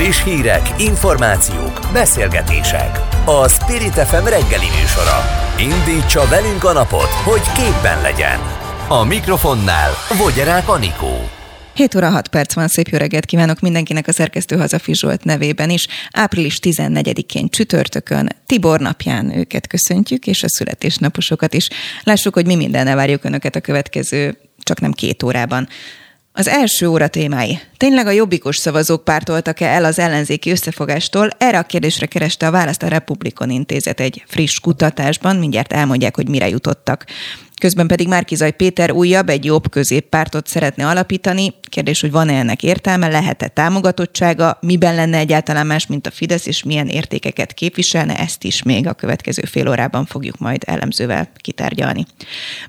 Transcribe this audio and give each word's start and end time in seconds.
Friss 0.00 0.24
hírek, 0.24 0.68
információk, 0.78 1.80
beszélgetések. 1.92 2.98
A 3.24 3.48
Spirit 3.48 3.92
FM 3.92 4.24
reggeli 4.24 4.66
műsora. 4.80 5.18
Indítsa 5.58 6.28
velünk 6.28 6.64
a 6.64 6.72
napot, 6.72 7.08
hogy 7.08 7.40
képben 7.40 8.02
legyen. 8.02 8.38
A 8.88 9.04
mikrofonnál 9.04 9.90
Vogyerák 10.18 10.68
Anikó. 10.68 11.28
7 11.74 11.94
óra 11.94 12.10
6 12.10 12.28
perc 12.28 12.54
van, 12.54 12.68
szép 12.68 12.88
jó 12.88 12.98
reggelt 12.98 13.24
kívánok 13.24 13.60
mindenkinek 13.60 14.06
a 14.08 14.12
szerkesztő 14.12 14.56
Hazafi 14.56 14.94
Zsolt 14.94 15.24
nevében 15.24 15.70
is. 15.70 15.86
Április 16.10 16.58
14-én 16.62 17.48
csütörtökön, 17.48 18.28
Tibor 18.46 18.80
napján 18.80 19.36
őket 19.36 19.66
köszöntjük, 19.66 20.26
és 20.26 20.42
a 20.42 20.48
születésnaposokat 20.48 21.54
is. 21.54 21.68
Lássuk, 22.04 22.34
hogy 22.34 22.46
mi 22.46 22.56
mindennel 22.56 22.96
várjuk 22.96 23.24
Önöket 23.24 23.56
a 23.56 23.60
következő, 23.60 24.38
csak 24.62 24.80
nem 24.80 24.92
két 24.92 25.22
órában. 25.22 25.68
Az 26.40 26.48
első 26.48 26.86
óra 26.86 27.08
témái. 27.08 27.60
Tényleg 27.76 28.06
a 28.06 28.10
jobbikos 28.10 28.56
szavazók 28.56 29.04
pártoltak-e 29.04 29.66
el 29.66 29.84
az 29.84 29.98
ellenzéki 29.98 30.50
összefogástól? 30.50 31.28
Erre 31.38 31.58
a 31.58 31.62
kérdésre 31.62 32.06
kereste 32.06 32.46
a 32.46 32.50
választ 32.50 32.82
a 32.82 32.88
Republikon 32.88 33.50
Intézet 33.50 34.00
egy 34.00 34.22
friss 34.26 34.58
kutatásban, 34.58 35.36
mindjárt 35.36 35.72
elmondják, 35.72 36.16
hogy 36.16 36.28
mire 36.28 36.48
jutottak. 36.48 37.06
Közben 37.60 37.86
pedig 37.86 38.08
Márkizaj 38.08 38.50
Péter 38.50 38.90
újabb, 38.90 39.28
egy 39.28 39.44
jobb 39.44 39.70
középpártot 39.70 40.46
szeretne 40.46 40.86
alapítani. 40.86 41.54
Kérdés, 41.68 42.00
hogy 42.00 42.10
van-e 42.10 42.32
ennek 42.32 42.62
értelme, 42.62 43.08
lehet-e 43.08 43.48
támogatottsága, 43.48 44.58
miben 44.60 44.94
lenne 44.94 45.18
egyáltalán 45.18 45.66
más, 45.66 45.86
mint 45.86 46.06
a 46.06 46.10
Fidesz, 46.10 46.46
és 46.46 46.62
milyen 46.62 46.88
értékeket 46.88 47.52
képviselne, 47.52 48.18
ezt 48.18 48.44
is 48.44 48.62
még 48.62 48.86
a 48.86 48.92
következő 48.92 49.42
fél 49.42 49.68
órában 49.68 50.06
fogjuk 50.06 50.38
majd 50.38 50.62
elemzővel 50.66 51.28
kitárgyalni. 51.36 52.06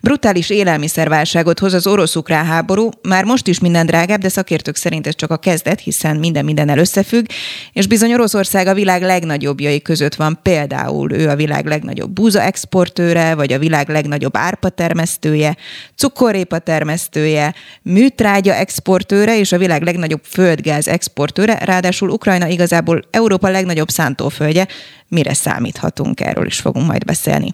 Brutális 0.01 0.49
élelmiszerválságot 0.49 1.59
hoz 1.59 1.73
az 1.73 1.87
orosz-ukrán 1.87 2.45
háború, 2.45 2.89
már 3.01 3.23
most 3.23 3.47
is 3.47 3.59
minden 3.59 3.85
drágább, 3.85 4.19
de 4.21 4.29
szakértők 4.29 4.75
szerint 4.75 5.07
ez 5.07 5.15
csak 5.15 5.31
a 5.31 5.37
kezdet, 5.37 5.79
hiszen 5.79 6.15
minden 6.15 6.45
mindennel 6.45 6.77
összefügg, 6.77 7.25
és 7.73 7.87
bizony 7.87 8.13
Oroszország 8.13 8.67
a 8.67 8.73
világ 8.73 9.01
legnagyobbjai 9.01 9.81
között 9.81 10.15
van, 10.15 10.39
például 10.43 11.11
ő 11.11 11.29
a 11.29 11.35
világ 11.35 11.65
legnagyobb 11.65 12.11
búza 12.11 12.41
exportőre, 12.41 13.35
vagy 13.35 13.53
a 13.53 13.59
világ 13.59 13.89
legnagyobb 13.89 14.37
árpa 14.37 14.69
termesztője, 14.81 15.57
cukorrépa 15.95 16.59
termesztője, 16.59 17.53
műtrágya 17.81 18.53
exportőre 18.53 19.37
és 19.39 19.51
a 19.51 19.57
világ 19.57 19.81
legnagyobb 19.81 20.23
földgáz 20.23 20.87
exportőre, 20.87 21.57
ráadásul 21.57 22.09
Ukrajna 22.09 22.47
igazából 22.47 23.03
Európa 23.11 23.49
legnagyobb 23.49 23.89
szántóföldje. 23.89 24.67
Mire 25.07 25.33
számíthatunk, 25.33 26.21
erről 26.21 26.45
is 26.45 26.59
fogunk 26.59 26.87
majd 26.87 27.05
beszélni. 27.05 27.53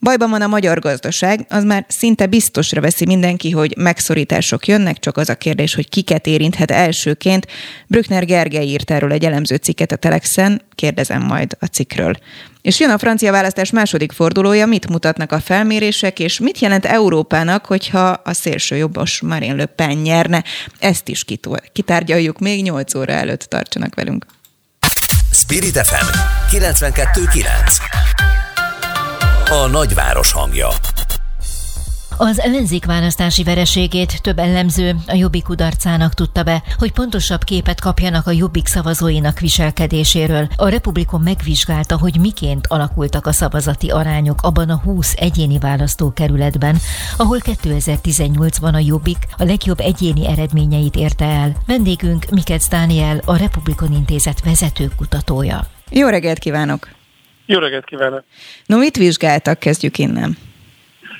Bajban 0.00 0.30
van 0.30 0.42
a 0.42 0.46
magyar 0.46 0.78
gazdaság, 0.78 1.46
az 1.48 1.64
már 1.64 1.84
szinte 1.88 2.26
biztosra 2.26 2.80
veszi 2.80 3.04
mindenki, 3.04 3.50
hogy 3.50 3.74
megszorítások 3.76 4.66
jönnek, 4.66 4.98
csak 4.98 5.16
az 5.16 5.28
a 5.28 5.34
kérdés, 5.34 5.74
hogy 5.74 5.88
kiket 5.88 6.26
érinthet 6.26 6.70
elsőként. 6.70 7.46
Brückner 7.86 8.24
Gergely 8.24 8.66
írt 8.66 8.90
erről 8.90 9.12
egy 9.12 9.24
elemző 9.24 9.56
cikket 9.56 9.92
a 9.92 9.96
Telexen, 9.96 10.62
kérdezem 10.74 11.22
majd 11.22 11.56
a 11.60 11.66
cikkről. 11.66 12.16
És 12.62 12.80
jön 12.80 12.90
a 12.90 12.98
francia 12.98 13.32
választás 13.32 13.70
második 13.70 14.12
fordulója, 14.12 14.66
mit 14.66 14.88
mutatnak 14.88 15.32
a 15.32 15.40
felmérések, 15.40 16.18
és 16.18 16.38
mit 16.38 16.58
jelent 16.58 16.84
Európának, 16.84 17.66
hogyha 17.66 18.08
a 18.08 18.32
szélső 18.32 18.76
jobbos 18.76 19.20
Marine 19.20 19.54
Le 19.54 19.66
Pen 19.66 19.96
nyerne. 19.96 20.44
Ezt 20.78 21.08
is 21.08 21.24
kitárgyaljuk 21.72 22.38
még 22.38 22.62
8 22.62 22.94
óra 22.94 23.12
előtt, 23.12 23.42
tartsanak 23.42 23.94
velünk. 23.94 24.26
Spirit 25.32 25.78
FM 25.78 26.06
92.9 26.56 28.33
A 29.62 29.66
nagyváros 29.66 30.32
hangja 30.32 30.68
az 32.16 32.40
ellenzék 32.40 32.84
választási 32.84 33.42
vereségét 33.42 34.22
több 34.22 34.38
ellenző 34.38 34.96
a 35.06 35.14
Jobbik 35.14 35.42
kudarcának 35.42 36.14
tudta 36.14 36.42
be, 36.42 36.62
hogy 36.78 36.92
pontosabb 36.92 37.44
képet 37.44 37.80
kapjanak 37.80 38.26
a 38.26 38.30
Jobbik 38.30 38.66
szavazóinak 38.66 39.38
viselkedéséről. 39.38 40.48
A 40.56 40.68
Republikon 40.68 41.20
megvizsgálta, 41.20 41.98
hogy 41.98 42.20
miként 42.20 42.66
alakultak 42.66 43.26
a 43.26 43.32
szavazati 43.32 43.90
arányok 43.90 44.42
abban 44.42 44.70
a 44.70 44.80
20 44.84 45.14
egyéni 45.16 45.58
választókerületben, 45.58 46.78
ahol 47.16 47.38
2018-ban 47.42 48.74
a 48.74 48.82
Jobbik 48.86 49.26
a 49.36 49.44
legjobb 49.44 49.80
egyéni 49.80 50.26
eredményeit 50.26 50.96
érte 50.96 51.24
el. 51.24 51.52
Vendégünk 51.66 52.24
Mikec 52.30 52.68
Dániel, 52.68 53.20
a 53.24 53.36
Republikon 53.36 53.92
Intézet 53.92 54.44
vezető 54.44 54.90
kutatója. 54.96 55.66
Jó 55.90 56.08
reggelt 56.08 56.38
kívánok! 56.38 57.03
Jó 57.46 57.58
reggelt 57.58 57.84
kívánok! 57.84 58.22
No, 58.66 58.78
mit 58.78 58.96
vizsgáltak? 58.96 59.58
Kezdjük 59.58 59.98
innen. 59.98 60.36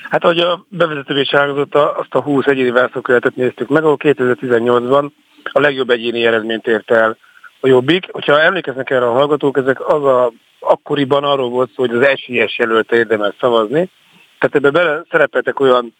Hát 0.09 0.23
ahogy 0.23 0.39
a 0.39 0.65
bevezető 0.69 1.19
is 1.19 1.29
elhangzott, 1.29 1.75
azt 1.75 2.13
a 2.13 2.21
20 2.21 2.45
egyéni 2.45 2.69
választókerületet 2.69 3.35
néztük 3.35 3.69
meg, 3.69 3.83
ahol 3.83 3.97
2018-ban 3.99 5.09
a 5.43 5.59
legjobb 5.59 5.89
egyéni 5.89 6.25
eredményt 6.25 6.67
ért 6.67 6.91
el 6.91 7.17
a 7.59 7.67
Jobbik. 7.67 8.07
Hogyha 8.11 8.41
emlékeznek 8.41 8.89
erre 8.89 9.07
a 9.07 9.11
hallgatók, 9.11 9.57
ezek 9.57 9.87
az 9.87 10.03
a, 10.03 10.31
akkoriban 10.59 11.23
arról 11.23 11.49
volt 11.49 11.69
szó, 11.75 11.75
hogy 11.75 11.95
az 11.95 12.07
esélyes 12.07 12.57
jelölte 12.57 12.95
érdemes 12.95 13.33
szavazni. 13.39 13.89
Tehát 14.39 14.55
ebbe 14.55 14.69
bele 14.69 15.03
szerepeltek 15.11 15.59
olyan 15.59 15.95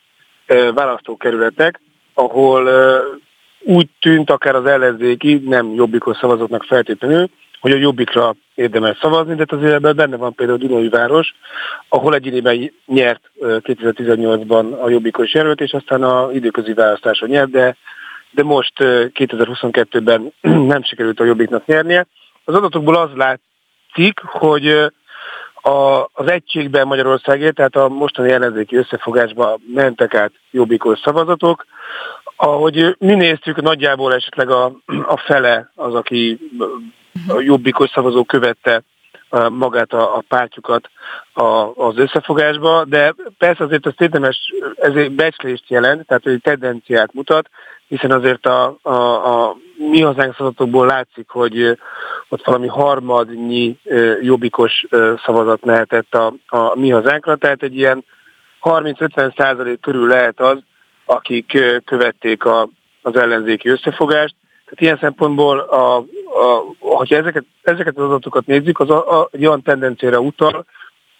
e, 0.45 0.71
választókerületek, 0.71 1.81
ahol 2.13 2.69
e, 2.69 3.01
úgy 3.59 3.89
tűnt 3.99 4.29
akár 4.29 4.55
az 4.55 4.65
ellenzéki, 4.65 5.41
nem 5.45 5.73
jobbikos 5.73 6.17
szavazóknak 6.17 6.63
feltétlenül, 6.63 7.29
hogy 7.59 7.71
a 7.71 7.77
jobbikra 7.77 8.35
érdemes 8.55 8.97
szavazni, 9.01 9.35
de 9.35 9.45
azért 9.47 9.73
ebben 9.73 9.95
benne 9.95 10.17
van 10.17 10.33
például 10.33 10.57
Dunói 10.57 10.89
város, 10.89 11.35
ahol 11.89 12.15
egyéniben 12.15 12.71
nyert 12.85 13.31
2018-ban 13.41 14.79
a 14.79 14.89
jobbikos 14.89 15.33
jelölt, 15.33 15.61
és 15.61 15.71
aztán 15.71 16.03
a 16.03 16.31
időközi 16.31 16.73
választáson 16.73 17.29
nyert, 17.29 17.49
de, 17.49 17.75
de 18.31 18.43
most 18.43 18.73
2022-ben 18.77 20.33
nem 20.73 20.83
sikerült 20.83 21.19
a 21.19 21.23
jobbiknak 21.25 21.65
nyernie. 21.65 22.07
Az 22.43 22.55
adatokból 22.55 22.95
az 22.95 23.09
látszik, 23.15 24.19
hogy 24.19 24.91
a, 25.67 26.09
az 26.13 26.27
egységben 26.27 26.87
Magyarországért, 26.87 27.55
tehát 27.55 27.75
a 27.75 27.89
mostani 27.89 28.31
ellenzéki 28.31 28.75
összefogásba 28.75 29.59
mentek 29.73 30.13
át 30.13 30.31
jobbikos 30.51 30.99
szavazatok. 30.99 31.65
Ahogy 32.35 32.95
mi 32.99 33.13
néztük, 33.13 33.61
nagyjából 33.61 34.13
esetleg 34.13 34.49
a, 34.49 34.65
a 34.85 35.17
fele 35.17 35.71
az, 35.75 35.93
aki 35.93 36.39
a 37.27 37.39
jobbikos 37.39 37.89
szavazó 37.89 38.23
követte 38.23 38.83
magát 39.49 39.93
a, 39.93 40.17
a 40.17 40.23
pártjukat 40.27 40.89
a, 41.33 41.43
az 41.75 41.97
összefogásba, 41.97 42.85
de 42.85 43.13
persze 43.37 43.63
azért 43.63 43.87
ezt 43.87 44.01
érdemes, 44.01 44.53
ez 44.75 44.95
egy 44.95 45.11
becslést 45.11 45.63
jelent, 45.67 46.07
tehát 46.07 46.25
egy 46.25 46.41
tendenciát 46.41 47.13
mutat, 47.13 47.49
hiszen 47.87 48.11
azért 48.11 48.45
a, 48.45 48.77
a, 48.81 48.91
a 48.91 49.55
mi 49.77 50.01
hazánk 50.01 50.35
szavazatokból 50.35 50.85
látszik, 50.85 51.29
hogy 51.29 51.77
ott 52.29 52.45
valami 52.45 52.67
harmadnyi 52.67 53.79
jobbikos 54.21 54.85
szavazat 55.25 55.65
lehetett 55.65 56.15
a, 56.15 56.33
a 56.47 56.79
mi 56.79 56.89
hazánkra, 56.89 57.35
tehát 57.35 57.63
egy 57.63 57.75
ilyen 57.75 58.05
30-50 58.61 59.37
százalék 59.37 59.79
körül 59.79 60.07
lehet 60.07 60.39
az, 60.39 60.57
akik 61.05 61.57
követték 61.85 62.45
a, 62.45 62.69
az 63.01 63.15
ellenzéki 63.15 63.69
összefogást, 63.69 64.35
tehát 64.65 64.81
ilyen 64.81 64.97
szempontból, 64.97 65.59
a, 65.59 66.05
hogyha 66.79 67.15
ezeket, 67.15 67.45
ezeket 67.61 67.97
az 67.97 68.03
adatokat 68.03 68.45
nézzük, 68.45 68.79
az 68.79 68.89
a, 68.89 69.19
a, 69.19 69.29
egy 69.31 69.45
olyan 69.45 69.61
tendenciára 69.61 70.19
utal, 70.19 70.65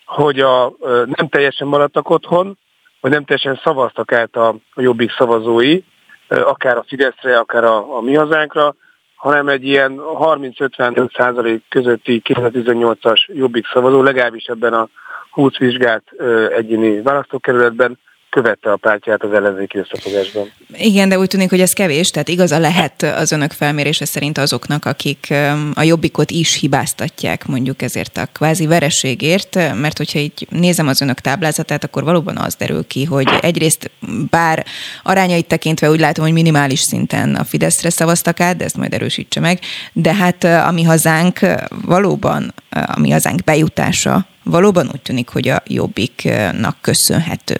hogy 0.06 0.40
a, 0.40 0.74
nem 1.06 1.28
teljesen 1.30 1.68
maradtak 1.68 2.10
otthon, 2.10 2.58
vagy 3.02 3.12
nem 3.12 3.26
teljesen 3.26 3.62
szavaztak 3.64 4.12
át 4.12 4.36
a, 4.36 4.48
a 4.74 4.82
jobbik 4.82 5.12
szavazói, 5.12 5.82
akár 6.28 6.78
a 6.78 6.86
Fideszre, 6.88 7.38
akár 7.38 7.64
a, 7.64 7.96
a 7.98 8.02
mi 8.02 8.14
hazánkra, 8.14 8.76
hanem 9.16 9.48
egy 9.48 9.66
ilyen 9.66 10.00
30-55 10.00 11.16
százalék 11.16 11.64
közötti 11.70 12.22
2018-as 12.26 13.26
jobbik 13.28 13.68
szavazó, 13.68 14.02
legalábbis 14.02 14.46
ebben 14.46 14.74
a 14.74 14.88
20 15.32 15.58
vizsgált 15.58 16.12
egyéni 16.50 17.02
választókerületben 17.02 18.00
követte 18.36 18.72
a 18.72 18.76
pártját 18.76 19.24
az 19.24 19.34
ellenzéki 19.34 19.78
összefogásban. 19.78 20.52
Igen, 20.78 21.10
de 21.10 21.20
úgy 21.20 21.28
tűnik, 21.28 21.50
hogy 21.50 21.62
ez 21.62 21.74
kevés, 21.74 22.10
tehát 22.10 22.28
igaza 22.28 22.60
lehet 22.60 23.02
az 23.02 23.32
önök 23.32 23.52
felmérése 23.52 24.06
szerint 24.06 24.38
azoknak, 24.38 24.86
akik 24.86 25.34
a 25.74 25.84
jobbikot 25.84 26.32
is 26.32 26.60
hibáztatják 26.60 27.46
mondjuk 27.46 27.82
ezért 27.82 28.18
a 28.18 28.28
kvázi 28.34 28.68
vereségért, 28.68 29.56
mert 29.56 29.98
hogyha 29.98 30.20
így 30.20 30.48
nézem 30.50 30.88
az 30.88 31.02
önök 31.02 31.20
táblázatát, 31.20 31.84
akkor 31.84 32.04
valóban 32.04 32.38
az 32.38 32.56
derül 32.56 32.88
ki, 32.88 33.04
hogy 33.04 33.28
egyrészt 33.42 33.92
bár 34.30 34.66
arányait 35.04 35.48
tekintve 35.48 35.90
úgy 35.90 36.00
látom, 36.00 36.24
hogy 36.26 36.34
minimális 36.34 36.80
szinten 36.80 37.36
a 37.36 37.44
Fideszre 37.44 37.90
szavaztak 37.90 38.40
át, 38.40 38.58
de 38.58 38.64
ezt 38.64 38.78
majd 38.78 38.94
erősítse 38.94 39.40
meg, 39.40 39.60
de 39.94 40.14
hát 40.14 40.44
a 40.44 40.72
mi 40.72 40.84
hazánk 40.84 41.40
valóban, 41.86 42.54
a 42.70 43.00
mi 43.00 43.10
hazánk 43.10 43.44
bejutása 43.44 44.26
valóban 44.44 44.90
úgy 44.94 45.02
tűnik, 45.02 45.30
hogy 45.30 45.48
a 45.48 45.62
jobbiknak 45.68 46.78
köszönhető. 46.82 47.56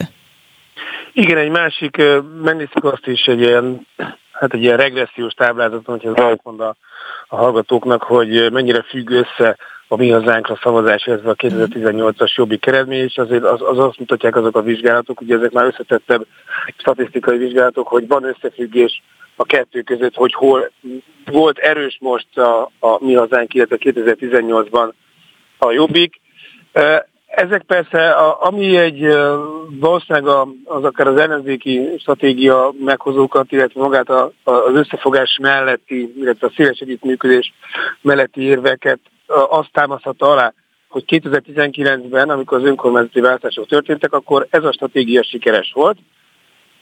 Igen, 1.18 1.38
egy 1.38 1.50
másik, 1.50 2.02
megnézzük 2.42 2.84
azt 2.84 3.06
is 3.06 3.24
egy 3.24 3.40
ilyen 3.40 3.86
hát 4.32 4.54
egy 4.54 4.62
ilyen 4.62 4.76
regressziós 4.76 5.32
táblázaton, 5.32 6.00
hogy 6.00 6.10
ez 6.14 6.38
mond 6.42 6.60
a, 6.60 6.76
a 7.28 7.36
hallgatóknak, 7.36 8.02
hogy 8.02 8.52
mennyire 8.52 8.82
függ 8.82 9.10
össze 9.10 9.56
a 9.88 9.96
mi 9.96 10.10
hazánkra 10.10 10.58
szavazás, 10.62 11.04
ez 11.04 11.24
a 11.24 11.34
2018-as 11.34 12.34
jobbik 12.34 12.66
eredmény, 12.66 13.04
és 13.04 13.16
azért 13.16 13.44
az, 13.44 13.62
az 13.62 13.78
azt 13.78 13.98
mutatják 13.98 14.36
azok 14.36 14.56
a 14.56 14.62
vizsgálatok, 14.62 15.20
ugye 15.20 15.36
ezek 15.36 15.52
már 15.52 15.64
összetettebb 15.64 16.26
statisztikai 16.76 17.38
vizsgálatok, 17.38 17.88
hogy 17.88 18.06
van 18.06 18.24
összefüggés 18.24 19.02
a 19.36 19.44
kettő 19.44 19.82
között, 19.82 20.14
hogy 20.14 20.34
hol 20.34 20.70
volt 21.24 21.58
erős 21.58 21.98
most 22.00 22.38
a, 22.38 22.70
a 22.78 23.04
mi 23.04 23.14
hazánk, 23.14 23.54
illetve 23.54 23.76
2018-ban 23.80 24.92
a 25.58 25.70
jobbik. 25.70 26.20
Ezek 27.36 27.62
persze, 27.62 28.10
a, 28.10 28.46
ami 28.46 28.76
egy 28.76 29.00
valószínűleg 29.70 30.26
az 30.64 30.84
akár 30.84 31.06
az 31.06 31.20
ellenzéki 31.20 31.88
stratégia 31.98 32.72
meghozókat, 32.84 33.52
illetve 33.52 33.80
magát 33.80 34.08
a, 34.08 34.32
az 34.44 34.74
összefogás 34.74 35.38
melletti, 35.42 36.14
illetve 36.18 36.46
a 36.46 36.52
széles 36.56 36.78
együttműködés 36.78 37.52
melletti 38.00 38.40
érveket 38.40 38.98
azt 39.48 39.72
támaszhatta 39.72 40.26
alá, 40.26 40.52
hogy 40.88 41.04
2019-ben, 41.06 42.30
amikor 42.30 42.58
az 42.58 42.64
önkormányzati 42.64 43.20
választások 43.20 43.66
történtek, 43.66 44.12
akkor 44.12 44.46
ez 44.50 44.64
a 44.64 44.72
stratégia 44.72 45.22
sikeres 45.22 45.72
volt, 45.74 45.98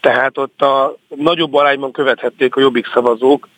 tehát 0.01 0.39
ott 0.39 0.63
a 0.63 0.97
nagyobb 1.09 1.55
arányban 1.55 1.93
követhették 1.93 2.57
a 2.57 2.61
jobbik 2.61 2.87
szavazók 2.87 3.49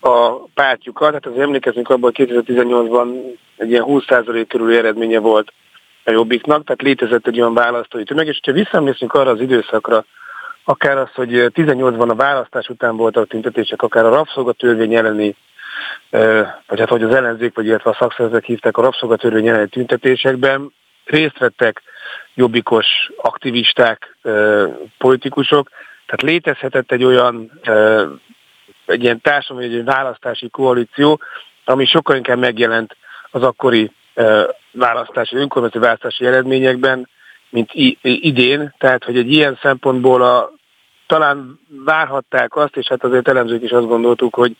a 0.00 0.30
pártjukat, 0.54 1.08
tehát 1.08 1.26
az 1.26 1.42
emlékezünk 1.42 1.90
abban, 1.90 2.12
hogy 2.14 2.28
2018-ban 2.28 3.36
egy 3.56 3.70
ilyen 3.70 3.84
20% 3.86 4.44
körüli 4.48 4.76
eredménye 4.76 5.18
volt 5.18 5.52
a 6.04 6.10
jobbiknak, 6.10 6.64
tehát 6.64 6.82
létezett 6.82 7.26
egy 7.26 7.40
olyan 7.40 7.54
választói 7.54 8.04
tömeg, 8.04 8.26
és 8.26 8.40
ha 8.42 8.52
visszamészünk 8.52 9.14
arra 9.14 9.30
az 9.30 9.40
időszakra, 9.40 10.04
akár 10.64 10.98
az, 10.98 11.08
hogy 11.14 11.30
18-ban 11.32 12.10
a 12.10 12.14
választás 12.14 12.68
után 12.68 12.96
voltak 12.96 13.28
tüntetések, 13.28 13.82
akár 13.82 14.04
a 14.04 14.14
rabszolgatörvény 14.14 14.94
elleni, 14.94 15.36
vagy 16.66 16.78
hát 16.78 16.88
hogy 16.88 17.02
az 17.02 17.14
ellenzék, 17.14 17.54
vagy 17.54 17.66
illetve 17.66 17.90
a 17.90 17.96
szakszervezetek 17.98 18.44
hívták 18.44 18.76
a 18.76 18.82
rabszolgatörvény 18.82 19.48
elleni 19.48 19.68
tüntetésekben, 19.68 20.72
részt 21.04 21.38
vettek 21.38 21.82
jobbikos 22.34 22.86
aktivisták, 23.16 24.16
politikusok, 24.98 25.68
tehát 26.06 26.22
létezhetett 26.22 26.92
egy 26.92 27.04
olyan 27.04 27.60
egy 28.86 29.02
ilyen 29.02 29.20
társadalmi, 29.20 29.74
egy 29.74 29.84
választási 29.84 30.48
koalíció, 30.48 31.20
ami 31.64 31.86
sokkal 31.86 32.16
inkább 32.16 32.38
megjelent 32.38 32.96
az 33.30 33.42
akkori 33.42 33.90
választási, 34.72 35.36
önkormányzati 35.36 35.84
választási 35.84 36.26
eredményekben, 36.26 37.08
mint 37.48 37.70
idén, 38.02 38.74
tehát 38.78 39.04
hogy 39.04 39.16
egy 39.16 39.32
ilyen 39.32 39.58
szempontból 39.62 40.22
a, 40.22 40.52
talán 41.06 41.60
várhatták 41.84 42.56
azt, 42.56 42.76
és 42.76 42.86
hát 42.86 43.04
azért 43.04 43.28
elemzők 43.28 43.62
is 43.62 43.70
azt 43.70 43.86
gondoltuk, 43.86 44.34
hogy, 44.34 44.56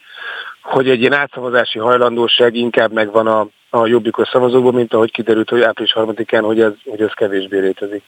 hogy 0.63 0.89
egy 0.89 1.01
ilyen 1.01 1.13
átszavazási 1.13 1.79
hajlandóság 1.79 2.55
inkább 2.55 2.93
megvan 2.93 3.27
a, 3.27 3.47
a 3.71 3.87
jobbikos 3.87 4.29
szavazókban, 4.29 4.75
mint 4.75 4.95
ahogy 4.95 5.11
kiderült, 5.11 5.51
hogy 5.51 5.63
április 5.63 5.93
harmadikán, 5.93 6.45
hogy 6.45 6.61
ez, 6.61 6.73
hogy 6.85 7.01
ez 7.01 7.13
kevésbé 7.13 7.59
létezik. 7.59 8.03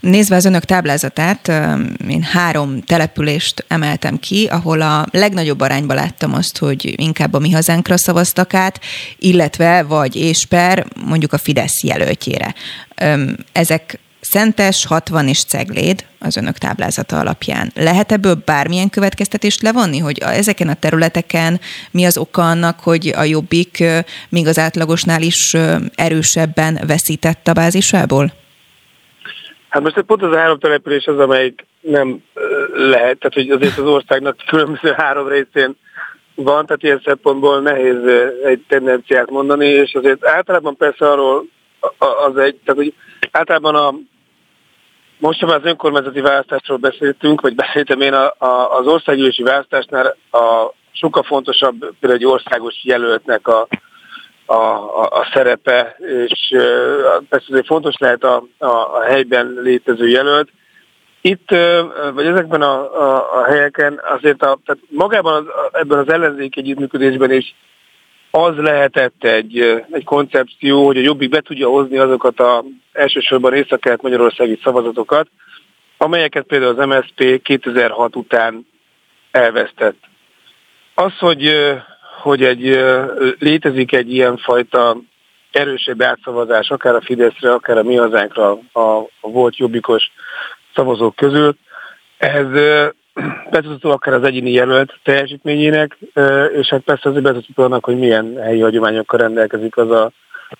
Nézve 0.00 0.36
az 0.36 0.44
önök 0.44 0.64
táblázatát, 0.64 1.48
én 2.08 2.22
három 2.22 2.80
települést 2.80 3.64
emeltem 3.68 4.18
ki, 4.18 4.46
ahol 4.50 4.80
a 4.80 5.06
legnagyobb 5.10 5.60
arányban 5.60 5.96
láttam 5.96 6.34
azt, 6.34 6.58
hogy 6.58 7.00
inkább 7.00 7.34
a 7.34 7.38
mi 7.38 7.50
hazánkra 7.50 7.96
szavaztak 7.96 8.54
át, 8.54 8.80
illetve 9.18 9.82
vagy 9.82 10.16
Ésper 10.16 10.86
mondjuk 11.04 11.32
a 11.32 11.38
Fidesz 11.38 11.82
jelöltjére. 11.82 12.54
Ezek 13.52 13.98
Szentes, 14.20 14.86
60 14.86 15.28
és 15.28 15.44
Cegléd 15.44 16.04
az 16.18 16.36
önök 16.36 16.58
táblázata 16.58 17.18
alapján. 17.18 17.72
Lehet 17.74 18.12
ebből 18.12 18.42
bármilyen 18.44 18.90
következtetést 18.90 19.62
levonni, 19.62 19.98
hogy 19.98 20.18
ezeken 20.18 20.68
a 20.68 20.74
területeken 20.74 21.60
mi 21.90 22.04
az 22.04 22.16
oka 22.16 22.50
annak, 22.50 22.80
hogy 22.80 23.12
a 23.16 23.22
Jobbik 23.22 23.84
még 24.28 24.46
az 24.46 24.58
átlagosnál 24.58 25.22
is 25.22 25.56
erősebben 25.94 26.80
veszített 26.86 27.48
a 27.48 27.52
bázisából? 27.52 28.32
Hát 29.68 29.82
most 29.82 30.00
pont 30.00 30.22
az 30.22 30.32
a 30.32 30.36
három 30.38 30.58
település 30.58 31.06
az, 31.06 31.18
amelyik 31.18 31.66
nem 31.80 32.22
lehet, 32.74 33.18
tehát 33.18 33.34
hogy 33.34 33.50
azért 33.50 33.78
az 33.78 33.86
országnak 33.86 34.36
különböző 34.46 34.92
három 34.96 35.28
részén 35.28 35.76
van, 36.34 36.66
tehát 36.66 36.82
ilyen 36.82 37.02
szempontból 37.04 37.60
nehéz 37.60 37.96
egy 38.44 38.64
tendenciát 38.68 39.30
mondani, 39.30 39.66
és 39.66 39.94
azért 39.94 40.26
általában 40.26 40.76
persze 40.76 41.10
arról 41.10 41.44
az 41.98 42.36
egy, 42.36 42.56
tehát 42.64 42.82
hogy 42.82 42.94
általában 43.30 43.74
a 43.74 43.94
most 45.18 45.38
sem 45.38 45.48
az 45.48 45.64
önkormányzati 45.64 46.20
választásról 46.20 46.76
beszéltünk, 46.76 47.40
vagy 47.40 47.54
beszéltem 47.54 48.00
én 48.00 48.12
a, 48.12 48.34
a, 48.38 48.78
az 48.78 48.86
országgyűlési 48.86 49.42
választásnál 49.42 50.16
a 50.30 50.72
sokkal 50.92 51.22
fontosabb 51.22 51.78
például 51.78 52.20
egy 52.20 52.26
országos 52.26 52.74
jelöltnek 52.82 53.48
a, 53.48 53.68
a, 54.48 54.54
a, 54.54 55.08
a 55.10 55.28
szerepe, 55.32 55.96
és 56.26 56.54
persze 57.28 57.46
azért 57.48 57.66
fontos 57.66 57.94
lehet 57.98 58.24
a, 58.24 58.44
a, 58.58 58.66
a 58.66 59.02
helyben 59.02 59.54
létező 59.62 60.08
jelölt. 60.08 60.48
Itt, 61.20 61.50
vagy 62.14 62.26
ezekben 62.26 62.62
a, 62.62 63.02
a, 63.02 63.38
a 63.40 63.44
helyeken 63.44 64.00
azért 64.04 64.42
a, 64.42 64.58
tehát 64.64 64.82
magában 64.88 65.34
az, 65.34 65.70
ebben 65.72 65.98
az 65.98 66.08
ellenzék 66.08 66.56
együttműködésben 66.56 67.32
is 67.32 67.54
az 68.30 68.56
lehetett 68.56 69.24
egy, 69.24 69.84
egy 69.90 70.04
koncepció, 70.04 70.86
hogy 70.86 70.96
a 70.96 71.00
Jobbik 71.00 71.30
be 71.30 71.40
tudja 71.40 71.68
hozni 71.68 71.98
azokat 71.98 72.40
a 72.40 72.64
elsősorban 72.92 73.54
észak 73.54 74.02
magyarországi 74.02 74.58
szavazatokat, 74.62 75.28
amelyeket 75.96 76.44
például 76.44 76.78
az 76.78 76.86
MSZP 76.86 77.42
2006 77.42 78.16
után 78.16 78.66
elvesztett. 79.30 79.96
Az, 80.94 81.18
hogy 81.18 81.54
hogy 82.28 82.42
egy, 82.42 82.80
létezik 83.38 83.92
egy 83.92 84.12
ilyen 84.12 84.36
fajta 84.36 84.96
erősebb 85.50 86.02
átszavazás, 86.02 86.70
akár 86.70 86.94
a 86.94 87.00
Fideszre, 87.00 87.52
akár 87.52 87.78
a 87.78 87.82
mi 87.82 87.96
hazánkra 87.96 88.58
a, 88.72 88.80
a 89.20 89.28
volt 89.28 89.56
jobbikos 89.56 90.10
szavazók 90.74 91.16
közül. 91.16 91.56
Ez 92.18 92.46
betudható 93.50 93.90
akár 93.90 94.14
az 94.14 94.22
egyéni 94.22 94.50
jelölt 94.50 94.98
teljesítményének, 95.02 95.98
és 96.52 96.68
hát 96.68 96.80
persze 96.80 97.08
azért 97.08 97.24
betudható 97.24 97.62
annak, 97.62 97.84
hogy 97.84 97.98
milyen 97.98 98.36
helyi 98.42 98.60
hagyományokkal 98.60 99.18
rendelkezik 99.18 99.76
az 99.76 99.90
a, 99.90 100.12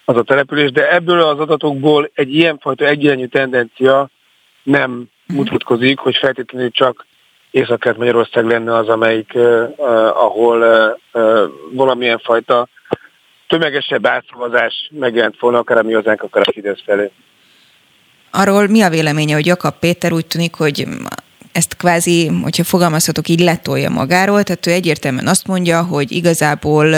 az 0.05 0.17
a 0.17 0.23
település, 0.23 0.71
de 0.71 0.93
ebből 0.93 1.21
az 1.21 1.39
adatokból 1.39 2.11
egy 2.15 2.35
ilyenfajta 2.35 2.85
egyirányú 2.85 3.27
tendencia 3.27 4.09
nem 4.63 5.05
mutatkozik, 5.27 5.99
hogy 5.99 6.17
feltétlenül 6.17 6.71
csak 6.71 7.07
észak 7.51 7.97
Magyarország 7.97 8.45
lenne 8.45 8.77
az, 8.77 8.89
amelyik, 8.89 9.33
ahol 10.15 10.65
valamilyen 11.73 12.19
fajta 12.19 12.69
tömegesebb 13.47 14.07
átszavazás 14.07 14.91
megjelent 14.91 15.41
volna, 15.41 15.59
akár 15.59 15.79
a 15.79 15.83
mi 15.83 15.93
hazánk, 15.93 16.23
akár 16.23 16.49
a 16.49 16.53
Fidesz 16.53 16.83
felé. 16.85 17.11
Arról 18.31 18.67
mi 18.67 18.83
a 18.83 18.89
véleménye, 18.89 19.35
hogy 19.35 19.47
Jakab 19.47 19.75
Péter 19.79 20.13
úgy 20.13 20.27
tűnik, 20.27 20.55
hogy 20.55 20.87
ezt 21.59 21.77
kvázi, 21.77 22.27
hogyha 22.43 22.65
fogalmazhatok, 22.65 23.29
így 23.29 23.41
letolja 23.41 23.91
magáról, 23.91 24.43
tehát 24.43 24.67
ő 24.67 24.71
egyértelműen 24.71 25.27
azt 25.27 25.47
mondja, 25.47 25.83
hogy 25.83 26.13
igazából 26.13 26.93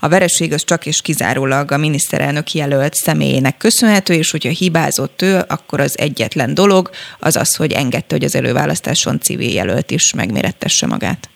a 0.00 0.08
vereség 0.08 0.52
az 0.52 0.64
csak 0.64 0.86
és 0.86 1.00
kizárólag 1.02 1.70
a 1.70 1.76
miniszterelnök 1.76 2.52
jelölt 2.52 2.94
személyének 2.94 3.56
köszönhető, 3.56 4.14
és 4.14 4.30
hogyha 4.30 4.50
hibázott 4.50 5.22
ő, 5.22 5.40
akkor 5.48 5.80
az 5.80 5.98
egyetlen 5.98 6.54
dolog 6.54 6.90
az 7.18 7.36
az, 7.36 7.56
hogy 7.56 7.72
engedte, 7.72 8.14
hogy 8.14 8.24
az 8.24 8.36
előválasztáson 8.36 9.20
civil 9.20 9.52
jelölt 9.52 9.90
is 9.90 10.14
megmérettesse 10.14 10.86
magát. 10.86 11.28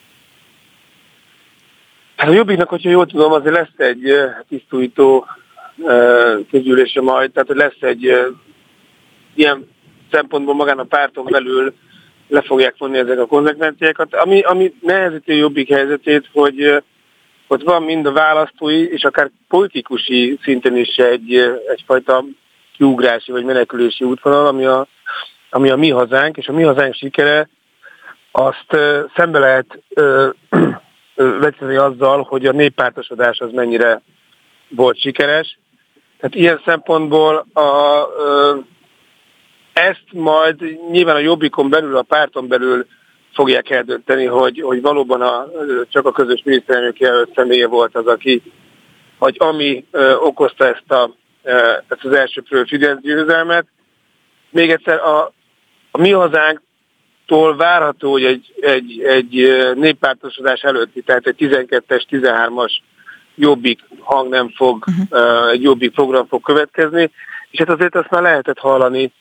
Hát 2.16 2.28
a 2.28 2.32
Jobbiknak, 2.32 2.68
hogyha 2.68 2.90
jól 2.90 3.06
tudom, 3.06 3.32
azért 3.32 3.54
lesz 3.54 3.76
egy 3.88 4.12
tisztújtó 4.48 5.26
közülése 6.50 7.00
majd, 7.00 7.30
tehát 7.32 7.48
lesz 7.48 7.80
egy 7.80 8.02
ilyen 9.34 9.68
szempontból 10.10 10.54
magán 10.54 10.78
a 10.78 10.84
párton 10.84 11.24
belül 11.30 11.74
le 12.32 12.42
fogják 12.42 12.74
vonni 12.78 12.98
ezek 12.98 13.18
a 13.18 13.26
konzekvenciákat. 13.26 14.14
Ami, 14.14 14.40
ami 14.40 14.74
nehezíti 14.80 15.32
a 15.32 15.36
jobbik 15.36 15.68
helyzetét, 15.68 16.28
hogy 16.32 16.82
ott 17.46 17.62
van 17.62 17.82
mind 17.82 18.06
a 18.06 18.12
választói, 18.12 18.92
és 18.92 19.04
akár 19.04 19.30
politikusi 19.48 20.38
szinten 20.42 20.76
is 20.76 20.96
egy, 20.96 21.34
egyfajta 21.66 22.24
kiugrási 22.76 23.32
vagy 23.32 23.44
menekülési 23.44 24.04
útvonal, 24.04 24.46
ami 24.46 24.64
a, 24.64 24.86
ami 25.50 25.70
a 25.70 25.76
mi 25.76 25.90
hazánk, 25.90 26.36
és 26.36 26.46
a 26.46 26.52
mi 26.52 26.62
hazánk 26.62 26.94
sikere 26.94 27.48
azt 28.30 28.76
szembe 29.16 29.38
lehet 29.38 29.82
vetni 31.40 31.76
azzal, 31.76 32.22
hogy 32.22 32.46
a 32.46 32.52
néppártosodás 32.52 33.38
az 33.38 33.52
mennyire 33.52 34.02
volt 34.68 35.00
sikeres. 35.00 35.58
Tehát 36.18 36.34
ilyen 36.34 36.60
szempontból 36.64 37.46
a, 37.52 37.60
ezt 39.72 40.04
majd 40.12 40.60
nyilván 40.90 41.16
a 41.16 41.18
Jobbikon 41.18 41.70
belül, 41.70 41.96
a 41.96 42.02
párton 42.02 42.48
belül 42.48 42.86
fogják 43.34 43.70
eldönteni, 43.70 44.24
hogy, 44.24 44.60
hogy 44.60 44.80
valóban 44.80 45.20
a, 45.20 45.46
csak 45.88 46.06
a 46.06 46.12
közös 46.12 46.42
miniszterelnök 46.44 46.98
jelölt 46.98 47.34
személye 47.34 47.66
volt 47.66 47.96
az, 47.96 48.06
aki, 48.06 48.42
hogy 49.18 49.36
ami 49.38 49.84
ö, 49.90 50.14
okozta 50.14 50.66
ezt, 50.66 50.92
a, 50.92 51.10
ö, 51.42 51.72
ezt 51.88 52.04
az 52.04 52.12
első 52.12 52.42
Fidesz 52.66 52.98
győzelmet. 53.00 53.66
Még 54.50 54.70
egyszer, 54.70 54.98
a, 54.98 55.32
a 55.90 55.98
mi 55.98 56.10
hazánk 56.10 56.62
tól 57.26 57.56
várható, 57.56 58.10
hogy 58.10 58.24
egy, 58.24 58.52
egy, 58.60 59.02
egy 59.02 59.62
néppártosodás 59.74 60.60
előtti, 60.60 61.02
tehát 61.02 61.26
egy 61.26 61.36
12-es, 61.38 62.02
13-as 62.10 62.72
jobbik 63.34 63.80
hang 64.00 64.28
nem 64.28 64.48
fog, 64.48 64.84
uh-huh. 64.86 65.50
egy 65.50 65.62
jobbik 65.62 65.92
program 65.92 66.26
fog 66.26 66.42
következni, 66.42 67.10
és 67.50 67.58
hát 67.58 67.68
azért 67.68 67.94
azt 67.94 68.10
már 68.10 68.22
lehetett 68.22 68.58
hallani 68.58 69.12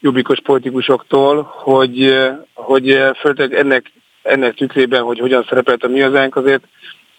jobbikos 0.00 0.40
politikusoktól, 0.40 1.42
hogy, 1.42 2.22
hogy 2.54 2.98
főleg 3.20 3.54
ennek, 3.54 3.92
ennek 4.22 4.54
tükrében, 4.54 5.02
hogy 5.02 5.18
hogyan 5.18 5.44
szerepelt 5.48 5.84
a 5.84 5.88
mi 5.88 6.00
hazánk, 6.00 6.36
azért 6.36 6.64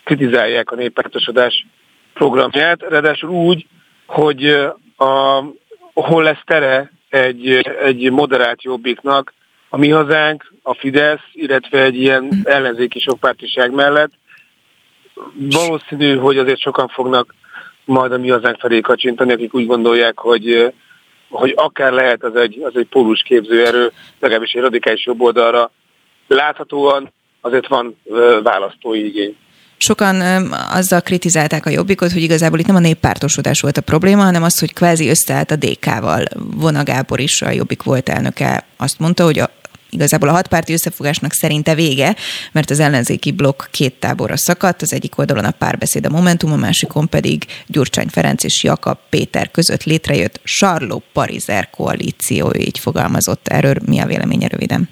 kritizálják 0.03 0.71
a 0.71 0.75
néppártosodás 0.75 1.65
programját, 2.13 2.81
ráadásul 2.81 3.29
úgy, 3.29 3.67
hogy 4.05 4.45
a, 4.97 5.43
hol 5.93 6.23
lesz 6.23 6.43
tere 6.45 6.91
egy, 7.09 7.49
egy 7.83 8.11
moderált 8.11 8.63
jobbiknak, 8.63 9.33
a 9.69 9.77
mi 9.77 9.89
hazánk, 9.89 10.53
a 10.61 10.73
Fidesz, 10.73 11.21
illetve 11.31 11.81
egy 11.81 11.95
ilyen 11.95 12.41
ellenzéki 12.43 12.99
sokpártiság 12.99 13.71
mellett. 13.71 14.11
Valószínű, 15.33 16.15
hogy 16.15 16.37
azért 16.37 16.59
sokan 16.59 16.87
fognak 16.87 17.35
majd 17.85 18.11
a 18.11 18.17
mi 18.17 18.29
hazánk 18.29 18.59
felé 18.59 18.79
kacsintani, 18.79 19.33
akik 19.33 19.53
úgy 19.53 19.65
gondolják, 19.65 20.19
hogy, 20.19 20.73
hogy 21.33 21.53
akár 21.55 21.91
lehet 21.91 22.23
az 22.23 22.35
egy, 22.35 22.61
az 22.63 22.71
egy 22.75 22.87
pólus 22.87 23.21
képzőerő, 23.21 23.91
legalábbis 24.19 24.51
egy 24.51 24.61
radikális 24.61 25.05
jobb 25.05 25.21
oldalra. 25.21 25.71
Láthatóan 26.27 27.13
azért 27.41 27.67
van 27.67 27.97
választói 28.43 29.05
igény. 29.05 29.35
Sokan 29.77 30.21
azzal 30.73 31.01
kritizálták 31.01 31.65
a 31.65 31.69
jobbikot, 31.69 32.11
hogy 32.11 32.21
igazából 32.21 32.59
itt 32.59 32.67
nem 32.67 32.75
a 32.75 32.79
néppártosodás 32.79 33.61
volt 33.61 33.77
a 33.77 33.81
probléma, 33.81 34.23
hanem 34.23 34.43
az, 34.43 34.59
hogy 34.59 34.73
kvázi 34.73 35.09
összeállt 35.09 35.51
a 35.51 35.55
DK-val. 35.55 36.23
Vona 36.55 36.83
Gábor 36.83 37.19
is, 37.19 37.41
a 37.41 37.51
jobbik 37.51 37.83
volt 37.83 38.09
elnöke, 38.09 38.65
azt 38.77 38.99
mondta, 38.99 39.23
hogy 39.23 39.39
a, 39.39 39.49
igazából 39.93 40.29
a 40.29 40.31
hatpárti 40.31 40.73
összefogásnak 40.73 41.31
szerinte 41.31 41.75
vége, 41.75 42.15
mert 42.51 42.69
az 42.69 42.79
ellenzéki 42.79 43.31
blokk 43.31 43.61
két 43.71 43.93
táborra 43.99 44.37
szakadt, 44.37 44.81
az 44.81 44.93
egyik 44.93 45.17
oldalon 45.17 45.45
a 45.45 45.51
párbeszéd 45.51 46.05
a 46.05 46.09
Momentum, 46.09 46.51
a 46.51 46.55
másikon 46.55 47.09
pedig 47.09 47.45
Gyurcsány 47.67 48.07
Ferenc 48.07 48.43
és 48.43 48.63
Jakab 48.63 48.97
Péter 49.09 49.51
között 49.51 49.83
létrejött 49.83 50.39
Sarló 50.43 51.03
Parizer 51.13 51.69
koalíció, 51.69 52.53
így 52.57 52.79
fogalmazott. 52.79 53.47
Erről 53.47 53.75
mi 53.85 53.99
a 53.99 54.05
véleménye 54.05 54.47
röviden? 54.47 54.89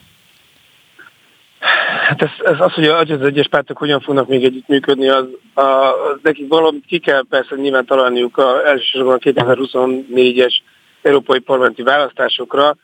Hát 2.08 2.22
ez, 2.22 2.29
ez 2.53 2.60
az, 2.60 2.74
hogy 2.74 2.86
az 2.86 3.22
egyes 3.22 3.48
pártok 3.48 3.77
hogyan 3.77 4.00
fognak 4.00 4.27
még 4.27 4.43
együttműködni, 4.43 5.10
az, 5.10 5.25
a, 5.53 5.62
az 5.62 6.20
nekik 6.22 6.48
valamit 6.48 6.86
ki 6.86 7.00
kell 7.00 7.24
persze 7.29 7.55
nyilván 7.55 7.86
találniuk 7.86 8.38
a, 8.38 8.67
elsősorban 8.67 9.13
a 9.13 9.17
2024-es 9.17 10.53
európai 11.01 11.39
parlamenti 11.39 11.84
választásokra. 11.84 12.75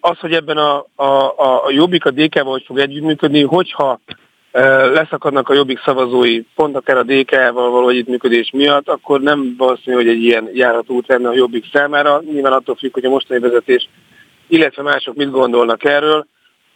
Az, 0.00 0.18
hogy 0.18 0.32
ebben 0.32 0.56
a, 0.56 0.86
a, 0.94 1.34
a, 1.36 1.70
Jobbik 1.70 2.04
a 2.04 2.10
DK-val 2.10 2.52
hogy 2.52 2.64
fog 2.66 2.78
együttműködni, 2.78 3.42
hogyha 3.42 4.00
leszakadnak 4.92 5.48
a 5.48 5.54
Jobbik 5.54 5.80
szavazói 5.84 6.42
pont 6.54 6.76
akár 6.76 6.96
a 6.96 7.02
DK-val 7.02 7.70
való 7.70 7.88
együttműködés 7.88 8.50
miatt, 8.52 8.88
akkor 8.88 9.20
nem 9.20 9.54
valószínű, 9.58 9.96
hogy 9.96 10.08
egy 10.08 10.22
ilyen 10.22 10.50
járható 10.52 10.94
út 10.94 11.08
lenne 11.08 11.28
a 11.28 11.34
Jobbik 11.34 11.64
számára. 11.72 12.22
Nyilván 12.32 12.52
attól 12.52 12.74
függ, 12.74 12.92
hogy 12.92 13.04
a 13.04 13.08
mostani 13.08 13.40
vezetés, 13.40 13.88
illetve 14.48 14.82
mások 14.82 15.14
mit 15.14 15.30
gondolnak 15.30 15.84
erről. 15.84 16.26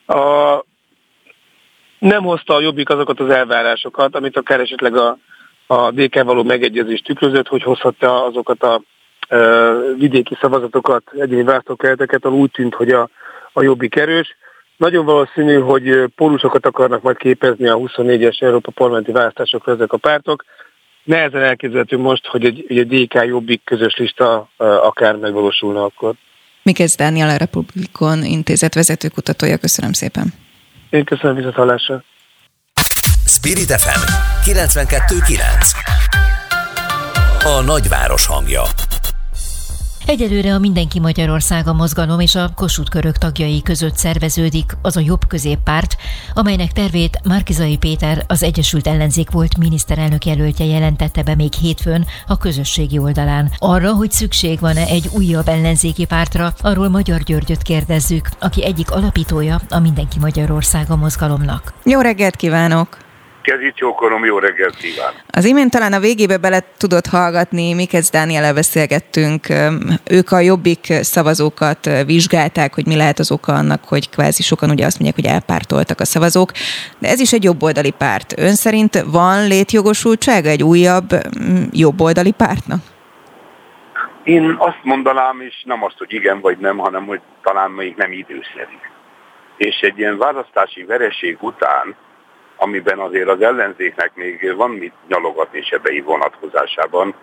A, 0.06 0.64
nem 1.98 2.22
hozta 2.22 2.54
a 2.54 2.60
Jobbik 2.60 2.88
azokat 2.88 3.20
az 3.20 3.28
elvárásokat, 3.28 4.16
amit 4.16 4.36
akár 4.36 4.60
esetleg 4.60 4.96
a, 4.96 5.18
a 5.66 5.90
DK 5.90 6.22
való 6.22 6.42
megegyezés 6.42 7.00
tükrözött, 7.00 7.48
hogy 7.48 7.62
hozhatta 7.62 8.24
azokat 8.24 8.62
a 8.62 8.82
vidéki 9.96 10.36
szavazatokat, 10.40 11.02
egyéni 11.18 11.42
választókereteket, 11.42 12.24
ahol 12.24 12.38
úgy 12.38 12.50
tűnt, 12.50 12.74
hogy 12.74 12.90
a, 12.90 13.08
a 13.52 13.62
Jobbik 13.62 13.96
erős. 13.96 14.36
Nagyon 14.76 15.04
valószínű, 15.04 15.58
hogy 15.58 16.04
pólusokat 16.16 16.66
akarnak 16.66 17.02
majd 17.02 17.16
képezni 17.16 17.68
a 17.68 17.76
24-es 17.76 18.42
Európa 18.42 18.70
parlamenti 18.70 19.12
választásokra 19.12 19.72
ezek 19.72 19.92
a 19.92 19.96
pártok. 19.96 20.44
Nehezen 21.04 21.42
elképzelhető 21.42 21.98
most, 21.98 22.26
hogy 22.26 22.44
egy, 22.44 22.64
egy 22.68 22.86
DK 22.86 23.14
Jobbik 23.14 23.64
közös 23.64 23.96
lista 23.96 24.48
akár 24.56 25.16
megvalósulna 25.16 25.84
akkor. 25.84 26.14
Mikesz 26.62 26.96
Dániel, 26.96 27.28
a 27.28 27.36
Republikon 27.36 28.24
intézet 28.24 28.74
vezetőkutatója, 28.74 29.56
köszönöm 29.56 29.92
szépen. 29.92 30.26
Én 30.90 31.04
köszönöm 31.04 31.36
visszatallásra. 31.36 32.02
Spirit 33.26 33.70
FM 33.70 34.02
92.9 34.50 35.40
A 37.44 37.62
nagyváros 37.64 38.26
hangja 38.26 38.62
Egyelőre 40.06 40.54
a 40.54 40.58
Mindenki 40.58 41.00
Magyarországa 41.00 41.72
mozgalom 41.72 42.20
és 42.20 42.34
a 42.34 42.50
Kossuth 42.54 42.90
Körök 42.90 43.16
tagjai 43.16 43.62
között 43.62 43.96
szerveződik 43.96 44.76
az 44.82 44.96
a 44.96 45.00
jobb 45.00 45.26
középpárt, 45.26 45.96
amelynek 46.34 46.72
tervét 46.72 47.20
Márkizai 47.24 47.76
Péter, 47.76 48.24
az 48.26 48.42
Egyesült 48.42 48.86
Ellenzék 48.86 49.30
volt 49.30 49.58
miniszterelnök 49.58 50.24
jelöltje 50.24 50.64
jelentette 50.64 51.22
be 51.22 51.34
még 51.34 51.52
hétfőn 51.52 52.06
a 52.26 52.36
közösségi 52.36 52.98
oldalán. 52.98 53.52
Arra, 53.58 53.92
hogy 53.92 54.10
szükség 54.10 54.60
van-e 54.60 54.84
egy 54.84 55.10
újabb 55.12 55.48
ellenzéki 55.48 56.04
pártra, 56.04 56.54
arról 56.60 56.88
Magyar 56.88 57.22
Györgyöt 57.22 57.62
kérdezzük, 57.62 58.28
aki 58.40 58.64
egyik 58.64 58.90
alapítója 58.90 59.60
a 59.68 59.78
Mindenki 59.78 60.18
Magyarországa 60.18 60.96
mozgalomnak. 60.96 61.74
Jó 61.84 62.00
reggelt 62.00 62.36
kívánok! 62.36 63.05
Kezi 63.46 63.72
csókolom, 63.74 64.24
jó 64.24 64.38
reggelt 64.38 64.76
kívánok! 64.76 65.20
Az 65.30 65.44
imént 65.44 65.70
talán 65.70 65.92
a 65.92 66.00
végébe 66.00 66.36
bele 66.36 66.60
tudott 66.76 67.06
hallgatni, 67.06 67.74
Mikez 67.74 68.10
Dániel 68.10 68.54
beszélgettünk. 68.54 69.46
Ők 70.10 70.30
a 70.30 70.38
jobbik 70.38 70.84
szavazókat 71.00 71.90
vizsgálták, 72.06 72.74
hogy 72.74 72.86
mi 72.86 72.96
lehet 72.96 73.18
az 73.18 73.30
oka 73.30 73.52
annak, 73.52 73.84
hogy 73.84 74.10
kvázi 74.10 74.42
sokan 74.42 74.70
ugye 74.70 74.86
azt 74.86 74.98
mondják, 75.00 75.24
hogy 75.24 75.34
elpártoltak 75.34 76.00
a 76.00 76.04
szavazók. 76.04 76.50
De 76.98 77.08
ez 77.08 77.20
is 77.20 77.32
egy 77.32 77.44
jobboldali 77.44 77.90
párt. 77.90 78.38
Ön 78.38 78.54
szerint 78.54 79.02
van 79.02 79.46
létjogosultsága 79.46 80.48
egy 80.48 80.62
újabb 80.62 81.08
jobboldali 81.70 82.32
pártnak? 82.32 82.80
Én 84.24 84.56
azt 84.58 84.80
mondanám, 84.82 85.40
és 85.40 85.62
nem 85.64 85.84
azt, 85.84 85.98
hogy 85.98 86.12
igen 86.12 86.40
vagy 86.40 86.58
nem, 86.58 86.78
hanem 86.78 87.06
hogy 87.06 87.20
talán 87.42 87.70
még 87.70 87.94
nem 87.96 88.12
időszerű. 88.12 88.78
És 89.56 89.76
egy 89.80 89.98
ilyen 89.98 90.18
választási 90.18 90.84
vereség 90.84 91.36
után 91.40 91.96
amiben 92.56 92.98
azért 92.98 93.28
az 93.28 93.40
ellenzéknek 93.40 94.14
még 94.14 94.54
van 94.56 94.70
mit 94.70 94.92
nyalogatni 95.08 95.62
sebei 95.62 96.00
vonatkozásában, 96.00 97.14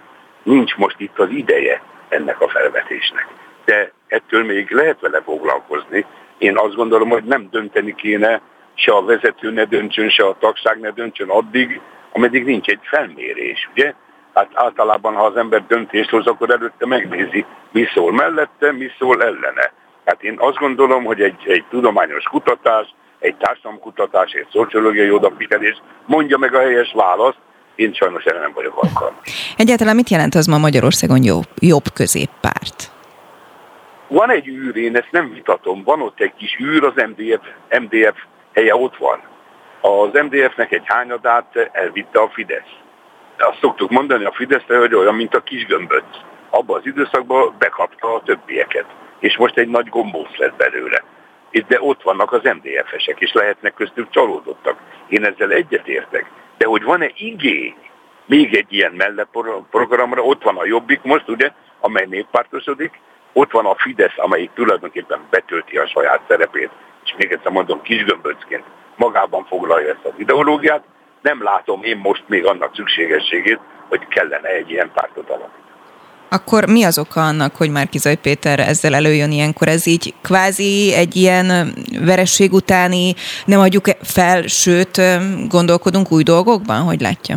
nincs 0.44 0.76
most 0.76 1.00
itt 1.00 1.20
az 1.20 1.30
ideje 1.30 1.82
ennek 2.10 2.42
a 2.42 2.50
felvetésnek. 2.50 3.28
De 3.66 3.92
ettől 4.08 4.44
még 4.44 4.72
lehet 4.72 5.00
vele 5.00 5.22
foglalkozni. 5.22 6.06
Én 6.38 6.58
azt 6.58 6.76
gondolom, 6.76 7.10
hogy 7.10 7.24
nem 7.24 7.48
dönteni 7.52 7.96
kéne, 7.96 8.42
se 8.74 8.92
a 8.92 9.04
vezető 9.06 9.52
ne 9.52 9.66
döntsön, 9.66 10.10
se 10.10 10.26
a 10.26 10.38
tagság 10.40 10.80
ne 10.80 10.92
döntsön 10.92 11.30
addig, 11.30 11.82
ameddig 12.12 12.46
nincs 12.46 12.68
egy 12.68 12.80
felmérés, 12.82 13.70
ugye? 13.72 13.94
Hát 14.34 14.50
általában, 14.54 15.14
ha 15.14 15.24
az 15.24 15.38
ember 15.38 15.66
döntést 15.68 16.10
hoz, 16.10 16.28
akkor 16.28 16.50
előtte 16.50 16.86
megnézi, 16.86 17.46
mi 17.72 17.86
szól 17.94 18.12
mellette, 18.12 18.72
mi 18.72 18.92
szól 19.00 19.24
ellene. 19.24 19.74
Hát 20.06 20.24
én 20.24 20.36
azt 20.40 20.58
gondolom, 20.58 21.04
hogy 21.04 21.22
egy, 21.22 21.44
egy 21.48 21.64
tudományos 21.70 22.24
kutatás, 22.24 22.94
egy 23.24 23.36
társadalomkutatás, 23.36 24.32
egy 24.32 24.48
szociológiai 24.52 25.12
odafigyelés 25.12 25.82
mondja 26.06 26.38
meg 26.38 26.54
a 26.56 26.60
helyes 26.60 26.92
választ, 26.94 27.38
én 27.76 27.94
sajnos 27.94 28.24
erre 28.24 28.40
nem 28.40 28.54
vagyok 28.54 28.84
alkalmas. 28.84 29.54
Egyáltalán 29.58 29.96
mit 29.96 30.10
jelent 30.10 30.36
az 30.36 30.46
ma 30.46 30.58
Magyarországon 30.58 31.24
jobb, 31.24 31.48
jobb 31.60 31.84
középpárt? 31.94 32.92
Van 34.08 34.30
egy 34.32 34.48
űr, 34.48 34.76
én 34.76 34.96
ezt 34.96 35.12
nem 35.12 35.34
vitatom, 35.34 35.84
van 35.84 36.02
ott 36.02 36.20
egy 36.20 36.34
kis 36.38 36.58
űr, 36.60 36.84
az 36.84 36.94
MDF, 36.96 37.46
MDF 37.80 38.18
helye 38.54 38.76
ott 38.76 38.98
van. 38.98 39.20
Az 39.82 40.22
MDF-nek 40.22 40.72
egy 40.72 40.84
hányadát 40.86 41.70
elvitte 41.72 42.20
a 42.20 42.30
Fidesz. 42.30 42.74
De 43.38 43.46
azt 43.46 43.60
szoktuk 43.60 43.90
mondani 43.90 44.24
a 44.24 44.32
Fideszre, 44.32 44.78
hogy 44.78 44.94
olyan, 44.94 45.16
mint 45.16 45.36
a 45.36 45.44
kis 45.44 45.66
gömböc. 45.66 46.04
Abban 46.50 46.80
az 46.80 46.86
időszakban 46.86 47.56
bekapta 47.58 48.14
a 48.14 48.22
többieket. 48.26 48.86
És 49.20 49.38
most 49.38 49.58
egy 49.58 49.68
nagy 49.68 49.90
gombóc 49.90 50.38
lett 50.38 50.56
belőle 50.56 51.04
de 51.62 51.82
ott 51.82 52.02
vannak 52.02 52.32
az 52.32 52.42
MDF-esek, 52.44 53.20
és 53.20 53.34
lehetnek 53.34 53.74
köztük 53.74 54.10
csalódottak. 54.10 54.78
Én 55.08 55.26
ezzel 55.26 55.52
egyetértek. 55.52 56.32
De 56.58 56.66
hogy 56.66 56.84
van-e 56.84 57.12
igény 57.16 57.76
még 58.26 58.56
egy 58.56 58.74
ilyen 58.74 58.92
melleprogramra, 58.92 60.22
ott 60.22 60.44
van 60.44 60.58
a 60.58 60.66
Jobbik 60.66 61.02
most, 61.02 61.30
ugye, 61.30 61.52
amely 61.80 62.06
néppártosodik, 62.10 63.00
ott 63.34 63.52
van 63.52 63.66
a 63.66 63.76
Fidesz, 63.76 64.18
amelyik 64.18 64.52
tulajdonképpen 64.54 65.20
betölti 65.30 65.78
a 65.78 65.88
saját 65.88 66.22
szerepét, 66.28 66.70
és 67.06 67.14
még 67.18 67.32
egyszer 67.32 67.52
mondom, 67.52 67.82
kisgömböcként 67.82 68.64
magában 68.96 69.46
foglalja 69.46 69.90
ezt 69.90 70.06
az 70.06 70.14
ideológiát, 70.18 70.84
nem 71.22 71.44
látom 71.44 71.84
én 71.84 71.98
most 71.98 72.24
még 72.28 72.46
annak 72.46 72.76
szükségességét, 72.76 73.60
hogy 73.90 74.08
kellene 74.08 74.48
egy 74.48 74.72
ilyen 74.72 74.92
pártot 74.94 75.30
alapítani. 75.30 75.63
Akkor 76.38 76.68
mi 76.68 76.84
az 76.84 77.00
oka 77.00 77.22
annak, 77.22 77.56
hogy 77.56 77.70
már 77.70 77.90
Kizaj 77.90 78.16
Péter 78.16 78.60
ezzel 78.60 78.94
előjön 78.96 79.32
ilyenkor? 79.32 79.68
Ez 79.68 79.88
így 79.88 80.14
kvázi 80.22 80.94
egy 80.94 81.16
ilyen 81.16 81.74
veresség 82.06 82.54
utáni 82.54 83.14
nem 83.46 83.60
adjuk 83.60 83.86
fel, 84.02 84.42
sőt 84.42 85.02
gondolkodunk 85.50 86.12
új 86.12 86.24
dolgokban? 86.24 86.82
Hogy 86.82 87.02
látja? 87.02 87.36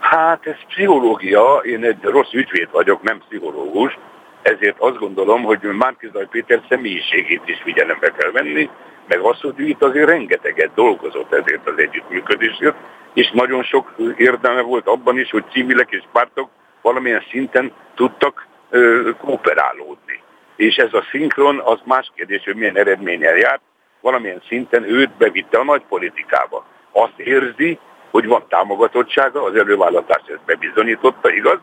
Hát 0.00 0.46
ez 0.46 0.54
pszichológia, 0.68 1.60
én 1.64 1.84
egy 1.84 2.02
rossz 2.02 2.32
ügyvéd 2.32 2.68
vagyok, 2.72 3.02
nem 3.02 3.22
pszichológus. 3.28 3.98
ezért 4.42 4.78
azt 4.78 4.98
gondolom, 4.98 5.42
hogy 5.42 5.58
Márkizaj 5.78 6.26
Péter 6.30 6.60
személyiségét 6.68 7.42
is 7.44 7.60
figyelembe 7.64 8.12
kell 8.18 8.30
venni, 8.30 8.70
meg 9.08 9.18
azt, 9.18 9.40
hogy 9.40 9.68
itt 9.68 9.82
azért 9.82 10.08
rengeteget 10.08 10.70
dolgozott 10.74 11.32
ezért 11.32 11.68
az 11.68 11.74
együttműködésért, 11.76 12.76
és 13.14 13.30
nagyon 13.32 13.62
sok 13.62 13.94
érdeme 14.16 14.60
volt 14.60 14.86
abban 14.86 15.18
is, 15.18 15.30
hogy 15.30 15.44
civilek 15.52 15.90
és 15.90 16.02
pártok 16.12 16.48
valamilyen 16.82 17.24
szinten 17.30 17.72
tudtak 17.94 18.46
ö, 18.70 19.10
kooperálódni. 19.20 20.22
És 20.56 20.76
ez 20.76 20.92
a 20.92 21.04
szinkron 21.10 21.60
az 21.64 21.78
más 21.84 22.12
kérdés, 22.14 22.44
hogy 22.44 22.54
milyen 22.54 22.76
eredménnyel 22.76 23.36
járt, 23.36 23.60
valamilyen 24.00 24.42
szinten 24.48 24.84
őt 24.84 25.10
bevitte 25.10 25.58
a 25.58 25.64
nagy 25.64 25.82
politikába. 25.88 26.64
Azt 26.92 27.18
érzi, 27.18 27.78
hogy 28.10 28.26
van 28.26 28.44
támogatottsága, 28.48 29.42
az 29.42 29.56
előválasztás 29.56 30.22
ezt 30.26 30.44
bebizonyította, 30.46 31.32
igaz? 31.32 31.58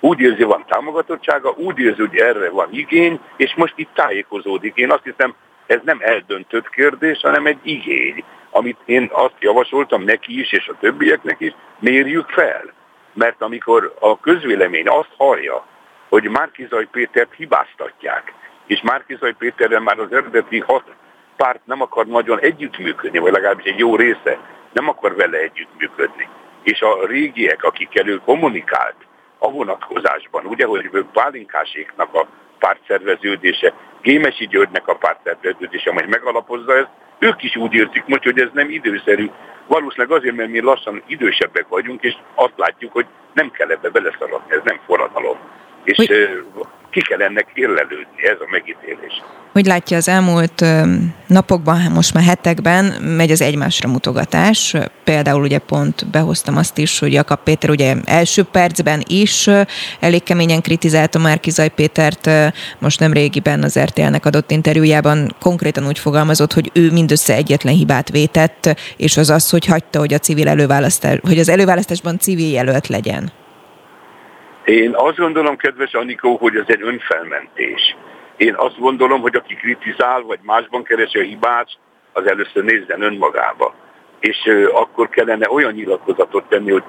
Úgy 0.00 0.20
érzi, 0.20 0.42
van 0.42 0.64
támogatottsága, 0.66 1.50
úgy 1.50 1.78
érzi, 1.78 2.00
hogy 2.00 2.16
erre 2.16 2.50
van 2.50 2.68
igény, 2.70 3.20
és 3.36 3.54
most 3.54 3.72
itt 3.76 3.94
tájékozódik. 3.94 4.76
Én 4.76 4.90
azt 4.90 5.04
hiszem, 5.04 5.34
ez 5.66 5.80
nem 5.84 5.98
eldöntött 6.00 6.68
kérdés, 6.68 7.20
hanem 7.20 7.46
egy 7.46 7.58
igény, 7.62 8.24
amit 8.50 8.78
én 8.84 9.08
azt 9.12 9.34
javasoltam 9.38 10.02
neki 10.02 10.40
is, 10.40 10.52
és 10.52 10.68
a 10.68 10.76
többieknek 10.80 11.40
is, 11.40 11.54
mérjük 11.78 12.28
fel. 12.28 12.72
Mert 13.12 13.42
amikor 13.42 13.94
a 14.00 14.20
közvélemény 14.20 14.88
azt 14.88 15.14
hallja, 15.16 15.66
hogy 16.08 16.28
Márkizaj 16.28 16.86
Pétert 16.90 17.34
hibáztatják, 17.34 18.32
és 18.66 18.80
Márkizaj 18.82 19.32
Péterrel 19.38 19.80
már 19.80 19.98
az 19.98 20.12
eredeti 20.12 20.58
hat 20.58 20.84
párt 21.36 21.66
nem 21.66 21.80
akar 21.80 22.06
nagyon 22.06 22.38
együttműködni, 22.38 23.18
vagy 23.18 23.32
legalábbis 23.32 23.64
egy 23.64 23.78
jó 23.78 23.96
része 23.96 24.38
nem 24.72 24.88
akar 24.88 25.14
vele 25.14 25.38
együttműködni. 25.38 26.28
És 26.62 26.80
a 26.80 27.06
régiek, 27.06 27.64
akikkel 27.64 28.08
ő 28.08 28.20
kommunikált 28.24 28.96
a 29.38 29.50
vonatkozásban, 29.50 30.44
ugye, 30.44 30.66
hogy 30.66 30.90
Pálinkáséknak 31.12 32.14
a 32.14 32.26
pártszerveződése, 32.58 33.72
Gémesi 34.02 34.46
Györgynek 34.46 34.88
a 34.88 34.94
pártszerveződése, 34.94 35.92
majd 35.92 36.08
megalapozza 36.08 36.76
ezt, 36.76 36.90
ők 37.20 37.42
is 37.42 37.56
úgy 37.56 37.74
érzik 37.74 38.04
most, 38.06 38.22
hogy 38.22 38.38
ez 38.38 38.48
nem 38.52 38.70
időszerű. 38.70 39.30
Valószínűleg 39.66 40.18
azért, 40.18 40.36
mert 40.36 40.50
mi 40.50 40.60
lassan 40.60 41.02
idősebbek 41.06 41.68
vagyunk, 41.68 42.02
és 42.02 42.14
azt 42.34 42.54
látjuk, 42.56 42.92
hogy 42.92 43.06
nem 43.32 43.50
kell 43.50 43.70
ebbe 43.70 43.88
beleszaladni, 43.90 44.54
ez 44.54 44.60
nem 44.64 44.80
forradalom. 44.86 45.38
És 45.84 45.96
hogy 45.96 46.44
ki 46.90 47.00
kell 47.00 47.20
ennek 47.20 47.46
érlelődni, 47.54 48.28
ez 48.32 48.36
a 48.40 48.48
megítélés. 48.50 49.22
Hogy 49.52 49.66
látja 49.66 49.96
az 49.96 50.08
elmúlt 50.08 50.64
napokban, 51.26 51.80
most 51.94 52.14
már 52.14 52.24
hetekben 52.24 52.84
megy 53.02 53.30
az 53.30 53.42
egymásra 53.42 53.88
mutogatás. 53.88 54.74
Például 55.04 55.42
ugye 55.42 55.58
pont 55.58 56.06
behoztam 56.10 56.56
azt 56.56 56.78
is, 56.78 56.98
hogy 56.98 57.12
Jakab 57.12 57.38
Péter 57.42 57.70
ugye 57.70 57.94
első 58.04 58.42
percben 58.42 59.02
is 59.06 59.48
elég 60.00 60.22
keményen 60.22 60.60
kritizálta 60.60 61.18
Márkizaj 61.18 61.68
Pétert, 61.68 62.30
most 62.78 63.00
nem 63.00 63.12
régiben 63.12 63.62
az 63.62 63.78
RTL-nek 63.78 64.26
adott 64.26 64.50
interjújában 64.50 65.34
konkrétan 65.40 65.86
úgy 65.86 65.98
fogalmazott, 65.98 66.52
hogy 66.52 66.70
ő 66.74 66.90
mindössze 66.90 67.34
egyetlen 67.34 67.74
hibát 67.74 68.10
vétett, 68.10 68.76
és 68.96 69.16
az 69.16 69.30
az, 69.30 69.50
hogy 69.50 69.66
hagyta, 69.66 69.98
hogy 69.98 70.14
a 70.14 70.18
civil 70.18 70.48
előválasztás, 70.48 71.18
hogy 71.22 71.38
az 71.38 71.48
előválasztásban 71.48 72.18
civil 72.18 72.52
jelölt 72.52 72.86
legyen. 72.86 73.32
Én 74.70 74.94
azt 74.94 75.16
gondolom, 75.16 75.56
kedves 75.56 75.94
Anikó, 75.94 76.36
hogy 76.36 76.56
ez 76.56 76.64
egy 76.66 76.82
önfelmentés. 76.82 77.96
Én 78.36 78.54
azt 78.54 78.78
gondolom, 78.78 79.20
hogy 79.20 79.36
aki 79.36 79.54
kritizál, 79.54 80.22
vagy 80.22 80.38
másban 80.42 80.82
keresi 80.82 81.18
a 81.18 81.22
hibát, 81.22 81.68
az 82.12 82.26
először 82.26 82.64
nézzen 82.64 83.02
önmagába. 83.02 83.74
És 84.20 84.36
akkor 84.72 85.08
kellene 85.08 85.50
olyan 85.50 85.72
nyilatkozatot 85.72 86.48
tenni, 86.48 86.70
hogy 86.70 86.82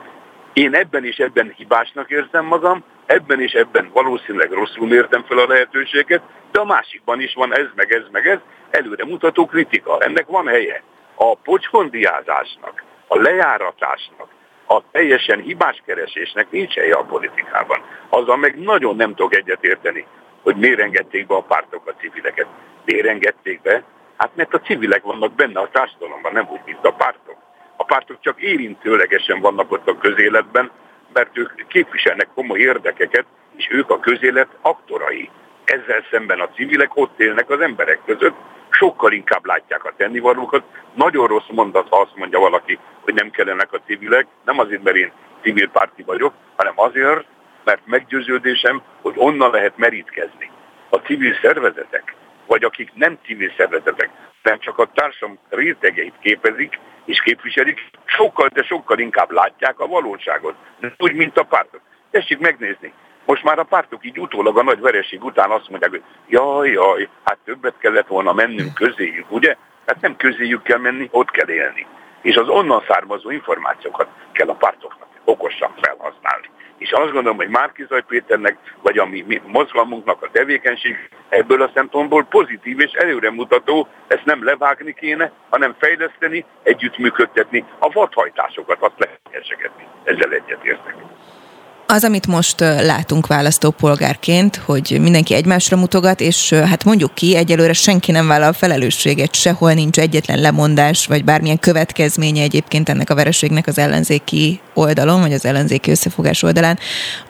én 0.54 0.76
ebben 0.76 1.06
és 1.06 1.18
ebben 1.18 1.54
hibásnak 1.56 2.10
érzem 2.10 2.46
magam, 2.46 2.84
ebben 3.06 3.42
és 3.42 3.52
ebben 3.52 3.90
valószínűleg 3.94 4.52
rosszul 4.52 4.88
mértem 4.88 5.24
fel 5.24 5.38
a 5.38 5.48
lehetőséget, 5.48 6.22
de 6.52 6.60
a 6.60 6.66
másikban 6.66 7.22
is 7.22 7.34
van 7.34 7.56
ez, 7.56 7.68
meg 7.76 7.92
ez, 7.94 8.04
meg 8.12 8.28
ez, 8.28 8.40
előre 8.70 9.06
mutató 9.06 9.46
kritika. 9.46 9.98
Ennek 10.00 10.28
van 10.28 10.48
helye. 10.48 10.84
A 11.16 11.36
pocskondiázásnak, 11.36 12.84
a 13.08 13.18
lejáratásnak, 13.18 14.28
a 14.76 14.84
teljesen 14.92 15.40
hibás 15.40 15.82
keresésnek 15.86 16.52
nincs 16.52 16.74
helye 16.74 16.94
a 16.94 17.04
politikában. 17.04 17.82
Azzal 18.10 18.38
meg 18.38 18.60
nagyon 18.60 18.96
nem 18.96 19.16
tudok 19.16 19.36
egyetérteni, 19.36 20.06
hogy 20.42 20.56
miért 20.56 20.80
engedték 20.80 21.28
be 21.28 21.36
a 21.36 21.42
pártok 21.42 21.88
a 21.88 21.94
civileket. 22.00 22.48
Miért 22.86 23.08
engedték 23.08 23.62
be? 23.62 23.84
Hát 24.18 24.32
mert 24.36 24.54
a 24.54 24.60
civilek 24.60 25.04
vannak 25.04 25.34
benne 25.34 25.60
a 25.60 25.70
társadalomban, 25.72 26.34
nem 26.34 26.48
úgy, 26.52 26.60
mint 26.66 26.86
a 26.86 26.92
pártok. 26.92 27.36
A 27.76 27.84
pártok 27.84 28.18
csak 28.22 28.42
érintőlegesen 28.42 29.40
vannak 29.40 29.72
ott 29.72 29.88
a 29.88 29.98
közéletben, 29.98 30.72
mert 31.14 31.38
ők 31.38 31.68
képviselnek 31.68 32.28
komoly 32.36 32.60
érdekeket, 32.60 33.26
és 33.56 33.68
ők 33.72 33.90
a 33.90 34.00
közélet 34.00 34.50
aktorai. 34.62 35.30
Ezzel 35.64 36.06
szemben 36.12 36.40
a 36.40 36.50
civilek 36.50 36.96
ott 36.96 37.20
élnek 37.20 37.50
az 37.50 37.60
emberek 37.60 38.00
között, 38.06 38.36
sokkal 38.72 39.12
inkább 39.12 39.46
látják 39.46 39.86
a 39.86 39.94
tennivalókat. 39.98 40.64
Nagyon 40.94 41.28
rossz 41.28 41.50
mondat, 41.50 41.88
ha 41.90 42.00
azt 42.00 42.16
mondja 42.16 42.40
valaki, 42.40 42.80
hogy 43.02 43.14
nem 43.14 43.30
kellenek 43.30 43.74
a 43.74 43.82
civilek, 43.86 44.28
nem 44.46 44.60
azért, 44.60 44.84
mert 44.84 44.96
én 44.96 45.12
civil 45.42 45.70
párti 45.70 46.04
vagyok, 46.04 46.34
hanem 46.56 46.74
azért, 46.76 47.26
mert 47.64 47.82
meggyőződésem, 47.86 48.82
hogy 49.02 49.14
onnan 49.18 49.52
lehet 49.52 49.78
merítkezni. 49.78 50.52
A 50.90 50.96
civil 50.96 51.34
szervezetek, 51.42 52.16
vagy 52.48 52.64
akik 52.64 52.92
nem 52.94 53.18
civil 53.26 53.52
szervezetek, 53.58 54.10
nem 54.44 54.60
csak 54.60 54.78
a 54.78 54.92
társam 54.94 55.38
rétegeit 55.50 56.14
képezik 56.22 56.80
és 57.06 57.22
képviselik, 57.22 57.90
sokkal, 58.06 58.48
de 58.48 58.64
sokkal 58.64 59.00
inkább 59.00 59.32
látják 59.32 59.80
a 59.80 59.88
valóságot. 59.88 60.56
Úgy, 60.98 61.14
mint 61.14 61.38
a 61.38 61.44
pártok. 61.44 61.82
Tessék 62.12 62.40
megnézni. 62.40 62.94
Most 63.26 63.44
már 63.44 63.60
a 63.60 63.64
pártok 63.64 64.06
így 64.06 64.20
utólag 64.20 64.58
a 64.58 64.64
nagy 64.64 64.80
vereség 64.80 65.24
után 65.24 65.52
azt 65.52 65.70
mondják, 65.70 65.92
hogy 65.92 66.04
jaj, 66.28 66.72
jaj, 66.72 67.10
hát 67.24 67.38
többet 67.46 67.76
kellett 67.78 68.08
volna 68.08 68.34
mennünk 68.34 68.74
közéjük, 68.74 69.32
ugye? 69.32 69.56
Hát 69.86 70.02
nem 70.02 70.16
közéjük 70.16 70.64
kell 70.64 70.78
menni, 70.78 71.08
ott 71.12 71.32
kell 71.32 71.50
élni. 71.50 71.86
És 72.22 72.36
az 72.36 72.50
onnan 72.50 72.84
származó 72.88 73.30
információkat 73.30 74.08
kell 74.32 74.48
a 74.48 74.54
pártoknak 74.54 75.08
okosan 75.24 75.74
felhasználni. 75.82 76.50
És 76.78 76.92
azt 76.92 77.12
gondolom, 77.12 77.38
hogy 77.38 77.50
Márkizaj 77.50 78.04
Péternek, 78.08 78.58
vagy 78.82 78.98
a 78.98 79.06
mi, 79.06 79.24
mi 79.28 79.42
mozgalmunknak 79.46 80.24
a 80.24 80.30
tevékenység 80.32 81.10
ebből 81.30 81.62
a 81.62 81.72
szempontból 81.74 82.24
pozitív 82.24 82.80
és 82.80 82.92
előremutató, 82.92 83.88
ezt 84.08 84.26
nem 84.26 84.44
levágni 84.44 84.94
kéne, 84.94 85.32
hanem 85.50 85.76
fejleszteni, 85.80 86.46
együttműködtetni, 86.64 87.66
a 87.80 87.90
vadhajtásokat 87.92 88.82
azt 88.82 88.94
lehet 88.98 89.20
Ezzel 90.04 90.32
egyetértek. 90.32 90.96
Az, 91.94 92.04
amit 92.04 92.28
most 92.28 92.60
látunk 92.60 93.28
választópolgárként, 93.28 94.56
hogy 94.66 94.98
mindenki 95.02 95.34
egymásra 95.34 95.78
mutogat, 95.78 96.22
és 96.22 96.54
hát 96.54 96.84
mondjuk 96.84 97.16
ki, 97.16 97.36
egyelőre 97.36 97.74
senki 97.74 98.12
nem 98.12 98.28
vállal 98.28 98.54
felelősséget, 98.54 99.36
sehol 99.36 99.74
nincs 99.74 100.00
egyetlen 100.00 100.40
lemondás, 100.40 101.06
vagy 101.06 101.24
bármilyen 101.24 101.60
következménye 101.60 102.42
egyébként 102.42 102.90
ennek 102.90 103.10
a 103.10 103.16
vereségnek 103.16 103.68
az 103.68 103.78
ellenzéki 103.78 104.60
oldalon, 104.74 105.20
vagy 105.20 105.34
az 105.34 105.46
ellenzéki 105.46 105.92
összefogás 105.92 106.44
oldalán, 106.44 106.80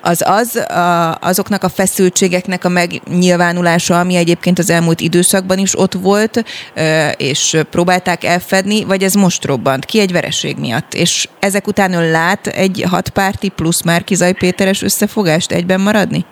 az 0.02 0.24
az 0.26 0.56
a, 0.56 1.18
azoknak 1.22 1.64
a 1.64 1.70
feszültségeknek 1.70 2.66
a 2.66 2.70
megnyilvánulása, 2.70 4.00
ami 4.00 4.16
egyébként 4.16 4.60
az 4.60 4.70
elmúlt 4.70 5.00
időszakban 5.00 5.58
is 5.58 5.80
ott 5.80 5.94
volt, 5.94 6.44
és 7.18 7.58
próbálták 7.70 8.24
elfedni, 8.24 8.84
vagy 8.84 9.04
ez 9.04 9.14
most 9.14 9.46
robbant 9.46 9.86
ki 9.86 10.00
egy 10.00 10.12
vereség 10.12 10.58
miatt. 10.58 10.94
És 10.94 11.28
ezek 11.40 11.68
után 11.68 11.94
ön 11.94 12.12
lát 12.12 12.48
egy 12.48 12.86
hatpárti 12.90 13.50
plusz 13.50 13.82
Márkizaj 13.82 14.34
Péteres 14.52 14.82
összefogást 14.82 15.52
egyben 15.52 15.82
maradni? 15.82 16.26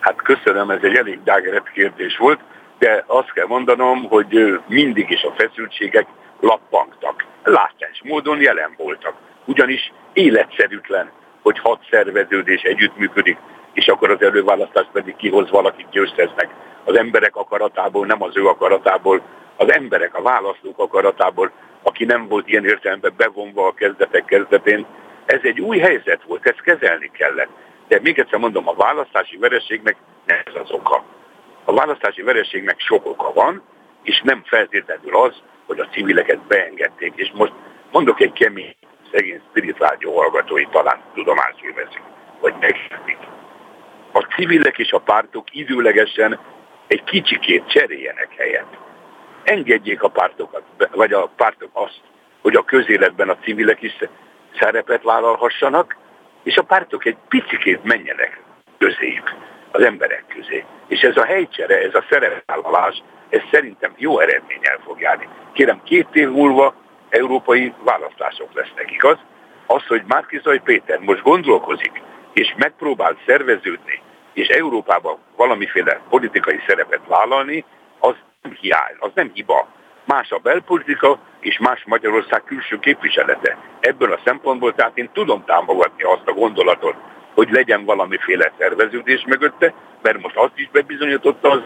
Hát 0.00 0.22
köszönöm, 0.22 0.70
ez 0.70 0.78
egy 0.82 0.94
elég 0.94 1.22
dágerett 1.24 1.70
kérdés 1.70 2.16
volt, 2.16 2.40
de 2.78 3.04
azt 3.06 3.32
kell 3.32 3.46
mondanom, 3.46 4.04
hogy 4.08 4.60
mindig 4.66 5.10
is 5.10 5.22
a 5.22 5.34
feszültségek 5.36 6.06
lappangtak. 6.40 7.24
Látás 7.44 8.00
módon 8.04 8.40
jelen 8.40 8.74
voltak. 8.76 9.14
Ugyanis 9.44 9.92
életszerűtlen, 10.12 11.10
hogy 11.42 11.58
hat 11.58 11.80
szerveződés 11.90 12.62
együttműködik, 12.62 13.36
és 13.72 13.86
akkor 13.86 14.10
az 14.10 14.22
előválasztás 14.22 14.86
pedig 14.92 15.16
kihoz 15.16 15.50
valakit 15.50 15.90
győzteznek. 15.90 16.48
Az 16.84 16.96
emberek 16.96 17.36
akaratából, 17.36 18.06
nem 18.06 18.22
az 18.22 18.36
ő 18.36 18.46
akaratából, 18.46 19.22
az 19.56 19.72
emberek, 19.72 20.14
a 20.14 20.22
választók 20.22 20.78
akaratából, 20.78 21.50
aki 21.82 22.04
nem 22.04 22.28
volt 22.28 22.48
ilyen 22.48 22.64
értelemben 22.64 23.12
bevonva 23.16 23.66
a 23.66 23.74
kezdetek 23.74 24.24
kezdetén, 24.24 24.86
ez 25.32 25.40
egy 25.42 25.60
új 25.60 25.78
helyzet 25.78 26.22
volt, 26.26 26.46
ezt 26.46 26.60
kezelni 26.60 27.10
kellett. 27.12 27.50
De 27.88 27.98
még 28.02 28.18
egyszer 28.18 28.38
mondom, 28.38 28.68
a 28.68 28.74
választási 28.74 29.36
vereségnek 29.36 29.96
nem 30.26 30.38
ez 30.44 30.54
az 30.54 30.70
oka. 30.70 31.04
A 31.64 31.72
választási 31.74 32.22
vereségnek 32.22 32.80
sok 32.80 33.06
oka 33.06 33.32
van, 33.32 33.62
és 34.02 34.20
nem 34.24 34.42
feltétlenül 34.44 35.16
az, 35.16 35.34
hogy 35.66 35.78
a 35.78 35.88
civileket 35.92 36.38
beengedték. 36.38 37.12
És 37.16 37.30
most 37.34 37.52
mondok 37.92 38.20
egy 38.20 38.32
kemény, 38.32 38.74
szegény 39.12 39.40
Spirit 39.48 39.78
Rádió 39.78 40.16
hallgatói 40.16 40.66
talán 40.70 41.00
tudomásul 41.14 41.72
veszik, 41.74 42.02
vagy 42.40 42.54
megértik. 42.60 43.18
A 44.12 44.20
civilek 44.20 44.78
és 44.78 44.92
a 44.92 44.98
pártok 44.98 45.54
időlegesen 45.54 46.38
egy 46.86 47.04
kicsikét 47.04 47.68
cseréljenek 47.68 48.34
helyet. 48.36 48.78
Engedjék 49.42 50.02
a 50.02 50.08
pártokat, 50.08 50.62
vagy 50.90 51.12
a 51.12 51.30
pártok 51.36 51.70
azt, 51.72 52.00
hogy 52.40 52.56
a 52.56 52.64
közéletben 52.64 53.28
a 53.28 53.36
civilek 53.36 53.82
is 53.82 53.96
szerepet 54.58 55.02
vállalhassanak, 55.02 55.96
és 56.42 56.56
a 56.56 56.62
pártok 56.62 57.04
egy 57.04 57.16
picikét 57.28 57.84
menjenek 57.84 58.40
közéjük. 58.78 59.34
az 59.74 59.82
emberek 59.82 60.24
közé. 60.28 60.64
És 60.88 61.00
ez 61.00 61.16
a 61.16 61.24
helycsere, 61.24 61.78
ez 61.78 61.94
a 61.94 62.04
szerepvállalás, 62.10 63.02
ez 63.28 63.40
szerintem 63.50 63.92
jó 63.96 64.18
eredménnyel 64.18 64.78
fog 64.84 65.00
járni. 65.00 65.28
Kérem, 65.52 65.80
két 65.84 66.08
év 66.12 66.28
múlva 66.28 66.74
európai 67.08 67.72
választások 67.84 68.54
lesznek, 68.54 68.90
igaz? 68.90 69.18
Az, 69.66 69.86
hogy 69.86 70.02
Márkizaj 70.06 70.60
Péter 70.64 70.98
most 70.98 71.22
gondolkozik, 71.22 72.02
és 72.32 72.54
megpróbál 72.56 73.16
szerveződni, 73.26 74.02
és 74.32 74.48
Európában 74.48 75.18
valamiféle 75.36 76.00
politikai 76.08 76.60
szerepet 76.66 77.00
vállalni, 77.06 77.64
az 77.98 78.14
nem 78.42 78.56
hiány, 78.60 78.96
az 78.98 79.10
nem 79.14 79.30
hiba. 79.34 79.68
Más 80.04 80.30
a 80.30 80.38
belpolitika, 80.38 81.18
és 81.40 81.58
más 81.58 81.82
Magyarország 81.86 82.44
külső 82.44 82.78
képviselete. 82.78 83.56
Ebből 83.80 84.12
a 84.12 84.20
szempontból 84.24 84.74
tehát 84.74 84.98
én 84.98 85.10
tudom 85.12 85.44
támogatni 85.44 86.02
azt 86.02 86.26
a 86.26 86.32
gondolatot, 86.32 86.94
hogy 87.34 87.50
legyen 87.50 87.84
valamiféle 87.84 88.52
szerveződés 88.58 89.24
mögötte, 89.26 89.74
mert 90.02 90.22
most 90.22 90.36
azt 90.36 90.58
is 90.58 90.68
bebizonyította 90.72 91.50
az 91.50 91.60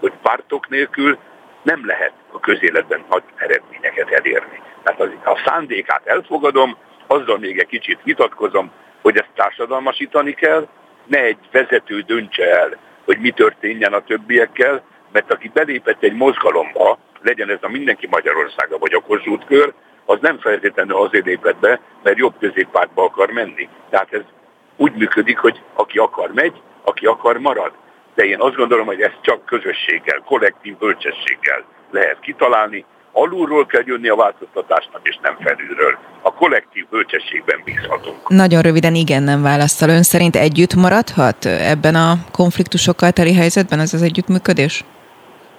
hogy 0.00 0.12
pártok 0.22 0.68
nélkül 0.68 1.18
nem 1.62 1.86
lehet 1.86 2.12
a 2.32 2.40
közéletben 2.40 3.04
nagy 3.10 3.22
eredményeket 3.36 4.10
elérni. 4.10 4.62
Tehát 4.82 5.00
az, 5.00 5.08
a 5.24 5.42
szándékát 5.44 6.06
elfogadom, 6.06 6.76
azzal 7.06 7.38
még 7.38 7.58
egy 7.58 7.66
kicsit 7.66 7.98
vitatkozom, 8.02 8.70
hogy 9.02 9.16
ezt 9.16 9.30
társadalmasítani 9.34 10.32
kell, 10.32 10.68
ne 11.06 11.18
egy 11.22 11.38
vezető 11.50 12.00
döntse 12.00 12.58
el, 12.58 12.76
hogy 13.04 13.18
mi 13.18 13.30
történjen 13.30 13.92
a 13.92 14.00
többiekkel, 14.00 14.82
mert 15.12 15.32
aki 15.32 15.50
belépett 15.54 16.02
egy 16.02 16.12
mozgalomba, 16.12 16.98
legyen 17.22 17.50
ez 17.50 17.58
a 17.60 17.68
mindenki 17.68 18.06
Magyarországa 18.10 18.78
vagy 18.78 18.92
a 18.92 19.00
Kossuth 19.00 19.46
kör, 19.46 19.72
az 20.04 20.18
nem 20.20 20.38
feltétlenül 20.38 20.96
azért 20.96 21.24
lépett 21.24 21.56
be, 21.56 21.80
mert 22.02 22.18
jobb 22.18 22.34
középpártba 22.40 23.04
akar 23.04 23.30
menni. 23.30 23.68
Tehát 23.90 24.12
ez 24.12 24.22
úgy 24.76 24.92
működik, 24.92 25.38
hogy 25.38 25.60
aki 25.74 25.98
akar 25.98 26.30
megy, 26.34 26.60
aki 26.84 27.06
akar 27.06 27.38
marad. 27.38 27.72
De 28.14 28.24
én 28.24 28.40
azt 28.40 28.56
gondolom, 28.56 28.86
hogy 28.86 29.00
ezt 29.00 29.18
csak 29.20 29.44
közösséggel, 29.44 30.22
kollektív 30.24 30.76
bölcsességgel 30.76 31.64
lehet 31.90 32.20
kitalálni, 32.20 32.84
alulról 33.12 33.66
kell 33.66 33.82
jönni 33.84 34.08
a 34.08 34.16
változtatásnak, 34.16 35.00
és 35.02 35.18
nem 35.22 35.36
felülről. 35.40 35.98
A 36.22 36.34
kollektív 36.34 36.86
bölcsességben 36.90 37.60
bízhatunk. 37.64 38.28
Nagyon 38.28 38.62
röviden 38.62 38.94
igen 38.94 39.22
nem 39.22 39.42
választal. 39.42 39.88
Ön 39.88 40.02
szerint 40.02 40.36
együtt 40.36 40.74
maradhat 40.74 41.44
ebben 41.44 41.94
a 41.94 42.14
konfliktusokkal 42.32 43.10
teli 43.10 43.34
helyzetben 43.34 43.78
az 43.78 43.94
az 43.94 44.02
együttműködés? 44.02 44.84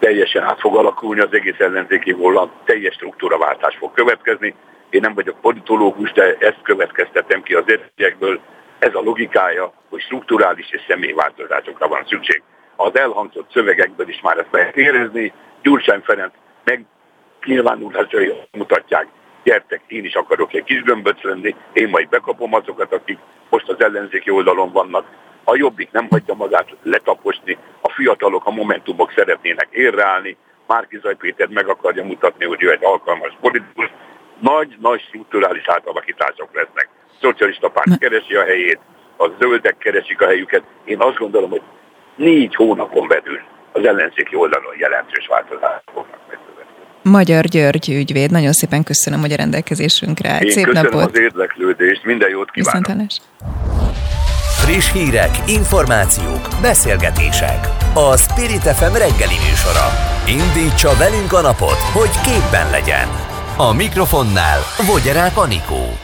Teljesen 0.03 0.43
át 0.43 0.59
fog 0.59 0.75
alakulni 0.75 1.21
az 1.21 1.33
egész 1.33 1.59
ellenzéki 1.59 2.11
holland, 2.11 2.49
teljes 2.65 2.93
struktúraváltás 2.93 3.75
fog 3.75 3.93
következni. 3.93 4.55
Én 4.89 5.01
nem 5.01 5.13
vagyok 5.13 5.41
politológus, 5.41 6.11
de 6.11 6.35
ezt 6.39 6.61
következtetem 6.63 7.43
ki 7.43 7.53
az 7.53 7.63
értékekből. 7.65 8.39
Ez 8.79 8.95
a 8.95 9.01
logikája, 9.01 9.73
hogy 9.89 10.01
strukturális 10.01 10.69
és 10.71 10.81
személyváltozásokra 10.87 11.87
van 11.87 12.05
szükség. 12.07 12.43
Az 12.75 12.97
elhangzott 12.97 13.51
szövegekből 13.51 14.09
is 14.09 14.21
már 14.21 14.37
ezt 14.37 14.51
lehet 14.51 14.77
érezni. 14.77 15.33
Gyurcsány 15.61 16.01
Ferenc 16.01 16.33
meg 16.63 16.85
nyilvánulásai 17.45 18.33
mutatják, 18.51 19.07
gyertek, 19.43 19.81
én 19.87 20.03
is 20.03 20.15
akarok 20.15 20.53
egy 20.53 20.63
kis 20.63 20.81
gömböc 20.81 21.21
lenni, 21.21 21.55
én 21.73 21.89
majd 21.89 22.09
bekapom 22.09 22.53
azokat, 22.53 22.93
akik 22.93 23.17
most 23.49 23.69
az 23.69 23.81
ellenzéki 23.81 24.29
oldalon 24.29 24.71
vannak. 24.71 25.05
A 25.43 25.55
jobbik 25.55 25.91
nem 25.91 26.07
hagyja 26.09 26.33
magát 26.33 26.67
letaposni, 26.83 27.57
a 27.81 27.89
fiatalok, 27.89 28.45
a 28.45 28.51
momentumok 28.51 29.11
szeretnének 29.15 29.67
érreállni, 29.71 30.37
Márkizaj 30.67 31.15
Péter 31.15 31.47
meg 31.47 31.67
akarja 31.67 32.03
mutatni, 32.03 32.45
hogy 32.45 32.63
ő 32.63 32.71
egy 32.71 32.83
alkalmas 32.83 33.37
politikus. 33.41 33.91
Nagy-nagy 34.39 35.01
strukturális 35.01 35.67
átalakítások 35.67 36.49
lesznek. 36.53 36.89
A 37.11 37.17
szocialista 37.21 37.69
párt 37.69 37.97
keresi 37.97 38.35
a 38.35 38.43
helyét, 38.43 38.79
a 39.17 39.29
zöldek 39.39 39.77
keresik 39.77 40.21
a 40.21 40.25
helyüket. 40.25 40.63
Én 40.85 41.01
azt 41.01 41.17
gondolom, 41.17 41.49
hogy 41.49 41.61
négy 42.15 42.55
hónapon 42.55 43.07
belül 43.07 43.39
az 43.71 43.85
ellenzéki 43.85 44.35
oldalon 44.35 44.75
jelentős 44.77 45.27
változások 45.27 45.91
fognak 45.93 46.23
Magyar 47.01 47.45
György 47.45 47.89
ügyvéd, 47.89 48.31
nagyon 48.31 48.51
szépen 48.51 48.83
köszönöm, 48.83 49.19
hogy 49.19 49.31
a 49.31 49.35
rendelkezésünkre 49.35 50.29
állt. 50.29 50.43
Én 50.43 50.51
Szép 50.51 50.65
köszönöm 50.65 50.91
napot. 50.91 51.09
az 51.09 51.19
érdeklődést, 51.19 52.03
minden 52.03 52.29
jót 52.29 52.51
kívánok. 52.51 52.85
Viszontlátás. 52.85 53.21
Friss 54.63 54.91
hírek, 54.91 55.37
információk, 55.45 56.47
beszélgetések. 56.61 57.69
A 57.93 58.17
Spirit 58.17 58.61
FM 58.61 58.93
reggeli 58.93 59.35
műsora. 59.49 59.89
Indítsa 60.27 60.95
velünk 60.97 61.33
a 61.33 61.41
napot, 61.41 61.77
hogy 61.77 62.21
képben 62.21 62.69
legyen. 62.69 63.07
A 63.57 63.73
mikrofonnál 63.73 64.59
Vogyerák 64.87 65.37
Anikó. 65.37 66.02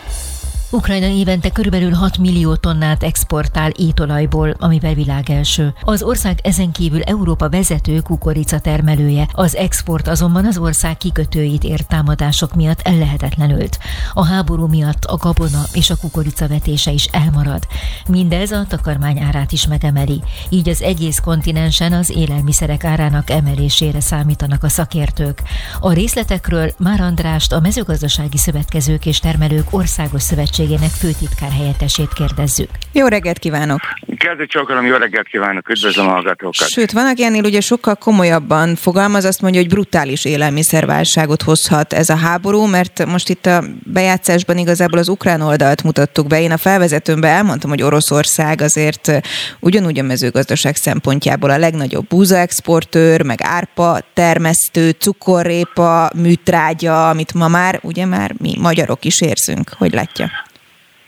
Ukrajna 0.71 1.05
évente 1.05 1.49
körülbelül 1.49 1.93
6 1.93 2.17
millió 2.17 2.55
tonnát 2.55 3.03
exportál 3.03 3.69
étolajból, 3.69 4.55
amivel 4.59 4.93
világ 4.93 5.29
első. 5.29 5.73
Az 5.81 6.03
ország 6.03 6.39
ezen 6.43 6.71
kívül 6.71 7.01
Európa 7.01 7.49
vezető 7.49 7.99
kukorica 7.99 8.59
termelője. 8.59 9.27
Az 9.33 9.55
export 9.55 10.07
azonban 10.07 10.45
az 10.45 10.57
ország 10.57 10.97
kikötőit 10.97 11.63
ért 11.63 11.87
támadások 11.87 12.55
miatt 12.55 12.81
ellehetetlenült. 12.81 13.79
A 14.13 14.25
háború 14.25 14.67
miatt 14.67 15.05
a 15.05 15.17
gabona 15.17 15.63
és 15.73 15.89
a 15.89 15.95
kukorica 15.95 16.47
vetése 16.47 16.91
is 16.91 17.05
elmarad. 17.05 17.67
Mindez 18.07 18.51
a 18.51 18.65
takarmány 18.67 19.19
árát 19.19 19.51
is 19.51 19.67
megemeli. 19.67 20.23
Így 20.49 20.69
az 20.69 20.81
egész 20.81 21.19
kontinensen 21.19 21.93
az 21.93 22.09
élelmiszerek 22.09 22.83
árának 22.83 23.29
emelésére 23.29 23.99
számítanak 23.99 24.63
a 24.63 24.69
szakértők. 24.69 25.41
A 25.79 25.93
részletekről 25.93 26.71
Már 26.77 27.01
Andrást, 27.01 27.53
a 27.53 27.59
mezőgazdasági 27.59 28.37
szövetkezők 28.37 29.05
és 29.05 29.19
termelők 29.19 29.73
országos 29.73 30.21
szövetség 30.21 30.57
Szövetségének 30.59 30.95
főtitkár 30.95 31.51
helyettesét 31.51 32.13
kérdezzük. 32.13 32.69
Jó 32.91 33.07
reggelt 33.07 33.39
kívánok! 33.39 33.79
Kezdő 34.17 34.45
csókolom, 34.45 34.85
jó 34.85 34.95
reggelt 34.95 35.27
kívánok, 35.27 35.69
üdvözlöm 35.69 36.07
a 36.07 36.09
hallgatókat! 36.09 36.69
Sőt, 36.69 36.91
van, 36.91 37.05
aki 37.05 37.23
ennél 37.23 37.43
ugye 37.43 37.61
sokkal 37.61 37.95
komolyabban 37.95 38.75
fogalmaz, 38.75 39.25
azt 39.25 39.41
mondja, 39.41 39.59
hogy 39.59 39.69
brutális 39.69 40.25
élelmiszerválságot 40.25 41.41
hozhat 41.41 41.93
ez 41.93 42.09
a 42.09 42.15
háború, 42.15 42.65
mert 42.65 43.05
most 43.05 43.29
itt 43.29 43.45
a 43.45 43.63
bejátszásban 43.83 44.57
igazából 44.57 44.99
az 44.99 45.09
ukrán 45.09 45.41
oldalt 45.41 45.83
mutattuk 45.83 46.27
be. 46.27 46.41
Én 46.41 46.51
a 46.51 46.57
felvezetőmben 46.57 47.31
elmondtam, 47.31 47.69
hogy 47.69 47.81
Oroszország 47.81 48.61
azért 48.61 49.11
ugyanúgy 49.59 49.99
a 49.99 50.03
mezőgazdaság 50.03 50.75
szempontjából 50.75 51.49
a 51.49 51.57
legnagyobb 51.57 52.07
búzaexportőr, 52.07 53.21
meg 53.21 53.39
árpa 53.41 53.99
termesztő, 54.13 54.89
cukorrépa, 54.89 56.09
műtrágya, 56.15 57.09
amit 57.09 57.33
ma 57.33 57.47
már, 57.47 57.79
ugye 57.83 58.05
már 58.05 58.33
mi 58.37 58.55
magyarok 58.57 59.05
is 59.05 59.21
érzünk. 59.21 59.71
Hogy 59.77 59.93
látja? 59.93 60.47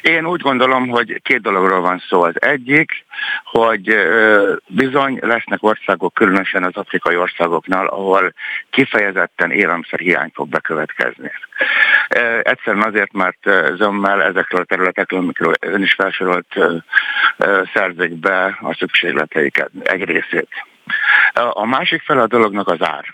Én 0.01 0.25
úgy 0.25 0.41
gondolom, 0.41 0.87
hogy 0.87 1.21
két 1.21 1.41
dologról 1.41 1.81
van 1.81 2.03
szó. 2.09 2.23
Az 2.23 2.41
egyik, 2.41 3.05
hogy 3.43 3.95
bizony 4.67 5.19
lesznek 5.21 5.63
országok, 5.63 6.13
különösen 6.13 6.63
az 6.63 6.75
afrikai 6.75 7.15
országoknál, 7.15 7.87
ahol 7.87 8.33
kifejezetten 8.69 9.51
élelmiszerhiány 9.51 10.31
fog 10.33 10.49
bekövetkezni. 10.49 11.31
Egyszerűen 12.41 12.87
azért, 12.87 13.11
mert 13.11 13.49
zömmel 13.75 14.23
ezekről 14.23 14.61
a 14.61 14.65
területekről, 14.65 15.19
amikről 15.19 15.53
ön 15.59 15.81
is 15.81 15.93
felsorolt, 15.93 16.59
szerzik 17.73 18.11
be 18.11 18.57
a 18.61 18.73
szükségleteiket, 18.73 19.69
egy 19.83 20.03
részét. 20.03 20.49
A 21.33 21.65
másik 21.65 22.01
fel 22.01 22.19
a 22.19 22.27
dolognak 22.27 22.67
az 22.67 22.81
ár. 22.81 23.05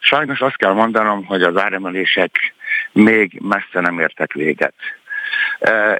Sajnos 0.00 0.40
azt 0.40 0.56
kell 0.56 0.72
mondanom, 0.72 1.24
hogy 1.24 1.42
az 1.42 1.56
áremelések 1.56 2.54
még 2.92 3.38
messze 3.42 3.80
nem 3.80 3.98
értek 3.98 4.32
véget. 4.32 4.74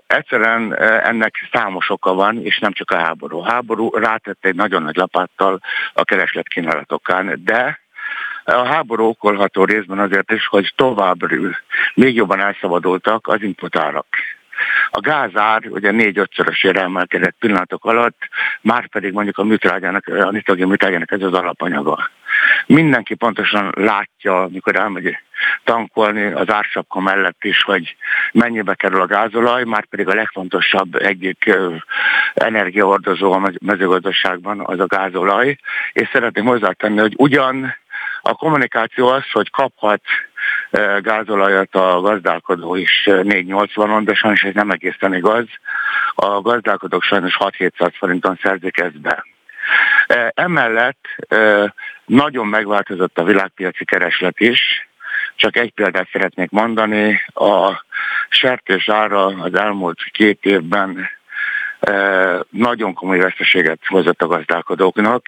Egyszerűen 0.06 0.76
ennek 0.78 1.34
számos 1.52 1.90
oka 1.90 2.14
van, 2.14 2.44
és 2.44 2.58
nem 2.58 2.72
csak 2.72 2.90
a 2.90 2.98
háború. 2.98 3.38
A 3.38 3.50
háború 3.50 3.90
rátette 3.90 4.48
egy 4.48 4.54
nagyon 4.54 4.82
nagy 4.82 4.96
lapáttal 4.96 5.60
a 5.92 6.04
kereslet 6.04 6.48
kínálatokán, 6.48 7.40
de 7.44 7.80
a 8.44 8.64
háború 8.64 9.04
okolható 9.04 9.64
részben 9.64 9.98
azért 9.98 10.32
is, 10.32 10.46
hogy 10.46 10.72
tovább 10.76 11.18
még 11.94 12.14
jobban 12.14 12.40
elszabadultak 12.40 13.26
az 13.26 13.42
inputárak. 13.42 14.06
A 14.90 15.00
gázár 15.00 15.62
ugye 15.68 15.90
négy-ötszörösére 15.90 16.80
emelkedett 16.80 17.36
pillanatok 17.38 17.84
alatt, 17.84 18.28
már 18.60 18.88
pedig 18.88 19.12
mondjuk 19.12 19.38
a 19.38 19.44
műtrágyának, 19.44 20.06
a 20.06 20.30
nitrogén 20.30 20.66
műtrágyának 20.66 21.12
ez 21.12 21.22
az 21.22 21.32
alapanyaga. 21.32 22.10
Mindenki 22.66 23.14
pontosan 23.14 23.72
látja, 23.76 24.48
mikor 24.52 24.76
elmegy 24.76 25.18
tankolni 25.64 26.24
az 26.32 26.50
ársapka 26.52 27.00
mellett 27.00 27.44
is, 27.44 27.62
hogy 27.62 27.96
mennyibe 28.32 28.74
kerül 28.74 29.00
a 29.00 29.06
gázolaj, 29.06 29.64
már 29.64 29.84
pedig 29.84 30.08
a 30.08 30.14
legfontosabb 30.14 30.94
egyik 30.94 31.56
energiaordozó 32.34 33.32
a 33.32 33.50
mezőgazdaságban 33.60 34.60
az 34.64 34.80
a 34.80 34.86
gázolaj, 34.86 35.56
és 35.92 36.08
szeretném 36.12 36.44
hozzátenni, 36.44 36.98
hogy 36.98 37.14
ugyan 37.16 37.74
a 38.22 38.34
kommunikáció 38.34 39.08
az, 39.08 39.30
hogy 39.32 39.50
kaphat 39.50 40.02
gázolajat 41.00 41.74
a 41.74 42.00
gazdálkodó 42.00 42.74
is 42.74 43.02
480-on, 43.06 44.00
de 44.04 44.14
sajnos 44.14 44.42
ez 44.42 44.54
nem 44.54 44.70
egészen 44.70 45.14
igaz. 45.14 45.46
A 46.14 46.40
gazdálkodók 46.40 47.02
sajnos 47.02 47.36
6-700 47.38 47.92
forinton 47.98 48.38
szerzik 48.42 48.78
ezt 48.78 49.00
be. 49.00 49.24
Emellett 50.34 51.04
nagyon 52.04 52.46
megváltozott 52.46 53.18
a 53.18 53.24
világpiaci 53.24 53.84
kereslet 53.84 54.40
is, 54.40 54.88
csak 55.36 55.56
egy 55.56 55.72
példát 55.72 56.08
szeretnék 56.12 56.50
mondani, 56.50 57.22
a 57.34 57.84
sertés 58.28 58.88
ára 58.88 59.24
az 59.24 59.54
elmúlt 59.54 60.02
két 60.12 60.44
évben 60.44 61.08
nagyon 62.50 62.94
komoly 62.94 63.18
veszteséget 63.18 63.78
hozott 63.86 64.22
a 64.22 64.26
gazdálkodóknak, 64.26 65.26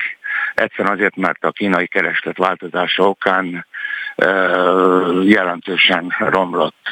egyszerűen 0.54 0.94
azért, 0.94 1.16
mert 1.16 1.44
a 1.44 1.50
kínai 1.50 1.86
kereslet 1.86 2.38
változása 2.38 3.08
okán 3.08 3.66
jelentősen 5.22 6.14
romlott 6.18 6.88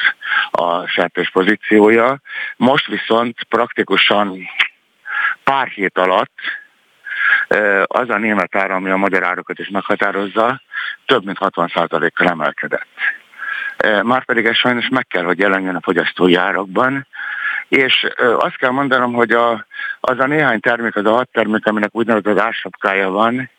a 0.51 0.87
sertés 0.87 1.29
pozíciója. 1.29 2.19
Most 2.57 2.87
viszont 2.87 3.43
praktikusan 3.49 4.37
pár 5.43 5.67
hét 5.67 5.97
alatt 5.97 6.33
az 7.83 8.09
a 8.09 8.17
német 8.17 8.55
ára, 8.55 8.75
ami 8.75 8.89
a 8.89 8.97
magyar 8.97 9.23
árakat 9.23 9.59
is 9.59 9.69
meghatározza, 9.69 10.61
több 11.05 11.25
mint 11.25 11.37
60%-kal 11.39 12.27
emelkedett. 12.27 12.87
Márpedig 14.03 14.45
ez 14.45 14.55
sajnos 14.55 14.87
meg 14.89 15.07
kell, 15.07 15.23
hogy 15.23 15.39
jelenjen 15.39 15.75
a 15.75 15.81
fogyasztói 15.81 16.35
árakban, 16.35 17.07
és 17.71 18.07
azt 18.17 18.57
kell 18.57 18.69
mondanom, 18.69 19.13
hogy 19.13 19.31
a, 19.31 19.65
az 19.99 20.19
a 20.19 20.27
néhány 20.27 20.59
termék, 20.59 20.95
az 20.95 21.05
a 21.05 21.11
hat 21.11 21.29
termék, 21.31 21.65
aminek 21.65 21.95
úgynevezett 21.95 22.39
ársapkája 22.39 23.09
van, 23.09 23.49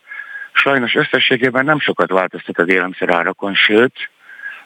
sajnos 0.51 0.95
összességében 0.95 1.65
nem 1.65 1.79
sokat 1.79 2.09
változtat 2.09 2.57
az 2.57 2.69
élelmiszer 2.69 3.09
árakon, 3.09 3.53
sőt, 3.53 4.09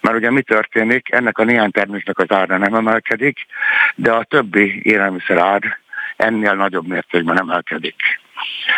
mert 0.01 0.15
ugye 0.15 0.31
mi 0.31 0.41
történik, 0.41 1.11
ennek 1.11 1.37
a 1.37 1.43
néhány 1.43 1.71
terméknek 1.71 2.17
az 2.17 2.31
ára 2.31 2.57
nem 2.57 2.73
emelkedik, 2.73 3.45
de 3.95 4.11
a 4.11 4.23
többi 4.23 4.81
élelmiszer 4.83 5.37
ár 5.37 5.79
ennél 6.15 6.53
nagyobb 6.53 6.87
mértékben 6.87 7.39
emelkedik. 7.39 7.95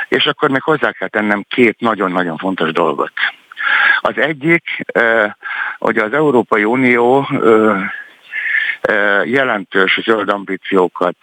És 0.07 0.25
akkor 0.25 0.49
még 0.49 0.61
hozzá 0.61 0.91
kell 0.91 1.07
tennem 1.07 1.45
két 1.47 1.79
nagyon-nagyon 1.79 2.37
fontos 2.37 2.71
dolgot. 2.71 3.13
Az 3.99 4.17
egyik, 4.17 4.85
hogy 5.77 5.97
az 5.97 6.13
Európai 6.13 6.63
Unió 6.63 7.27
jelentős 9.23 9.99
zöld 10.03 10.29
ambíciókat 10.29 11.15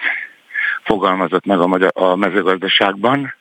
fogalmazott 0.82 1.44
meg 1.44 1.58
a 1.94 2.16
mezőgazdaságban, 2.16 3.34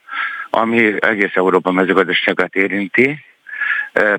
ami 0.50 0.94
egész 1.00 1.36
Európa 1.36 1.72
mezőgazdaságát 1.72 2.56
érinti, 2.56 3.26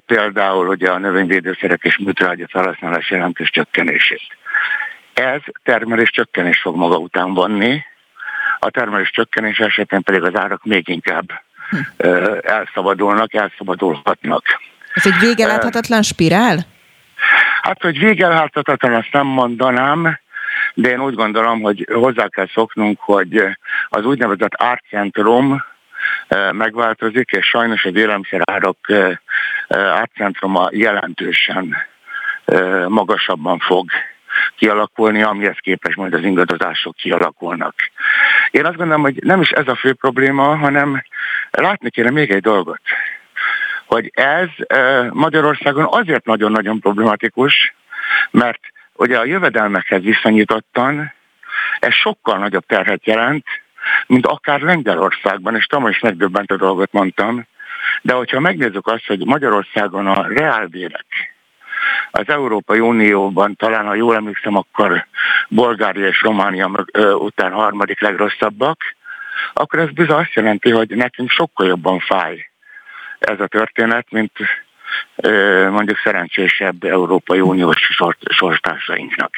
például 0.07 0.69
ugye 0.69 0.91
a 0.91 0.99
növényvédőszerek 0.99 1.83
és 1.83 1.99
műtrágya 1.99 2.47
felhasználás 2.49 3.11
jelentős 3.11 3.51
csökkenését. 3.51 4.37
Ez 5.15 5.41
termelés 5.63 6.11
csökkenés 6.11 6.61
fog 6.61 6.77
maga 6.77 6.97
után 6.97 7.35
vonni, 7.35 7.85
a 8.59 8.71
termelés 8.71 9.11
csökkenés 9.11 9.59
esetén 9.59 10.03
pedig 10.03 10.23
az 10.23 10.37
árak 10.37 10.65
még 10.65 10.89
inkább 10.89 11.31
hm. 11.71 12.07
elszabadulnak, 12.41 13.35
elszabadulhatnak. 13.35 14.45
Ez 14.95 15.07
egy 15.07 15.19
végeláthatatlan 15.21 16.03
spirál? 16.03 16.67
Hát, 17.63 17.83
hogy 17.83 17.99
végeláthatatlan, 17.99 18.95
azt 18.95 19.13
nem 19.13 19.27
mondanám, 19.27 20.19
de 20.75 20.91
én 20.91 21.01
úgy 21.01 21.15
gondolom, 21.15 21.61
hogy 21.61 21.89
hozzá 21.93 22.29
kell 22.29 22.49
szoknunk, 22.55 23.01
hogy 23.01 23.43
az 23.89 24.05
úgynevezett 24.05 24.63
árcentrum 24.63 25.65
megváltozik, 26.53 27.31
és 27.31 27.47
sajnos 27.47 27.85
az 27.85 27.95
élelmiszerárak 27.95 28.79
árcentruma 29.69 30.69
jelentősen 30.73 31.77
magasabban 32.89 33.59
fog 33.59 33.91
kialakulni, 34.57 35.23
amihez 35.23 35.57
képest 35.61 35.97
majd 35.97 36.15
az 36.15 36.23
ingadozások 36.23 36.97
kialakulnak. 36.97 37.75
Én 38.51 38.65
azt 38.65 38.77
gondolom, 38.77 39.03
hogy 39.03 39.19
nem 39.23 39.41
is 39.41 39.51
ez 39.51 39.69
a 39.69 39.75
fő 39.75 39.93
probléma, 39.93 40.57
hanem 40.57 41.03
látni 41.51 41.91
kéne 41.91 42.11
még 42.11 42.31
egy 42.31 42.43
dolgot, 42.43 42.81
hogy 43.87 44.11
ez 44.15 44.49
Magyarországon 45.11 45.87
azért 45.91 46.25
nagyon-nagyon 46.25 46.81
problematikus, 46.81 47.75
mert 48.31 48.61
ugye 48.93 49.19
a 49.19 49.25
jövedelmekhez 49.25 50.03
viszonyítottan 50.03 51.13
ez 51.79 51.93
sokkal 51.93 52.39
nagyobb 52.39 52.67
terhet 52.67 53.07
jelent, 53.07 53.45
mint 54.07 54.27
akár 54.27 54.61
Lengyelországban, 54.61 55.57
és 55.57 55.67
Tamás 55.67 55.95
is 55.95 56.01
megdöbbentő 56.01 56.57
dolgot 56.57 56.93
mondtam, 56.93 57.47
de 58.03 58.15
hogyha 58.15 58.41
megnézzük 58.41 58.87
azt, 58.87 59.07
hogy 59.07 59.27
Magyarországon 59.27 60.07
a 60.07 60.27
reálbérek 60.29 61.35
az 62.11 62.29
Európai 62.29 62.81
Unióban 62.81 63.57
talán, 63.57 63.87
ha 63.87 63.95
jól 63.95 64.15
emlékszem, 64.15 64.57
akkor 64.57 65.07
Bulgária 65.49 66.07
és 66.07 66.23
Románia 66.23 66.71
után 67.19 67.53
harmadik 67.53 68.01
legrosszabbak, 68.01 68.81
akkor 69.53 69.79
ez 69.79 69.91
bizony 69.91 70.19
azt 70.19 70.35
jelenti, 70.35 70.71
hogy 70.71 70.89
nekünk 70.89 71.31
sokkal 71.31 71.67
jobban 71.67 71.99
fáj 71.99 72.51
ez 73.19 73.41
a 73.41 73.47
történet, 73.47 74.07
mint 74.11 74.33
mondjuk 75.71 75.99
szerencsésebb 76.05 76.85
Európai 76.85 77.41
Uniós 77.41 77.91
sorstársainknak. 78.29 79.35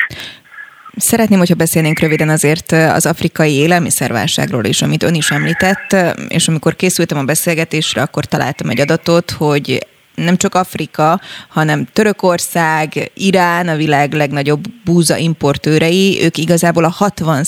Szeretném, 0.96 1.38
hogyha 1.38 1.54
beszélnénk 1.54 1.98
röviden 1.98 2.28
azért 2.28 2.72
az 2.72 3.06
afrikai 3.06 3.54
élelmiszerválságról 3.54 4.64
is, 4.64 4.82
amit 4.82 5.02
ön 5.02 5.14
is 5.14 5.30
említett, 5.30 5.96
és 6.28 6.48
amikor 6.48 6.76
készültem 6.76 7.18
a 7.18 7.24
beszélgetésre, 7.24 8.02
akkor 8.02 8.24
találtam 8.24 8.68
egy 8.68 8.80
adatot, 8.80 9.30
hogy 9.30 9.86
nem 10.18 10.36
csak 10.36 10.54
Afrika, 10.54 11.20
hanem 11.48 11.84
Törökország, 11.92 13.10
Irán, 13.14 13.68
a 13.68 13.76
világ 13.76 14.12
legnagyobb 14.12 14.64
búza 14.84 15.16
importőrei, 15.16 16.18
ők 16.22 16.36
igazából 16.36 16.84
a 16.84 16.88
60 16.88 17.44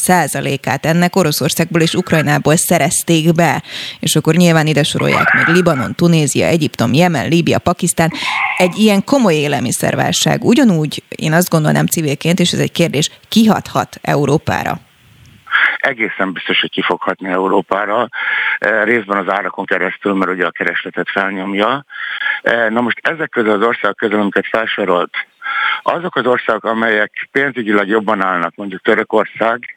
át 0.65 0.87
ennek 0.87 1.17
Oroszországból 1.17 1.81
és 1.81 1.95
Ukrajnából 1.95 2.57
szerezték 2.57 3.33
be. 3.33 3.63
És 4.01 4.17
akkor 4.17 4.35
nyilván 4.35 4.67
ide 4.67 4.83
sorolják 4.83 5.33
még 5.35 5.55
Libanon, 5.57 5.95
Tunézia, 5.95 6.47
Egyiptom, 6.47 6.93
Jemen, 6.93 7.29
Líbia, 7.29 7.59
Pakisztán. 7.59 8.13
Egy 8.57 8.79
ilyen 8.79 9.05
komoly 9.05 9.35
élelmiszerválság 9.35 10.45
ugyanúgy, 10.45 11.03
én 11.09 11.33
azt 11.33 11.51
gondolnám 11.51 11.87
civilként, 11.87 12.41
és 12.41 12.53
ez 12.53 12.59
egy 12.59 12.73
kérdés, 12.73 13.11
kihathat 13.29 13.99
Európára? 14.03 14.81
egészen 15.81 16.33
biztos, 16.33 16.61
hogy 16.61 16.71
kifoghatni 16.71 17.29
Európára, 17.29 18.09
e, 18.59 18.85
részben 18.85 19.19
az 19.19 19.33
árakon 19.33 19.65
keresztül, 19.65 20.15
mert 20.15 20.31
ugye 20.31 20.47
a 20.47 20.51
keresletet 20.51 21.11
felnyomja. 21.11 21.85
E, 22.43 22.69
na 22.69 22.81
most 22.81 22.99
ezek 23.03 23.31
közül 23.31 23.51
az 23.51 23.63
országok 23.63 23.97
közül, 23.97 24.21
amiket 24.21 24.47
felsorolt, 24.47 25.15
azok 25.83 26.17
az 26.17 26.27
országok, 26.27 26.65
amelyek 26.65 27.29
pénzügyileg 27.33 27.89
jobban 27.89 28.23
állnak, 28.23 28.55
mondjuk 28.55 28.83
Törökország, 28.83 29.77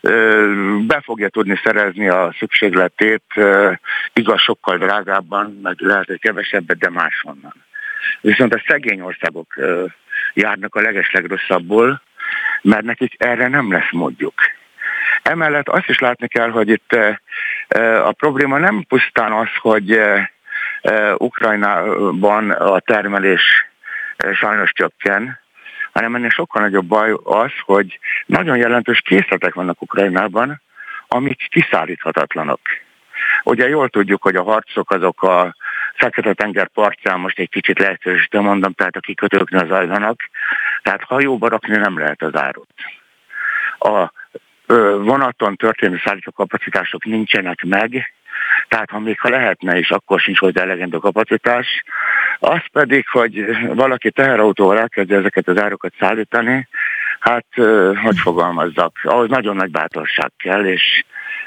e, 0.00 0.10
be 0.86 1.00
fogja 1.04 1.28
tudni 1.28 1.60
szerezni 1.64 2.08
a 2.08 2.34
szükségletét, 2.38 3.24
igaz 4.12 4.40
sokkal 4.40 4.78
drágábban, 4.78 5.58
meg 5.62 5.74
lehet, 5.78 6.06
hogy 6.06 6.20
kevesebbet, 6.20 6.78
de 6.78 6.90
máshonnan. 6.90 7.54
Viszont 8.20 8.54
a 8.54 8.62
szegény 8.66 9.00
országok 9.00 9.54
járnak 10.34 10.74
a 10.74 10.80
legeslegrosszabbul, 10.80 12.00
mert 12.62 12.84
nekik 12.84 13.14
erre 13.18 13.48
nem 13.48 13.72
lesz 13.72 13.90
módjuk. 13.90 14.34
Emellett 15.22 15.68
azt 15.68 15.88
is 15.88 15.98
látni 15.98 16.28
kell, 16.28 16.50
hogy 16.50 16.68
itt 16.68 16.92
eh, 16.92 17.16
eh, 17.68 18.06
a 18.06 18.12
probléma 18.12 18.58
nem 18.58 18.84
pusztán 18.88 19.32
az, 19.32 19.48
hogy 19.60 19.92
eh, 19.92 20.26
Ukrajnában 21.18 22.50
a 22.50 22.80
termelés 22.80 23.42
sajnos 24.32 24.72
csökken, 24.72 25.38
hanem 25.92 26.14
ennél 26.14 26.30
sokkal 26.30 26.62
nagyobb 26.62 26.86
baj 26.86 27.16
az, 27.22 27.52
hogy 27.64 27.98
nagyon 28.26 28.56
jelentős 28.56 29.00
készletek 29.00 29.54
vannak 29.54 29.82
Ukrajnában, 29.82 30.62
amik 31.08 31.48
kiszállíthatatlanok. 31.50 32.60
Ugye 33.42 33.68
jól 33.68 33.88
tudjuk, 33.88 34.22
hogy 34.22 34.36
a 34.36 34.42
harcok 34.42 34.90
azok 34.90 35.22
a 35.22 35.56
Fekete-tenger 35.94 36.68
partján 36.68 37.20
most 37.20 37.38
egy 37.38 37.48
kicsit 37.48 37.78
lehetősítő 37.78 38.40
mondom, 38.40 38.72
tehát 38.72 38.96
a 38.96 39.00
kikötőknél 39.00 39.66
zajlanak, 39.66 40.20
tehát 40.82 41.02
hajóba 41.02 41.48
rakni 41.48 41.76
nem 41.76 41.98
lehet 41.98 42.22
az 42.22 42.36
árut. 42.36 42.74
A 43.78 44.12
vonaton 44.98 45.56
történő 45.56 46.00
szállító 46.04 46.30
kapacitások 46.30 47.04
nincsenek 47.04 47.62
meg, 47.62 48.12
tehát 48.68 48.90
ha 48.90 48.98
még 48.98 49.20
ha 49.20 49.28
lehetne 49.28 49.78
is, 49.78 49.90
akkor 49.90 50.20
sincs 50.20 50.38
hozzá 50.38 50.62
elegendő 50.62 50.96
kapacitás. 50.96 51.66
Az 52.38 52.62
pedig, 52.72 53.08
hogy 53.08 53.44
valaki 53.74 54.10
teherautóval 54.10 54.78
elkezdje 54.78 55.16
ezeket 55.16 55.48
az 55.48 55.58
árokat 55.58 55.92
szállítani, 55.98 56.68
hát 57.20 57.46
hogy 58.02 58.18
fogalmazzak, 58.18 58.98
ahhoz 59.02 59.28
nagyon 59.28 59.56
nagy 59.56 59.70
bátorság 59.70 60.32
kell, 60.36 60.64
és 60.64 61.04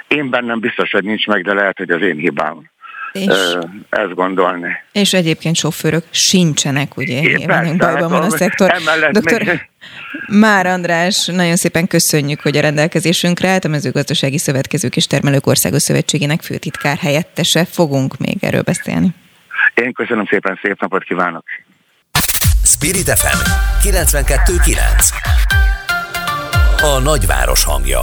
én 0.08 0.30
bennem 0.30 0.60
biztos, 0.60 0.92
hogy 0.92 1.04
nincs 1.04 1.28
meg, 1.28 1.44
de 1.44 1.54
lehet, 1.54 1.78
hogy 1.78 1.90
az 1.90 2.02
én 2.02 2.18
hibám 2.18 2.70
és, 3.12 3.58
ezt 3.90 4.14
gondolni. 4.14 4.70
És 4.92 5.14
egyébként 5.14 5.56
sofőrök 5.56 6.04
sincsenek, 6.10 6.98
ugye? 6.98 7.20
Nyilván 7.20 7.78
bajban 7.78 8.10
van 8.10 8.22
a 8.22 8.30
szektor. 8.30 8.74
Doktor 9.12 9.42
még... 9.44 9.70
Már 10.28 10.66
András, 10.66 11.26
nagyon 11.26 11.56
szépen 11.56 11.88
köszönjük, 11.88 12.42
hogy 12.42 12.58
a 12.58 12.62
rendelkezésünkre 12.62 13.50
állt 13.50 13.66
a 13.66 13.68
mezőgazdasági 13.68 14.38
szövetkezők 14.38 14.96
és 14.96 15.08
termelők 15.08 15.48
országos 15.48 15.82
szövetségének 15.82 16.42
főtitkár 16.42 16.98
helyettese. 16.98 17.66
Fogunk 17.66 18.18
még 18.18 18.38
erről 18.42 18.62
beszélni. 18.62 19.08
Én 19.74 19.94
köszönöm 19.94 20.26
szépen, 20.26 20.60
szép 20.62 20.82
napot 20.82 21.04
kívánok! 21.04 21.44
Spirit 22.64 23.10
FM 23.10 23.40
92.9 23.88 24.78
A 26.82 27.00
nagyváros 27.00 27.64
hangja 27.64 28.00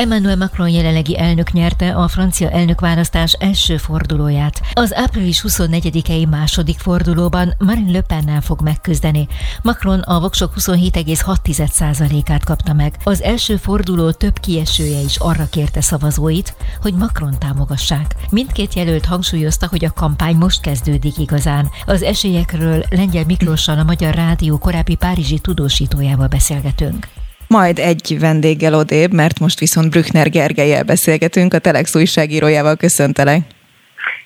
Emmanuel 0.00 0.36
Macron 0.36 0.68
jelenlegi 0.68 1.18
elnök 1.18 1.52
nyerte 1.52 1.94
a 1.94 2.08
francia 2.08 2.50
elnökválasztás 2.50 3.32
első 3.32 3.76
fordulóját. 3.76 4.60
Az 4.72 4.94
április 4.94 5.44
24-i 5.48 6.28
második 6.28 6.78
fordulóban 6.78 7.54
Marine 7.58 7.90
Le 7.90 8.00
Pennel 8.00 8.40
fog 8.40 8.62
megküzdeni. 8.62 9.28
Macron 9.62 10.00
a 10.00 10.20
voksok 10.20 10.52
27,6%-át 10.60 12.44
kapta 12.44 12.72
meg. 12.72 12.96
Az 13.04 13.22
első 13.22 13.56
forduló 13.56 14.10
több 14.10 14.38
kiesője 14.38 15.00
is 15.00 15.16
arra 15.16 15.48
kérte 15.50 15.80
szavazóit, 15.80 16.54
hogy 16.82 16.94
Macron 16.94 17.38
támogassák. 17.38 18.14
Mindkét 18.30 18.74
jelölt 18.74 19.04
hangsúlyozta, 19.04 19.66
hogy 19.68 19.84
a 19.84 19.92
kampány 19.92 20.36
most 20.36 20.60
kezdődik 20.60 21.18
igazán. 21.18 21.70
Az 21.86 22.02
esélyekről 22.02 22.84
Lengyel 22.90 23.24
Miklóssal 23.24 23.78
a 23.78 23.84
Magyar 23.84 24.14
Rádió 24.14 24.58
korábbi 24.58 24.94
párizsi 24.94 25.38
tudósítójával 25.38 26.26
beszélgetünk 26.26 27.06
majd 27.50 27.78
egy 27.78 28.16
vendéggel 28.20 28.74
odébb, 28.74 29.12
mert 29.12 29.38
most 29.38 29.58
viszont 29.58 29.90
Brückner 29.90 30.30
Gergelyel 30.30 30.82
beszélgetünk, 30.82 31.54
a 31.54 31.58
Telex 31.58 31.94
újságírójával 31.94 32.76
köszöntelek. 32.76 33.40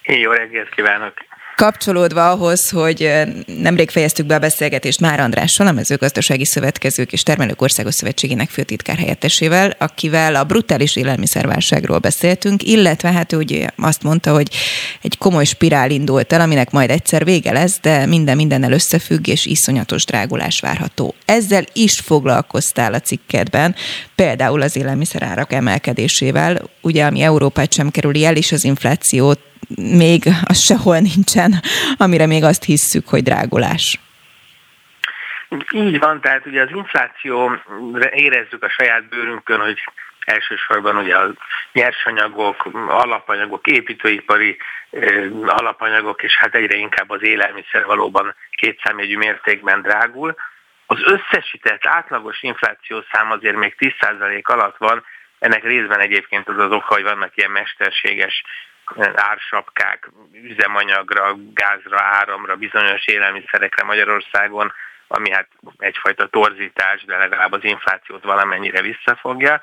Jó 0.02 0.30
reggelt 0.30 0.68
kívánok! 0.74 1.14
Kapcsolódva 1.56 2.30
ahhoz, 2.30 2.70
hogy 2.70 3.10
nemrég 3.46 3.90
fejeztük 3.90 4.26
be 4.26 4.34
a 4.34 4.38
beszélgetést 4.38 5.00
Már 5.00 5.20
Andrással, 5.20 5.66
a 5.66 5.72
mezőgazdasági 5.72 6.44
szövetkezők 6.44 7.12
és 7.12 7.22
termelők 7.22 7.62
országos 7.62 7.94
szövetségének 7.94 8.50
főtitkár 8.50 8.96
helyettesével, 8.96 9.76
akivel 9.78 10.34
a 10.34 10.44
brutális 10.44 10.96
élelmiszerválságról 10.96 11.98
beszéltünk, 11.98 12.62
illetve 12.62 13.12
hát 13.12 13.32
ugye 13.32 13.68
azt 13.76 14.02
mondta, 14.02 14.32
hogy 14.32 14.48
egy 15.02 15.18
komoly 15.18 15.44
spirál 15.44 15.90
indult 15.90 16.32
el, 16.32 16.40
aminek 16.40 16.70
majd 16.70 16.90
egyszer 16.90 17.24
vége 17.24 17.52
lesz, 17.52 17.78
de 17.82 18.06
minden 18.06 18.36
mindennel 18.36 18.72
összefügg 18.72 19.26
és 19.26 19.46
iszonyatos 19.46 20.04
drágulás 20.04 20.60
várható. 20.60 21.14
Ezzel 21.24 21.64
is 21.72 22.00
foglalkoztál 22.00 22.94
a 22.94 23.00
cikkedben, 23.00 23.74
például 24.14 24.62
az 24.62 24.76
élelmiszerárak 24.76 25.52
emelkedésével, 25.52 26.70
ugye 26.80 27.04
ami 27.04 27.20
Európát 27.20 27.72
sem 27.72 27.90
kerüli 27.90 28.24
el, 28.24 28.36
és 28.36 28.52
az 28.52 28.64
inflációt 28.64 29.40
még 29.76 30.22
az 30.44 30.58
sehol 30.58 30.98
nincsen, 30.98 31.52
amire 31.96 32.26
még 32.26 32.42
azt 32.42 32.64
hisszük, 32.64 33.08
hogy 33.08 33.22
drágulás. 33.22 33.98
Így 35.70 35.98
van, 35.98 36.20
tehát 36.20 36.46
ugye 36.46 36.62
az 36.62 36.70
infláció 36.70 37.60
érezzük 38.12 38.62
a 38.62 38.68
saját 38.68 39.08
bőrünkön, 39.08 39.60
hogy 39.60 39.78
elsősorban 40.24 40.96
ugye 40.96 41.16
a 41.16 41.32
nyersanyagok, 41.72 42.68
alapanyagok, 42.88 43.66
építőipari 43.66 44.56
alapanyagok, 45.46 46.22
és 46.22 46.36
hát 46.36 46.54
egyre 46.54 46.76
inkább 46.76 47.10
az 47.10 47.22
élelmiszer 47.22 47.84
valóban 47.84 48.34
kétszámjegyű 48.50 49.16
mértékben 49.16 49.82
drágul. 49.82 50.34
Az 50.86 50.98
összesített 51.04 51.86
átlagos 51.86 52.42
infláció 52.42 53.04
szám 53.12 53.30
azért 53.30 53.56
még 53.56 53.74
10% 53.78 54.42
alatt 54.42 54.76
van, 54.76 55.04
ennek 55.38 55.62
részben 55.62 56.00
egyébként 56.00 56.48
az 56.48 56.58
az 56.58 56.70
oka, 56.70 56.94
hogy 56.94 57.02
vannak 57.02 57.36
ilyen 57.36 57.50
mesterséges 57.50 58.42
ársapkák 59.14 60.10
üzemanyagra, 60.32 61.36
gázra, 61.54 62.00
áramra, 62.00 62.56
bizonyos 62.56 63.06
élelmiszerekre 63.06 63.84
Magyarországon, 63.84 64.72
ami 65.08 65.30
hát 65.30 65.48
egyfajta 65.78 66.26
torzítás, 66.26 67.04
de 67.04 67.16
legalább 67.16 67.52
az 67.52 67.64
inflációt 67.64 68.24
valamennyire 68.24 68.80
visszafogja. 68.80 69.60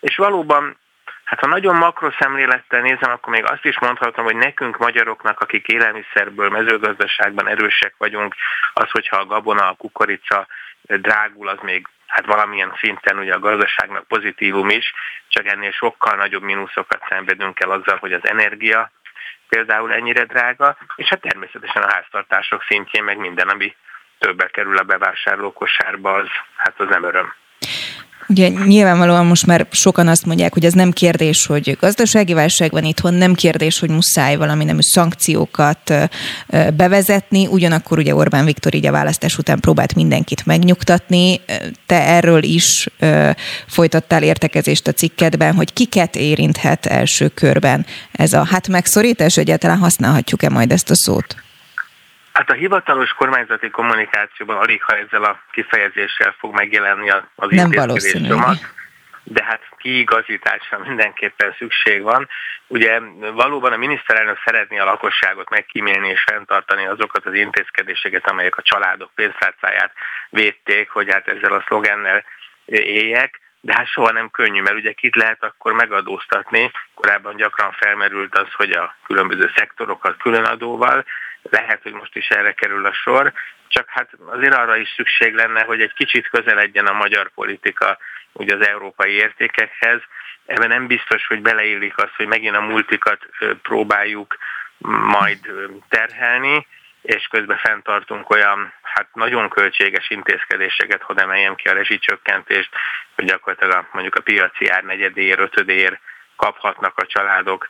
És 0.00 0.16
valóban, 0.16 0.76
hát 1.24 1.40
ha 1.40 1.46
nagyon 1.46 1.76
makroszemlélettel 1.76 2.80
nézem, 2.80 3.10
akkor 3.10 3.32
még 3.32 3.44
azt 3.44 3.64
is 3.64 3.78
mondhatom, 3.78 4.24
hogy 4.24 4.36
nekünk 4.36 4.76
magyaroknak, 4.76 5.40
akik 5.40 5.66
élelmiszerből, 5.66 6.50
mezőgazdaságban 6.50 7.48
erősek 7.48 7.94
vagyunk, 7.98 8.34
az, 8.72 8.90
hogyha 8.90 9.16
a 9.16 9.26
gabona, 9.26 9.68
a 9.68 9.74
kukorica 9.78 10.46
drágul, 10.82 11.48
az 11.48 11.58
még 11.62 11.88
hát 12.06 12.26
valamilyen 12.26 12.76
szinten 12.80 13.18
ugye 13.18 13.34
a 13.34 13.38
gazdaságnak 13.38 14.06
pozitívum 14.06 14.68
is, 14.68 14.92
csak 15.28 15.46
ennél 15.46 15.72
sokkal 15.72 16.16
nagyobb 16.16 16.42
mínuszokat 16.42 17.02
szenvedünk 17.08 17.60
el 17.60 17.70
azzal, 17.70 17.96
hogy 17.96 18.12
az 18.12 18.28
energia 18.28 18.90
például 19.48 19.92
ennyire 19.92 20.24
drága, 20.24 20.76
és 20.96 21.08
hát 21.08 21.20
természetesen 21.20 21.82
a 21.82 21.92
háztartások 21.92 22.62
szintjén 22.62 23.04
meg 23.04 23.18
minden, 23.18 23.48
ami 23.48 23.76
többbe 24.18 24.46
kerül 24.46 24.76
a 24.76 24.82
bevásárló 24.82 25.52
kosárba, 25.52 26.12
az, 26.12 26.28
hát 26.56 26.80
az 26.80 26.88
nem 26.88 27.04
öröm. 27.04 27.34
Ugye 28.28 28.48
nyilvánvalóan 28.48 29.26
most 29.26 29.46
már 29.46 29.66
sokan 29.70 30.08
azt 30.08 30.26
mondják, 30.26 30.52
hogy 30.52 30.64
ez 30.64 30.72
nem 30.72 30.90
kérdés, 30.90 31.46
hogy 31.46 31.76
gazdasági 31.80 32.32
válság 32.32 32.70
van 32.70 32.84
itthon, 32.84 33.14
nem 33.14 33.34
kérdés, 33.34 33.78
hogy 33.78 33.88
muszáj 33.88 34.36
valami 34.36 34.64
nemű 34.64 34.80
szankciókat 34.80 35.92
bevezetni, 36.76 37.46
ugyanakkor 37.46 37.98
ugye 37.98 38.14
Orbán 38.14 38.44
Viktor 38.44 38.74
így 38.74 38.86
a 38.86 38.92
választás 38.92 39.38
után 39.38 39.60
próbált 39.60 39.94
mindenkit 39.94 40.46
megnyugtatni. 40.46 41.40
Te 41.86 42.02
erről 42.02 42.42
is 42.42 42.88
folytattál 43.66 44.22
értekezést 44.22 44.86
a 44.86 44.92
cikkedben, 44.92 45.54
hogy 45.54 45.72
kiket 45.72 46.16
érinthet 46.16 46.86
első 46.86 47.28
körben 47.28 47.86
ez 48.12 48.32
a 48.32 48.44
hát 48.44 48.68
megszorítás, 48.68 49.36
egyáltalán 49.36 49.78
használhatjuk-e 49.78 50.48
majd 50.48 50.72
ezt 50.72 50.90
a 50.90 50.94
szót? 50.96 51.43
Hát 52.34 52.50
a 52.50 52.54
hivatalos 52.54 53.10
kormányzati 53.12 53.70
kommunikációban 53.70 54.56
alig, 54.56 54.82
ha 54.82 54.96
ezzel 54.96 55.24
a 55.24 55.40
kifejezéssel 55.52 56.34
fog 56.38 56.54
megjelenni 56.54 57.10
az 57.10 57.48
Nem 57.48 57.70
valószínű. 57.70 58.34
de 59.22 59.44
hát 59.44 59.60
kiigazításra 59.76 60.78
mindenképpen 60.78 61.54
szükség 61.58 62.02
van. 62.02 62.28
Ugye 62.66 63.00
valóban 63.34 63.72
a 63.72 63.76
miniszterelnök 63.76 64.38
szeretné 64.44 64.78
a 64.78 64.84
lakosságot 64.84 65.50
megkímélni 65.50 66.08
és 66.08 66.22
fenntartani 66.30 66.86
azokat 66.86 67.26
az 67.26 67.34
intézkedéseket, 67.34 68.30
amelyek 68.30 68.56
a 68.56 68.62
családok 68.62 69.10
pénztárcáját 69.14 69.92
védték, 70.30 70.90
hogy 70.90 71.12
hát 71.12 71.28
ezzel 71.28 71.52
a 71.52 71.64
szlogennel 71.66 72.24
éljek, 72.66 73.40
de 73.60 73.72
hát 73.76 73.86
soha 73.86 74.12
nem 74.12 74.30
könnyű, 74.30 74.62
mert 74.62 74.76
ugye 74.76 74.92
kit 74.92 75.16
lehet 75.16 75.44
akkor 75.44 75.72
megadóztatni. 75.72 76.70
Korábban 76.94 77.36
gyakran 77.36 77.72
felmerült 77.72 78.38
az, 78.38 78.52
hogy 78.52 78.70
a 78.70 78.94
különböző 79.06 79.50
szektorokat 79.56 80.16
különadóval, 80.16 81.04
lehet, 81.50 81.82
hogy 81.82 81.92
most 81.92 82.16
is 82.16 82.28
erre 82.28 82.52
kerül 82.52 82.86
a 82.86 82.92
sor, 82.92 83.32
csak 83.68 83.88
hát 83.88 84.08
azért 84.26 84.54
arra 84.54 84.76
is 84.76 84.92
szükség 84.96 85.34
lenne, 85.34 85.62
hogy 85.62 85.80
egy 85.80 85.92
kicsit 85.92 86.28
közeledjen 86.28 86.86
a 86.86 86.92
magyar 86.92 87.30
politika 87.34 87.98
ugye 88.32 88.54
az 88.54 88.66
európai 88.66 89.12
értékekhez. 89.12 90.00
Ebben 90.46 90.68
nem 90.68 90.86
biztos, 90.86 91.26
hogy 91.26 91.42
beleillik 91.42 91.98
az, 91.98 92.10
hogy 92.16 92.26
megint 92.26 92.56
a 92.56 92.60
multikat 92.60 93.26
próbáljuk 93.62 94.36
majd 94.88 95.38
terhelni, 95.88 96.66
és 97.02 97.26
közben 97.30 97.56
fenntartunk 97.56 98.30
olyan 98.30 98.72
hát 98.82 99.08
nagyon 99.12 99.48
költséges 99.48 100.10
intézkedéseket, 100.10 101.02
hogy 101.02 101.18
emeljem 101.18 101.54
ki 101.54 101.68
a 101.68 101.72
rezsicsökkentést, 101.72 102.70
hogy 103.14 103.24
gyakorlatilag 103.24 103.74
a, 103.74 103.88
mondjuk 103.92 104.14
a 104.14 104.22
piaci 104.22 104.68
ár 104.68 104.84
negyedér, 104.84 105.38
ötödér 105.38 105.98
kaphatnak 106.36 106.98
a 106.98 107.06
családok 107.06 107.68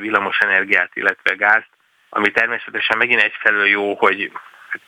villamos 0.00 0.38
energiát, 0.38 0.90
illetve 0.94 1.34
gázt, 1.34 1.68
ami 2.14 2.30
természetesen 2.30 2.98
megint 2.98 3.22
egyfelől 3.22 3.66
jó, 3.66 3.94
hogy 3.94 4.32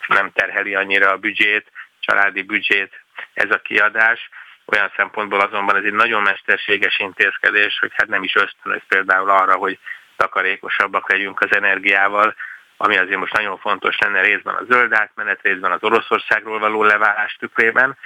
nem 0.06 0.30
terheli 0.32 0.74
annyira 0.74 1.10
a 1.10 1.16
büdzsét, 1.16 1.70
családi 2.00 2.42
büdzsét 2.42 3.00
ez 3.34 3.50
a 3.50 3.58
kiadás. 3.58 4.28
Olyan 4.64 4.92
szempontból 4.96 5.40
azonban 5.40 5.76
ez 5.76 5.84
egy 5.84 5.92
nagyon 5.92 6.22
mesterséges 6.22 6.98
intézkedés, 6.98 7.78
hogy 7.78 7.92
hát 7.94 8.08
nem 8.08 8.22
is 8.22 8.34
ösztönöz 8.34 8.80
például 8.88 9.30
arra, 9.30 9.54
hogy 9.54 9.78
takarékosabbak 10.16 11.10
legyünk 11.10 11.40
az 11.40 11.56
energiával, 11.56 12.34
ami 12.76 12.96
azért 12.96 13.18
most 13.18 13.32
nagyon 13.32 13.58
fontos 13.58 13.98
lenne 13.98 14.20
részben 14.20 14.54
a 14.54 14.64
zöld 14.68 14.92
átmenet, 14.92 15.42
részben 15.42 15.72
az 15.72 15.82
Oroszországról 15.82 16.58
való 16.58 16.82
leválás 16.82 17.36
tükrében. 17.38 17.96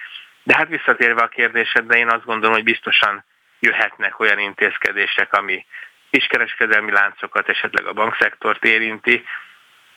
De 0.42 0.54
hát 0.56 0.68
visszatérve 0.68 1.22
a 1.22 1.28
kérdésedre, 1.28 1.98
én 1.98 2.10
azt 2.10 2.24
gondolom, 2.24 2.54
hogy 2.54 2.64
biztosan 2.64 3.24
jöhetnek 3.60 4.20
olyan 4.20 4.38
intézkedések, 4.38 5.32
ami 5.32 5.66
kiskereskedelmi 6.10 6.90
láncokat, 6.90 7.48
esetleg 7.48 7.86
a 7.86 7.92
bankszektort 7.92 8.64
érinti. 8.64 9.24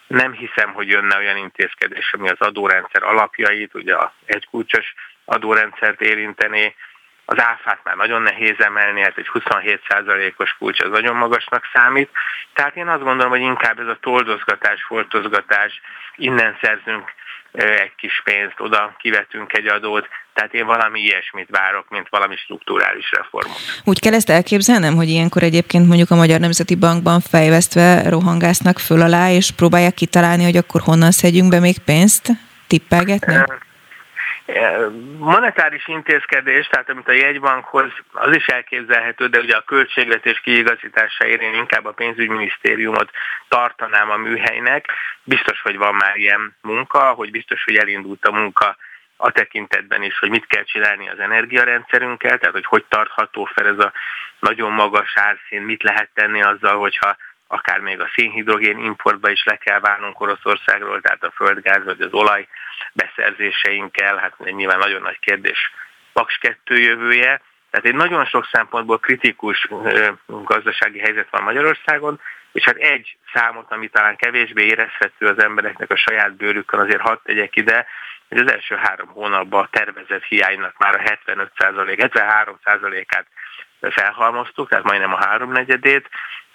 Nem 0.08 0.32
hiszem, 0.32 0.74
hogy 0.74 0.88
jönne 0.88 1.17
olyan 1.17 1.38
intézkedés, 1.38 2.13
ami 2.13 2.30
az 2.30 2.39
adórendszer 2.39 3.04
alapjait, 3.04 3.74
ugye 3.74 3.95
a 3.95 4.13
egykulcsos 4.26 4.93
adórendszert 5.26 6.02
érintené. 6.02 6.76
Az 7.26 7.39
áfát 7.39 7.80
már 7.84 7.95
nagyon 7.95 8.21
nehéz 8.21 8.60
emelni, 8.60 9.02
hát 9.02 9.17
egy 9.17 9.30
27%-os 9.34 10.56
kulcs 10.58 10.80
az 10.80 10.89
nagyon 10.89 11.15
magasnak 11.15 11.69
számít. 11.74 12.10
Tehát 12.54 12.76
én 12.76 12.88
azt 12.88 13.04
gondolom, 13.04 13.32
hogy 13.32 13.41
inkább 13.41 13.80
ez 13.80 13.88
a 13.88 13.97
toldozgatás, 14.02 14.84
foltozgatás, 14.84 15.82
innen 16.15 16.58
szerzünk 16.62 17.13
egy 17.52 17.96
kis 17.98 18.22
pénzt, 18.24 18.56
oda 18.58 18.96
kivetünk 19.00 19.54
egy 19.54 19.68
adót, 19.68 20.08
tehát 20.34 20.54
én 20.54 20.66
valami 20.66 21.00
ilyesmit 21.00 21.48
várok, 21.50 21.90
mint 21.90 22.08
valami 22.10 22.36
strukturális 22.36 23.12
reformot. 23.12 23.58
Úgy 23.84 24.00
kell 24.00 24.14
ezt 24.14 24.30
elképzelnem, 24.30 24.96
hogy 24.96 25.10
ilyenkor 25.10 25.44
egyébként 25.44 25.88
mondjuk 25.88 26.12
a 26.12 26.16
Magyar 26.16 26.40
Nemzeti 26.40 26.76
Bankban 26.76 27.20
fejvesztve 27.20 28.10
rohangásznak 28.10 28.80
föl 28.80 29.02
alá, 29.02 29.32
és 29.32 29.52
próbálják 29.52 29.94
kitalálni, 29.94 30.44
hogy 30.44 30.58
akkor 30.58 30.82
honnan 30.82 31.12
szedjünk 31.12 31.50
be 31.50 31.60
még 31.60 31.80
pénzt? 31.80 32.30
Tippelgetni? 32.68 33.44
Monetáris 35.18 35.88
intézkedés, 35.88 36.68
tehát 36.68 36.90
amit 36.90 37.08
a 37.08 37.12
jegybankhoz, 37.12 37.92
az 38.12 38.36
is 38.36 38.46
elképzelhető, 38.46 39.28
de 39.28 39.40
ugye 39.40 39.56
a 39.56 39.64
költségvetés 39.64 40.40
kiigazításáért 40.40 41.42
én 41.42 41.54
inkább 41.54 41.86
a 41.86 41.92
pénzügyminisztériumot 41.92 43.10
tartanám 43.48 44.10
a 44.10 44.18
műhelynek. 44.18 44.86
Biztos, 45.24 45.62
hogy 45.62 45.78
van 45.78 45.96
már 45.96 46.16
ilyen 46.16 46.56
munka, 46.62 47.00
hogy 47.00 47.32
biztos, 47.32 47.64
hogy 47.64 47.76
elindult 47.76 48.26
a 48.26 48.32
munka 48.32 48.78
a 49.18 49.32
tekintetben 49.32 50.04
is, 50.04 50.20
hogy 50.20 50.30
mit 50.30 50.45
kell 50.47 50.64
csinálni 50.64 51.10
az 51.10 51.20
energiarendszerünkkel, 51.20 52.38
tehát 52.38 52.56
hogy 52.56 52.66
hogy 52.66 52.86
tartható 52.89 53.45
fel 53.45 53.68
ez 53.68 53.80
a 53.80 53.91
nagyon 54.39 54.72
magas 54.72 55.14
árszín, 55.18 55.62
mit 55.62 55.84
lehet 55.84 56.10
tenni 56.14 56.41
azzal, 56.41 56.78
hogyha 56.78 57.16
akár 57.52 57.80
még 57.80 57.99
a 57.99 58.12
szénhidrogén 58.16 58.78
importba 58.78 59.30
is 59.30 59.43
le 59.43 59.56
kell 59.56 59.80
válnunk 59.80 60.20
Oroszországról, 60.20 61.02
tehát 61.02 61.24
a 61.24 61.32
földgáz 61.36 61.84
vagy 61.84 62.02
az 62.02 62.14
olaj 62.14 62.47
beszerzéseinkkel, 62.93 64.18
hát 64.18 64.38
nyilván 64.38 64.80
nagyon 64.80 65.02
nagy 65.02 65.20
kérdés 65.20 65.72
Paks 66.14 66.38
2 66.38 66.78
jövője, 66.78 67.41
tehát 67.70 67.86
egy 67.86 67.95
nagyon 67.95 68.26
sok 68.26 68.47
szempontból 68.52 68.99
kritikus 68.99 69.68
gazdasági 70.26 70.99
helyzet 70.99 71.28
van 71.30 71.43
Magyarországon, 71.43 72.20
és 72.52 72.64
hát 72.64 72.76
egy 72.76 73.18
számot, 73.34 73.72
ami 73.72 73.88
talán 73.88 74.16
kevésbé 74.16 74.66
érezhető 74.66 75.28
az 75.28 75.43
embereknek 75.43 75.91
a 75.91 75.95
saját 75.95 76.36
bőrükön, 76.36 76.80
azért 76.80 77.02
hadd 77.02 77.18
tegyek 77.24 77.56
ide, 77.56 77.86
hogy 78.30 78.38
az 78.38 78.52
első 78.52 78.76
három 78.76 79.08
hónapban 79.08 79.64
a 79.64 79.70
tervezett 79.72 80.24
hiánynak 80.24 80.78
már 80.78 80.95
a 80.95 81.20
75% 81.26 81.95
73 81.97 82.60
át 83.08 83.26
felhalmoztuk, 83.93 84.70
tehát 84.70 84.84
majdnem 84.84 85.14
a 85.14 85.26
háromnegyedét. 85.26 86.10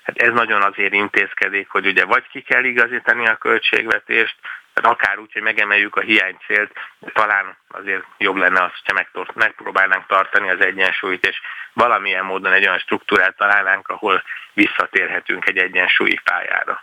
Hát 0.07 0.17
ez 0.17 0.33
nagyon 0.33 0.63
azért 0.63 0.93
intézkedik, 0.93 1.69
hogy 1.69 1.87
ugye 1.87 2.05
vagy 2.05 2.29
ki 2.29 2.41
kell 2.41 2.65
igazítani 2.65 3.27
a 3.27 3.37
költségvetést, 3.37 4.37
tehát 4.73 4.99
akár 4.99 5.19
úgy, 5.19 5.33
hogy 5.33 5.43
megemeljük 5.43 5.97
a 5.97 6.01
hiánycélt, 6.01 6.73
de 6.99 7.11
talán 7.13 7.57
azért 7.69 8.05
jobb 8.19 8.37
lenne 8.37 8.63
az, 8.63 8.71
hogyha 8.85 9.25
megpróbálnánk 9.35 10.07
tartani 10.07 10.51
az 10.51 10.61
egyensúlyt, 10.61 11.27
és 11.27 11.41
valamilyen 11.73 12.25
módon 12.25 12.53
egy 12.53 12.67
olyan 12.67 12.79
struktúrát 12.79 13.37
találnánk, 13.37 13.89
ahol 13.89 14.23
visszatérhetünk 14.53 15.49
egy 15.49 15.59
egyensúlyi 15.59 16.21
pályára. 16.25 16.83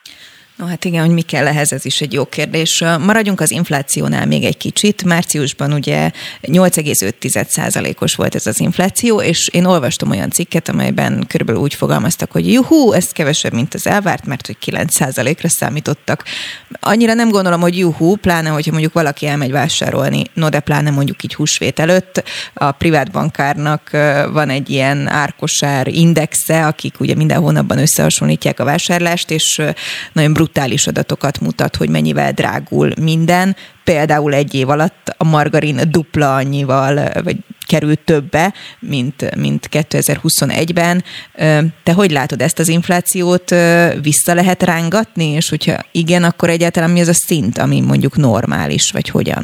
No 0.56 0.66
hát 0.66 0.86
igen, 0.86 1.06
hogy 1.06 1.14
mi 1.14 1.22
kell 1.22 1.48
ehhez, 1.48 1.72
ez 1.72 1.86
is 1.86 2.02
egy 2.02 2.14
jó 2.14 2.26
kérdés. 2.26 2.84
Maradjunk 3.00 3.42
az 3.42 3.52
inflációnál 3.52 4.26
még 4.26 4.44
egy 4.44 4.58
kicsit. 4.58 5.04
Márciusban 5.04 5.74
ugye 5.74 6.12
8,5%-os 6.42 8.16
volt 8.16 8.36
ez 8.36 8.48
az 8.48 8.60
infláció, 8.60 9.22
és 9.22 9.48
én 9.48 9.66
olvastam 9.66 10.10
olyan 10.10 10.30
cikket, 10.30 10.70
amelyben 10.70 11.26
körülbelül 11.28 11.62
úgy 11.62 11.74
fogalmaztak, 11.74 12.32
hogy 12.32 12.52
juhú, 12.52 12.92
ez 12.92 13.06
kevesebb, 13.06 13.54
mint 13.54 13.74
az 13.74 13.88
elvárt, 13.88 14.26
mert 14.26 14.46
hogy 14.46 14.58
9%-ra 14.66 15.50
számítottak. 15.50 16.24
Annyira 16.80 17.14
nem 17.14 17.30
gondolom, 17.30 17.62
hogy 17.62 17.78
juhú, 17.78 18.16
pláne, 18.16 18.50
hogyha 18.50 18.72
mondjuk 18.72 18.94
valaki 18.94 19.28
elmegy 19.28 19.52
vásárolni, 19.52 20.24
no 20.34 20.50
de 20.50 20.60
pláne 20.60 20.90
mondjuk 20.90 21.24
így 21.24 21.34
húsvét 21.34 21.80
előtt, 21.80 22.24
a 22.54 22.72
privát 22.72 23.12
bankárnak 23.12 23.90
van 24.32 24.50
egy 24.50 24.70
ilyen 24.70 25.08
árkosár 25.08 25.88
indexe, 25.88 26.66
akik 26.66 27.00
ugye 27.00 27.16
minden 27.16 27.40
hónapban 27.40 27.78
összehasonlítják 27.78 28.60
a 28.60 28.64
vásárlást, 28.64 29.32
és 29.32 29.62
nagyon 30.14 30.34
brutális 30.44 30.88
adatokat 30.88 31.40
mutat, 31.40 31.76
hogy 31.76 31.90
mennyivel 31.90 32.32
drágul 32.32 32.90
minden. 33.02 33.56
Például 33.84 34.34
egy 34.34 34.54
év 34.56 34.70
alatt 34.70 35.16
a 35.18 35.24
margarin 35.24 35.78
dupla 35.92 36.36
annyival, 36.36 36.94
vagy 37.24 37.38
került 37.68 38.00
többe, 38.00 38.54
mint, 38.80 39.36
mint 39.36 39.68
2021-ben. 39.72 41.04
Te 41.84 41.94
hogy 41.94 42.12
látod 42.12 42.42
ezt 42.42 42.60
az 42.60 42.68
inflációt? 42.68 43.50
Vissza 44.02 44.34
lehet 44.34 44.64
rángatni? 44.64 45.26
És 45.26 45.50
hogyha 45.50 45.78
igen, 45.92 46.24
akkor 46.24 46.50
egyáltalán 46.50 46.90
mi 46.90 47.00
az 47.00 47.08
a 47.08 47.14
szint, 47.14 47.58
ami 47.58 47.82
mondjuk 47.82 48.16
normális, 48.16 48.92
vagy 48.92 49.10
hogyan? 49.10 49.44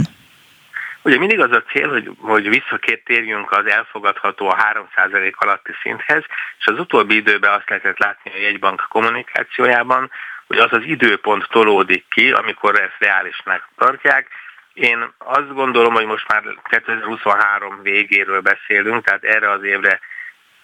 Ugye 1.01 1.17
mindig 1.17 1.39
az 1.39 1.51
a 1.51 1.63
cél, 1.71 1.89
hogy, 1.89 2.11
hogy 2.17 2.49
visszakértérjünk 2.49 3.51
az 3.51 3.65
elfogadható 3.65 4.49
a 4.49 4.57
3% 4.95 5.33
alatti 5.35 5.71
szinthez, 5.81 6.23
és 6.59 6.65
az 6.65 6.79
utóbbi 6.79 7.15
időben 7.15 7.51
azt 7.51 7.69
lehetett 7.69 7.97
látni 7.97 8.31
a 8.31 8.41
jegybank 8.41 8.85
kommunikációjában, 8.89 10.11
hogy 10.49 10.57
az 10.57 10.73
az 10.73 10.83
időpont 10.83 11.47
tolódik 11.49 12.05
ki, 12.09 12.31
amikor 12.31 12.81
ezt 12.81 12.95
reálisnak 12.99 13.69
tartják. 13.77 14.27
Én 14.73 15.13
azt 15.17 15.53
gondolom, 15.53 15.93
hogy 15.93 16.05
most 16.05 16.27
már 16.27 16.43
2023 16.63 17.81
végéről 17.81 18.41
beszélünk, 18.41 19.05
tehát 19.05 19.23
erre 19.23 19.51
az 19.51 19.63
évre 19.63 19.99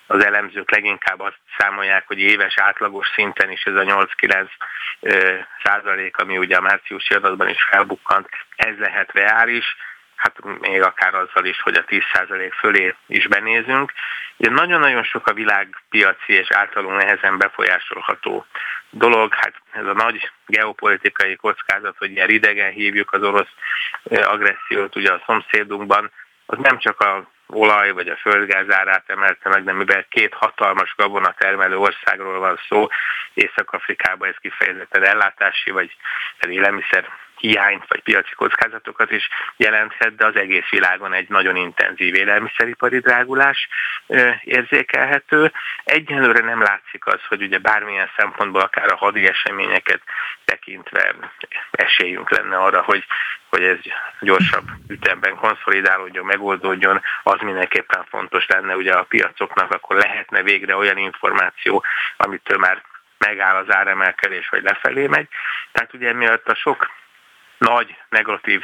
az 0.07 0.25
elemzők 0.25 0.71
leginkább 0.71 1.19
azt 1.19 1.39
számolják, 1.57 2.07
hogy 2.07 2.19
éves 2.19 2.57
átlagos 2.57 3.07
szinten 3.15 3.51
is 3.51 3.63
ez 3.63 3.75
a 3.75 4.07
8-9 4.21 4.47
százalék, 5.63 6.17
ami 6.17 6.37
ugye 6.37 6.55
a 6.55 6.61
márciusi 6.61 7.13
adatban 7.13 7.49
is 7.49 7.63
felbukkant, 7.69 8.29
ez 8.55 8.77
lehet 8.77 9.11
reális, 9.13 9.75
hát 10.15 10.59
még 10.59 10.81
akár 10.81 11.13
azzal 11.13 11.45
is, 11.45 11.61
hogy 11.61 11.75
a 11.75 11.83
10 11.83 12.01
százalék 12.13 12.53
fölé 12.53 12.95
is 13.07 13.27
benézünk. 13.27 13.91
Ugye 14.37 14.49
nagyon-nagyon 14.49 15.03
sok 15.03 15.27
a 15.27 15.33
világpiaci 15.33 16.33
és 16.33 16.51
általunk 16.51 16.97
nehezen 16.97 17.37
befolyásolható 17.37 18.45
dolog, 18.89 19.33
hát 19.33 19.53
ez 19.71 19.85
a 19.85 19.93
nagy 19.93 20.31
geopolitikai 20.45 21.35
kockázat, 21.35 21.97
hogy 21.97 22.11
ilyen 22.11 22.29
idegen 22.29 22.71
hívjuk 22.71 23.13
az 23.13 23.23
orosz 23.23 23.53
agressziót 24.03 24.95
ugye 24.95 25.11
a 25.11 25.23
szomszédunkban, 25.25 26.11
az 26.45 26.57
nem 26.57 26.77
csak 26.77 26.99
a 26.99 27.33
olaj 27.47 27.91
vagy 27.91 28.07
a 28.07 28.15
földgáz 28.15 28.71
árát 28.71 29.03
emelte 29.09 29.49
meg, 29.49 29.63
de 29.63 29.73
mivel 29.73 30.05
két 30.09 30.33
hatalmas 30.33 30.93
gabona 30.97 31.33
termelő 31.37 31.77
országról 31.77 32.39
van 32.39 32.59
szó, 32.67 32.87
Észak-Afrikában 33.33 34.29
ez 34.29 34.35
kifejezetten 34.41 35.03
ellátási 35.03 35.71
vagy 35.71 35.95
élelmiszer 36.39 37.09
hiányt 37.37 37.87
vagy 37.87 38.01
piaci 38.01 38.33
kockázatokat 38.35 39.11
is 39.11 39.29
jelenthet, 39.55 40.15
de 40.15 40.25
az 40.25 40.35
egész 40.35 40.69
világon 40.69 41.13
egy 41.13 41.29
nagyon 41.29 41.55
intenzív 41.55 42.15
élelmiszeripari 42.15 42.99
drágulás 42.99 43.67
érzékelhető. 44.43 45.51
Egyelőre 45.83 46.39
nem 46.39 46.61
látszik 46.61 47.05
az, 47.05 47.19
hogy 47.27 47.41
ugye 47.41 47.57
bármilyen 47.57 48.09
szempontból 48.17 48.61
akár 48.61 48.91
a 48.91 48.95
hadi 48.95 49.27
eseményeket 49.27 50.01
tekintve 50.45 51.15
esélyünk 51.71 52.29
lenne 52.29 52.57
arra, 52.57 52.81
hogy, 52.81 53.05
hogy 53.49 53.63
ez 53.63 53.77
gyorsabb 54.19 54.67
ütemben 54.87 55.35
konszolidálódjon, 55.35 56.25
megoldódjon, 56.25 57.01
az 57.23 57.39
mindenképpen 57.41 58.05
fontos 58.09 58.45
lenne 58.47 58.75
ugye 58.75 58.93
a 58.93 59.03
piacoknak, 59.03 59.71
akkor 59.71 59.95
lehetne 59.95 60.43
végre 60.43 60.75
olyan 60.75 60.97
információ, 60.97 61.83
amitől 62.17 62.57
már 62.57 62.81
megáll 63.17 63.55
az 63.55 63.73
áremelkedés, 63.73 64.49
vagy 64.49 64.63
lefelé 64.63 65.07
megy. 65.07 65.27
Tehát 65.71 65.93
ugye 65.93 66.13
miatt 66.13 66.47
a 66.47 66.55
sok 66.55 66.89
nagy 67.57 67.95
negatív 68.09 68.63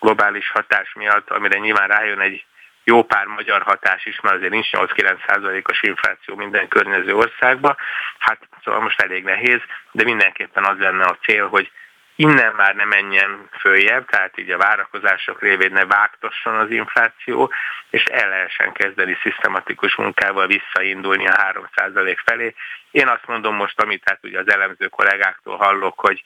globális 0.00 0.50
hatás 0.50 0.92
miatt, 0.94 1.30
amire 1.30 1.58
nyilván 1.58 1.88
rájön 1.88 2.20
egy 2.20 2.44
jó 2.84 3.04
pár 3.04 3.26
magyar 3.26 3.62
hatás 3.62 4.06
is, 4.06 4.20
mert 4.20 4.36
azért 4.36 4.50
nincs 4.50 4.68
8-9 4.72 5.16
százalékos 5.26 5.82
infláció 5.82 6.34
minden 6.34 6.68
környező 6.68 7.14
országban. 7.14 7.76
Hát 8.18 8.38
szóval 8.64 8.80
most 8.80 9.00
elég 9.00 9.24
nehéz, 9.24 9.60
de 9.90 10.04
mindenképpen 10.04 10.64
az 10.64 10.78
lenne 10.78 11.04
a 11.04 11.18
cél, 11.22 11.48
hogy 11.48 11.70
innen 12.16 12.54
már 12.54 12.74
ne 12.74 12.84
menjen 12.84 13.48
följebb, 13.58 14.06
tehát 14.06 14.38
így 14.38 14.50
a 14.50 14.58
várakozások 14.58 15.40
révén 15.40 15.72
ne 15.72 15.84
vágtasson 15.84 16.54
az 16.54 16.70
infláció, 16.70 17.52
és 17.90 18.04
el 18.04 18.28
lehessen 18.28 18.72
kezdeni 18.72 19.18
szisztematikus 19.22 19.94
munkával 19.94 20.46
visszaindulni 20.46 21.26
a 21.26 21.52
3% 21.76 22.16
felé. 22.24 22.54
Én 22.90 23.08
azt 23.08 23.26
mondom 23.26 23.54
most, 23.54 23.80
amit 23.80 24.02
hát 24.04 24.18
ugye 24.22 24.38
az 24.38 24.50
elemző 24.50 24.88
kollégáktól 24.88 25.56
hallok, 25.56 26.00
hogy 26.00 26.22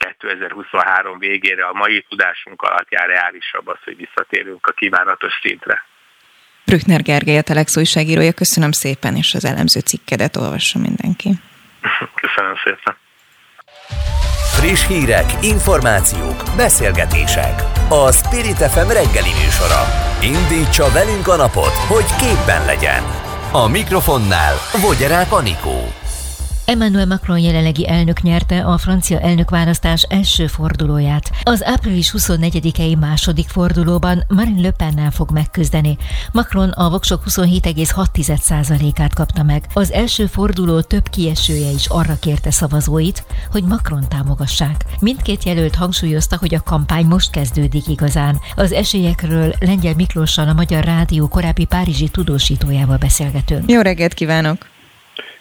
2023 0.00 1.18
végére 1.18 1.64
a 1.64 1.72
mai 1.72 2.06
tudásunk 2.08 2.62
alapján 2.62 3.06
reálisabb 3.06 3.66
az, 3.66 3.78
hogy 3.84 3.96
visszatérünk 3.96 4.66
a 4.66 4.72
kívánatos 4.72 5.32
szintre. 5.42 5.84
Brückner 6.64 7.02
Gergely, 7.02 7.38
a 7.38 7.42
Telex 7.42 7.76
újságírója, 7.76 8.32
köszönöm 8.32 8.72
szépen, 8.72 9.16
és 9.16 9.34
az 9.34 9.44
elemző 9.44 9.80
cikkedet 9.80 10.36
olvassa 10.36 10.78
mindenki. 10.78 11.30
Köszönöm 12.22 12.56
szépen. 12.64 12.96
Friss 14.56 14.86
hírek, 14.86 15.28
információk, 15.42 16.42
beszélgetések. 16.56 17.54
A 17.88 18.12
Spirit 18.12 18.60
FM 18.72 18.88
reggeli 18.98 19.32
műsora. 19.42 19.82
Indítsa 20.22 20.86
velünk 20.92 21.28
a 21.28 21.36
napot, 21.36 21.76
hogy 21.92 22.08
képben 22.22 22.64
legyen. 22.64 23.02
A 23.52 23.68
mikrofonnál 23.68 24.54
Vogyerák 24.82 25.32
Anikó. 25.32 25.99
Emmanuel 26.70 27.06
Macron 27.06 27.38
jelenlegi 27.38 27.88
elnök 27.88 28.22
nyerte 28.22 28.64
a 28.64 28.78
francia 28.78 29.20
elnökválasztás 29.20 30.02
első 30.02 30.46
fordulóját. 30.46 31.30
Az 31.42 31.64
április 31.64 32.14
24-i 32.16 32.98
második 32.98 33.48
fordulóban 33.48 34.24
Marine 34.28 34.60
Le 34.60 34.70
Pennel 34.70 35.10
fog 35.10 35.30
megküzdeni. 35.30 35.96
Macron 36.32 36.68
a 36.68 36.90
voksok 36.90 37.22
27,6%-át 37.26 39.14
kapta 39.14 39.42
meg. 39.42 39.66
Az 39.72 39.92
első 39.92 40.26
forduló 40.26 40.80
több 40.80 41.08
kiesője 41.08 41.70
is 41.70 41.86
arra 41.86 42.18
kérte 42.20 42.50
szavazóit, 42.50 43.24
hogy 43.50 43.64
Macron 43.64 44.08
támogassák. 44.08 44.84
Mindkét 45.00 45.44
jelölt 45.44 45.74
hangsúlyozta, 45.74 46.36
hogy 46.36 46.54
a 46.54 46.62
kampány 46.62 47.06
most 47.06 47.30
kezdődik 47.30 47.88
igazán. 47.88 48.40
Az 48.56 48.72
esélyekről 48.72 49.54
Lengyel 49.60 49.94
Miklóssal 49.94 50.48
a 50.48 50.52
Magyar 50.52 50.84
Rádió 50.84 51.28
korábbi 51.28 51.64
párizsi 51.64 52.08
tudósítójával 52.08 52.96
beszélgetünk. 52.96 53.70
Jó 53.70 53.80
reggelt 53.80 54.14
kívánok! 54.14 54.78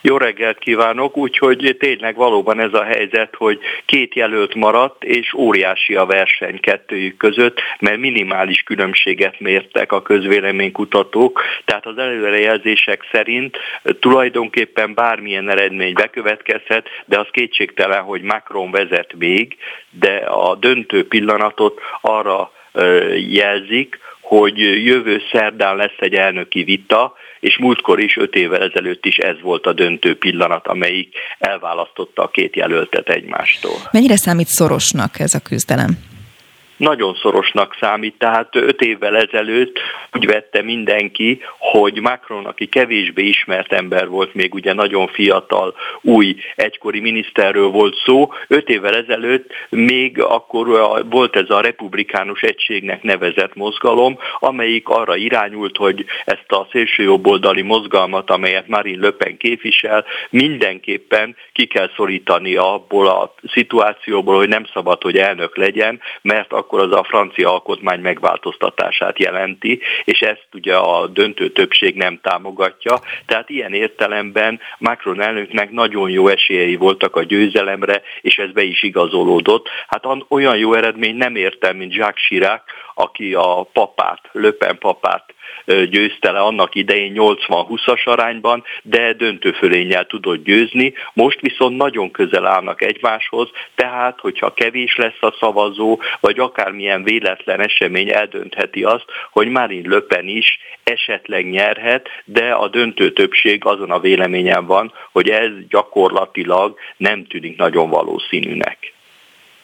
Jó 0.01 0.17
reggelt 0.17 0.59
kívánok, 0.59 1.17
úgyhogy 1.17 1.75
tényleg 1.79 2.15
valóban 2.15 2.59
ez 2.59 2.73
a 2.73 2.83
helyzet, 2.83 3.35
hogy 3.35 3.59
két 3.85 4.15
jelölt 4.15 4.55
maradt, 4.55 5.03
és 5.03 5.33
óriási 5.33 5.95
a 5.95 6.05
verseny 6.05 6.59
kettőjük 6.59 7.17
között, 7.17 7.61
mert 7.79 7.97
minimális 7.97 8.61
különbséget 8.63 9.39
mértek 9.39 9.91
a 9.91 10.01
közvéleménykutatók, 10.01 11.41
tehát 11.65 11.85
az 11.85 11.97
előrejelzések 11.97 13.07
szerint 13.11 13.57
tulajdonképpen 13.99 14.93
bármilyen 14.93 15.49
eredmény 15.49 15.93
bekövetkezhet, 15.93 16.87
de 17.05 17.19
az 17.19 17.27
kétségtelen, 17.31 18.01
hogy 18.01 18.21
Macron 18.21 18.71
vezet 18.71 19.13
még, 19.17 19.57
de 19.89 20.15
a 20.15 20.55
döntő 20.55 21.07
pillanatot 21.07 21.81
arra 22.01 22.51
jelzik, 23.29 23.99
hogy 24.29 24.57
jövő 24.85 25.21
szerdán 25.31 25.75
lesz 25.75 25.97
egy 25.99 26.13
elnöki 26.13 26.63
vita, 26.63 27.13
és 27.39 27.57
múltkor 27.57 27.99
is, 27.99 28.17
öt 28.17 28.35
évvel 28.35 28.61
ezelőtt 28.61 29.05
is 29.05 29.17
ez 29.17 29.35
volt 29.41 29.65
a 29.65 29.73
döntő 29.73 30.17
pillanat, 30.17 30.67
amelyik 30.67 31.15
elválasztotta 31.39 32.23
a 32.23 32.27
két 32.27 32.55
jelöltet 32.55 33.09
egymástól. 33.09 33.75
Mennyire 33.91 34.17
számít 34.17 34.47
szorosnak 34.47 35.19
ez 35.19 35.33
a 35.33 35.39
küzdelem? 35.39 35.97
Nagyon 36.79 37.17
szorosnak 37.21 37.77
számít, 37.79 38.15
tehát 38.17 38.55
öt 38.55 38.81
évvel 38.81 39.17
ezelőtt 39.17 39.79
úgy 40.13 40.25
vette 40.25 40.61
mindenki, 40.61 41.41
hogy 41.57 42.01
Macron, 42.01 42.45
aki 42.45 42.65
kevésbé 42.65 43.23
ismert 43.23 43.73
ember 43.73 44.07
volt, 44.07 44.33
még 44.33 44.53
ugye 44.53 44.73
nagyon 44.73 45.07
fiatal, 45.07 45.75
új 46.01 46.35
egykori 46.55 46.99
miniszterről 46.99 47.67
volt 47.67 47.95
szó, 48.05 48.33
öt 48.47 48.69
évvel 48.69 48.95
ezelőtt 48.95 49.51
még 49.69 50.21
akkor 50.21 50.67
volt 51.09 51.35
ez 51.35 51.49
a 51.49 51.61
republikánus 51.61 52.41
egységnek 52.41 53.03
nevezett 53.03 53.55
mozgalom, 53.55 54.17
amelyik 54.39 54.87
arra 54.89 55.15
irányult, 55.15 55.77
hogy 55.77 56.05
ezt 56.25 56.51
a 56.51 56.67
szélsőjobboldali 56.71 57.61
mozgalmat, 57.61 58.29
amelyet 58.29 58.67
Marine 58.67 59.05
Le 59.05 59.11
Pen 59.11 59.37
képvisel, 59.37 60.05
mindenképpen 60.29 61.35
ki 61.53 61.65
kell 61.65 61.89
szorítani 61.95 62.55
abból 62.55 63.07
a 63.07 63.33
szituációból, 63.51 64.35
hogy 64.35 64.47
nem 64.47 64.65
szabad, 64.73 65.01
hogy 65.01 65.17
elnök 65.17 65.57
legyen, 65.57 65.99
mert 66.21 66.53
akkor 66.53 66.68
akkor 66.69 66.83
az 66.83 66.91
a 66.91 67.03
francia 67.03 67.51
alkotmány 67.51 67.99
megváltoztatását 67.99 69.19
jelenti, 69.19 69.79
és 70.05 70.19
ezt 70.19 70.47
ugye 70.53 70.75
a 70.75 71.07
döntő 71.07 71.49
többség 71.49 71.95
nem 71.95 72.19
támogatja. 72.21 72.99
Tehát 73.25 73.49
ilyen 73.49 73.73
értelemben 73.73 74.59
Macron 74.77 75.21
elnöknek 75.21 75.71
nagyon 75.71 76.09
jó 76.09 76.27
esélyei 76.27 76.75
voltak 76.75 77.15
a 77.15 77.23
győzelemre, 77.23 78.01
és 78.21 78.37
ez 78.37 78.51
be 78.51 78.63
is 78.63 78.83
igazolódott. 78.83 79.67
Hát 79.87 80.05
olyan 80.27 80.57
jó 80.57 80.73
eredmény 80.73 81.15
nem 81.15 81.35
értem, 81.35 81.77
mint 81.77 81.93
Jacques 81.93 82.27
Chirac, 82.27 82.61
aki 82.99 83.33
a 83.33 83.67
papát, 83.73 84.21
Löpen 84.31 84.77
papát 84.77 85.33
győzte 85.65 86.31
le 86.31 86.39
annak 86.39 86.75
idején 86.75 87.13
80-20-as 87.15 88.03
arányban, 88.03 88.63
de 88.83 89.13
döntőfölénnyel 89.13 90.05
tudott 90.05 90.43
győzni. 90.43 90.93
Most 91.13 91.39
viszont 91.41 91.77
nagyon 91.77 92.11
közel 92.11 92.45
állnak 92.45 92.81
egymáshoz, 92.81 93.49
tehát 93.75 94.19
hogyha 94.19 94.53
kevés 94.53 94.95
lesz 94.95 95.21
a 95.21 95.35
szavazó, 95.39 95.99
vagy 96.19 96.39
akármilyen 96.39 97.03
véletlen 97.03 97.59
esemény 97.59 98.09
eldöntheti 98.09 98.83
azt, 98.83 99.05
hogy 99.31 99.47
Marine 99.47 99.95
Le 99.95 99.99
Pen 99.99 100.27
is 100.27 100.59
esetleg 100.83 101.49
nyerhet, 101.49 102.09
de 102.25 102.51
a 102.51 102.67
döntő 102.67 103.11
többség 103.11 103.65
azon 103.65 103.91
a 103.91 103.99
véleményen 103.99 104.65
van, 104.65 104.93
hogy 105.11 105.29
ez 105.29 105.51
gyakorlatilag 105.69 106.77
nem 106.97 107.25
tűnik 107.25 107.57
nagyon 107.57 107.89
valószínűnek. 107.89 108.93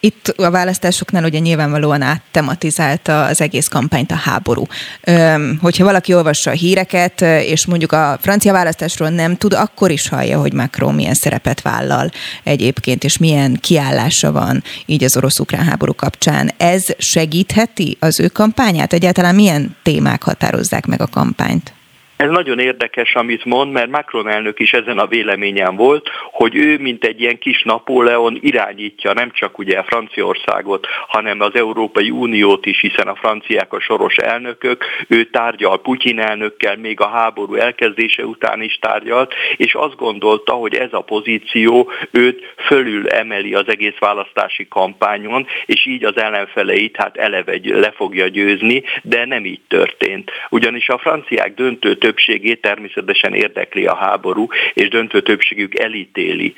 Itt 0.06 0.28
a 0.28 0.50
választásoknál 0.50 1.24
ugye 1.24 1.38
nyilvánvalóan 1.38 2.02
áttematizálta 2.02 3.24
az 3.24 3.40
egész 3.40 3.68
kampányt 3.68 4.10
a 4.10 4.14
háború. 4.14 4.66
Öm, 5.04 5.58
hogyha 5.62 5.84
valaki 5.84 6.14
olvassa 6.14 6.50
a 6.50 6.54
híreket, 6.54 7.20
és 7.20 7.66
mondjuk 7.66 7.92
a 7.92 8.18
francia 8.20 8.52
választásról 8.52 9.08
nem 9.08 9.36
tud, 9.36 9.52
akkor 9.52 9.90
is 9.90 10.08
hallja, 10.08 10.40
hogy 10.40 10.52
Macron 10.52 10.94
milyen 10.94 11.14
szerepet 11.14 11.62
vállal 11.62 12.10
egyébként, 12.42 13.04
és 13.04 13.18
milyen 13.18 13.58
kiállása 13.60 14.32
van 14.32 14.62
így 14.86 15.04
az 15.04 15.16
orosz-ukrán 15.16 15.64
háború 15.64 15.94
kapcsán. 15.94 16.52
Ez 16.56 16.84
segítheti 16.98 17.96
az 18.00 18.20
ő 18.20 18.28
kampányát? 18.28 18.92
Egyáltalán 18.92 19.34
milyen 19.34 19.76
témák 19.82 20.22
határozzák 20.22 20.86
meg 20.86 21.00
a 21.00 21.06
kampányt? 21.06 21.75
Ez 22.16 22.30
nagyon 22.30 22.58
érdekes, 22.58 23.14
amit 23.14 23.44
mond, 23.44 23.72
mert 23.72 23.90
Macron 23.90 24.28
elnök 24.28 24.58
is 24.58 24.72
ezen 24.72 24.98
a 24.98 25.06
véleményen 25.06 25.76
volt, 25.76 26.10
hogy 26.30 26.56
ő, 26.56 26.78
mint 26.78 27.04
egy 27.04 27.20
ilyen 27.20 27.38
kis 27.38 27.62
Napóleon 27.62 28.38
irányítja 28.40 29.12
nem 29.12 29.30
csak 29.30 29.58
ugye 29.58 29.82
Franciaországot, 29.82 30.86
hanem 31.08 31.40
az 31.40 31.54
Európai 31.54 32.10
Uniót 32.10 32.66
is, 32.66 32.80
hiszen 32.80 33.08
a 33.08 33.14
franciák 33.14 33.72
a 33.72 33.80
soros 33.80 34.16
elnökök, 34.16 34.84
ő 35.08 35.24
tárgyal 35.24 35.80
Putyin 35.80 36.18
elnökkel, 36.18 36.76
még 36.76 37.00
a 37.00 37.08
háború 37.08 37.54
elkezdése 37.54 38.24
után 38.24 38.62
is 38.62 38.78
tárgyalt, 38.78 39.34
és 39.56 39.74
azt 39.74 39.96
gondolta, 39.96 40.52
hogy 40.52 40.74
ez 40.74 40.92
a 40.92 41.00
pozíció 41.00 41.90
őt 42.10 42.54
fölül 42.66 43.08
emeli 43.08 43.54
az 43.54 43.68
egész 43.68 43.98
választási 43.98 44.68
kampányon, 44.68 45.46
és 45.66 45.86
így 45.86 46.04
az 46.04 46.16
ellenfeleit 46.16 46.96
hát 46.96 47.16
eleve 47.16 47.58
le 47.62 47.90
fogja 47.90 48.28
győzni, 48.28 48.82
de 49.02 49.24
nem 49.24 49.44
így 49.44 49.60
történt. 49.68 50.30
Ugyanis 50.50 50.88
a 50.88 50.98
franciák 50.98 51.54
döntő 51.54 51.94
többségét 52.06 52.60
természetesen 52.60 53.34
érdekli 53.34 53.86
a 53.86 53.94
háború, 53.94 54.46
és 54.74 54.88
döntő 54.88 55.20
többségük 55.22 55.78
elítéli 55.78 56.54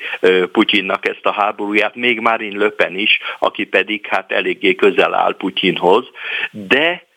Putyinnak 0.51 1.07
ezt 1.07 1.25
a 1.25 1.31
háborúját, 1.31 1.95
még 1.95 2.19
Marine 2.19 2.63
Le 2.63 2.69
Pen 2.69 2.95
is, 2.95 3.19
aki 3.39 3.63
pedig 3.65 4.07
hát 4.07 4.31
eléggé 4.31 4.75
közel 4.75 5.13
áll 5.13 5.35
Putyinhoz, 5.35 6.05
de 6.51 7.07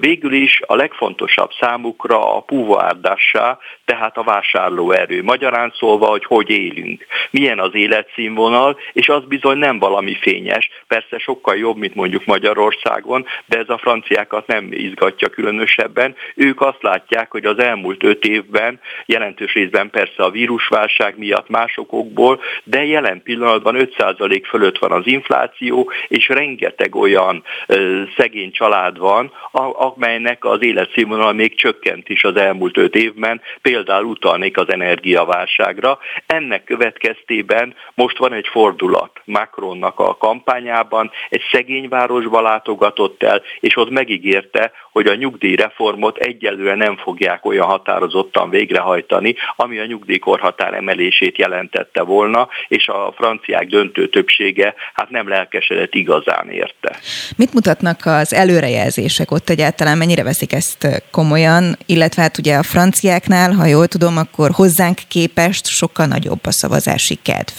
végül 0.00 0.32
is 0.32 0.60
a 0.66 0.74
legfontosabb 0.74 1.50
számukra 1.60 2.36
a 2.36 2.40
púvárdássá, 2.40 3.58
tehát 3.88 4.16
a 4.16 4.22
vásárlóerő. 4.22 5.22
Magyarán 5.22 5.72
szólva, 5.78 6.06
hogy 6.06 6.24
hogy 6.24 6.50
élünk, 6.50 7.06
milyen 7.30 7.58
az 7.58 7.74
életszínvonal, 7.74 8.78
és 8.92 9.08
az 9.08 9.24
bizony 9.24 9.58
nem 9.58 9.78
valami 9.78 10.16
fényes, 10.20 10.70
persze 10.86 11.18
sokkal 11.18 11.56
jobb, 11.56 11.76
mint 11.76 11.94
mondjuk 11.94 12.24
Magyarországon, 12.24 13.26
de 13.46 13.58
ez 13.58 13.68
a 13.68 13.78
franciákat 13.78 14.46
nem 14.46 14.68
izgatja 14.70 15.28
különösebben. 15.28 16.14
Ők 16.34 16.60
azt 16.60 16.82
látják, 16.82 17.30
hogy 17.30 17.44
az 17.44 17.58
elmúlt 17.58 18.04
öt 18.04 18.24
évben, 18.24 18.80
jelentős 19.06 19.52
részben 19.52 19.90
persze 19.90 20.22
a 20.22 20.30
vírusválság 20.30 21.18
miatt 21.18 21.48
másokokból, 21.48 22.40
de 22.64 22.84
jelen 22.84 23.22
pillanatban 23.22 23.76
5% 23.96 24.42
fölött 24.48 24.78
van 24.78 24.92
az 24.92 25.06
infláció, 25.06 25.90
és 26.08 26.28
rengeteg 26.28 26.94
olyan 26.94 27.44
ö, 27.66 28.02
szegény 28.16 28.50
család 28.50 28.98
van, 28.98 29.32
amelynek 29.72 30.44
az 30.44 30.62
életszínvonal 30.62 31.32
még 31.32 31.54
csökkent 31.54 32.08
is 32.08 32.24
az 32.24 32.36
elmúlt 32.36 32.76
öt 32.76 32.94
évben, 32.94 33.40
például 33.62 33.76
utalnék 33.86 34.58
az 34.58 34.72
energiaválságra. 34.72 35.98
Ennek 36.26 36.64
következtében 36.64 37.74
most 37.94 38.18
van 38.18 38.32
egy 38.32 38.46
fordulat 38.50 39.20
Macronnak 39.24 39.98
a 40.00 40.16
kampányában, 40.16 41.10
egy 41.28 41.42
szegény 41.52 41.88
városba 41.88 42.40
látogatott 42.40 43.22
el, 43.22 43.42
és 43.60 43.76
ott 43.76 43.90
megígérte, 43.90 44.72
hogy 44.92 45.06
a 45.06 45.14
nyugdíjreformot 45.14 46.16
egyelőre 46.16 46.74
nem 46.74 46.96
fogják 46.96 47.44
olyan 47.44 47.66
határozottan 47.66 48.50
végrehajtani, 48.50 49.34
ami 49.56 49.78
a 49.78 49.86
nyugdíjkorhatár 49.86 50.74
emelését 50.74 51.38
jelentette 51.38 52.02
volna, 52.02 52.48
és 52.68 52.88
a 52.88 53.12
franciák 53.16 53.66
döntő 53.66 54.08
többsége 54.08 54.74
hát 54.94 55.10
nem 55.10 55.28
lelkesedett 55.28 55.94
igazán 55.94 56.50
érte. 56.50 56.96
Mit 57.36 57.54
mutatnak 57.54 58.00
az 58.04 58.34
előrejelzések 58.34 59.30
ott 59.30 59.48
egyáltalán, 59.48 59.98
mennyire 59.98 60.22
veszik 60.22 60.52
ezt 60.52 61.02
komolyan, 61.10 61.76
illetve 61.86 62.22
hát 62.22 62.38
ugye 62.38 62.56
a 62.56 62.62
franciáknál, 62.62 63.52
ha 63.52 63.66
jól 63.68 63.88
tudom, 63.88 64.16
akkor 64.16 64.50
hozzánk 64.50 65.00
képest 65.08 65.66
sokkal 65.66 66.06
nagyobb 66.06 66.46
a 66.46 66.52
szavazási 66.52 67.18
kedv. 67.22 67.52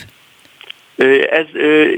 Ez 1.30 1.46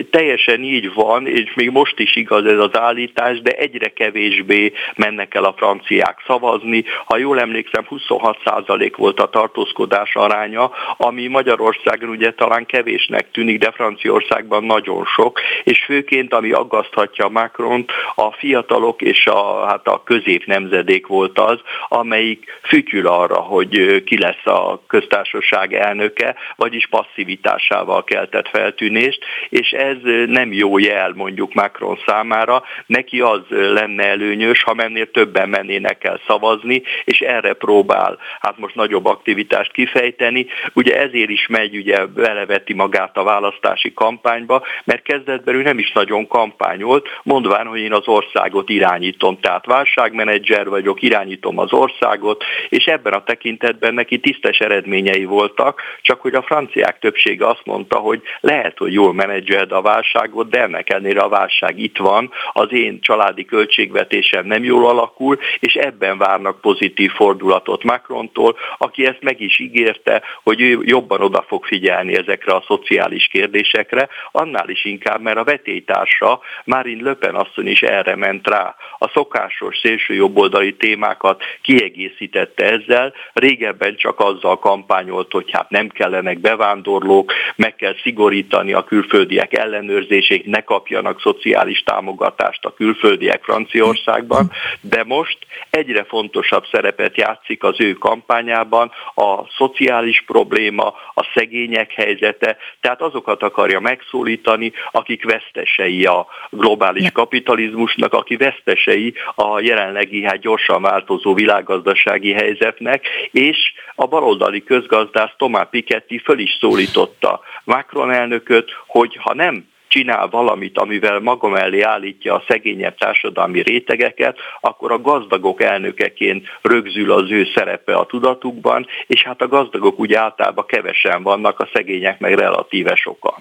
teljesen 0.09 0.63
így 0.63 0.93
van, 0.93 1.27
és 1.27 1.53
még 1.53 1.69
most 1.69 1.99
is 1.99 2.15
igaz 2.15 2.45
ez 2.45 2.59
az 2.59 2.77
állítás, 2.77 3.41
de 3.41 3.51
egyre 3.51 3.87
kevésbé 3.87 4.73
mennek 4.95 5.35
el 5.35 5.43
a 5.43 5.53
franciák 5.57 6.23
szavazni. 6.27 6.83
Ha 7.05 7.17
jól 7.17 7.39
emlékszem, 7.39 7.85
26% 7.89 8.93
volt 8.97 9.19
a 9.19 9.29
tartózkodás 9.29 10.15
aránya, 10.15 10.71
ami 10.97 11.27
Magyarországon 11.27 12.09
ugye 12.09 12.33
talán 12.33 12.65
kevésnek 12.65 13.31
tűnik, 13.31 13.59
de 13.59 13.71
Franciaországban 13.71 14.63
nagyon 14.63 15.05
sok, 15.05 15.39
és 15.63 15.83
főként 15.85 16.33
ami 16.33 16.51
aggaszthatja 16.51 17.29
Macron, 17.29 17.85
a 18.15 18.31
fiatalok 18.31 19.01
és 19.01 19.25
a, 19.25 19.65
hát 19.67 19.87
a 19.87 20.03
közép 20.03 20.45
nemzedék 20.45 21.07
volt 21.07 21.39
az, 21.39 21.59
amelyik 21.87 22.59
fütyül 22.63 23.07
arra, 23.07 23.35
hogy 23.35 24.03
ki 24.03 24.17
lesz 24.17 24.45
a 24.45 24.81
köztársaság 24.87 25.73
elnöke, 25.73 26.35
vagyis 26.55 26.87
passzivitásával 26.87 28.03
keltett 28.03 28.47
feltűnni 28.47 28.90
eltűnést, 28.91 29.23
és 29.49 29.71
ez 29.71 29.97
nem 30.27 30.53
jó 30.53 30.77
jel 30.77 31.11
mondjuk 31.15 31.53
Macron 31.53 31.99
számára. 32.05 32.63
Neki 32.85 33.21
az 33.21 33.41
lenne 33.49 34.03
előnyös, 34.03 34.63
ha 34.63 34.73
mennél 34.73 35.11
többen 35.11 35.49
mennének 35.49 36.03
el 36.03 36.19
szavazni, 36.27 36.81
és 37.03 37.19
erre 37.19 37.53
próbál 37.53 38.17
hát 38.39 38.57
most 38.57 38.75
nagyobb 38.75 39.05
aktivitást 39.05 39.71
kifejteni. 39.71 40.45
Ugye 40.73 40.99
ezért 40.99 41.29
is 41.29 41.47
megy, 41.47 41.75
ugye 41.75 42.05
beleveti 42.05 42.73
magát 42.73 43.17
a 43.17 43.23
választási 43.23 43.93
kampányba, 43.93 44.63
mert 44.83 45.01
kezdetben 45.01 45.55
ő 45.55 45.61
nem 45.61 45.77
is 45.77 45.91
nagyon 45.91 46.27
kampányolt, 46.27 47.07
mondván, 47.23 47.65
hogy 47.65 47.79
én 47.79 47.93
az 47.93 48.07
országot 48.07 48.69
irányítom, 48.69 49.39
tehát 49.39 49.65
válságmenedzser 49.65 50.69
vagyok, 50.69 51.01
irányítom 51.01 51.57
az 51.57 51.73
országot, 51.73 52.43
és 52.69 52.85
ebben 52.85 53.13
a 53.13 53.23
tekintetben 53.23 53.93
neki 53.93 54.19
tisztes 54.19 54.59
eredményei 54.59 55.25
voltak, 55.25 55.81
csak 56.01 56.21
hogy 56.21 56.33
a 56.33 56.41
franciák 56.41 56.99
többsége 56.99 57.47
azt 57.47 57.65
mondta, 57.65 57.97
hogy 57.97 58.21
lehet, 58.39 58.77
hogy 58.81 58.93
jól 58.93 59.13
menedzseld 59.13 59.71
a 59.71 59.81
válságot, 59.81 60.49
de 60.49 60.61
ennek 60.61 60.89
ellenére 60.89 61.19
a 61.19 61.29
válság 61.29 61.79
itt 61.79 61.97
van, 61.97 62.31
az 62.53 62.73
én 62.73 63.01
családi 63.01 63.45
költségvetésem 63.45 64.45
nem 64.45 64.63
jól 64.63 64.89
alakul, 64.89 65.39
és 65.59 65.73
ebben 65.73 66.17
várnak 66.17 66.61
pozitív 66.61 67.11
fordulatot 67.11 67.83
Macrontól, 67.83 68.57
aki 68.77 69.05
ezt 69.05 69.21
meg 69.21 69.41
is 69.41 69.59
ígérte, 69.59 70.21
hogy 70.43 70.61
ő 70.61 70.79
jobban 70.83 71.21
oda 71.21 71.45
fog 71.47 71.65
figyelni 71.65 72.17
ezekre 72.17 72.53
a 72.53 72.63
szociális 72.67 73.27
kérdésekre, 73.27 74.09
annál 74.31 74.69
is 74.69 74.85
inkább, 74.85 75.21
mert 75.21 75.37
a 75.37 75.43
vetélytársa 75.43 76.39
Marine 76.65 77.03
Le 77.03 77.13
Pen 77.13 77.35
asszony 77.35 77.67
is 77.67 77.81
erre 77.81 78.15
ment 78.15 78.47
rá. 78.47 78.75
A 78.97 79.07
szokásos 79.07 79.77
szélső 79.77 80.13
jobboldali 80.13 80.75
témákat 80.75 81.43
kiegészítette 81.61 82.65
ezzel, 82.65 83.13
régebben 83.33 83.95
csak 83.95 84.19
azzal 84.19 84.59
kampányolt, 84.59 85.31
hogy 85.31 85.51
hát 85.51 85.69
nem 85.69 85.87
kellenek 85.89 86.39
bevándorlók, 86.39 87.33
meg 87.55 87.75
kell 87.75 87.95
szigorítani 88.03 88.60
a 88.69 88.83
külföldiek 88.83 89.57
ellenőrzését, 89.57 90.45
ne 90.45 90.61
kapjanak 90.61 91.21
szociális 91.21 91.83
támogatást 91.83 92.65
a 92.65 92.73
külföldiek 92.73 93.43
Franciaországban, 93.43 94.51
de 94.81 95.03
most 95.03 95.37
egyre 95.69 96.03
fontosabb 96.03 96.63
szerepet 96.71 97.17
játszik 97.17 97.63
az 97.63 97.75
ő 97.77 97.93
kampányában 97.93 98.91
a 99.15 99.47
szociális 99.57 100.23
probléma, 100.25 100.93
a 101.13 101.29
szegények 101.33 101.91
helyzete, 101.91 102.57
tehát 102.81 103.01
azokat 103.01 103.43
akarja 103.43 103.79
megszólítani, 103.79 104.71
akik 104.91 105.23
vesztesei 105.23 106.05
a 106.05 106.27
globális 106.49 107.11
kapitalizmusnak, 107.11 108.13
aki 108.13 108.35
vesztesei 108.35 109.13
a 109.35 109.59
jelenlegi 109.59 110.23
hát 110.23 110.39
gyorsan 110.39 110.81
változó 110.81 111.33
világgazdasági 111.33 112.31
helyzetnek, 112.31 113.07
és 113.31 113.57
a 113.95 114.07
baloldali 114.07 114.63
közgazdász 114.63 115.31
Tomá 115.37 115.63
Piketty 115.63 116.17
föl 116.17 116.39
is 116.39 116.57
szólította 116.59 117.41
Macron 117.63 118.11
elnököt, 118.51 118.71
hogy 118.87 119.17
ha 119.21 119.33
nem 119.33 119.69
csinál 119.87 120.27
valamit, 120.27 120.77
amivel 120.77 121.19
maga 121.19 121.47
mellé 121.47 121.81
állítja 121.81 122.35
a 122.35 122.43
szegényebb 122.47 122.97
társadalmi 122.97 123.61
rétegeket, 123.61 124.37
akkor 124.61 124.91
a 124.91 125.01
gazdagok 125.01 125.61
elnökeként 125.61 126.47
rögzül 126.61 127.11
az 127.11 127.31
ő 127.31 127.47
szerepe 127.55 127.95
a 127.95 128.05
tudatukban, 128.05 128.87
és 129.07 129.23
hát 129.23 129.41
a 129.41 129.47
gazdagok 129.47 129.99
úgy 129.99 130.13
általában 130.13 130.65
kevesen 130.65 131.23
vannak, 131.23 131.59
a 131.59 131.69
szegények 131.73 132.19
meg 132.19 132.33
relatíve 132.33 132.95
sokan. 132.95 133.33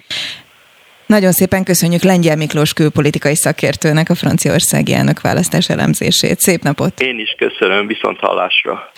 Nagyon 1.07 1.33
szépen 1.33 1.65
köszönjük 1.65 2.03
Lengyel 2.03 2.37
Miklós 2.37 2.73
külpolitikai 2.73 3.35
szakértőnek 3.35 4.11
a 4.11 4.15
franciaországi 4.15 4.93
elnök 4.95 5.21
választás 5.21 5.69
elemzését. 5.69 6.39
Szép 6.39 6.63
napot! 6.63 7.01
Én 7.01 7.19
is 7.19 7.35
köszönöm, 7.39 7.87
viszont 7.87 8.19
hallásra! 8.19 8.91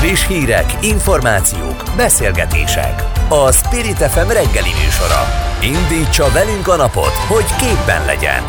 Friss 0.00 0.26
hírek, 0.26 0.76
információk, 0.80 1.82
beszélgetések. 1.96 3.04
A 3.28 3.52
Spirit 3.52 3.96
FM 3.96 4.28
reggeli 4.28 4.70
műsora. 4.84 5.22
Indítsa 5.62 6.30
velünk 6.32 6.68
a 6.68 6.76
napot, 6.76 7.14
hogy 7.28 7.44
képben 7.58 8.04
legyen. 8.04 8.42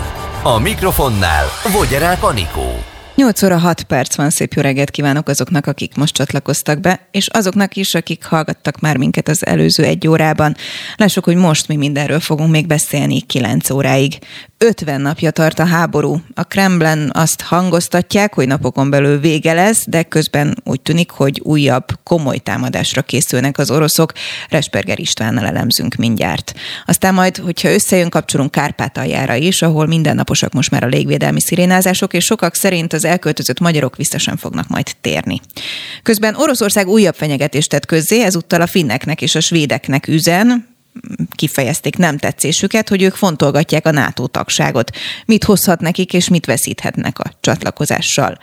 A 0.43 0.59
mikrofonnál 0.59 1.45
Vogyerák 1.73 2.23
Anikó. 2.23 2.90
8 3.21 3.43
óra 3.43 3.57
6 3.57 3.83
perc 3.83 4.15
van, 4.15 4.29
szép 4.29 4.53
jó 4.53 4.61
reggelt 4.61 4.89
kívánok 4.89 5.29
azoknak, 5.29 5.67
akik 5.67 5.95
most 5.95 6.13
csatlakoztak 6.13 6.79
be, 6.79 7.07
és 7.11 7.27
azoknak 7.27 7.75
is, 7.75 7.95
akik 7.95 8.23
hallgattak 8.23 8.79
már 8.79 8.97
minket 8.97 9.27
az 9.27 9.45
előző 9.45 9.83
egy 9.83 10.07
órában. 10.07 10.55
Lássuk, 10.95 11.23
hogy 11.23 11.35
most 11.35 11.67
mi 11.67 11.75
mindenről 11.75 12.19
fogunk 12.19 12.51
még 12.51 12.67
beszélni 12.67 13.21
9 13.21 13.69
óráig. 13.69 14.19
50 14.57 15.01
napja 15.01 15.31
tart 15.31 15.59
a 15.59 15.65
háború. 15.65 16.21
A 16.33 16.43
Kremlen 16.43 17.11
azt 17.13 17.41
hangoztatják, 17.41 18.33
hogy 18.33 18.47
napokon 18.47 18.89
belül 18.89 19.19
vége 19.19 19.53
lesz, 19.53 19.83
de 19.87 20.03
közben 20.03 20.57
úgy 20.63 20.81
tűnik, 20.81 21.09
hogy 21.09 21.39
újabb 21.43 21.85
komoly 22.03 22.37
támadásra 22.37 23.01
készülnek 23.01 23.57
az 23.57 23.71
oroszok. 23.71 24.11
Resperger 24.49 24.99
Istvánnal 24.99 25.45
elemzünk 25.45 25.95
mindjárt. 25.95 26.53
Aztán 26.85 27.13
majd, 27.13 27.37
hogyha 27.37 27.73
összejön, 27.73 28.09
kapcsolunk 28.09 28.51
Kárpátaljára 28.51 29.35
is, 29.35 29.61
ahol 29.61 29.87
mindennaposak 29.87 30.53
most 30.53 30.71
már 30.71 30.83
a 30.83 30.87
légvédelmi 30.87 31.41
szirénázások, 31.41 32.13
és 32.13 32.25
sokak 32.25 32.55
szerint 32.55 32.93
az 32.93 33.05
elköltözött 33.11 33.59
magyarok 33.59 33.95
vissza 33.95 34.17
sem 34.17 34.37
fognak 34.37 34.67
majd 34.67 34.91
térni. 35.01 35.39
Közben 36.03 36.35
Oroszország 36.35 36.87
újabb 36.87 37.15
fenyegetést 37.15 37.69
tett 37.69 37.85
közzé, 37.85 38.23
ezúttal 38.23 38.61
a 38.61 38.67
finneknek 38.67 39.21
és 39.21 39.35
a 39.35 39.39
svédeknek 39.39 40.07
üzen, 40.07 40.69
kifejezték 41.35 41.97
nem 41.97 42.17
tetszésüket, 42.17 42.89
hogy 42.89 43.01
ők 43.01 43.15
fontolgatják 43.15 43.85
a 43.85 43.91
NATO 43.91 44.27
tagságot. 44.27 44.97
Mit 45.25 45.43
hozhat 45.43 45.79
nekik, 45.79 46.13
és 46.13 46.29
mit 46.29 46.45
veszíthetnek 46.45 47.19
a 47.19 47.31
csatlakozással. 47.39 48.37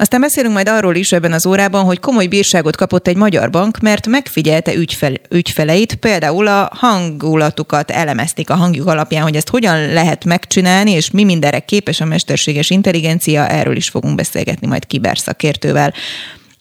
Aztán 0.00 0.20
beszélünk 0.20 0.54
majd 0.54 0.68
arról 0.68 0.94
is 0.94 1.12
ebben 1.12 1.32
az 1.32 1.46
órában, 1.46 1.84
hogy 1.84 2.00
komoly 2.00 2.26
bírságot 2.26 2.76
kapott 2.76 3.06
egy 3.06 3.16
magyar 3.16 3.50
bank, 3.50 3.78
mert 3.78 4.06
megfigyelte 4.06 4.74
ügyfel, 4.74 5.12
ügyfeleit, 5.30 5.94
például 5.94 6.46
a 6.46 6.70
hangulatukat 6.74 7.90
elemezték 7.90 8.50
a 8.50 8.54
hangjuk 8.54 8.86
alapján, 8.86 9.22
hogy 9.22 9.36
ezt 9.36 9.48
hogyan 9.48 9.92
lehet 9.92 10.24
megcsinálni, 10.24 10.90
és 10.90 11.10
mi 11.10 11.24
mindenre 11.24 11.58
képes 11.58 12.00
a 12.00 12.04
mesterséges 12.04 12.70
intelligencia, 12.70 13.48
erről 13.48 13.76
is 13.76 13.88
fogunk 13.88 14.14
beszélgetni 14.14 14.66
majd 14.66 14.86
kiberszakértővel. 14.86 15.94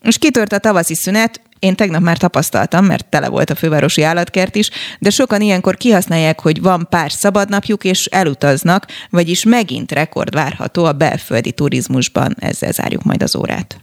És 0.01 0.17
kitört 0.17 0.53
a 0.53 0.57
tavaszi 0.57 0.95
szünet, 0.95 1.41
én 1.59 1.75
tegnap 1.75 2.01
már 2.01 2.17
tapasztaltam, 2.17 2.85
mert 2.85 3.05
tele 3.05 3.27
volt 3.27 3.49
a 3.49 3.55
fővárosi 3.55 4.03
állatkert 4.03 4.55
is, 4.55 4.69
de 4.99 5.09
sokan 5.09 5.41
ilyenkor 5.41 5.77
kihasználják, 5.77 6.41
hogy 6.41 6.61
van 6.61 6.87
pár 6.89 7.11
szabadnapjuk, 7.11 7.83
és 7.83 8.05
elutaznak, 8.05 8.85
vagyis 9.09 9.43
megint 9.43 9.91
rekord 9.91 10.33
várható 10.33 10.85
a 10.85 10.93
belföldi 10.93 11.51
turizmusban. 11.51 12.35
Ezzel 12.39 12.71
zárjuk 12.71 13.03
majd 13.03 13.23
az 13.23 13.35
órát. 13.35 13.77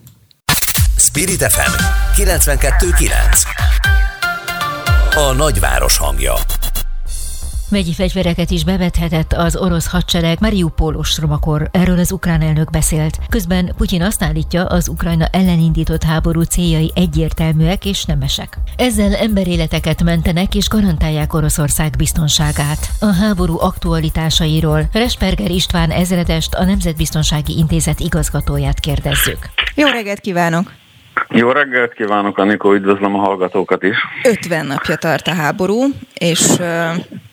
Spirit 0.99 1.43
FM 1.43 1.83
92.9 2.23 3.11
A 5.15 5.33
nagyváros 5.33 5.99
hangja 5.99 6.35
Vegyi 7.69 7.93
fegyvereket 7.93 8.51
is 8.51 8.65
bevethetett 8.65 9.33
az 9.33 9.57
orosz 9.57 9.91
hadsereg 9.91 10.41
Mariupol 10.41 10.97
ostromakor, 10.97 11.69
erről 11.73 11.99
az 11.99 12.13
ukrán 12.13 12.41
elnök 12.41 12.71
beszélt. 12.71 13.19
Közben 13.29 13.73
Putyin 13.77 14.03
azt 14.03 14.23
állítja, 14.23 14.65
az 14.65 14.89
Ukrajna 14.89 15.27
ellenindított 15.27 16.03
háború 16.03 16.43
céljai 16.43 16.93
egyértelműek 16.95 17.85
és 17.85 18.05
nemesek. 18.05 18.59
Ezzel 18.77 19.15
emberéleteket 19.15 20.03
mentenek 20.03 20.55
és 20.55 20.69
garantálják 20.69 21.35
Oroszország 21.35 21.95
biztonságát. 21.97 22.91
A 23.01 23.13
háború 23.13 23.61
aktualitásairól 23.61 24.89
Resperger 24.93 25.51
István 25.51 25.91
ezredest, 25.91 26.55
a 26.55 26.65
Nemzetbiztonsági 26.65 27.59
Intézet 27.59 28.01
igazgatóját 28.01 28.81
kérdezzük. 28.81 29.51
Jó 29.75 29.87
reggelt 29.87 30.21
kívánok! 30.21 30.86
Jó 31.29 31.51
reggelt 31.51 31.93
kívánok, 31.93 32.39
Anikó, 32.39 32.73
üdvözlöm 32.73 33.15
a 33.15 33.19
hallgatókat 33.19 33.83
is. 33.83 33.97
50 34.23 34.67
napja 34.67 34.97
tart 34.97 35.27
a 35.27 35.35
háború, 35.35 35.85
és 36.15 36.57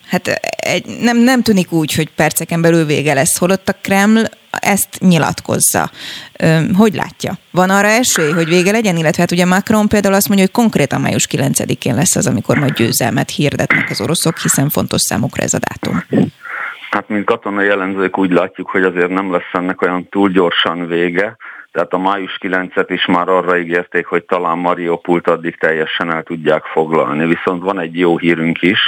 hát 0.07 0.27
egy, 0.55 0.86
nem, 1.01 1.17
nem 1.17 1.41
tűnik 1.41 1.71
úgy, 1.71 1.93
hogy 1.93 2.09
perceken 2.09 2.61
belül 2.61 2.86
vége 2.86 3.13
lesz, 3.13 3.38
holott 3.38 3.69
a 3.69 3.75
Kreml 3.81 4.23
ezt 4.49 4.99
nyilatkozza. 4.99 5.89
Hogy 6.77 6.93
látja? 6.93 7.34
Van 7.51 7.69
arra 7.69 7.88
esély, 7.88 8.31
hogy 8.31 8.47
vége 8.47 8.71
legyen? 8.71 8.97
Illetve 8.97 9.21
hát 9.21 9.31
ugye 9.31 9.45
Macron 9.45 9.88
például 9.88 10.13
azt 10.13 10.27
mondja, 10.27 10.45
hogy 10.45 10.63
konkrétan 10.63 11.01
május 11.01 11.27
9-én 11.31 11.95
lesz 11.95 12.15
az, 12.15 12.27
amikor 12.27 12.57
majd 12.57 12.73
győzelmet 12.73 13.29
hirdetnek 13.29 13.89
az 13.89 14.01
oroszok, 14.01 14.38
hiszen 14.38 14.69
fontos 14.69 15.01
számukra 15.01 15.43
ez 15.43 15.53
a 15.53 15.59
dátum. 15.59 16.03
Hát, 16.89 17.09
mint 17.09 17.25
katonai 17.25 17.65
jellemzők 17.65 18.17
úgy 18.17 18.31
látjuk, 18.31 18.69
hogy 18.69 18.84
azért 18.84 19.09
nem 19.09 19.31
lesz 19.31 19.51
ennek 19.51 19.81
olyan 19.81 20.09
túl 20.09 20.29
gyorsan 20.29 20.88
vége, 20.88 21.36
tehát 21.74 21.93
a 21.93 21.97
május 21.97 22.38
9-et 22.41 22.86
is 22.88 23.05
már 23.05 23.30
arra 23.30 23.57
ígérték, 23.57 24.05
hogy 24.05 24.24
talán 24.24 24.57
Mariupult 24.57 25.28
addig 25.28 25.57
teljesen 25.57 26.11
el 26.11 26.24
tudják 26.24 26.63
foglalni. 26.63 27.26
Viszont 27.26 27.63
van 27.63 27.80
egy 27.80 27.97
jó 27.99 28.17
hírünk 28.17 28.61
is, 28.61 28.80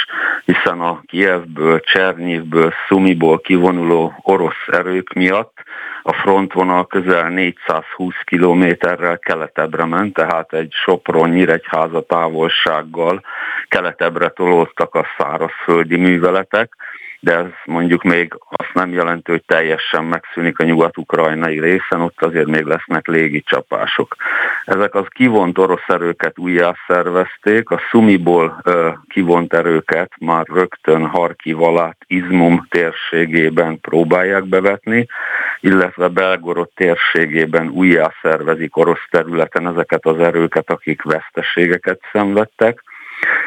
hiszen 0.46 0.80
a 0.80 1.02
Kievből, 1.06 1.80
Csernyivből, 1.80 2.74
Szumiból 2.88 3.40
kivonuló 3.40 4.14
orosz 4.22 4.68
erők 4.68 5.14
miatt 5.14 5.64
a 6.08 6.14
frontvonal 6.14 6.88
közel 6.88 7.30
420 7.30 8.14
kilométerrel 8.24 9.20
keletebbre 9.20 9.86
ment, 9.86 10.14
tehát 10.14 10.54
egy 10.54 10.72
Sopron-Nyíregyháza 10.72 12.02
távolsággal 12.02 13.22
keletebbre 13.68 14.30
tolódtak 14.30 14.96
a 14.96 15.06
szárazföldi 15.18 15.98
műveletek, 15.98 16.76
de 17.26 17.38
ez 17.38 17.46
mondjuk 17.66 18.04
még 18.04 18.34
azt 18.50 18.74
nem 18.74 18.92
jelenti, 18.92 19.32
hogy 19.32 19.44
teljesen 19.46 20.04
megszűnik 20.04 20.60
a 20.60 20.64
nyugat-ukrajnai 20.64 21.60
részen, 21.60 22.02
ott 22.02 22.22
azért 22.22 22.48
még 22.48 22.64
lesznek 22.64 23.08
légi 23.08 23.42
csapások. 23.42 24.16
Ezek 24.66 24.96
az 24.96 25.06
kivont 25.10 25.58
orosz 25.58 25.88
erőket 25.88 26.40
újjá 26.40 26.76
szervezték, 26.88 27.70
a 27.70 27.82
Szumiból 27.90 28.62
kivont 29.08 29.54
erőket 29.54 30.12
már 30.20 30.46
rögtön 30.48 31.08
Harkivalát, 31.08 31.98
Izmum 32.08 32.68
térségében 32.70 33.80
próbálják 33.80 34.44
bevetni, 34.44 35.08
illetve 35.60 36.08
Belgorod 36.08 36.70
térségében 36.76 37.70
újjá 37.70 38.14
szervezik 38.22 38.78
orosz 38.78 39.08
területen 39.10 39.68
ezeket 39.68 40.06
az 40.06 40.20
erőket, 40.20 40.70
akik 40.70 41.02
veszteségeket 41.02 42.00
szenvedtek. 42.12 42.84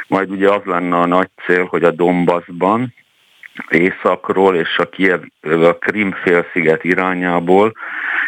Majd 0.07 0.31
ugye 0.31 0.51
az 0.51 0.63
lenne 0.65 0.97
a 0.97 1.07
nagy 1.07 1.29
cél, 1.47 1.65
hogy 1.65 1.85
a 1.85 1.91
Donbassban, 1.91 2.95
északról 3.69 4.57
és 4.57 4.79
a 4.79 4.89
Kiev, 4.89 5.21
a 5.43 5.77
Krim 5.79 6.13
félsziget 6.13 6.85
irányából 6.85 7.73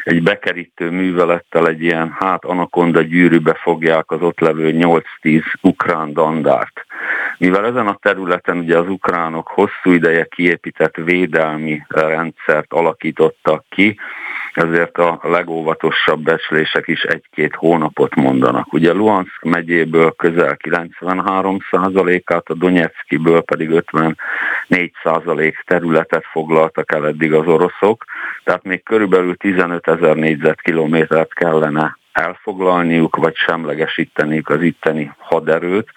egy 0.04 0.22
bekerítő 0.22 0.90
művelettel 0.90 1.68
egy 1.68 1.82
ilyen 1.82 2.16
hát 2.18 2.44
anakonda 2.44 3.02
gyűrűbe 3.02 3.54
fogják 3.54 4.10
az 4.10 4.22
ott 4.22 4.40
levő 4.40 4.72
8-10 5.22 5.42
ukrán 5.60 6.12
dandárt. 6.12 6.86
Mivel 7.38 7.66
ezen 7.66 7.86
a 7.86 7.98
területen 8.02 8.58
ugye 8.58 8.78
az 8.78 8.88
ukránok 8.88 9.48
hosszú 9.48 9.92
ideje 9.92 10.24
kiépített 10.24 10.96
védelmi 10.96 11.82
rendszert 11.88 12.72
alakítottak 12.72 13.64
ki, 13.68 13.98
ezért 14.56 14.98
a 14.98 15.18
legóvatosabb 15.22 16.20
becslések 16.20 16.88
is 16.88 17.02
egy-két 17.02 17.54
hónapot 17.54 18.14
mondanak. 18.14 18.72
Ugye 18.72 18.92
Luhansk 18.92 19.42
megyéből 19.42 20.12
közel 20.16 20.56
93% 20.64 22.22
át 22.24 22.48
a 22.48 22.54
Donetskiből 22.54 23.40
pedig 23.40 23.68
54% 23.72 25.54
területet 25.64 26.24
foglaltak 26.32 26.92
el 26.92 27.06
eddig 27.06 27.32
az 27.32 27.46
oroszok, 27.46 28.04
tehát 28.44 28.64
még 28.64 28.82
körülbelül 28.82 29.36
15 29.36 29.88
ezer 29.88 30.16
négyzetkilométert 30.16 31.34
kellene 31.34 31.98
elfoglalniuk, 32.12 33.16
vagy 33.16 33.36
semlegesíteniük 33.36 34.48
az 34.48 34.62
itteni 34.62 35.12
haderőt, 35.18 35.88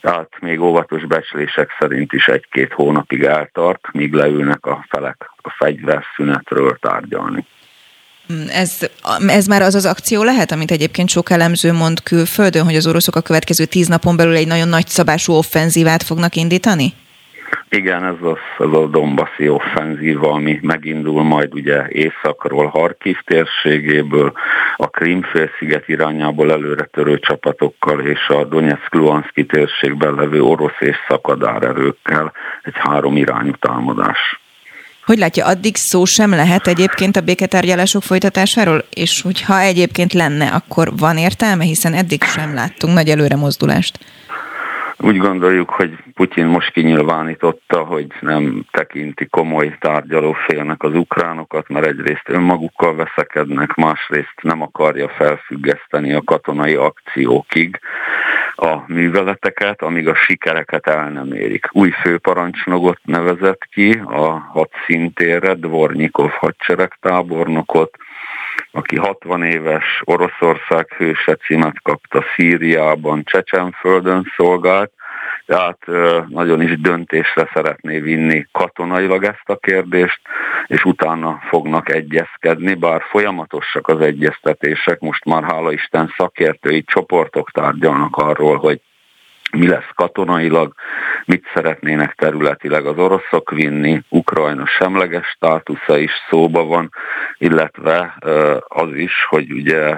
tehát 0.00 0.28
még 0.40 0.60
óvatos 0.60 1.04
becslések 1.04 1.76
szerint 1.78 2.12
is 2.12 2.28
egy-két 2.28 2.72
hónapig 2.72 3.22
eltart, 3.22 3.92
míg 3.92 4.12
leülnek 4.12 4.66
a 4.66 4.84
felek 4.88 5.30
a 5.42 5.50
fegyverszünetről 5.50 6.76
tárgyalni. 6.80 7.46
Ez, 8.52 8.78
ez 9.26 9.46
már 9.46 9.62
az 9.62 9.74
az 9.74 9.86
akció 9.86 10.22
lehet, 10.22 10.52
amit 10.52 10.70
egyébként 10.70 11.08
sok 11.08 11.30
elemző 11.30 11.72
mond 11.72 12.02
külföldön, 12.02 12.64
hogy 12.64 12.76
az 12.76 12.86
oroszok 12.86 13.16
a 13.16 13.20
következő 13.20 13.64
tíz 13.64 13.88
napon 13.88 14.16
belül 14.16 14.34
egy 14.34 14.46
nagyon 14.46 14.68
nagy 14.68 14.86
szabású 14.86 15.32
offenzívát 15.32 16.02
fognak 16.02 16.34
indítani? 16.36 16.92
Igen, 17.68 18.04
ez 18.04 18.14
az, 18.20 18.66
ez 18.66 18.72
a 18.72 18.86
Dombaszi 18.86 19.48
offenzíva, 19.48 20.32
ami 20.32 20.58
megindul 20.62 21.22
majd 21.22 21.54
ugye 21.54 21.88
északról, 21.88 22.66
Harkiv 22.66 23.16
térségéből, 23.24 24.32
a 24.76 24.86
Krimfélsziget 24.86 25.88
irányából 25.88 26.52
előre 26.52 26.84
törő 26.84 27.18
csapatokkal 27.18 28.00
és 28.00 28.28
a 28.28 28.44
Donetsk-Luhanszki 28.44 29.46
térségben 29.46 30.14
levő 30.14 30.42
orosz 30.42 30.80
és 30.80 30.96
szakadár 31.08 31.62
erőkkel 31.62 32.32
egy 32.62 32.74
három 32.76 33.16
irányú 33.16 33.52
támadás. 33.52 34.40
Hogy 35.10 35.18
látja, 35.18 35.46
addig 35.46 35.76
szó 35.76 36.04
sem 36.04 36.30
lehet 36.30 36.66
egyébként 36.66 37.16
a 37.16 37.20
béketárgyalások 37.20 38.02
folytatásáról, 38.02 38.84
és 38.90 39.22
hogyha 39.22 39.60
egyébként 39.60 40.12
lenne, 40.12 40.46
akkor 40.46 40.88
van 40.96 41.16
értelme, 41.16 41.64
hiszen 41.64 41.94
eddig 41.94 42.22
sem 42.22 42.54
láttunk 42.54 42.94
nagy 42.94 43.08
előre 43.08 43.36
mozdulást. 43.36 43.98
Úgy 44.96 45.16
gondoljuk, 45.16 45.70
hogy 45.70 45.90
Putyin 46.14 46.46
most 46.46 46.72
kinyilvánította, 46.72 47.78
hogy 47.84 48.06
nem 48.20 48.64
tekinti 48.70 49.26
komoly 49.26 49.76
tárgyalófélnek 49.80 50.82
az 50.82 50.94
ukránokat, 50.94 51.68
mert 51.68 51.86
egyrészt 51.86 52.28
önmagukkal 52.28 52.94
veszekednek, 52.94 53.74
másrészt 53.74 54.34
nem 54.42 54.62
akarja 54.62 55.08
felfüggeszteni 55.08 56.12
a 56.12 56.22
katonai 56.24 56.74
akciókig 56.74 57.80
a 58.60 58.84
műveleteket, 58.86 59.82
amíg 59.82 60.08
a 60.08 60.14
sikereket 60.14 60.86
el 60.86 61.10
nem 61.10 61.32
érik. 61.32 61.66
Új 61.72 61.90
főparancsnogot 61.90 62.98
nevezett 63.04 63.64
ki 63.72 64.02
a 64.06 64.28
hadszintérre, 64.52 65.54
Dvornyikov 65.54 66.30
hadseregtábornokot, 66.30 67.96
aki 68.70 68.96
60 68.96 69.42
éves 69.42 70.02
Oroszország 70.04 70.92
hőse 70.92 71.34
címet 71.34 71.82
kapta 71.82 72.24
Szíriában, 72.34 73.24
Csecsenföldön 73.24 74.32
szolgált, 74.36 74.92
tehát 75.50 75.78
nagyon 76.28 76.62
is 76.62 76.80
döntésre 76.80 77.50
szeretné 77.54 77.98
vinni 78.00 78.46
katonailag 78.52 79.24
ezt 79.24 79.48
a 79.48 79.56
kérdést, 79.56 80.20
és 80.66 80.84
utána 80.84 81.40
fognak 81.48 81.92
egyezkedni, 81.92 82.74
bár 82.74 83.02
folyamatosak 83.08 83.88
az 83.88 84.00
egyeztetések, 84.00 85.00
most 85.00 85.24
már 85.24 85.42
hála 85.42 85.72
Isten 85.72 86.12
szakértői 86.16 86.82
csoportok 86.82 87.50
tárgyalnak 87.50 88.16
arról, 88.16 88.56
hogy 88.56 88.80
mi 89.52 89.68
lesz 89.68 89.90
katonailag, 89.94 90.74
mit 91.24 91.44
szeretnének 91.54 92.14
területileg 92.14 92.86
az 92.86 92.98
oroszok 92.98 93.50
vinni, 93.50 94.02
Ukrajna 94.08 94.66
semleges 94.66 95.26
státusza 95.26 95.98
is 95.98 96.12
szóba 96.28 96.64
van, 96.64 96.90
illetve 97.38 98.16
az 98.68 98.94
is, 98.94 99.24
hogy 99.28 99.52
ugye 99.52 99.96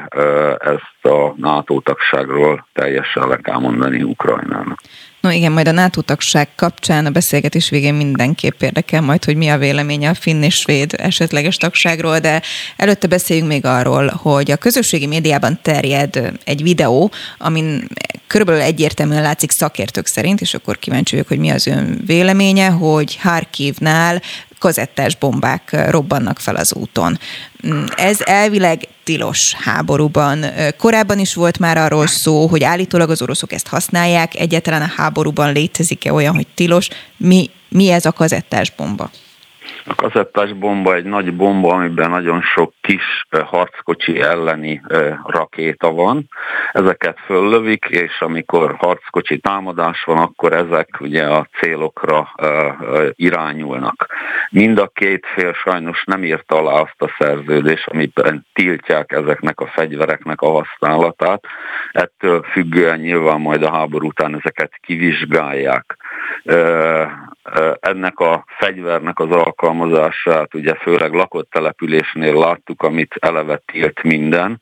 ezt 0.58 1.04
a 1.04 1.34
NATO 1.36 1.80
tagságról 1.80 2.66
teljesen 2.72 3.28
le 3.28 3.36
kell 3.36 3.58
mondani 3.58 4.02
Ukrajnának. 4.02 4.78
No 5.22 5.30
igen, 5.30 5.52
majd 5.52 5.68
a 5.68 5.72
NATO 5.72 6.00
tagság 6.00 6.48
kapcsán 6.54 7.06
a 7.06 7.10
beszélgetés 7.10 7.68
végén 7.68 7.94
mindenképp 7.94 8.62
érdekel 8.62 9.00
majd, 9.00 9.24
hogy 9.24 9.36
mi 9.36 9.48
a 9.48 9.58
véleménye 9.58 10.08
a 10.08 10.14
finn 10.14 10.42
és 10.42 10.54
svéd 10.54 10.94
esetleges 10.96 11.56
tagságról, 11.56 12.18
de 12.18 12.42
előtte 12.76 13.06
beszéljünk 13.06 13.48
még 13.48 13.64
arról, 13.64 14.08
hogy 14.08 14.50
a 14.50 14.56
közösségi 14.56 15.06
médiában 15.06 15.58
terjed 15.62 16.32
egy 16.44 16.62
videó, 16.62 17.10
amin 17.38 17.88
körülbelül 18.26 18.62
egyértelműen 18.62 19.22
látszik 19.22 19.50
szakértők 19.50 20.06
szerint, 20.06 20.40
és 20.40 20.54
akkor 20.54 20.78
kíváncsi 20.78 21.14
vagyok, 21.14 21.28
hogy 21.28 21.38
mi 21.38 21.50
az 21.50 21.66
ön 21.66 22.02
véleménye, 22.06 22.68
hogy 22.68 23.16
Harkivnál 23.16 24.22
kazettás 24.62 25.16
bombák 25.16 25.90
robbannak 25.90 26.38
fel 26.38 26.56
az 26.56 26.74
úton. 26.74 27.18
Mm, 27.66 27.84
ez 27.96 28.20
elvileg 28.20 28.88
tilos 29.04 29.54
háborúban. 29.54 30.44
Korábban 30.78 31.18
is 31.18 31.34
volt 31.34 31.58
már 31.58 31.76
arról 31.76 32.06
szó, 32.06 32.46
hogy 32.46 32.64
állítólag 32.64 33.10
az 33.10 33.22
oroszok 33.22 33.52
ezt 33.52 33.66
használják, 33.66 34.34
egyáltalán 34.34 34.82
a 34.82 34.92
háborúban 34.96 35.52
létezik-e 35.52 36.12
olyan, 36.12 36.34
hogy 36.34 36.46
tilos. 36.54 36.88
Mi, 37.16 37.50
mi 37.68 37.90
ez 37.90 38.04
a 38.04 38.12
kazettás 38.12 38.72
bomba? 38.76 39.10
A 39.86 39.94
kazettás 39.94 40.52
bomba 40.52 40.94
egy 40.94 41.04
nagy 41.04 41.34
bomba, 41.34 41.74
amiben 41.74 42.10
nagyon 42.10 42.42
sok 42.42 42.72
kis 42.80 43.26
harckocsi 43.44 44.20
elleni 44.20 44.82
rakéta 45.26 45.92
van. 45.92 46.28
Ezeket 46.72 47.18
föllövik, 47.24 47.84
és 47.84 48.20
amikor 48.20 48.74
harckocsi 48.78 49.38
támadás 49.38 50.04
van, 50.04 50.18
akkor 50.18 50.52
ezek 50.52 51.00
ugye 51.00 51.24
a 51.24 51.48
célokra 51.60 52.32
irányulnak. 53.14 54.06
Mind 54.50 54.78
a 54.78 54.86
két 54.86 55.26
fél 55.34 55.52
sajnos 55.52 56.04
nem 56.04 56.24
írt 56.24 56.52
alá 56.52 56.72
azt 56.72 57.02
a 57.02 57.14
szerződést, 57.18 57.86
amiben 57.86 58.46
tiltják 58.52 59.12
ezeknek 59.12 59.60
a 59.60 59.66
fegyvereknek 59.66 60.40
a 60.40 60.50
használatát. 60.50 61.44
Ettől 61.92 62.42
függően 62.42 62.98
nyilván 62.98 63.40
majd 63.40 63.62
a 63.62 63.70
háború 63.70 64.06
után 64.06 64.34
ezeket 64.34 64.72
kivizsgálják 64.80 65.96
ennek 67.80 68.18
a 68.18 68.44
fegyvernek 68.58 69.18
az 69.18 69.30
alkalmazását 69.30 70.54
ugye 70.54 70.74
főleg 70.74 71.12
lakott 71.12 71.50
településnél 71.50 72.34
láttuk, 72.34 72.82
amit 72.82 73.14
eleve 73.20 73.62
tilt 73.66 74.02
minden, 74.02 74.60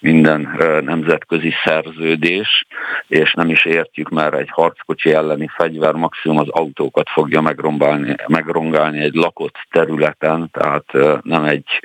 minden 0.00 0.56
nemzetközi 0.84 1.52
szerződés, 1.64 2.66
és 3.06 3.32
nem 3.32 3.48
is 3.48 3.64
értjük, 3.64 4.08
mert 4.08 4.34
egy 4.34 4.48
harckocsi 4.50 5.12
elleni 5.12 5.48
fegyver 5.56 5.94
maximum 5.94 6.38
az 6.38 6.48
autókat 6.48 7.08
fogja 7.08 7.40
megrongálni, 7.40 8.14
megrongálni 8.26 9.00
egy 9.00 9.14
lakott 9.14 9.56
területen, 9.70 10.50
tehát 10.52 11.22
nem 11.22 11.44
egy 11.44 11.80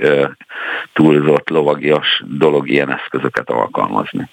túlzott 0.93 1.50
lovagias 1.50 2.24
dolog 2.26 2.70
ilyen 2.70 2.91
eszközöket 2.91 3.50
alkalmazni. 3.50 4.30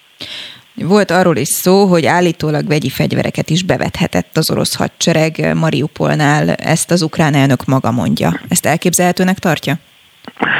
Volt 0.75 1.11
arról 1.11 1.37
is 1.37 1.47
szó, 1.47 1.85
hogy 1.85 2.05
állítólag 2.05 2.67
vegyi 2.67 2.89
fegyvereket 2.89 3.49
is 3.49 3.63
bevethetett 3.63 4.37
az 4.37 4.51
orosz 4.51 4.75
hadsereg 4.75 5.55
Mariupolnál, 5.55 6.49
ezt 6.49 6.91
az 6.91 7.01
ukrán 7.01 7.33
elnök 7.33 7.65
maga 7.65 7.91
mondja. 7.91 8.39
Ezt 8.47 8.65
elképzelhetőnek 8.65 9.39
tartja? 9.39 9.79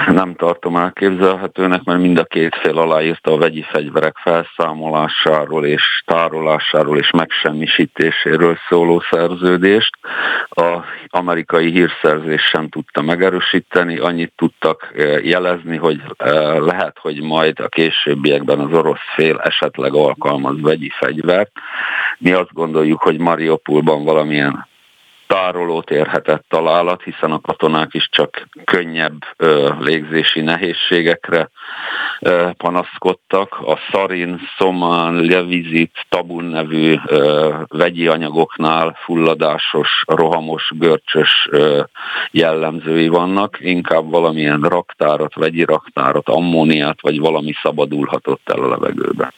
Nem 0.07 0.35
tartom 0.35 0.75
elképzelhetőnek, 0.75 1.83
mert 1.83 1.99
mind 1.99 2.17
a 2.17 2.23
két 2.23 2.55
fél 2.55 2.77
aláírta 2.77 3.31
a 3.31 3.37
vegyi 3.37 3.61
fegyverek 3.61 4.17
felszámolásáról 4.17 5.65
és 5.65 6.01
tárolásáról 6.05 6.97
és 6.97 7.11
megsemmisítéséről 7.11 8.57
szóló 8.69 9.03
szerződést. 9.09 9.97
Az 10.49 10.81
amerikai 11.07 11.71
hírszerzés 11.71 12.41
sem 12.41 12.69
tudta 12.69 13.01
megerősíteni, 13.01 13.97
annyit 13.97 14.33
tudtak 14.35 14.91
eh, 14.95 15.25
jelezni, 15.25 15.77
hogy 15.77 16.01
eh, 16.17 16.59
lehet, 16.59 16.97
hogy 17.01 17.21
majd 17.21 17.59
a 17.59 17.67
későbbiekben 17.67 18.59
az 18.59 18.73
orosz 18.73 19.13
fél 19.15 19.39
esetleg 19.43 19.93
alkalmaz 19.93 20.61
vegyi 20.61 20.91
fegyvert. 20.99 21.51
Mi 22.17 22.31
azt 22.31 22.53
gondoljuk, 22.53 23.01
hogy 23.01 23.17
Mariupolban 23.17 24.03
valamilyen 24.03 24.71
tárolót 25.33 25.91
érhetett 25.91 26.45
találat, 26.49 27.03
hiszen 27.03 27.31
a 27.31 27.41
katonák 27.41 27.93
is 27.93 28.09
csak 28.11 28.47
könnyebb 28.63 29.17
ö, 29.37 29.73
légzési 29.79 30.41
nehézségekre 30.41 31.49
ö, 32.19 32.49
panaszkodtak. 32.57 33.59
A 33.65 33.79
szarin, 33.91 34.39
szomán, 34.57 35.13
levizit, 35.13 36.05
tabun 36.09 36.43
nevű 36.43 36.95
ö, 37.05 37.53
vegyi 37.67 38.07
anyagoknál 38.07 38.97
fulladásos, 39.03 40.03
rohamos, 40.07 40.71
görcsös 40.75 41.47
ö, 41.49 41.81
jellemzői 42.31 43.07
vannak, 43.07 43.57
inkább 43.59 44.09
valamilyen 44.09 44.61
raktárat, 44.61 45.35
vegyi 45.35 45.63
raktárat, 45.63 46.29
ammóniát, 46.29 47.01
vagy 47.01 47.19
valami 47.19 47.53
szabadulhatott 47.61 48.49
el 48.49 48.63
a 48.63 48.69
levegőbe. 48.69 49.33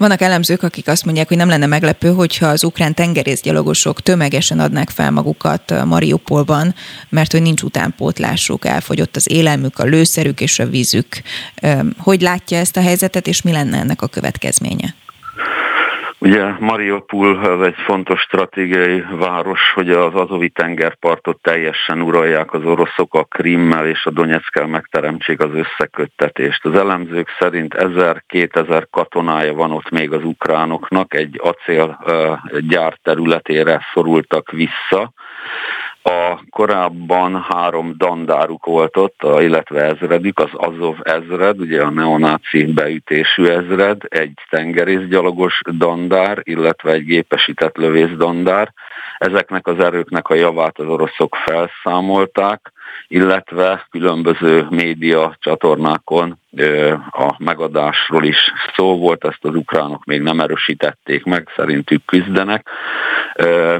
Vannak 0.00 0.20
elemzők, 0.20 0.62
akik 0.62 0.88
azt 0.88 1.04
mondják, 1.04 1.28
hogy 1.28 1.36
nem 1.36 1.48
lenne 1.48 1.66
meglepő, 1.66 2.12
hogyha 2.12 2.46
az 2.46 2.64
ukrán 2.64 2.94
tengerészgyalogosok 2.94 4.00
tömegesen 4.00 4.60
adnák 4.60 4.90
fel 4.90 5.10
magukat 5.10 5.84
Mariupolban, 5.84 6.74
mert 7.08 7.32
hogy 7.32 7.42
nincs 7.42 7.62
utánpótlásuk, 7.62 8.64
elfogyott 8.64 9.16
az 9.16 9.30
élelmük, 9.30 9.78
a 9.78 9.84
lőszerük 9.84 10.40
és 10.40 10.58
a 10.58 10.66
vízük. 10.66 11.22
Hogy 11.98 12.20
látja 12.20 12.58
ezt 12.58 12.76
a 12.76 12.80
helyzetet, 12.80 13.26
és 13.26 13.42
mi 13.42 13.52
lenne 13.52 13.78
ennek 13.78 14.02
a 14.02 14.06
következménye? 14.06 14.94
Ugye 16.22 16.54
Mariupol 16.58 17.64
egy 17.64 17.74
fontos 17.86 18.20
stratégiai 18.20 19.04
város, 19.10 19.72
hogy 19.74 19.90
az 19.90 20.14
azovi 20.14 20.48
tengerpartot 20.48 21.42
teljesen 21.42 22.00
uralják 22.00 22.52
az 22.52 22.64
oroszok 22.64 23.14
a 23.14 23.24
Krimmel 23.24 23.86
és 23.86 24.04
a 24.04 24.10
Donetszkel 24.10 24.66
megteremtsék 24.66 25.40
az 25.40 25.50
összeköttetést. 25.54 26.64
Az 26.64 26.74
elemzők 26.74 27.28
szerint 27.38 27.74
1000-2000 27.78 28.84
katonája 28.90 29.54
van 29.54 29.72
ott 29.72 29.90
még 29.90 30.12
az 30.12 30.24
ukránoknak, 30.24 31.14
egy 31.14 31.40
acél 31.42 31.98
gyár 32.68 32.98
területére 33.02 33.80
szorultak 33.94 34.50
vissza, 34.50 35.12
a 36.02 36.40
korábban 36.50 37.42
három 37.48 37.94
dandáruk 37.96 38.64
volt 38.64 38.96
ott, 38.96 39.20
illetve 39.38 39.82
ezredük, 39.82 40.38
az 40.38 40.50
Azov 40.52 40.96
ezred, 41.02 41.60
ugye 41.60 41.82
a 41.82 41.90
neonáci 41.90 42.72
beütésű 42.72 43.44
ezred, 43.44 44.00
egy 44.08 44.38
tengerészgyalogos 44.50 45.60
dandár, 45.76 46.40
illetve 46.42 46.92
egy 46.92 47.04
gépesített 47.04 47.76
lövész-dandár. 47.76 48.72
Ezeknek 49.20 49.66
az 49.66 49.78
erőknek 49.78 50.28
a 50.28 50.34
javát 50.34 50.78
az 50.78 50.86
oroszok 50.86 51.36
felszámolták, 51.36 52.72
illetve 53.08 53.86
különböző 53.90 54.66
média 54.70 55.36
csatornákon 55.40 56.38
a 57.10 57.34
megadásról 57.38 58.24
is 58.24 58.52
szó 58.76 58.98
volt, 58.98 59.24
ezt 59.24 59.44
az 59.44 59.54
ukránok 59.54 60.04
még 60.04 60.20
nem 60.20 60.40
erősítették 60.40 61.24
meg, 61.24 61.48
szerintük 61.56 62.04
küzdenek. 62.04 62.68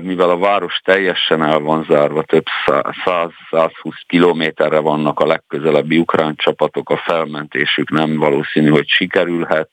Mivel 0.01 0.31
a 0.31 0.39
város 0.39 0.81
teljesen 0.85 1.43
el 1.43 1.59
van 1.59 1.85
zárva, 1.89 2.23
több 2.23 2.45
100-120 2.67 3.71
kilométerre 4.07 4.79
vannak 4.79 5.21
a 5.21 5.27
legközelebbi 5.27 5.99
ukrán 5.99 6.35
csapatok, 6.37 6.91
a 6.91 6.97
felmentésük 6.97 7.91
nem 7.91 8.17
valószínű, 8.17 8.69
hogy 8.69 8.89
sikerülhet. 8.89 9.69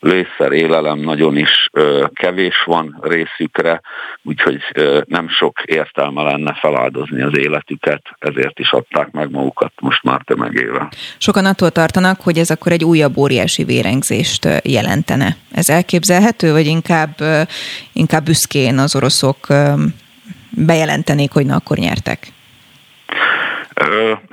Lőszer, 0.00 0.52
élelem 0.52 0.98
nagyon 0.98 1.36
is 1.36 1.70
kevés 2.12 2.62
van 2.64 2.98
részükre, 3.02 3.80
úgyhogy 4.22 4.60
nem 5.04 5.28
sok 5.28 5.62
értelme 5.64 6.22
lenne 6.22 6.54
feláldozni 6.60 7.22
az 7.22 7.38
életüket, 7.38 8.02
ezért 8.18 8.58
is 8.58 8.72
adták 8.72 9.10
meg 9.10 9.30
magukat 9.30 9.72
most 9.80 10.02
már 10.02 10.20
tömegével. 10.24 10.88
Sokan 11.18 11.44
attól 11.44 11.70
tartanak, 11.70 12.20
hogy 12.20 12.38
ez 12.38 12.50
akkor 12.50 12.72
egy 12.72 12.84
újabb 12.84 13.16
óriási 13.16 13.64
vérengzést 13.64 14.48
jelentene. 14.64 15.36
Ez 15.52 15.68
elképzelhető, 15.68 16.52
vagy 16.52 16.66
inkább, 16.66 17.16
inkább 17.92 18.24
büszkén 18.24 18.78
az 18.78 18.96
oroszok 18.96 19.46
bejelentenék, 20.50 21.32
hogy 21.32 21.46
na 21.46 21.54
akkor 21.54 21.76
nyertek? 21.76 22.32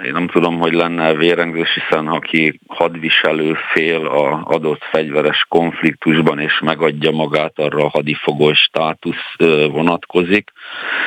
Én 0.04 0.12
nem 0.12 0.28
tudom, 0.28 0.60
hogy 0.60 0.74
lenne 0.74 1.14
vérengzés, 1.14 1.74
hiszen 1.74 2.08
aki 2.08 2.60
hadviselő 2.68 3.58
fél 3.74 4.06
a 4.06 4.41
adott 4.43 4.84
fegyveres 4.91 5.46
konfliktusban 5.50 6.39
és 6.39 6.60
megadja 6.60 7.12
magát, 7.12 7.60
arra 7.60 7.84
a 7.84 7.89
hadifogoly 7.89 8.54
státusz 8.54 9.36
vonatkozik. 9.72 10.52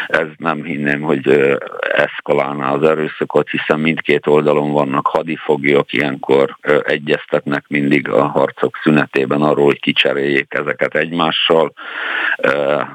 Ez 0.09 0.26
nem 0.36 0.64
hinném, 0.64 1.00
hogy 1.00 1.56
eszkalálná 1.96 2.72
az 2.72 2.82
erőszakot, 2.82 3.50
hiszen 3.50 3.80
mindkét 3.80 4.26
oldalon 4.26 4.72
vannak 4.72 5.06
hadifoglyok, 5.06 5.92
ilyenkor 5.92 6.56
egyeztetnek 6.82 7.64
mindig 7.68 8.09
a 8.09 8.26
harcok 8.26 8.78
szünetében 8.82 9.42
arról, 9.42 9.64
hogy 9.64 9.80
kicseréljék 9.80 10.54
ezeket 10.54 10.94
egymással. 10.94 11.72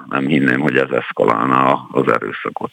Nem 0.09 0.27
hinném, 0.27 0.59
hogy 0.59 0.77
ez 0.77 0.89
eszkalálná 0.89 1.77
az 1.91 2.11
erőszakot. 2.13 2.71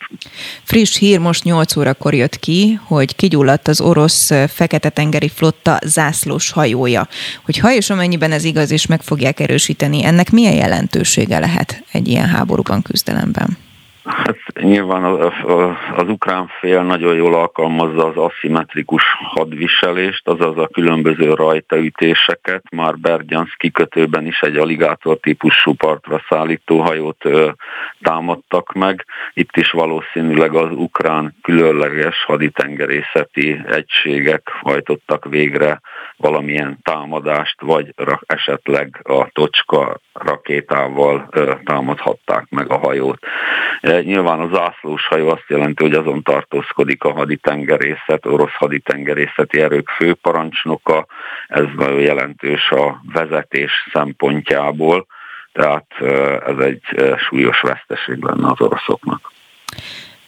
Friss 0.63 0.99
hír 0.99 1.19
most 1.19 1.45
8 1.45 1.77
órakor 1.77 2.15
jött 2.15 2.37
ki, 2.37 2.79
hogy 2.83 3.17
kigyulladt 3.17 3.69
az 3.69 3.81
orosz 3.81 4.31
Fekete-tengeri 4.49 5.29
flotta 5.29 5.79
zászlós 5.85 6.53
hajója. 6.53 7.07
Hogy 7.45 7.59
ha 7.59 7.73
és 7.73 7.91
amennyiben 7.91 8.33
ez 8.33 8.45
igaz, 8.45 8.71
és 8.71 8.87
meg 8.87 9.03
fogják 9.03 9.41
erősíteni, 9.41 10.05
ennek 10.05 10.31
milyen 10.31 10.55
jelentősége 10.55 11.39
lehet 11.39 11.83
egy 11.93 12.09
ilyen 12.09 12.29
háborúban, 12.29 12.83
küzdelemben? 12.83 13.69
Hát 14.17 14.37
nyilván 14.61 15.05
az 15.97 16.09
ukrán 16.09 16.51
fél 16.61 16.83
nagyon 16.83 17.15
jól 17.15 17.35
alkalmazza 17.35 18.07
az 18.07 18.17
aszimmetrikus 18.17 19.03
hadviselést, 19.19 20.29
azaz 20.29 20.59
a 20.59 20.69
különböző 20.73 21.35
rajtaütéseket. 21.35 22.63
Már 22.71 22.99
Bergyansz 22.99 23.55
kikötőben 23.57 24.27
is 24.27 24.41
egy 24.41 24.57
aligátor 24.57 25.19
típusú 25.19 25.75
partra 25.75 26.23
szállító 26.29 26.81
hajót 26.81 27.25
támadtak 28.03 28.73
meg. 28.73 29.05
Itt 29.35 29.57
is 29.57 29.71
valószínűleg 29.71 30.55
az 30.55 30.71
ukrán 30.73 31.37
különleges 31.43 32.25
haditengerészeti 32.25 33.63
egységek 33.67 34.49
hajtottak 34.61 35.25
végre 35.25 35.81
valamilyen 36.21 36.79
támadást, 36.83 37.61
vagy 37.61 37.95
esetleg 38.27 39.01
a 39.03 39.29
tocska 39.33 40.01
rakétával 40.13 41.29
támadhatták 41.65 42.47
meg 42.49 42.71
a 42.71 42.79
hajót. 42.79 43.19
Nyilván 43.83 44.41
az 44.41 44.51
zászlós 44.53 45.07
hajó 45.07 45.29
azt 45.29 45.45
jelenti, 45.49 45.83
hogy 45.83 45.95
azon 45.95 46.23
tartózkodik 46.23 47.05
a 47.05 47.13
haditengerészet, 47.13 48.27
orosz 48.27 48.55
haditengerészeti 48.55 49.61
erők 49.61 49.89
főparancsnoka, 49.89 51.07
ez 51.47 51.65
nagyon 51.77 52.01
jelentős 52.01 52.71
a 52.71 53.01
vezetés 53.13 53.73
szempontjából, 53.93 55.07
tehát 55.53 55.87
ez 56.47 56.59
egy 56.59 56.83
súlyos 57.17 57.61
veszteség 57.61 58.23
lenne 58.23 58.51
az 58.51 58.61
oroszoknak. 58.61 59.33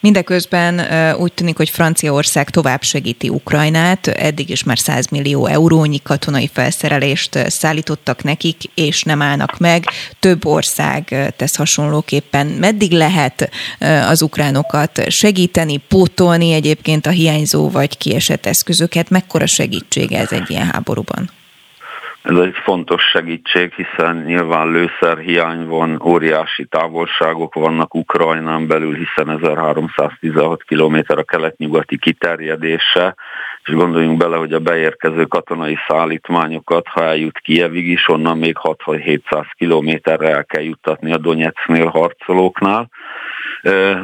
Mindeközben 0.02 0.80
úgy 1.16 1.32
tűnik, 1.32 1.56
hogy 1.56 1.70
Franciaország 1.70 2.50
tovább 2.50 2.82
segíti 2.82 3.28
Ukrajnát, 3.28 4.06
eddig 4.06 4.48
is 4.48 4.62
már 4.62 4.78
100 4.78 5.06
millió 5.06 5.46
eurónyi 5.46 6.00
katonai 6.02 6.50
felszerelést 6.52 7.38
szállítottak 7.46 8.22
nekik, 8.22 8.56
és 8.74 9.02
nem 9.02 9.22
állnak 9.22 9.58
meg. 9.58 9.84
Több 10.20 10.46
ország 10.46 11.32
tesz 11.36 11.56
hasonlóképpen. 11.56 12.46
Meddig 12.46 12.92
lehet 12.92 13.50
az 14.08 14.22
ukránokat 14.22 15.10
segíteni, 15.10 15.76
pótolni 15.76 16.52
egyébként 16.52 17.06
a 17.06 17.10
hiányzó 17.10 17.70
vagy 17.70 17.98
kiesett 17.98 18.46
eszközöket? 18.46 19.10
Mekkora 19.10 19.46
segítség 19.46 20.12
ez 20.12 20.32
egy 20.32 20.50
ilyen 20.50 20.70
háborúban? 20.70 21.30
Ez 22.22 22.36
egy 22.36 22.54
fontos 22.54 23.02
segítség, 23.02 23.72
hiszen 23.72 24.16
nyilván 24.26 24.70
lőszerhiány 24.70 25.66
van, 25.66 26.02
óriási 26.04 26.64
távolságok 26.64 27.54
vannak 27.54 27.94
Ukrajnán 27.94 28.66
belül, 28.66 28.94
hiszen 28.94 29.30
1316 29.30 30.64
km 30.64 30.96
a 31.06 31.22
kelet-nyugati 31.22 31.98
kiterjedése, 31.98 33.14
és 33.64 33.72
gondoljunk 33.74 34.18
bele, 34.18 34.36
hogy 34.36 34.52
a 34.52 34.58
beérkező 34.58 35.24
katonai 35.24 35.76
szállítmányokat, 35.88 36.86
ha 36.86 37.02
eljut 37.02 37.38
Kievig 37.38 37.86
is, 37.86 38.08
onnan 38.08 38.38
még 38.38 38.56
6-700 38.62 39.44
kilométerre 39.56 40.28
el 40.28 40.44
kell 40.44 40.62
juttatni 40.62 41.12
a 41.12 41.18
Donetsznél 41.18 41.86
harcolóknál. 41.86 42.88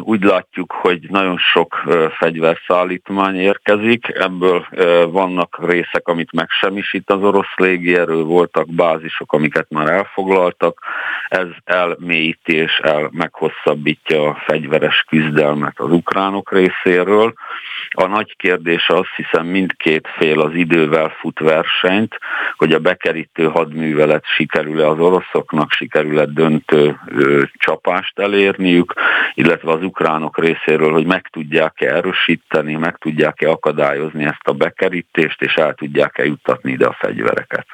Úgy 0.01 0.23
látjuk, 0.23 0.73
hogy 0.73 1.07
nagyon 1.11 1.39
sok 1.39 1.83
fegyverszállítmány 2.19 3.37
érkezik, 3.37 4.09
ebből 4.09 4.67
vannak 5.11 5.59
részek, 5.67 6.09
amit 6.09 6.33
megsemmisít 6.33 7.11
az 7.11 7.23
orosz 7.23 7.55
légierő, 7.57 8.23
voltak 8.23 8.75
bázisok, 8.75 9.33
amiket 9.33 9.67
már 9.71 9.89
elfoglaltak, 9.89 10.83
ez 11.29 11.47
elmélyíti 11.65 12.55
és 12.55 12.81
el 12.83 13.11
meghosszabbítja 13.13 14.29
a 14.29 14.43
fegyveres 14.47 15.05
küzdelmet 15.09 15.81
az 15.81 15.91
ukránok 15.91 16.53
részéről. 16.53 17.33
A 17.91 18.07
nagy 18.07 18.37
kérdés 18.37 18.89
az, 18.89 19.07
hiszen 19.17 19.47
mindkét 19.47 20.09
fél 20.19 20.41
az 20.41 20.55
idővel 20.55 21.09
fut 21.09 21.39
versenyt, 21.39 22.19
hogy 22.57 22.73
a 22.73 22.79
bekerítő 22.79 23.45
hadművelet 23.45 24.25
sikerül-e 24.25 24.89
az 24.89 24.99
oroszoknak, 24.99 25.73
sikerül-e 25.73 26.25
döntő 26.25 27.01
ö, 27.07 27.43
csapást 27.53 28.19
elérniük, 28.19 28.95
illetve 29.49 29.73
az 29.73 29.83
ukránok 29.83 30.39
részéről, 30.39 30.93
hogy 30.93 31.07
meg 31.07 31.29
tudják-e 31.33 31.95
erősíteni, 31.95 32.75
meg 32.75 32.97
tudják-e 32.97 33.51
akadályozni 33.51 34.25
ezt 34.25 34.43
a 34.45 34.53
bekerítést, 34.53 35.43
és 35.43 35.55
el 35.55 35.75
tudják-e 35.75 36.25
juttatni 36.25 36.71
ide 36.71 36.87
a 36.87 36.97
fegyvereket. 36.99 37.67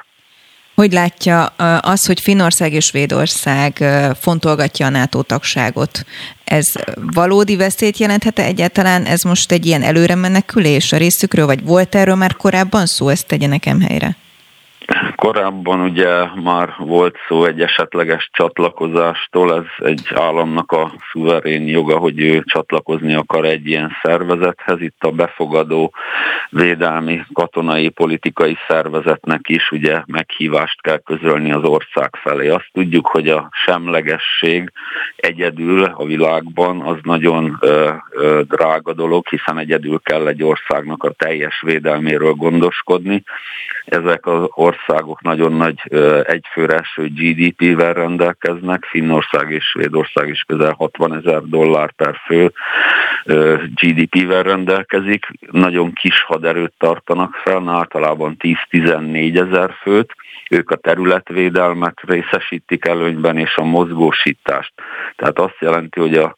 Hogy 0.75 0.91
látja 0.91 1.45
az, 1.79 2.05
hogy 2.05 2.19
Finnország 2.19 2.73
és 2.73 2.85
Svédország 2.85 3.83
fontolgatja 4.19 4.85
a 4.85 4.89
NATO 4.89 5.21
tagságot? 5.21 6.05
Ez 6.43 6.73
valódi 7.13 7.55
veszélyt 7.55 7.97
jelenthet 7.97 8.39
egyáltalán? 8.39 9.05
Ez 9.05 9.21
most 9.21 9.51
egy 9.51 9.65
ilyen 9.65 9.81
előre 9.81 10.15
menekülés 10.15 10.91
a 10.91 10.97
részükről, 10.97 11.45
vagy 11.45 11.63
volt 11.63 11.95
erről 11.95 12.15
már 12.15 12.35
korábban 12.35 12.85
szó? 12.85 13.09
Ezt 13.09 13.27
tegye 13.27 13.47
nekem 13.47 13.81
helyre. 13.81 14.15
Korábban 15.15 15.79
ugye 15.79 16.25
már 16.43 16.73
volt 16.77 17.17
szó 17.27 17.45
egy 17.45 17.61
esetleges 17.61 18.29
csatlakozástól, 18.33 19.53
ez 19.55 19.87
egy 19.87 20.07
államnak 20.15 20.71
a 20.71 20.91
szuverén 21.11 21.67
joga, 21.67 21.97
hogy 21.97 22.19
ő 22.19 22.43
csatlakozni 22.45 23.13
akar 23.13 23.45
egy 23.45 23.67
ilyen 23.67 23.91
szervezethez. 24.01 24.81
Itt 24.81 25.03
a 25.03 25.11
befogadó 25.11 25.93
védelmi 26.49 27.21
katonai 27.33 27.89
politikai 27.89 28.57
szervezetnek 28.67 29.49
is 29.49 29.71
ugye 29.71 30.01
meghívást 30.05 30.81
kell 30.81 30.99
közölni 30.99 31.51
az 31.51 31.63
ország 31.63 32.15
felé. 32.15 32.47
Azt 32.47 32.69
tudjuk, 32.71 33.07
hogy 33.07 33.29
a 33.29 33.49
semlegesség 33.51 34.71
egyedül 35.15 35.83
a 35.83 36.05
világban 36.05 36.81
az 36.81 36.97
nagyon 37.03 37.57
ö, 37.59 37.91
ö, 38.09 38.41
drága 38.47 38.93
dolog, 38.93 39.27
hiszen 39.27 39.57
egyedül 39.57 39.99
kell 40.03 40.27
egy 40.27 40.43
országnak 40.43 41.03
a 41.03 41.11
teljes 41.11 41.61
védelméről 41.61 42.33
gondoskodni. 42.33 43.23
Ezek 43.85 44.25
az 44.25 44.47
országok 44.49 44.74
országok 44.75 45.21
nagyon 45.21 45.53
nagy 45.53 45.81
egyfőre 46.23 46.77
eső 46.77 47.07
GDP-vel 47.07 47.93
rendelkeznek, 47.93 48.83
Finnország 48.83 49.51
és 49.51 49.63
Svédország 49.65 50.29
is 50.29 50.41
közel 50.47 50.73
60 50.77 51.15
ezer 51.15 51.41
dollár 51.41 51.91
per 51.91 52.15
fő 52.25 52.51
GDP-vel 53.73 54.43
rendelkezik, 54.43 55.25
nagyon 55.51 55.93
kis 55.93 56.21
haderőt 56.21 56.73
tartanak 56.77 57.35
fel, 57.43 57.69
általában 57.69 58.35
10-14 58.39 59.49
ezer 59.49 59.73
főt, 59.81 60.15
ők 60.49 60.71
a 60.71 60.75
területvédelmet 60.75 62.01
részesítik 62.07 62.85
előnyben 62.85 63.37
és 63.37 63.55
a 63.55 63.63
mozgósítást. 63.63 64.73
Tehát 65.15 65.39
azt 65.39 65.57
jelenti, 65.59 65.99
hogy 65.99 66.13
a 66.13 66.35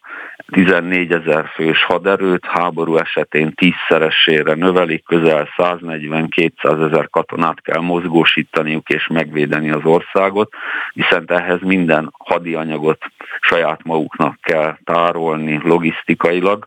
14 0.48 1.12
ezer 1.12 1.50
fős 1.54 1.84
haderőt 1.84 2.46
háború 2.46 2.98
esetén 2.98 3.54
tízszeresére 3.54 4.54
növelik, 4.54 5.04
közel 5.06 5.50
140-200 5.58 6.88
ezer 6.88 7.10
katonát 7.10 7.62
kell 7.62 7.82
mozgósítaniuk 8.28 8.90
és 8.90 9.08
megvédeni 9.08 9.70
az 9.70 9.84
országot, 9.84 10.54
viszont 10.94 11.32
ehhez 11.32 11.60
minden 11.62 12.14
hadi 12.18 12.54
anyagot 12.54 13.06
saját 13.40 13.84
maguknak 13.84 14.38
kell 14.42 14.78
tárolni 14.84 15.60
logisztikailag. 15.64 16.66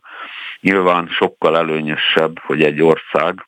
Nyilván 0.61 1.07
sokkal 1.07 1.57
előnyösebb, 1.57 2.39
hogy 2.39 2.63
egy 2.63 2.81
ország 2.81 3.45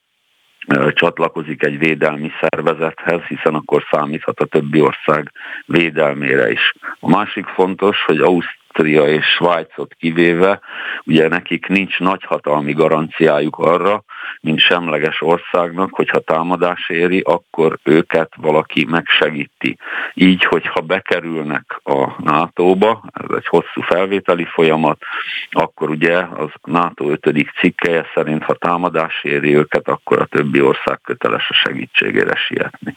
csatlakozik 0.93 1.63
egy 1.63 1.77
védelmi 1.77 2.31
szervezethez, 2.39 3.21
hiszen 3.21 3.53
akkor 3.53 3.83
számíthat 3.91 4.39
a 4.39 4.45
többi 4.45 4.81
ország 4.81 5.31
védelmére 5.65 6.51
is. 6.51 6.73
A 6.99 7.09
másik 7.09 7.45
fontos, 7.45 8.03
hogy 8.05 8.19
Ausztria 8.19 8.62
Ausztria 8.73 9.07
és 9.07 9.25
Svájcot 9.25 9.93
kivéve, 9.99 10.59
ugye 11.03 11.27
nekik 11.27 11.67
nincs 11.67 11.99
nagyhatalmi 11.99 12.73
garanciájuk 12.73 13.57
arra, 13.57 14.03
mint 14.41 14.59
semleges 14.59 15.21
országnak, 15.21 15.93
hogyha 15.93 16.19
támadás 16.19 16.89
éri, 16.89 17.19
akkor 17.19 17.79
őket 17.83 18.33
valaki 18.35 18.85
megsegíti. 18.85 19.77
Így, 20.13 20.43
hogyha 20.43 20.81
bekerülnek 20.81 21.79
a 21.83 22.21
NATO-ba, 22.23 23.03
ez 23.13 23.35
egy 23.35 23.47
hosszú 23.47 23.81
felvételi 23.81 24.45
folyamat, 24.45 25.01
akkor 25.49 25.89
ugye 25.89 26.17
az 26.17 26.49
NATO 26.63 27.09
5. 27.09 27.45
cikkeje 27.59 28.05
szerint, 28.13 28.43
ha 28.43 28.53
támadás 28.53 29.23
éri 29.23 29.55
őket, 29.55 29.87
akkor 29.87 30.19
a 30.19 30.25
többi 30.25 30.61
ország 30.61 30.99
köteles 31.03 31.49
a 31.49 31.53
segítségére 31.53 32.35
sietni. 32.35 32.95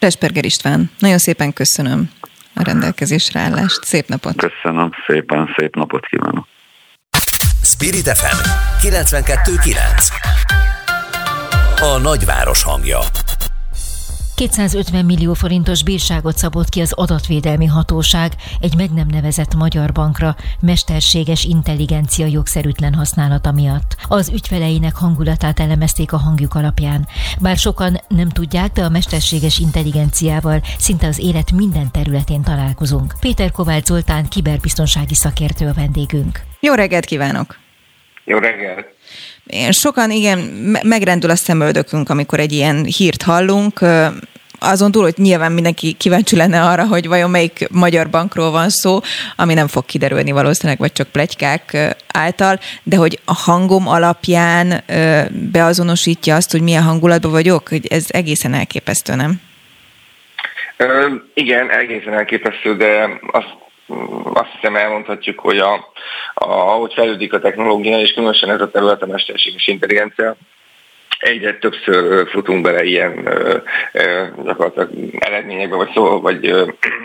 Resperger 0.00 0.44
István, 0.44 0.90
nagyon 0.98 1.18
szépen 1.18 1.52
köszönöm 1.52 2.10
a 2.58 2.62
rendelkezésre 2.62 3.40
állást. 3.40 3.84
Szép 3.84 4.08
napot! 4.08 4.36
Köszönöm 4.36 4.90
szépen, 5.06 5.54
szép 5.56 5.74
napot 5.74 6.06
kívánok! 6.06 6.46
Spirit 7.62 8.08
FM 8.08 8.36
92.9 8.86 9.76
A 11.80 11.98
nagyváros 11.98 12.62
hangja 12.62 12.98
250 14.38 15.04
millió 15.04 15.34
forintos 15.34 15.82
bírságot 15.82 16.36
szabott 16.36 16.68
ki 16.68 16.80
az 16.80 16.92
adatvédelmi 16.92 17.66
hatóság 17.66 18.32
egy 18.60 18.76
meg 18.76 18.90
nem 18.90 19.06
nevezett 19.06 19.54
magyar 19.54 19.92
bankra 19.92 20.36
mesterséges 20.60 21.44
intelligencia 21.44 22.26
jogszerűtlen 22.26 22.94
használata 22.94 23.52
miatt. 23.52 23.96
Az 24.08 24.28
ügyfeleinek 24.28 24.94
hangulatát 24.94 25.60
elemezték 25.60 26.12
a 26.12 26.16
hangjuk 26.16 26.54
alapján. 26.54 27.06
Bár 27.40 27.56
sokan 27.56 28.00
nem 28.08 28.28
tudják, 28.28 28.72
de 28.72 28.84
a 28.84 28.88
mesterséges 28.88 29.58
intelligenciával 29.58 30.60
szinte 30.78 31.06
az 31.06 31.18
élet 31.18 31.52
minden 31.52 31.90
területén 31.90 32.42
találkozunk. 32.42 33.14
Péter 33.20 33.50
Kovács 33.50 33.84
Zoltán, 33.84 34.28
kiberbiztonsági 34.28 35.14
szakértő 35.14 35.66
a 35.66 35.72
vendégünk. 35.72 36.40
Jó 36.60 36.74
reggelt 36.74 37.04
kívánok! 37.04 37.56
Jó 38.24 38.38
reggelt! 38.38 38.97
Sokan 39.70 40.10
igen, 40.10 40.38
megrendül 40.82 41.30
a 41.30 41.36
szemöldökünk, 41.36 42.08
amikor 42.08 42.40
egy 42.40 42.52
ilyen 42.52 42.84
hírt 42.84 43.22
hallunk, 43.22 43.80
azon 44.60 44.92
túl, 44.92 45.02
hogy 45.02 45.14
nyilván 45.16 45.52
mindenki 45.52 45.92
kíváncsi 45.92 46.36
lenne 46.36 46.62
arra, 46.62 46.86
hogy 46.86 47.06
vajon 47.06 47.30
melyik 47.30 47.66
magyar 47.70 48.10
bankról 48.10 48.50
van 48.50 48.68
szó, 48.68 49.00
ami 49.36 49.54
nem 49.54 49.66
fog 49.66 49.84
kiderülni 49.84 50.32
valószínűleg, 50.32 50.78
vagy 50.78 50.92
csak 50.92 51.08
plegykák 51.08 51.76
által, 52.12 52.58
de 52.82 52.96
hogy 52.96 53.18
a 53.24 53.34
hangom 53.34 53.88
alapján 53.88 54.82
beazonosítja 55.52 56.34
azt, 56.34 56.50
hogy 56.50 56.62
milyen 56.62 56.82
hangulatban 56.82 57.30
vagyok, 57.30 57.68
hogy 57.68 57.86
ez 57.86 58.06
egészen 58.08 58.54
elképesztő, 58.54 59.14
nem? 59.14 59.40
Ö, 60.76 61.14
igen, 61.34 61.70
egészen 61.70 62.12
elképesztő, 62.12 62.76
de 62.76 63.20
azt 63.32 63.54
azt 64.32 64.50
hiszem 64.52 64.76
elmondhatjuk, 64.76 65.38
hogy 65.38 65.58
a, 65.58 65.74
a, 66.34 66.50
ahogy 66.50 66.92
fejlődik 66.94 67.32
a 67.32 67.40
technológia, 67.40 67.98
és 67.98 68.12
különösen 68.12 68.50
ez 68.50 68.60
a 68.60 68.70
terület 68.70 69.02
a 69.02 69.06
mesterséges 69.06 69.66
intelligencia, 69.66 70.36
egyre 71.18 71.58
többször 71.58 72.28
futunk 72.28 72.62
bele 72.62 72.84
ilyen 72.84 73.22
gyakorlatilag 74.44 74.90
eredményekbe, 75.18 75.76
vagy 75.76 75.90
szó, 75.94 76.20
vagy 76.20 76.54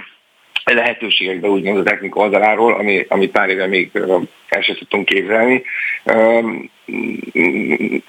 lehetőségekbe 0.64 1.48
úgymond 1.48 1.78
a 1.78 1.84
technika 1.84 2.20
oldaláról, 2.20 2.74
ami, 2.74 3.06
ami 3.10 3.28
pár 3.28 3.50
éve 3.50 3.68
még 3.68 3.92
el 4.48 4.62
sem 4.62 4.76
tudtunk 4.76 5.06
képzelni. 5.06 5.64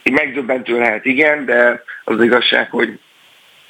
Megdöbbentő 0.02 0.78
lehet, 0.78 1.04
igen, 1.04 1.44
de 1.44 1.82
az 2.04 2.22
igazság, 2.22 2.70
hogy 2.70 2.98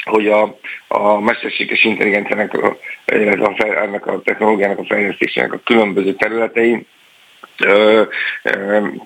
hogy 0.04 0.28
a, 0.28 0.56
a 0.88 1.20
mesterséges 1.20 1.84
intelligenciának, 1.84 2.76
illetve 3.06 3.46
a, 3.46 3.82
ennek 3.82 4.06
a 4.06 4.22
technológiának 4.22 4.78
a 4.78 4.84
fejlesztésének 4.84 5.52
a 5.52 5.60
különböző 5.64 6.12
területei 6.12 6.86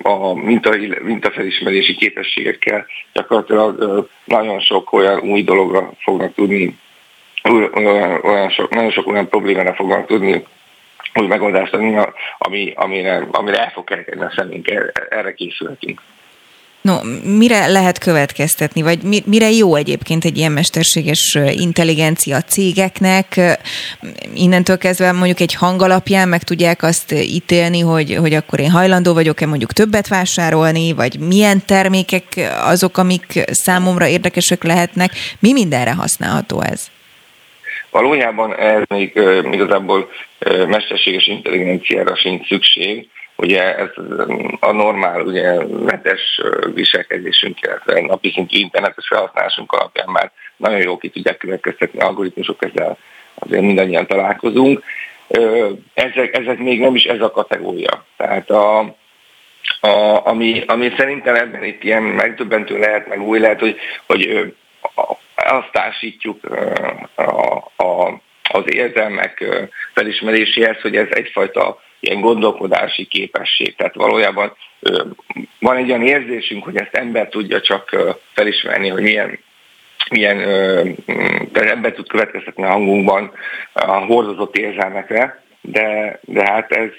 a 0.03 0.35
minta, 0.35 0.71
mintafelismerési 1.03 1.95
képességekkel 1.95 2.87
gyakorlatilag 3.13 4.09
nagyon 4.25 4.61
sok 4.61 4.93
olyan 4.93 5.21
új 5.21 5.43
dologra 5.43 5.93
fognak 5.99 6.35
tudni, 6.35 6.79
olyan, 8.23 8.51
sok, 8.51 8.75
nagyon 8.75 8.91
sok 8.91 9.07
olyan 9.07 9.29
problémára 9.29 9.75
fognak 9.75 10.07
tudni 10.07 10.45
új 11.15 11.27
megoldást 11.27 11.75
adni, 11.75 11.97
ami, 12.39 12.73
amire, 12.77 13.27
amire 13.31 13.65
el 13.65 13.71
fog 13.71 13.85
kerekedni 13.85 14.25
a 14.25 14.33
szemünk, 14.37 14.71
erre 15.09 15.35
készülhetünk. 15.35 16.01
No, 16.83 16.95
mire 17.25 17.67
lehet 17.67 17.99
következtetni, 17.99 18.83
vagy 18.83 19.23
mire 19.25 19.51
jó 19.51 19.75
egyébként 19.75 20.25
egy 20.25 20.37
ilyen 20.39 20.53
mesterséges 20.53 21.39
intelligencia 21.53 22.41
cégeknek? 22.41 23.41
Innentől 24.35 24.79
kezdve 24.79 25.13
mondjuk 25.13 25.41
egy 25.41 25.55
hang 25.55 25.83
alapján 25.83 26.29
meg 26.29 26.43
tudják 26.43 26.83
azt 26.83 27.13
ítélni, 27.13 27.81
hogy, 27.81 28.15
hogy 28.15 28.35
akkor 28.35 28.61
én 28.61 28.71
hajlandó 28.71 29.15
vagyok-e 29.15 29.47
mondjuk 29.47 29.73
többet 29.73 30.09
vásárolni, 30.09 30.93
vagy 30.93 31.19
milyen 31.19 31.63
termékek 31.67 32.25
azok, 32.65 32.99
amik 32.99 33.45
számomra 33.47 34.07
érdekesek 34.07 34.63
lehetnek. 34.63 35.11
Mi 35.39 35.53
mindenre 35.53 35.93
használható 35.93 36.61
ez? 36.61 36.87
Valójában 37.91 38.57
ez 38.57 38.83
még 38.89 39.13
igazából 39.53 40.09
mesterséges 40.69 41.27
intelligenciára 41.27 42.17
sincs 42.17 42.47
szükség, 42.47 43.09
Ugye 43.43 43.77
ez 43.77 43.89
a 44.61 44.73
normál 44.73 45.21
ugye, 45.21 45.65
netes 45.65 46.41
viselkedésünk, 46.75 47.61
illetve 47.61 48.01
napi 48.01 48.31
szintű 48.31 48.59
internetes 48.59 49.07
felhasználásunk 49.07 49.73
alapján 49.73 50.09
már 50.09 50.31
nagyon 50.57 50.81
jó 50.81 50.97
ki 50.97 51.09
tudják 51.09 51.37
következtetni 51.37 52.01
algoritmusok, 52.01 52.65
ezzel 52.65 52.99
azért 53.35 53.63
mindannyian 53.63 54.07
találkozunk. 54.07 54.83
Ezek, 55.95 56.37
ezek 56.37 56.59
még 56.59 56.81
nem 56.81 56.95
is 56.95 57.05
ez 57.05 57.21
a 57.21 57.31
kategória. 57.31 58.05
Tehát 58.17 58.51
a, 58.51 58.79
a, 59.81 60.27
ami, 60.27 60.63
ami 60.67 60.93
szerintem 60.97 61.35
ebben 61.35 61.65
itt 61.65 61.83
ilyen 61.83 62.03
megdöbbentő 62.03 62.79
lehet, 62.79 63.09
meg 63.09 63.23
új 63.23 63.39
lehet, 63.39 63.61
hogy, 63.61 63.77
hogy 64.07 64.55
azt 65.35 65.73
társítjuk 65.73 66.45
a, 67.15 67.23
a, 67.77 68.21
az 68.51 68.63
érzelmek 68.67 69.45
felismeréséhez, 69.95 70.81
hogy 70.81 70.97
ez 70.97 71.09
egyfajta 71.11 71.81
ilyen 72.01 72.21
gondolkodási 72.21 73.05
képesség. 73.05 73.77
Tehát 73.77 73.95
valójában 73.95 74.57
van 75.59 75.77
egy 75.77 75.89
olyan 75.89 76.07
érzésünk, 76.07 76.65
hogy 76.65 76.77
ezt 76.77 76.95
ember 76.95 77.29
tudja 77.29 77.61
csak 77.61 77.97
felismerni, 78.35 78.89
hogy 78.89 79.03
milyen 79.03 79.39
milyen 80.11 80.39
de 81.53 81.71
ember 81.71 81.93
tud 81.93 82.09
következtetni 82.09 82.63
a 82.65 82.69
hangunkban 82.69 83.33
a 83.73 83.93
hordozott 83.93 84.57
érzelmekre, 84.57 85.43
de, 85.61 86.19
de 86.23 86.51
hát 86.51 86.73
ez 86.73 86.91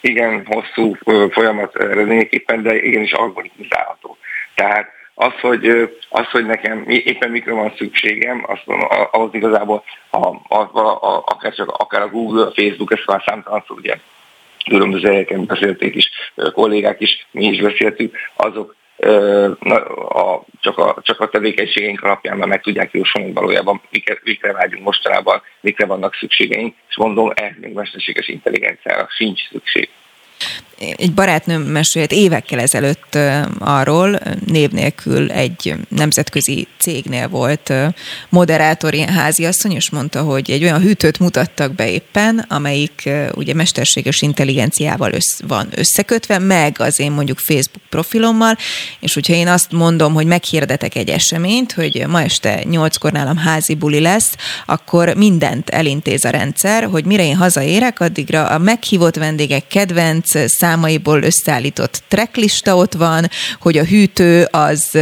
igen 0.00 0.46
hosszú 0.46 0.96
folyamat 1.30 1.76
eredményeképpen, 1.76 2.62
de 2.62 2.82
igenis 2.82 3.12
algoritmizálható. 3.12 4.16
Tehát 4.54 4.99
az, 5.20 5.40
hogy, 5.40 5.66
az, 6.08 6.26
hogy 6.30 6.46
nekem 6.46 6.84
éppen 6.88 7.30
mikor 7.30 7.52
van 7.52 7.74
szükségem, 7.76 8.44
azt 8.46 8.66
mondom, 8.66 8.88
ahhoz 9.10 9.34
igazából 9.34 9.84
a, 10.10 10.26
a, 10.48 10.60
a, 10.72 11.22
akár, 11.26 11.54
csak, 11.54 11.68
akár 11.68 12.02
a 12.02 12.08
Google, 12.08 12.46
a 12.46 12.52
Facebook, 12.54 12.92
ezt 12.92 13.06
már 13.06 13.22
számtalan 13.26 13.64
szó, 13.66 13.74
ugye 13.74 13.94
különböző 14.68 15.08
helyeken 15.08 15.46
beszélték 15.46 15.94
is, 15.94 16.10
kollégák 16.52 17.00
is, 17.00 17.26
mi 17.30 17.44
is 17.44 17.60
beszéltük, 17.60 18.16
azok 18.36 18.74
a, 20.08 20.40
csak, 20.60 20.78
a, 20.78 20.96
csak 21.02 21.20
a 21.20 21.28
tevékenységeink 21.28 22.02
alapján 22.02 22.36
már 22.36 22.48
meg 22.48 22.60
tudják 22.60 22.92
jósolni, 22.92 23.28
hogy 23.28 23.36
valójában 23.36 23.80
mikre, 23.90 24.18
mikre 24.24 24.52
vágyunk 24.52 24.84
mostanában, 24.84 25.42
mikre 25.60 25.86
vannak 25.86 26.14
szükségeink, 26.14 26.74
és 26.88 26.96
mondom, 26.96 27.32
ehhez 27.34 27.54
még 27.60 27.72
mesterséges 27.72 28.28
intelligenciára 28.28 29.06
sincs 29.10 29.48
szükség. 29.48 29.88
Egy 30.80 31.12
barátnőm 31.12 31.62
mesélt 31.62 32.12
évekkel 32.12 32.60
ezelőtt 32.60 33.18
arról, 33.58 34.20
név 34.46 34.70
nélkül 34.70 35.30
egy 35.30 35.74
nemzetközi 35.88 36.66
cégnél 36.78 37.28
volt 37.28 37.72
moderátor, 38.28 38.94
ilyen 38.94 39.08
háziasszony, 39.08 39.72
és 39.72 39.90
mondta, 39.90 40.22
hogy 40.22 40.50
egy 40.50 40.62
olyan 40.62 40.80
hűtőt 40.80 41.18
mutattak 41.18 41.74
be 41.74 41.90
éppen, 41.90 42.44
amelyik 42.48 43.08
ugye 43.34 43.54
mesterséges 43.54 44.22
intelligenciával 44.22 45.12
össz, 45.12 45.40
van 45.46 45.68
összekötve, 45.74 46.38
meg 46.38 46.76
az 46.78 47.00
én 47.00 47.12
mondjuk 47.12 47.38
Facebook 47.38 47.84
profilommal, 47.88 48.56
és 49.00 49.14
hogyha 49.14 49.34
én 49.34 49.48
azt 49.48 49.72
mondom, 49.72 50.14
hogy 50.14 50.26
meghirdetek 50.26 50.94
egy 50.94 51.08
eseményt, 51.08 51.72
hogy 51.72 52.04
ma 52.08 52.22
este 52.22 52.62
nyolckor 52.64 53.12
nálam 53.12 53.36
házi 53.36 53.74
buli 53.74 54.00
lesz, 54.00 54.34
akkor 54.66 55.14
mindent 55.16 55.70
elintéz 55.70 56.24
a 56.24 56.30
rendszer, 56.30 56.84
hogy 56.84 57.04
mire 57.04 57.24
én 57.24 57.36
hazaérek, 57.36 58.00
addigra 58.00 58.46
a 58.46 58.58
meghívott 58.58 59.16
vendégek 59.16 59.66
kedvenc 59.66 60.50
számaiból 60.70 61.22
összeállított 61.22 62.02
tracklista 62.08 62.76
ott 62.76 62.92
van, 62.92 63.30
hogy 63.60 63.78
a 63.78 63.84
hűtő 63.84 64.48
az, 64.50 64.98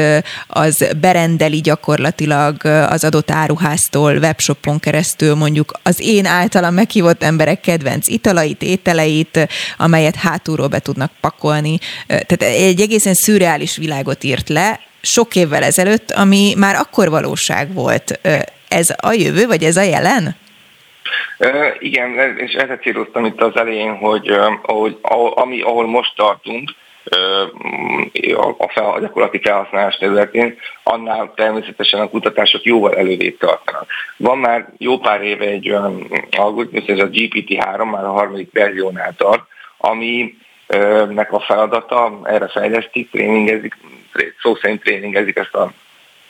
az 0.46 0.86
berendeli 1.00 1.60
gyakorlatilag 1.60 2.64
az 2.64 3.04
adott 3.04 3.30
áruháztól, 3.30 4.16
webshopon 4.16 4.78
keresztül 4.78 5.34
mondjuk 5.34 5.72
az 5.82 6.00
én 6.00 6.26
általam 6.26 6.74
meghívott 6.74 7.22
emberek 7.22 7.60
kedvenc 7.60 8.08
italait, 8.08 8.62
ételeit, 8.62 9.48
amelyet 9.76 10.14
hátulról 10.14 10.68
be 10.68 10.78
tudnak 10.78 11.10
pakolni. 11.20 11.78
Tehát 12.06 12.42
egy 12.42 12.80
egészen 12.80 13.14
szürreális 13.14 13.76
világot 13.76 14.24
írt 14.24 14.48
le, 14.48 14.80
sok 15.00 15.36
évvel 15.36 15.62
ezelőtt, 15.62 16.10
ami 16.10 16.54
már 16.56 16.74
akkor 16.74 17.10
valóság 17.10 17.72
volt. 17.72 18.20
Ez 18.68 18.88
a 18.96 19.12
jövő, 19.12 19.46
vagy 19.46 19.64
ez 19.64 19.76
a 19.76 19.82
jelen? 19.82 20.36
Igen, 21.78 22.38
és 22.38 22.52
ezt 22.52 22.80
céloztam 22.82 23.24
itt 23.24 23.42
az 23.42 23.56
elején, 23.56 23.96
hogy, 23.96 24.30
uh, 24.30 24.52
hogy 24.62 24.98
ami, 25.34 25.61
ahol 25.61 25.86
most 25.86 26.16
tartunk, 26.16 26.70
a, 28.59 28.68
fel, 28.68 28.84
a 28.84 29.00
gyakorlati 29.00 29.40
felhasználás 29.42 29.96
területén, 29.96 30.59
annál 30.82 31.32
természetesen 31.36 32.00
a 32.00 32.09
kutatások 32.09 32.62
jóval 32.62 32.96
előrébb 32.96 33.38
tartanak. 33.38 33.86
Van 34.16 34.38
már 34.38 34.72
jó 34.78 34.98
pár 34.98 35.22
éve 35.22 35.44
egy 35.44 35.70
olyan 35.70 36.06
algoritmus, 36.36 36.84
ez 36.86 36.98
a 36.98 37.09
GPT-3, 37.09 37.90
már 37.90 38.04
a 38.04 38.12
harmadik 38.12 38.52
verziónál 38.52 39.14
tart, 39.16 39.42
ami 39.76 40.34
nek 41.09 41.32
a 41.32 41.40
feladata, 41.40 42.20
erre 42.24 42.48
fejlesztik, 42.48 43.11
tréningezik, 43.11 43.76
szó 44.42 44.54
szerint 44.54 44.82
tréningezik 44.82 45.36
ezt 45.36 45.54
a 45.54 45.72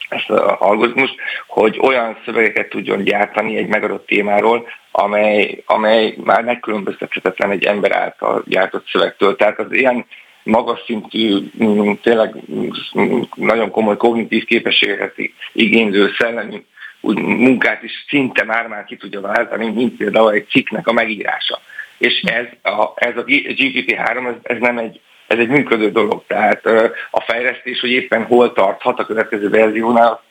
ezt 0.09 0.31
az 0.31 0.41
algoritmus, 0.59 1.11
hogy 1.47 1.79
olyan 1.83 2.17
szövegeket 2.25 2.69
tudjon 2.69 3.03
gyártani 3.03 3.57
egy 3.57 3.67
megadott 3.67 4.07
témáról, 4.07 4.67
amely, 4.91 5.63
amely 5.67 6.15
már 6.25 6.45
megkülönböztethetetlen 6.45 7.51
egy 7.51 7.65
ember 7.65 7.93
által 7.93 8.43
gyártott 8.47 8.89
szövegtől. 8.89 9.37
Tehát 9.37 9.59
az 9.59 9.73
ilyen 9.73 10.07
magas 10.43 10.81
szintű, 10.87 11.37
mm, 11.65 11.93
tényleg 12.03 12.35
mm, 12.53 13.21
nagyon 13.35 13.71
komoly 13.71 13.97
kognitív 13.97 14.45
képességeket 14.45 15.15
igénylő 15.53 16.11
szellemi 16.19 16.65
úgy 17.01 17.19
munkát 17.19 17.83
is 17.83 18.05
szinte 18.09 18.45
már-már 18.45 18.85
ki 18.85 18.97
tudja 18.97 19.21
váltani, 19.21 19.71
mint 19.71 19.97
például 19.97 20.33
egy 20.33 20.49
cikknek 20.49 20.87
a 20.87 20.93
megírása. 20.93 21.61
És 21.99 22.21
ez 22.21 22.47
a, 22.73 22.93
ez 22.95 23.17
a 23.17 23.25
GPT-3, 23.25 24.29
ez, 24.29 24.35
ez 24.43 24.59
nem 24.61 24.79
egy 24.79 25.01
ez 25.29 25.39
egy 25.39 25.49
működő 25.49 25.91
dolog. 25.91 26.23
Tehát 26.27 26.67
a 27.11 27.21
fejlesztés, 27.21 27.81
hogy 27.81 27.91
éppen 27.91 28.25
hol 28.25 28.53
tarthat 28.53 28.99
a 28.99 29.07
következő 29.07 29.49
verziónál, 29.49 30.23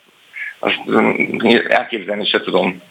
azt 0.60 0.80
elképzelni 1.68 2.26
se 2.26 2.42
tudom. 2.42 2.82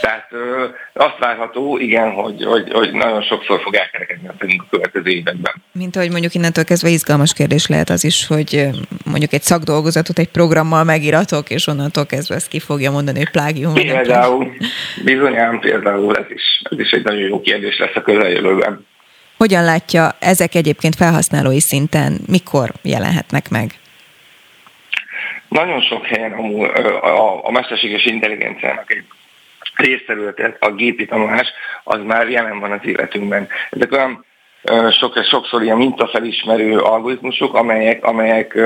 Tehát 0.00 0.26
ö, 0.30 0.64
azt 0.92 1.18
várható, 1.18 1.78
igen, 1.78 2.10
hogy, 2.10 2.44
hogy, 2.44 2.72
hogy 2.72 2.92
nagyon 2.92 3.22
sokszor 3.22 3.60
fog 3.60 3.74
elkerekedni 3.74 4.28
a 4.28 4.34
a 4.38 4.66
következő 4.70 5.10
években. 5.10 5.52
Mint 5.72 5.96
ahogy 5.96 6.10
mondjuk 6.10 6.34
innentől 6.34 6.64
kezdve 6.64 6.88
izgalmas 6.88 7.32
kérdés 7.32 7.66
lehet 7.66 7.90
az 7.90 8.04
is, 8.04 8.26
hogy 8.26 8.68
mondjuk 9.04 9.32
egy 9.32 9.42
szakdolgozatot 9.42 10.18
egy 10.18 10.28
programmal 10.28 10.84
megíratok, 10.84 11.50
és 11.50 11.66
onnantól 11.66 12.06
kezdve 12.06 12.34
ezt 12.34 12.48
ki 12.48 12.60
fogja 12.60 12.90
mondani, 12.90 13.18
hogy 13.18 13.30
plágium. 13.30 13.74
Például, 13.74 14.52
bizonyám 15.04 15.58
például 15.58 16.16
ez 16.16 16.30
is, 16.34 16.62
ez 16.70 16.78
is 16.78 16.90
egy 16.90 17.04
nagyon 17.04 17.28
jó 17.28 17.40
kérdés 17.40 17.78
lesz 17.78 17.96
a 17.96 18.02
közeljövőben. 18.02 18.86
Hogyan 19.36 19.64
látja 19.64 20.16
ezek 20.18 20.54
egyébként 20.54 20.94
felhasználói 20.94 21.60
szinten, 21.60 22.18
mikor 22.26 22.72
jelenhetnek 22.82 23.48
meg? 23.48 23.70
Nagyon 25.48 25.80
sok 25.80 26.06
helyen 26.06 26.32
a, 26.32 27.46
a 27.46 27.50
mesterséges 27.50 28.04
intelligenciának 28.04 28.92
egy 28.92 29.04
részterülete, 29.74 30.56
a 30.60 30.70
gépi 30.70 31.04
tanulás, 31.04 31.52
az 31.84 32.00
már 32.04 32.28
jelen 32.28 32.58
van 32.58 32.72
az 32.72 32.80
életünkben. 32.82 33.48
Ezek 33.70 33.92
olyan 33.92 34.24
sok, 34.90 35.24
sokszor 35.30 35.62
ilyen 35.62 35.76
mintafelismerő 35.76 36.78
algoritmusok, 36.78 37.54
amelyek, 37.54 38.04
amelyek 38.04 38.58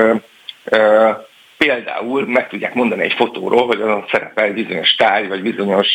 például 1.65 2.25
meg 2.25 2.49
tudják 2.49 2.73
mondani 2.73 3.03
egy 3.03 3.13
fotóról, 3.13 3.65
hogy 3.65 3.81
azon 3.81 4.05
szerepel 4.11 4.43
egy 4.43 4.53
bizonyos 4.53 4.95
tárgy, 4.95 5.27
vagy 5.27 5.41
bizonyos 5.41 5.87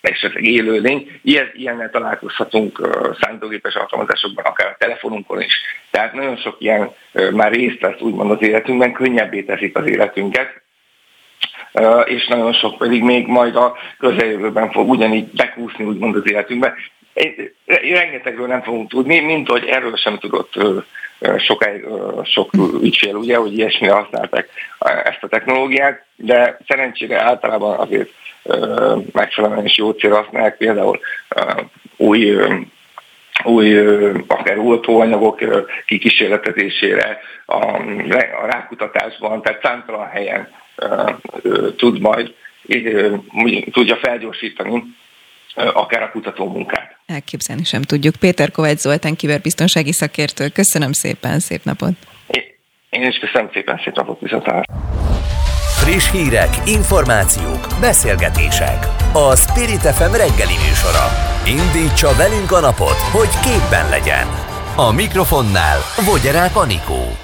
esetleg 0.00 0.44
élőlény. 0.44 1.20
Ilyen, 1.22 1.50
ilyennel 1.54 1.90
találkozhatunk 1.90 2.88
számítógépes 3.20 3.74
alkalmazásokban, 3.74 4.44
akár 4.44 4.66
a 4.66 4.76
telefonunkon 4.78 5.40
is. 5.40 5.54
Tehát 5.90 6.12
nagyon 6.12 6.36
sok 6.36 6.56
ilyen 6.58 6.90
már 7.32 7.52
részt 7.52 7.80
vesz 7.80 8.00
úgymond 8.00 8.30
az 8.30 8.42
életünkben, 8.42 8.92
könnyebbé 8.92 9.42
teszik 9.42 9.76
az 9.76 9.86
életünket, 9.86 10.62
és 12.04 12.26
nagyon 12.26 12.52
sok 12.52 12.78
pedig 12.78 13.02
még 13.02 13.26
majd 13.26 13.56
a 13.56 13.76
közeljövőben 13.98 14.70
fog 14.70 14.88
ugyanígy 14.88 15.26
bekúszni 15.26 15.84
úgymond 15.84 16.16
az 16.16 16.30
életünkbe. 16.30 16.74
Rengetegről 17.66 18.46
nem 18.46 18.62
fogunk 18.62 18.88
tudni, 18.88 19.20
mint 19.20 19.48
hogy 19.48 19.64
erről 19.64 19.96
sem 19.96 20.18
tudott 20.18 20.52
sokáig 21.38 21.86
sok 22.24 22.50
ügyfél, 22.82 23.14
ugye, 23.14 23.36
hogy 23.36 23.58
ilyesmire 23.58 23.92
használták 23.92 24.48
ezt 24.78 25.22
a 25.22 25.28
technológiát, 25.28 26.04
de 26.16 26.58
szerencsére 26.68 27.22
általában 27.22 27.78
azért 27.78 28.10
megfelelően 29.12 29.64
és 29.64 29.76
jó 29.76 29.90
célra 29.90 30.16
használják, 30.16 30.56
például 30.56 31.00
új 31.96 32.36
új, 33.44 33.78
akár 34.26 34.58
oltóanyagok 34.58 35.40
kikísérletezésére, 35.86 37.20
a, 37.46 37.56
a 38.42 38.46
rákutatásban, 38.46 39.42
tehát 39.42 39.62
számtalan 39.62 40.08
helyen 40.08 40.52
tud 41.76 42.00
majd 42.00 42.34
tudja 43.70 43.96
felgyorsítani 43.96 44.82
akár 45.54 46.02
a 46.02 46.10
kutató 46.10 46.52
munkát. 46.52 46.93
Elképzelni 47.06 47.64
sem 47.64 47.82
tudjuk. 47.82 48.16
Péter 48.16 48.50
Kovács 48.50 48.78
Zoltán 48.78 49.16
kiberbiztonsági 49.16 49.92
szakértő. 49.92 50.48
Köszönöm 50.48 50.92
szépen, 50.92 51.38
szép 51.38 51.64
napot! 51.64 51.92
Én 52.90 53.02
is 53.02 53.18
köszönöm 53.18 53.50
szépen, 53.52 53.80
szép 53.84 53.94
napot 53.94 54.20
viszontlátásra! 54.20 54.74
Friss 55.84 56.10
hírek, 56.10 56.48
információk, 56.66 57.66
beszélgetések. 57.80 58.86
A 59.12 59.36
Spirit 59.36 59.80
FM 59.80 60.12
reggeli 60.12 60.56
műsora. 60.66 61.06
Indítsa 61.46 62.14
velünk 62.16 62.52
a 62.52 62.60
napot, 62.60 63.00
hogy 63.12 63.28
képben 63.42 63.88
legyen. 63.88 64.26
A 64.76 64.92
mikrofonnál 64.92 65.78
Vogyerák 66.06 66.56
Anikó. 66.56 67.23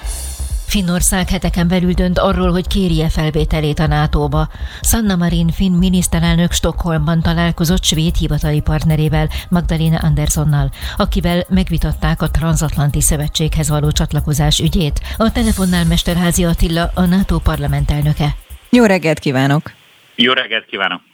Finnország 0.71 1.29
heteken 1.29 1.69
belül 1.69 1.93
dönt 1.93 2.19
arról, 2.19 2.51
hogy 2.51 2.67
kérje 2.67 3.09
felvételét 3.09 3.79
a 3.79 3.87
NATO-ba. 3.87 4.49
Sanna 4.81 5.17
Marin 5.17 5.49
finn 5.49 5.73
miniszterelnök 5.73 6.53
Stockholmban 6.53 7.23
találkozott 7.23 7.85
svéd 7.85 8.17
hivatali 8.17 8.61
partnerével, 8.61 9.29
Magdalena 9.49 9.99
Anderssonnal, 9.99 10.71
akivel 10.97 11.45
megvitatták 11.49 12.23
a 12.23 12.31
Transatlanti 12.31 13.01
Szövetséghez 13.01 13.69
való 13.69 13.91
csatlakozás 13.91 14.59
ügyét. 14.59 15.01
A 15.17 15.33
telefonnál 15.33 15.85
Mesterházi 15.85 16.45
Attila, 16.45 16.91
a 16.95 17.05
NATO 17.05 17.39
parlamentelnöke. 17.39 18.35
Jó 18.69 18.85
reggelt 18.85 19.19
kívánok! 19.19 19.73
Jó 20.15 20.33
reggelt 20.33 20.65
kívánok! 20.67 21.10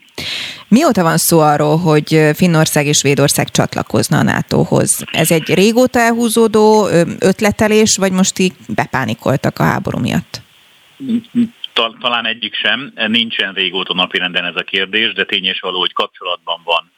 Mióta 0.76 1.02
van 1.02 1.16
szó 1.16 1.40
arról, 1.40 1.76
hogy 1.76 2.08
Finnország 2.34 2.86
és 2.86 2.96
Svédország 2.96 3.50
csatlakozna 3.50 4.18
a 4.18 4.22
NATO-hoz? 4.22 5.04
Ez 5.12 5.30
egy 5.30 5.54
régóta 5.54 5.98
elhúzódó 5.98 6.86
ötletelés, 7.20 7.96
vagy 7.96 8.12
most 8.12 8.38
így 8.38 8.52
bepánikoltak 8.68 9.58
a 9.58 9.62
háború 9.62 9.98
miatt? 9.98 10.40
Talán 12.00 12.26
egyik 12.26 12.54
sem. 12.54 12.92
Nincsen 13.06 13.52
régóta 13.52 13.94
napirenden 13.94 14.44
ez 14.44 14.56
a 14.56 14.62
kérdés, 14.62 15.12
de 15.12 15.24
tényes 15.24 15.60
való, 15.60 15.78
hogy 15.78 15.92
kapcsolatban 15.92 16.60
van 16.64 16.90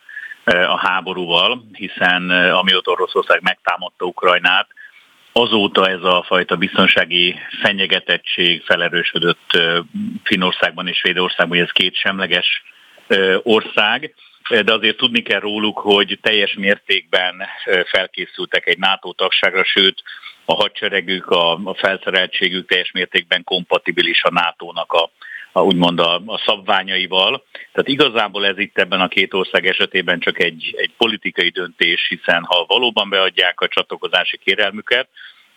a 0.69 0.79
háborúval, 0.87 1.65
hiszen 1.73 2.31
amióta 2.31 2.91
Oroszország 2.91 3.43
megtámadta 3.43 4.05
Ukrajnát, 4.05 4.69
azóta 5.33 5.89
ez 5.89 6.03
a 6.03 6.25
fajta 6.27 6.57
biztonsági 6.57 7.35
fenyegetettség 7.63 8.63
felerősödött 8.63 9.59
Finnországban 10.23 10.89
és 10.89 10.97
Svédországban, 10.97 11.59
hogy 11.59 11.67
ez 11.67 11.73
két 11.73 11.95
semleges 11.95 12.63
ország, 13.43 14.15
de 14.49 14.73
azért 14.73 14.97
tudni 14.97 15.23
kell 15.23 15.41
róluk, 15.41 15.79
hogy 15.79 16.19
teljes 16.23 16.55
mértékben 16.55 17.43
felkészültek 17.85 18.67
egy 18.67 18.79
NATO 18.79 19.13
tagságra, 19.13 19.65
sőt 19.65 20.03
a 20.45 20.55
hadseregük, 20.55 21.27
a, 21.27 21.61
felszereltségük 21.77 22.69
teljes 22.69 22.91
mértékben 22.93 23.45
kompatibilis 23.45 24.23
a 24.23 24.31
NATO-nak 24.31 24.93
a, 24.93 25.11
a, 25.53 25.61
úgymond 25.61 26.01
a, 26.01 26.23
a 26.27 26.43
szabványaival. 26.47 27.45
Tehát 27.53 27.89
igazából 27.89 28.47
ez 28.47 28.59
itt 28.59 28.79
ebben 28.79 29.01
a 29.01 29.09
két 29.09 29.35
ország 29.35 29.67
esetében 29.67 30.21
csak 30.21 30.43
egy, 30.43 30.75
egy 30.77 30.91
politikai 30.97 31.49
döntés, 31.49 32.07
hiszen 32.09 32.45
ha 32.45 32.65
valóban 32.69 33.09
beadják 33.09 33.61
a 33.61 33.69
csatlakozási 33.69 34.39
kérelmüket, 34.45 35.09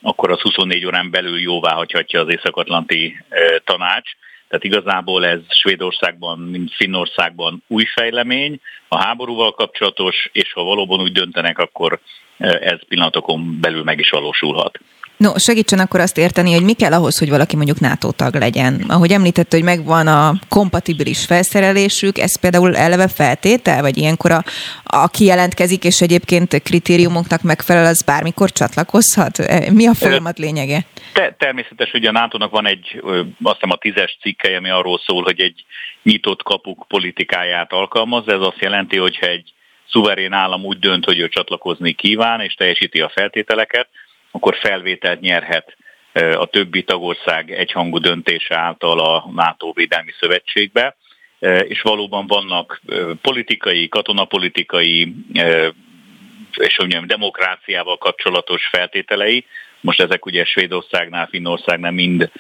akkor 0.02 0.32
az 0.32 0.42
24 0.42 0.86
órán 0.86 1.12
belül 1.12 1.40
jóvá 1.40 1.74
hagyhatja 1.74 2.22
az 2.22 2.32
Észak-Atlanti 2.32 3.24
tanács. 3.64 4.10
Tehát 4.52 4.66
igazából 4.66 5.26
ez 5.26 5.40
Svédországban, 5.50 6.40
mint 6.40 6.74
Finnországban 6.74 7.64
új 7.68 7.86
fejlemény, 7.86 8.60
a 8.88 9.04
háborúval 9.04 9.52
kapcsolatos, 9.52 10.30
és 10.32 10.54
ha 10.54 10.64
valóban 10.64 11.02
úgy 11.02 11.12
döntenek, 11.12 11.58
akkor 11.58 12.00
ez 12.38 12.88
pillanatokon 12.88 13.60
belül 13.62 13.84
meg 13.84 14.00
is 14.00 14.10
valósulhat. 14.10 14.80
No, 15.22 15.38
segítsen 15.38 15.80
akkor 15.80 16.00
azt 16.00 16.18
érteni, 16.18 16.54
hogy 16.54 16.64
mi 16.64 16.74
kell 16.74 16.94
ahhoz, 16.94 17.20
hogy 17.20 17.30
valaki 17.30 17.56
mondjuk 17.56 17.80
NATO 17.80 18.12
tag 18.12 18.36
legyen. 18.36 18.84
Ahogy 18.88 19.12
említette, 19.12 19.56
hogy 19.56 19.66
megvan 19.66 20.08
a 20.08 20.34
kompatibilis 20.50 21.26
felszerelésük, 21.26 22.18
ez 22.18 22.40
például 22.40 22.76
eleve 22.76 23.08
feltétel, 23.08 23.82
vagy 23.82 23.98
ilyenkor 23.98 24.32
a, 24.32 24.44
aki 24.84 25.26
jelentkezik, 25.26 25.84
és 25.84 26.02
egyébként 26.02 26.62
kritériumoknak 26.62 27.42
megfelel, 27.42 27.86
az 27.86 28.04
bármikor 28.04 28.52
csatlakozhat? 28.52 29.40
E, 29.40 29.72
mi 29.72 29.88
a 29.88 29.94
folyamat 29.94 30.38
lényege? 30.38 30.86
Te, 31.14 31.36
természetes, 31.38 31.92
hogy 31.92 32.06
a 32.06 32.12
NATO-nak 32.12 32.52
van 32.52 32.68
egy, 32.68 33.02
azt 33.44 33.54
hiszem 33.54 33.72
a 33.72 33.78
tízes 33.78 34.18
cikke, 34.22 34.58
ami 34.58 34.70
arról 34.70 35.00
szól, 35.06 35.24
hogy 35.24 35.42
egy 35.42 35.66
nyitott 36.04 36.44
kapuk 36.44 36.86
politikáját 36.88 37.72
alkalmaz. 37.72 38.28
Ez 38.28 38.40
azt 38.40 38.60
jelenti, 38.60 38.98
hogyha 38.98 39.26
egy 39.26 39.54
szuverén 39.90 40.34
állam 40.34 40.66
úgy 40.66 40.80
dönt, 40.80 41.06
hogy 41.06 41.20
ő 41.20 41.30
csatlakozni 41.30 41.94
kíván, 41.94 42.40
és 42.42 42.54
teljesíti 42.54 43.00
a 43.00 43.12
feltételeket, 43.14 43.88
akkor 44.32 44.56
felvételt 44.56 45.20
nyerhet 45.20 45.76
a 46.14 46.46
többi 46.46 46.84
tagország 46.84 47.52
egyhangú 47.52 47.98
döntése 47.98 48.58
által 48.58 49.00
a 49.00 49.30
NATO 49.34 49.72
Védelmi 49.74 50.12
Szövetségbe, 50.20 50.96
és 51.64 51.82
valóban 51.82 52.28
vannak 52.28 52.82
politikai, 53.22 53.88
katonapolitikai 53.88 55.14
és 56.58 56.78
mondjam, 56.80 57.08
demokráciával 57.08 57.98
kapcsolatos 57.98 58.66
feltételei. 58.66 59.46
Most 59.82 60.02
ezek 60.02 60.26
ugye 60.26 60.46
Svédországnál, 60.46 61.28
Finnországnál 61.28 61.92
mind 61.92 62.32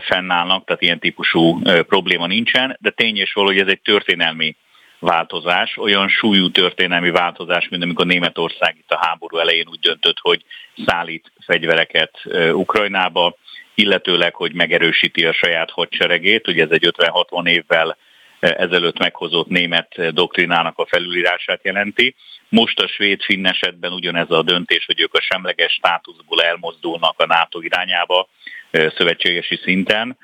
fennállnak, 0.00 0.64
tehát 0.64 0.82
ilyen 0.82 0.98
típusú 0.98 1.62
probléma 1.62 2.26
nincsen, 2.26 2.76
de 2.80 2.90
tény 2.90 3.16
és 3.16 3.32
való, 3.32 3.46
hogy 3.46 3.58
ez 3.58 3.68
egy 3.68 3.80
történelmi 3.80 4.56
változás, 5.04 5.76
olyan 5.76 6.08
súlyú 6.08 6.50
történelmi 6.50 7.10
változás, 7.10 7.68
mint 7.68 7.82
amikor 7.82 8.06
Németország 8.06 8.76
itt 8.78 8.90
a 8.90 9.06
háború 9.06 9.36
elején 9.36 9.68
úgy 9.68 9.80
döntött, 9.80 10.18
hogy 10.20 10.44
szállít 10.86 11.32
fegyvereket 11.46 12.22
Ukrajnába, 12.52 13.36
illetőleg, 13.74 14.34
hogy 14.34 14.54
megerősíti 14.54 15.24
a 15.24 15.32
saját 15.32 15.70
hadseregét, 15.70 16.48
ugye 16.48 16.64
ez 16.64 16.70
egy 16.70 16.92
50-60 16.96 17.48
évvel 17.48 17.96
ezelőtt 18.40 18.98
meghozott 18.98 19.48
német 19.48 20.12
doktrinának 20.14 20.78
a 20.78 20.86
felülírását 20.86 21.60
jelenti. 21.62 22.14
Most 22.48 22.80
a 22.80 22.88
svéd-finn 22.88 23.46
esetben 23.46 23.92
ugyanez 23.92 24.30
a 24.30 24.42
döntés, 24.42 24.86
hogy 24.86 25.00
ők 25.00 25.14
a 25.14 25.20
semleges 25.20 25.72
státuszból 25.72 26.42
elmozdulnak 26.42 27.20
a 27.20 27.26
NATO 27.26 27.60
irányába 27.60 28.28
szövetségesi 28.70 29.60
szinten 29.62 30.18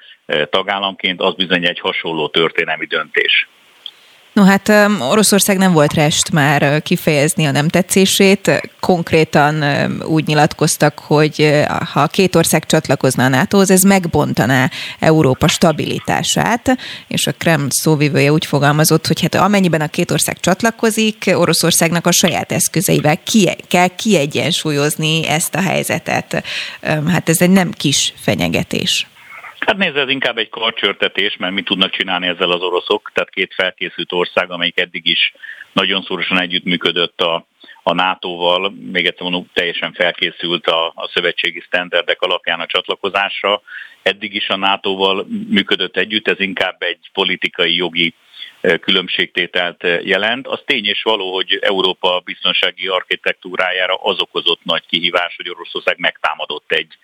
tagállamként, 0.50 1.20
az 1.20 1.34
bizony 1.34 1.66
egy 1.66 1.80
hasonló 1.80 2.28
történelmi 2.28 2.86
döntés. 2.86 3.48
No 4.40 4.46
hát 4.46 4.72
Oroszország 5.10 5.58
nem 5.58 5.72
volt 5.72 5.92
rest 5.92 6.30
már 6.32 6.82
kifejezni 6.82 7.46
a 7.46 7.50
nem 7.50 7.68
tetszését. 7.68 8.70
Konkrétan 8.80 9.64
úgy 10.02 10.26
nyilatkoztak, 10.26 10.98
hogy 10.98 11.64
ha 11.92 12.06
két 12.06 12.34
ország 12.34 12.66
csatlakozna 12.66 13.24
a 13.24 13.28
NATO-hoz, 13.28 13.70
ez 13.70 13.82
megbontaná 13.82 14.70
Európa 14.98 15.48
stabilitását, 15.48 16.76
és 17.08 17.26
a 17.26 17.32
Kreml 17.32 17.66
szóvivője 17.70 18.32
úgy 18.32 18.46
fogalmazott, 18.46 19.06
hogy 19.06 19.20
hát 19.20 19.34
amennyiben 19.34 19.80
a 19.80 19.88
két 19.88 20.10
ország 20.10 20.40
csatlakozik, 20.40 21.30
Oroszországnak 21.34 22.06
a 22.06 22.12
saját 22.12 22.52
eszközeivel 22.52 23.22
ki, 23.22 23.50
kell 23.68 23.88
kiegyensúlyozni 23.96 25.26
ezt 25.26 25.54
a 25.54 25.60
helyzetet. 25.60 26.44
Hát 27.06 27.28
ez 27.28 27.40
egy 27.40 27.50
nem 27.50 27.70
kis 27.70 28.14
fenyegetés. 28.20 29.06
Hát 29.60 29.76
nézd, 29.76 29.96
ez 29.96 30.08
inkább 30.08 30.38
egy 30.38 30.48
karcsörtetés, 30.48 31.36
mert 31.36 31.52
mit 31.52 31.64
tudnak 31.64 31.90
csinálni 31.90 32.26
ezzel 32.26 32.50
az 32.50 32.62
oroszok, 32.62 33.10
tehát 33.14 33.30
két 33.30 33.54
felkészült 33.54 34.12
ország, 34.12 34.50
amelyik 34.50 34.80
eddig 34.80 35.06
is 35.06 35.32
nagyon 35.72 36.02
szorosan 36.02 36.40
együttműködött 36.40 37.20
a, 37.20 37.46
a 37.82 37.94
NATO-val, 37.94 38.74
még 38.92 39.06
egyszer 39.06 39.22
mondom, 39.22 39.50
teljesen 39.52 39.92
felkészült 39.92 40.66
a, 40.66 40.86
a 40.86 41.10
szövetségi 41.14 41.62
sztenderdek 41.66 42.22
alapján 42.22 42.60
a 42.60 42.66
csatlakozásra. 42.66 43.62
Eddig 44.02 44.34
is 44.34 44.48
a 44.48 44.56
NATO-val 44.56 45.26
működött 45.48 45.96
együtt, 45.96 46.28
ez 46.28 46.40
inkább 46.40 46.82
egy 46.82 47.10
politikai 47.12 47.76
jogi 47.76 48.14
különbségtételt 48.80 49.82
jelent. 50.02 50.46
Az 50.46 50.62
tény 50.64 50.86
és 50.86 51.02
való, 51.02 51.34
hogy 51.34 51.58
Európa 51.60 52.20
biztonsági 52.24 52.86
architektúrájára 52.86 53.94
az 53.94 54.20
okozott 54.20 54.60
nagy 54.64 54.86
kihívás, 54.86 55.36
hogy 55.36 55.48
Oroszország 55.48 55.98
megtámadott 55.98 56.72
egy 56.72 56.98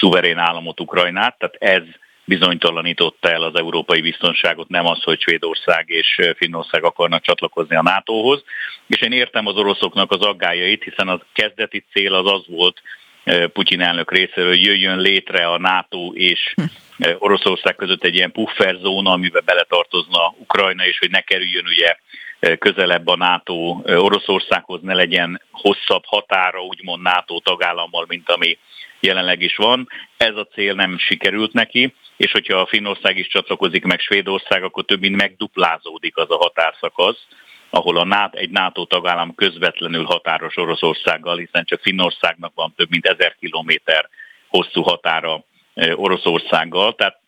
szuverén 0.00 0.38
államot 0.38 0.80
Ukrajnát, 0.80 1.38
tehát 1.38 1.78
ez 1.78 1.82
bizonytalanította 2.24 3.30
el 3.30 3.42
az 3.42 3.54
európai 3.54 4.00
biztonságot, 4.00 4.68
nem 4.68 4.86
az, 4.86 5.02
hogy 5.02 5.20
Svédország 5.20 5.84
és 5.88 6.20
Finnország 6.36 6.84
akarnak 6.84 7.22
csatlakozni 7.22 7.76
a 7.76 7.82
NATO-hoz. 7.82 8.44
És 8.86 9.00
én 9.00 9.12
értem 9.12 9.46
az 9.46 9.56
oroszoknak 9.56 10.10
az 10.10 10.20
aggájait, 10.20 10.82
hiszen 10.82 11.08
a 11.08 11.20
kezdeti 11.32 11.84
cél 11.92 12.14
az 12.14 12.32
az 12.32 12.42
volt, 12.46 12.82
Putyin 13.52 13.80
elnök 13.80 14.12
részéről, 14.12 14.48
hogy 14.48 14.64
jöjjön 14.64 14.98
létre 14.98 15.46
a 15.46 15.58
NATO 15.58 16.12
és 16.14 16.54
eh, 16.98 17.16
Oroszország 17.18 17.76
között 17.76 18.04
egy 18.04 18.14
ilyen 18.14 18.32
pufferzóna, 18.32 19.10
amiben 19.10 19.42
beletartozna 19.44 20.34
Ukrajna, 20.38 20.86
és 20.86 20.98
hogy 20.98 21.10
ne 21.10 21.20
kerüljön 21.20 21.66
ugye 21.66 21.96
közelebb 22.58 23.06
a 23.06 23.16
NATO 23.16 23.82
Oroszországhoz, 23.84 24.80
ne 24.82 24.94
legyen 24.94 25.42
hosszabb 25.50 26.02
határa, 26.06 26.64
úgymond 26.64 27.02
NATO 27.02 27.40
tagállammal, 27.40 28.04
mint 28.08 28.30
ami 28.30 28.58
jelenleg 29.00 29.42
is 29.42 29.56
van. 29.56 29.88
Ez 30.16 30.36
a 30.36 30.46
cél 30.46 30.74
nem 30.74 30.98
sikerült 30.98 31.52
neki, 31.52 31.94
és 32.16 32.32
hogyha 32.32 32.58
a 32.58 32.66
Finnország 32.66 33.16
is 33.18 33.26
csatlakozik 33.26 33.84
meg 33.84 34.00
Svédország, 34.00 34.62
akkor 34.62 34.84
több 34.84 35.00
mint 35.00 35.16
megduplázódik 35.16 36.16
az 36.16 36.30
a 36.30 36.36
határszakasz, 36.36 37.26
ahol 37.70 37.96
a 37.96 38.04
NATO, 38.04 38.38
egy 38.38 38.50
NATO 38.50 38.84
tagállam 38.84 39.34
közvetlenül 39.34 40.04
határos 40.04 40.56
Oroszországgal, 40.56 41.36
hiszen 41.36 41.64
csak 41.64 41.80
Finnországnak 41.80 42.52
van 42.54 42.72
több 42.76 42.90
mint 42.90 43.06
ezer 43.06 43.36
kilométer 43.40 44.08
hosszú 44.48 44.82
határa 44.82 45.44
Oroszországgal, 45.94 46.94
tehát 46.94 47.18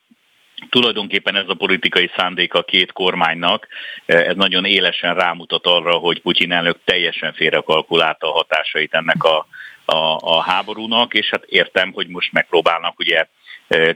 Tulajdonképpen 0.69 1.37
ez 1.37 1.49
a 1.49 1.55
politikai 1.55 2.11
szándék 2.17 2.55
a 2.55 2.63
két 2.63 2.93
kormánynak, 2.93 3.69
ez 4.07 4.37
nagyon 4.37 4.65
élesen 4.65 5.15
rámutat 5.15 5.67
arra, 5.67 5.95
hogy 5.95 6.21
Putyin 6.21 6.53
elnök 6.53 6.79
teljesen 6.85 7.33
félrekalkulálta 7.33 8.29
a 8.29 8.37
hatásait 8.37 8.95
ennek 8.95 9.25
a 9.25 9.47
a, 9.85 10.19
a 10.21 10.43
háborúnak, 10.43 11.15
és 11.15 11.31
hát 11.31 11.45
értem, 11.45 11.93
hogy 11.93 12.09
most 12.09 12.33
megpróbálnak 12.33 12.99
ugye 12.99 13.27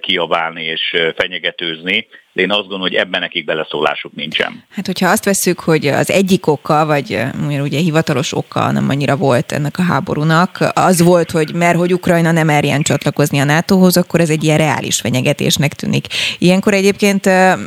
kiabálni 0.01 0.65
és 0.65 0.97
fenyegetőzni, 1.17 2.09
de 2.37 2.43
én 2.43 2.51
azt 2.51 2.61
gondolom, 2.61 2.81
hogy 2.81 2.95
ebben 2.95 3.21
nekik 3.21 3.45
beleszólásuk 3.45 4.13
nincsen. 4.15 4.65
Hát, 4.71 4.87
hogyha 4.87 5.09
azt 5.09 5.25
veszük, 5.25 5.61
hogy 5.61 5.87
az 5.87 6.11
egyik 6.11 6.47
oka, 6.47 6.87
vagy 6.87 7.19
ugye 7.61 7.79
hivatalos 7.79 8.37
oka 8.37 8.73
nem 8.73 8.89
annyira 8.89 9.17
volt 9.17 9.53
ennek 9.53 9.79
a 9.79 9.83
háborúnak, 9.83 10.59
az 10.75 11.03
volt, 11.03 11.31
hogy 11.31 11.55
mert 11.55 11.77
hogy 11.77 11.93
Ukrajna 11.93 12.31
nem 12.31 12.47
merjen 12.47 12.83
csatlakozni 12.83 13.39
a 13.39 13.45
NATO-hoz, 13.45 13.97
akkor 13.97 14.21
ez 14.21 14.31
egy 14.31 14.45
ilyen 14.45 14.59
reális 14.59 15.01
fenyegetésnek 15.01 15.73
tűnik. 15.73 16.07
Ilyenkor 16.39 16.75
egyébként 16.75 17.27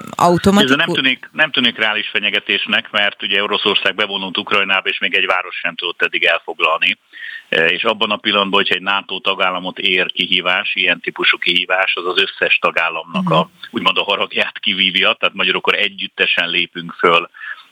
automatikus... 0.09 0.77
Ez 0.77 0.85
nem 0.85 0.95
tűnik, 0.95 1.29
nem 1.31 1.51
tűnik 1.51 1.77
reális 1.77 2.09
fenyegetésnek, 2.09 2.91
mert 2.91 3.23
ugye 3.23 3.43
Oroszország 3.43 3.95
bevonult 3.95 4.37
Ukrajnába, 4.37 4.89
és 4.89 4.99
még 4.99 5.15
egy 5.15 5.25
város 5.25 5.55
sem 5.61 5.75
tudott 5.75 6.01
eddig 6.01 6.23
elfoglalni. 6.23 6.97
És 7.49 7.84
abban 7.84 8.11
a 8.11 8.17
pillanatban, 8.17 8.59
hogyha 8.59 8.76
egy 8.76 8.81
NATO 8.81 9.19
tagállamot 9.19 9.80
ér 9.80 10.11
kihívás, 10.11 10.76
ilyen 10.76 10.99
típusú 10.99 11.38
kihívás, 11.38 11.95
az 11.95 12.05
az 12.05 12.21
összes 12.21 12.57
tagállamnak 12.57 13.30
a, 13.30 13.39
mhm. 13.39 13.49
úgymond 13.71 13.97
a 13.97 14.03
haragját 14.03 14.59
kivívja, 14.59 15.13
tehát 15.13 15.35
magyarul 15.35 15.61
együttesen 15.71 16.49
lépünk 16.49 16.91
föl 16.91 17.30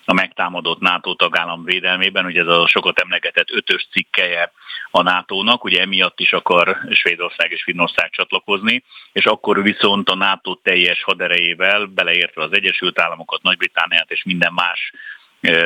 a 0.10 0.14
megtámadott 0.14 0.80
NATO 0.80 1.14
tagállam 1.14 1.64
védelmében, 1.64 2.26
ugye 2.26 2.42
ez 2.42 2.48
a 2.48 2.68
sokat 2.68 3.00
emlegetett 3.00 3.52
ötös 3.52 3.88
cikkeje 3.92 4.52
a 4.92 5.02
NATO-nak, 5.02 5.64
ugye 5.64 5.82
emiatt 5.82 6.20
is 6.20 6.34
akar 6.34 6.78
Svédország 6.92 7.52
és 7.52 7.64
Finnország 7.64 8.10
csatlakozni, 8.10 8.84
és 9.12 9.26
akkor 9.26 9.64
viszont 9.64 10.10
a 10.10 10.16
NATO 10.16 10.56
teljes 10.56 11.04
haderejével, 11.04 11.86
beleértve 11.86 12.44
az 12.44 12.54
Egyesült 12.54 13.00
Államokat, 13.00 13.42
Nagy-Britániát 13.42 14.12
és 14.12 14.24
minden 14.24 14.54
más 14.54 14.92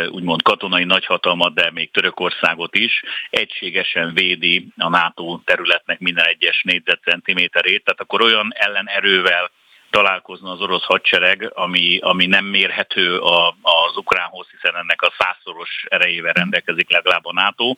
úgymond 0.09 0.41
katonai 0.41 0.83
nagyhatalmat, 0.83 1.53
de 1.53 1.71
még 1.71 1.91
Törökországot 1.91 2.75
is, 2.75 3.03
egységesen 3.29 4.13
védi 4.13 4.67
a 4.77 4.89
NATO 4.89 5.39
területnek 5.45 5.99
minden 5.99 6.25
egyes 6.25 6.61
négyzetcentiméterét, 6.63 7.83
tehát 7.83 8.01
akkor 8.01 8.21
olyan 8.21 8.51
ellenerővel 8.55 9.51
találkozna 9.89 10.51
az 10.51 10.61
orosz 10.61 10.83
hadsereg, 10.83 11.51
ami, 11.53 11.99
ami 12.01 12.25
nem 12.25 12.45
mérhető 12.45 13.17
a, 13.19 13.55
az 13.61 13.97
ukránhoz, 13.97 14.47
hiszen 14.51 14.75
ennek 14.75 15.01
a 15.01 15.13
százszoros 15.17 15.85
erejével 15.87 16.33
rendelkezik 16.33 16.91
legalább 16.91 17.25
a 17.25 17.33
NATO. 17.33 17.75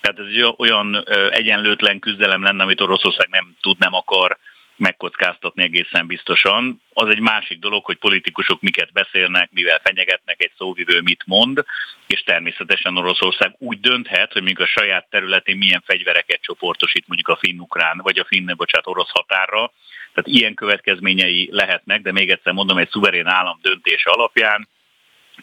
Tehát 0.00 0.18
ez 0.18 0.26
egy 0.26 0.54
olyan 0.56 1.04
egyenlőtlen 1.30 1.98
küzdelem 1.98 2.42
lenne, 2.42 2.62
amit 2.62 2.80
Oroszország 2.80 3.28
nem 3.28 3.56
tud, 3.60 3.78
nem 3.78 3.94
akar 3.94 4.38
megkockáztatni 4.76 5.62
egészen 5.62 6.06
biztosan. 6.06 6.82
Az 6.92 7.08
egy 7.08 7.20
másik 7.20 7.58
dolog, 7.58 7.84
hogy 7.84 7.98
politikusok 7.98 8.60
miket 8.60 8.92
beszélnek, 8.92 9.50
mivel 9.52 9.80
fenyegetnek, 9.84 10.42
egy 10.42 10.52
szóvivő 10.56 11.00
mit 11.00 11.22
mond, 11.26 11.64
és 12.06 12.22
természetesen 12.22 12.96
Oroszország 12.96 13.54
úgy 13.58 13.80
dönthet, 13.80 14.32
hogy 14.32 14.42
mondjuk 14.42 14.68
a 14.68 14.80
saját 14.80 15.06
területén 15.10 15.56
milyen 15.56 15.82
fegyvereket 15.86 16.40
csoportosít 16.40 17.06
mondjuk 17.06 17.28
a 17.28 17.36
finn-ukrán, 17.36 18.00
vagy 18.02 18.18
a 18.18 18.24
finn, 18.24 18.56
bocsánat, 18.56 18.86
orosz 18.86 19.10
határra. 19.10 19.72
Tehát 20.14 20.40
ilyen 20.40 20.54
következményei 20.54 21.48
lehetnek, 21.52 22.02
de 22.02 22.12
még 22.12 22.30
egyszer 22.30 22.52
mondom, 22.52 22.78
egy 22.78 22.90
szuverén 22.90 23.26
állam 23.26 23.58
döntése 23.62 24.10
alapján 24.10 24.68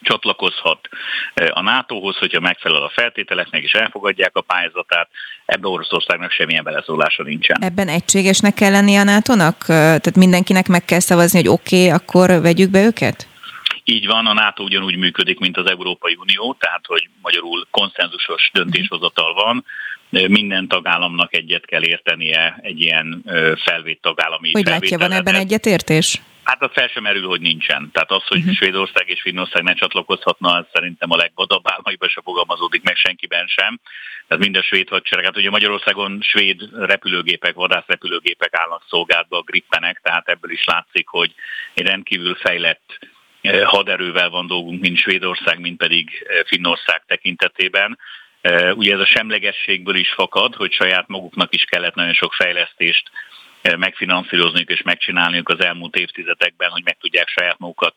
csatlakozhat 0.00 0.88
eh, 1.34 1.56
a 1.56 1.62
NATO-hoz, 1.62 2.16
hogyha 2.16 2.40
megfelel 2.40 2.82
a 2.82 2.90
feltételeknek 2.94 3.62
és 3.62 3.72
elfogadják 3.72 4.36
a 4.36 4.40
pályázatát. 4.40 5.08
Ebben 5.44 5.70
Oroszországnak 5.70 6.30
semmilyen 6.30 6.64
beleszólása 6.64 7.22
nincsen. 7.22 7.62
Ebben 7.62 7.88
egységesnek 7.88 8.54
kell 8.54 8.70
lenni 8.70 8.96
a 8.96 9.04
NATO-nak? 9.04 9.64
Tehát 9.66 10.16
mindenkinek 10.16 10.68
meg 10.68 10.84
kell 10.84 11.00
szavazni, 11.00 11.38
hogy 11.38 11.48
oké, 11.48 11.86
okay, 11.86 11.90
akkor 11.90 12.40
vegyük 12.40 12.70
be 12.70 12.84
őket? 12.84 13.26
Így 13.84 14.06
van, 14.06 14.26
a 14.26 14.32
NATO 14.32 14.62
ugyanúgy 14.62 14.96
működik, 14.96 15.38
mint 15.38 15.56
az 15.56 15.66
Európai 15.66 16.16
Unió, 16.20 16.56
tehát 16.58 16.86
hogy 16.86 17.08
magyarul 17.22 17.66
konszenzusos 17.70 18.50
döntéshozatal 18.52 19.34
van, 19.34 19.64
minden 20.28 20.68
tagállamnak 20.68 21.34
egyet 21.34 21.66
kell 21.66 21.84
értenie 21.84 22.58
egy 22.62 22.80
ilyen 22.80 23.24
felvét 23.64 24.00
tagállami 24.00 24.50
Hogy 24.52 24.66
látja, 24.66 24.98
van 24.98 25.12
ebben 25.12 25.34
egyetértés? 25.34 26.20
Hát 26.44 26.62
az 26.62 26.70
fel 26.72 26.88
sem 26.88 27.02
merül, 27.02 27.26
hogy 27.26 27.40
nincsen. 27.40 27.90
Tehát 27.92 28.10
az, 28.10 28.26
hogy 28.26 28.38
uh-huh. 28.38 28.54
Svédország 28.54 29.08
és 29.08 29.20
Finnország 29.20 29.62
ne 29.62 29.74
csatlakozhatna, 29.74 30.52
az 30.52 30.64
szerintem 30.72 31.10
a 31.10 31.16
legvadabb 31.16 31.62
álmaiban 31.64 32.08
se 32.08 32.20
fogalmazódik 32.24 32.82
meg 32.82 32.96
senkiben 32.96 33.46
sem. 33.46 33.80
Tehát 34.28 34.44
mind 34.44 34.56
a 34.56 34.62
svéd 34.62 34.88
hadsereg. 34.88 35.24
Hát 35.24 35.36
ugye 35.36 35.50
Magyarországon 35.50 36.18
svéd 36.20 36.68
repülőgépek, 36.72 37.54
vadászrepülőgépek 37.54 38.56
állnak 38.56 38.84
szolgálatba, 38.88 39.36
a 39.36 39.42
grippenek, 39.42 40.00
tehát 40.02 40.28
ebből 40.28 40.50
is 40.50 40.64
látszik, 40.64 41.08
hogy 41.08 41.34
egy 41.74 41.86
rendkívül 41.86 42.34
fejlett 42.34 42.98
haderővel 43.64 44.30
van 44.30 44.46
dolgunk, 44.46 44.80
mint 44.80 44.98
Svédország, 44.98 45.60
mint 45.60 45.76
pedig 45.76 46.26
Finnország 46.46 47.02
tekintetében. 47.06 47.98
Ugye 48.74 48.94
ez 48.94 49.00
a 49.00 49.06
semlegességből 49.06 49.94
is 49.94 50.12
fakad, 50.12 50.54
hogy 50.54 50.72
saját 50.72 51.08
maguknak 51.08 51.54
is 51.54 51.64
kellett 51.64 51.94
nagyon 51.94 52.14
sok 52.14 52.32
fejlesztést 52.32 53.10
megfinanszírozniuk 53.62 54.70
és 54.70 54.82
megcsinálniuk 54.82 55.48
az 55.48 55.60
elmúlt 55.60 55.96
évtizedekben, 55.96 56.70
hogy 56.70 56.82
meg 56.84 56.96
tudják 57.00 57.28
saját 57.28 57.58
magukat 57.58 57.94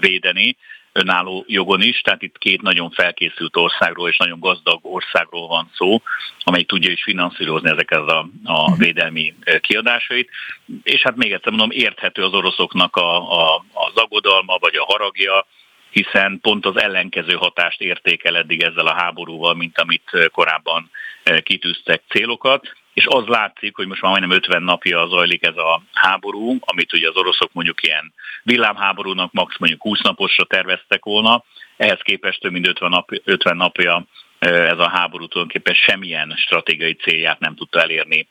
védeni 0.00 0.56
önálló 0.94 1.44
jogon 1.46 1.82
is, 1.82 2.00
tehát 2.00 2.22
itt 2.22 2.38
két 2.38 2.62
nagyon 2.62 2.90
felkészült 2.90 3.56
országról 3.56 4.08
és 4.08 4.16
nagyon 4.16 4.40
gazdag 4.40 4.78
országról 4.82 5.48
van 5.48 5.70
szó, 5.74 6.02
amely 6.40 6.62
tudja 6.62 6.90
is 6.90 7.02
finanszírozni 7.02 7.70
ezeket 7.70 7.98
a, 7.98 8.28
a 8.44 8.70
mhm. 8.70 8.78
védelmi 8.78 9.34
kiadásait. 9.60 10.30
És 10.82 11.02
hát 11.02 11.16
még 11.16 11.32
egyszer 11.32 11.52
mondom, 11.52 11.70
érthető 11.70 12.22
az 12.22 12.32
oroszoknak 12.32 12.96
a, 12.96 13.16
a, 13.16 13.64
az 13.72 13.94
aggodalma 13.94 14.56
vagy 14.60 14.76
a 14.76 14.84
haragja, 14.84 15.46
hiszen 15.90 16.38
pont 16.42 16.66
az 16.66 16.80
ellenkező 16.80 17.34
hatást 17.34 17.80
értékel 17.80 18.36
eddig 18.36 18.62
ezzel 18.62 18.86
a 18.86 18.94
háborúval, 18.94 19.54
mint 19.54 19.78
amit 19.78 20.28
korábban 20.32 20.90
kitűztek 21.42 22.02
célokat 22.08 22.72
és 22.94 23.06
az 23.06 23.26
látszik, 23.26 23.76
hogy 23.76 23.86
most 23.86 24.02
már 24.02 24.10
majdnem 24.10 24.36
50 24.36 24.62
napja 24.62 25.06
zajlik 25.06 25.46
ez 25.46 25.56
a 25.56 25.82
háború, 25.92 26.56
amit 26.60 26.92
ugye 26.92 27.08
az 27.08 27.16
oroszok 27.16 27.52
mondjuk 27.52 27.82
ilyen 27.82 28.12
villámháborúnak 28.42 29.32
max 29.32 29.58
mondjuk 29.58 29.82
20 29.82 30.00
naposra 30.00 30.44
terveztek 30.44 31.04
volna, 31.04 31.44
ehhez 31.76 32.00
képest 32.02 32.40
több 32.40 32.52
mint 32.52 32.68
50, 32.68 32.90
nap, 32.90 33.10
50 33.24 33.56
napja 33.56 34.06
ez 34.38 34.78
a 34.78 34.88
háború 34.88 35.26
tulajdonképpen 35.26 35.74
semmilyen 35.74 36.34
stratégiai 36.36 36.94
célját 36.94 37.38
nem 37.38 37.54
tudta 37.54 37.80
elérni 37.80 38.28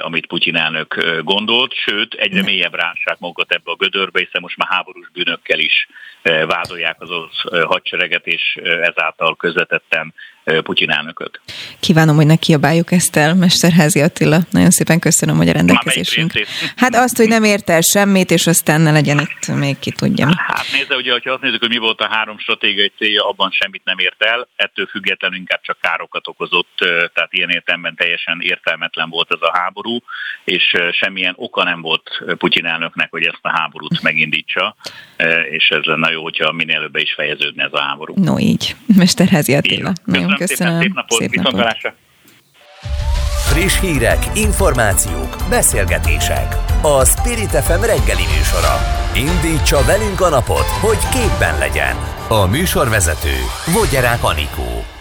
amit 0.00 0.26
Putyin 0.26 0.56
elnök 0.56 1.20
gondolt, 1.22 1.74
sőt, 1.74 2.14
egyre 2.14 2.42
mélyebb 2.42 2.74
rássák 2.74 3.18
magukat 3.18 3.52
ebbe 3.52 3.70
a 3.70 3.76
gödörbe, 3.76 4.18
hiszen 4.18 4.40
most 4.40 4.56
már 4.56 4.68
háborús 4.70 5.10
bűnökkel 5.12 5.58
is 5.58 5.88
vádolják 6.22 7.00
az 7.00 7.10
orosz 7.10 7.64
hadsereget, 7.64 8.26
és 8.26 8.54
ezáltal 8.62 9.36
közvetetten 9.36 10.14
Putyin 10.62 10.90
elnököt. 10.90 11.40
Kívánom, 11.80 12.16
hogy 12.16 12.26
ne 12.26 12.36
kiabáljuk 12.36 12.92
ezt 12.92 13.16
el, 13.16 13.34
Mesterházi 13.34 14.00
Attila. 14.00 14.38
Nagyon 14.50 14.70
szépen 14.70 14.98
köszönöm, 14.98 15.36
hogy 15.36 15.48
a 15.48 15.52
rendelkezésünk. 15.52 16.32
Hát 16.76 16.94
azt, 16.94 17.16
hogy 17.16 17.28
nem 17.28 17.44
ért 17.44 17.70
el 17.70 17.80
semmit, 17.80 18.30
és 18.30 18.46
aztán 18.46 18.80
ne 18.80 18.90
legyen 18.90 19.18
itt 19.18 19.56
még 19.56 19.78
ki 19.78 19.90
tudja. 19.90 20.28
Hát 20.36 20.64
nézze, 20.72 20.96
ugye, 20.96 21.12
ha 21.12 21.32
azt 21.32 21.42
nézzük, 21.42 21.60
hogy 21.60 21.68
mi 21.68 21.78
volt 21.78 22.00
a 22.00 22.08
három 22.10 22.38
stratégiai 22.38 22.92
célja, 22.98 23.28
abban 23.28 23.50
semmit 23.50 23.84
nem 23.84 23.98
ért 23.98 24.22
el, 24.22 24.48
ettől 24.56 24.86
függetlenül 24.86 25.38
inkább 25.38 25.60
csak 25.62 25.78
károkat 25.80 26.28
okozott, 26.28 26.72
tehát 27.14 27.28
ilyen 27.30 27.50
értelemben 27.50 27.94
teljesen 27.94 28.38
értelmetlen 28.40 29.10
volt 29.10 29.28
ez 29.30 29.40
a 29.40 29.58
háború, 29.58 29.98
és 30.44 30.76
semmilyen 30.92 31.34
oka 31.36 31.64
nem 31.64 31.80
volt 31.80 32.22
Putyin 32.38 32.66
elnöknek, 32.66 33.10
hogy 33.10 33.24
ezt 33.24 33.38
a 33.42 33.50
háborút 33.50 34.02
megindítsa, 34.02 34.76
és 35.50 35.68
ez 35.68 35.82
lenne 35.82 36.10
jó, 36.10 36.22
hogyha 36.22 36.52
minél 36.52 36.76
előbb 36.76 36.96
is 36.96 37.12
fejeződne 37.14 37.64
ez 37.64 37.72
a 37.72 37.80
háború. 37.80 38.14
No 38.16 38.38
így. 38.38 38.76
Mesterházi 38.96 39.54
Attila. 39.54 39.92
Nagyon 40.04 40.31
köszönöm. 40.36 40.80
Szép 40.80 40.92
napot, 40.94 41.18
szép 41.18 41.34
napot. 41.34 41.94
Friss 43.52 43.80
hírek, 43.80 44.18
információk, 44.34 45.36
beszélgetések. 45.50 46.56
A 46.82 47.04
Spirit 47.04 47.50
FM 47.50 47.80
reggeli 47.80 48.22
műsora. 48.36 48.74
Indítsa 49.14 49.84
velünk 49.84 50.20
a 50.20 50.28
napot, 50.28 50.66
hogy 50.80 50.98
képben 51.10 51.58
legyen. 51.58 51.96
A 52.28 52.46
műsorvezető 52.46 53.34
Vogyerák 53.72 54.24
Anikó. 54.24 54.91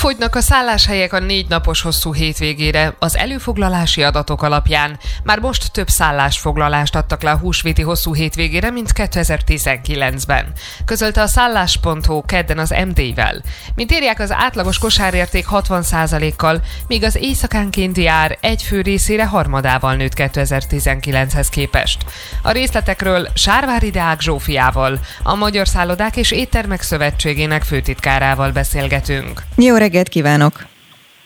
Fogynak 0.00 0.34
a 0.34 0.40
szálláshelyek 0.40 1.12
a 1.12 1.18
négy 1.18 1.48
napos 1.48 1.82
hosszú 1.82 2.14
hétvégére. 2.14 2.94
Az 2.98 3.16
előfoglalási 3.16 4.02
adatok 4.02 4.42
alapján 4.42 4.98
már 5.24 5.38
most 5.38 5.72
több 5.72 5.88
szállásfoglalást 5.88 6.96
adtak 6.96 7.22
le 7.22 7.30
a 7.30 7.36
húsvéti 7.36 7.82
hosszú 7.82 8.14
hétvégére, 8.14 8.70
mint 8.70 8.90
2019-ben. 8.94 10.46
Közölte 10.84 11.22
a 11.22 11.26
szállás.hu 11.26 12.22
kedden 12.22 12.58
az 12.58 12.74
MD-vel. 12.86 13.42
Mint 13.74 13.92
írják, 13.92 14.20
az 14.20 14.32
átlagos 14.32 14.78
kosárérték 14.78 15.46
60%-kal, 15.50 16.60
míg 16.86 17.04
az 17.04 17.16
éjszakánkénti 17.16 18.06
ár 18.06 18.38
egy 18.40 18.62
fő 18.62 18.80
részére 18.80 19.26
harmadával 19.26 19.94
nőtt 19.94 20.14
2019-hez 20.16 21.46
képest. 21.50 22.04
A 22.42 22.50
részletekről 22.50 23.28
Sárvári 23.34 23.90
Deák 23.90 24.20
Zsófiával, 24.20 24.98
a 25.22 25.34
Magyar 25.34 25.68
Szállodák 25.68 26.16
és 26.16 26.30
Éttermek 26.30 26.82
Szövetségének 26.82 27.62
főtitkárával 27.62 28.50
beszélgetünk. 28.50 29.42
Jó 29.56 29.74
reggelt 29.74 29.88
kívánok! 30.08 30.68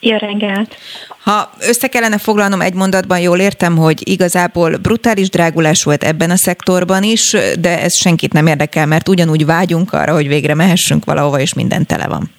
Jó 0.01 0.17
reggelt! 0.17 0.77
Ha 1.23 1.51
össze 1.61 1.89
kellene 1.89 2.19
foglalnom 2.19 2.61
egy 2.61 2.75
mondatban, 2.75 3.21
jól 3.21 3.39
értem, 3.39 3.77
hogy 3.77 4.09
igazából 4.09 4.77
brutális 4.77 5.29
drágulás 5.29 5.83
volt 5.83 6.05
ebben 6.05 6.31
a 6.31 6.37
szektorban 6.37 7.03
is, 7.03 7.37
de 7.59 7.81
ez 7.81 7.97
senkit 7.97 8.33
nem 8.33 8.47
érdekel, 8.47 8.87
mert 8.87 9.09
ugyanúgy 9.09 9.47
vágyunk 9.47 9.93
arra, 9.93 10.13
hogy 10.13 10.29
végre 10.29 10.55
mehessünk 10.55 11.05
valahova, 11.05 11.41
és 11.41 11.55
minden 11.55 11.87
tele 11.87 12.07
van. 12.07 12.31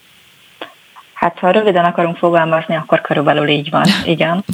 Hát 1.14 1.38
ha 1.40 1.52
röviden 1.52 1.86
akarunk 1.86 2.18
fogalmazni, 2.18 2.76
akkor 2.76 3.02
körülbelül 3.02 3.48
így 3.48 3.70
van, 3.70 3.86
igen. 4.06 4.44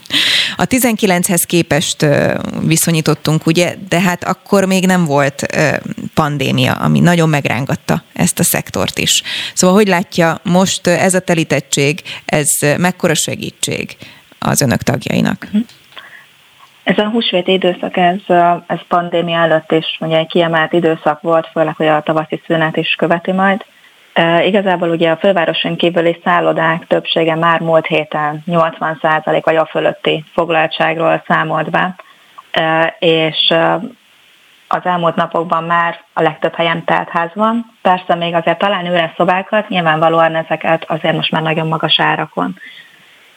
A 0.56 0.64
19-hez 0.64 1.44
képest 1.48 2.06
viszonyítottunk, 2.62 3.46
ugye, 3.46 3.76
de 3.90 4.00
hát 4.00 4.24
akkor 4.24 4.66
még 4.66 4.86
nem 4.86 5.06
volt 5.06 5.46
pandémia, 6.14 6.74
ami 6.74 7.00
nagyon 7.00 7.30
megrángatta 7.30 8.04
ezt 8.14 8.40
a 8.40 8.44
szektort 8.44 8.98
is. 9.00 9.24
Szóval 9.54 9.76
hogy 9.76 9.88
látja, 9.88 10.40
most 10.44 10.88
ez 10.88 11.14
a 11.14 11.20
telítettség, 11.20 12.02
ez 12.26 12.48
mekkora 12.78 13.14
segítség 13.14 13.98
az 14.40 14.62
önök 14.62 14.82
tagjainak? 14.82 15.48
Ez 16.84 16.98
a 16.98 17.10
húsvéti 17.10 17.52
időszak, 17.52 17.98
ez, 17.98 18.20
ez 18.68 18.80
pandémia 18.88 19.40
előtt 19.40 19.72
is 19.72 19.98
ugye 20.00 20.18
egy 20.18 20.28
kiemelt 20.28 20.74
időszak 20.74 21.22
volt, 21.22 21.48
főleg, 21.52 21.76
hogy 21.76 21.88
a 21.88 22.02
tavaszi 22.02 22.42
szünet 22.46 22.78
is 22.78 22.96
követi 22.98 23.32
majd. 23.32 23.66
Igazából 24.46 24.90
ugye 24.90 25.12
a 25.12 25.18
fővároson 25.18 25.76
kívüli 25.76 26.22
szállodák 26.24 26.88
többsége 26.88 27.36
már 27.36 27.60
múlt 27.60 27.86
héten 27.86 28.44
80% 28.48 29.42
vagy 29.44 29.56
a 29.56 29.66
fölötti 29.66 30.24
foglaltságról 30.34 31.24
számolt 31.28 31.70
be, 31.70 31.96
és 33.00 33.54
az 34.68 34.80
elmúlt 34.84 35.16
napokban 35.16 35.64
már 35.64 36.00
a 36.14 36.22
legtöbb 36.22 36.56
helyen 36.56 36.84
teltház 36.84 37.30
van. 37.34 37.66
Persze 37.82 38.16
még 38.16 38.34
azért 38.34 38.58
talán 38.58 38.86
üres 38.86 39.12
szobákat, 39.18 39.70
nyilvánvalóan 39.70 40.36
ezeket 40.36 40.84
azért 40.88 41.16
most 41.16 41.32
már 41.32 41.42
nagyon 41.42 41.68
magas 41.68 42.00
árakon. 42.00 42.56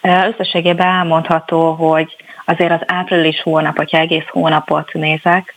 Összességében 0.01 0.87
elmondható, 0.87 1.73
hogy 1.73 2.17
azért 2.45 2.73
az 2.73 2.81
április 2.87 3.43
hónap, 3.43 3.77
hogyha 3.77 3.99
egész 3.99 4.27
hónapot 4.29 4.93
nézek, 4.93 5.55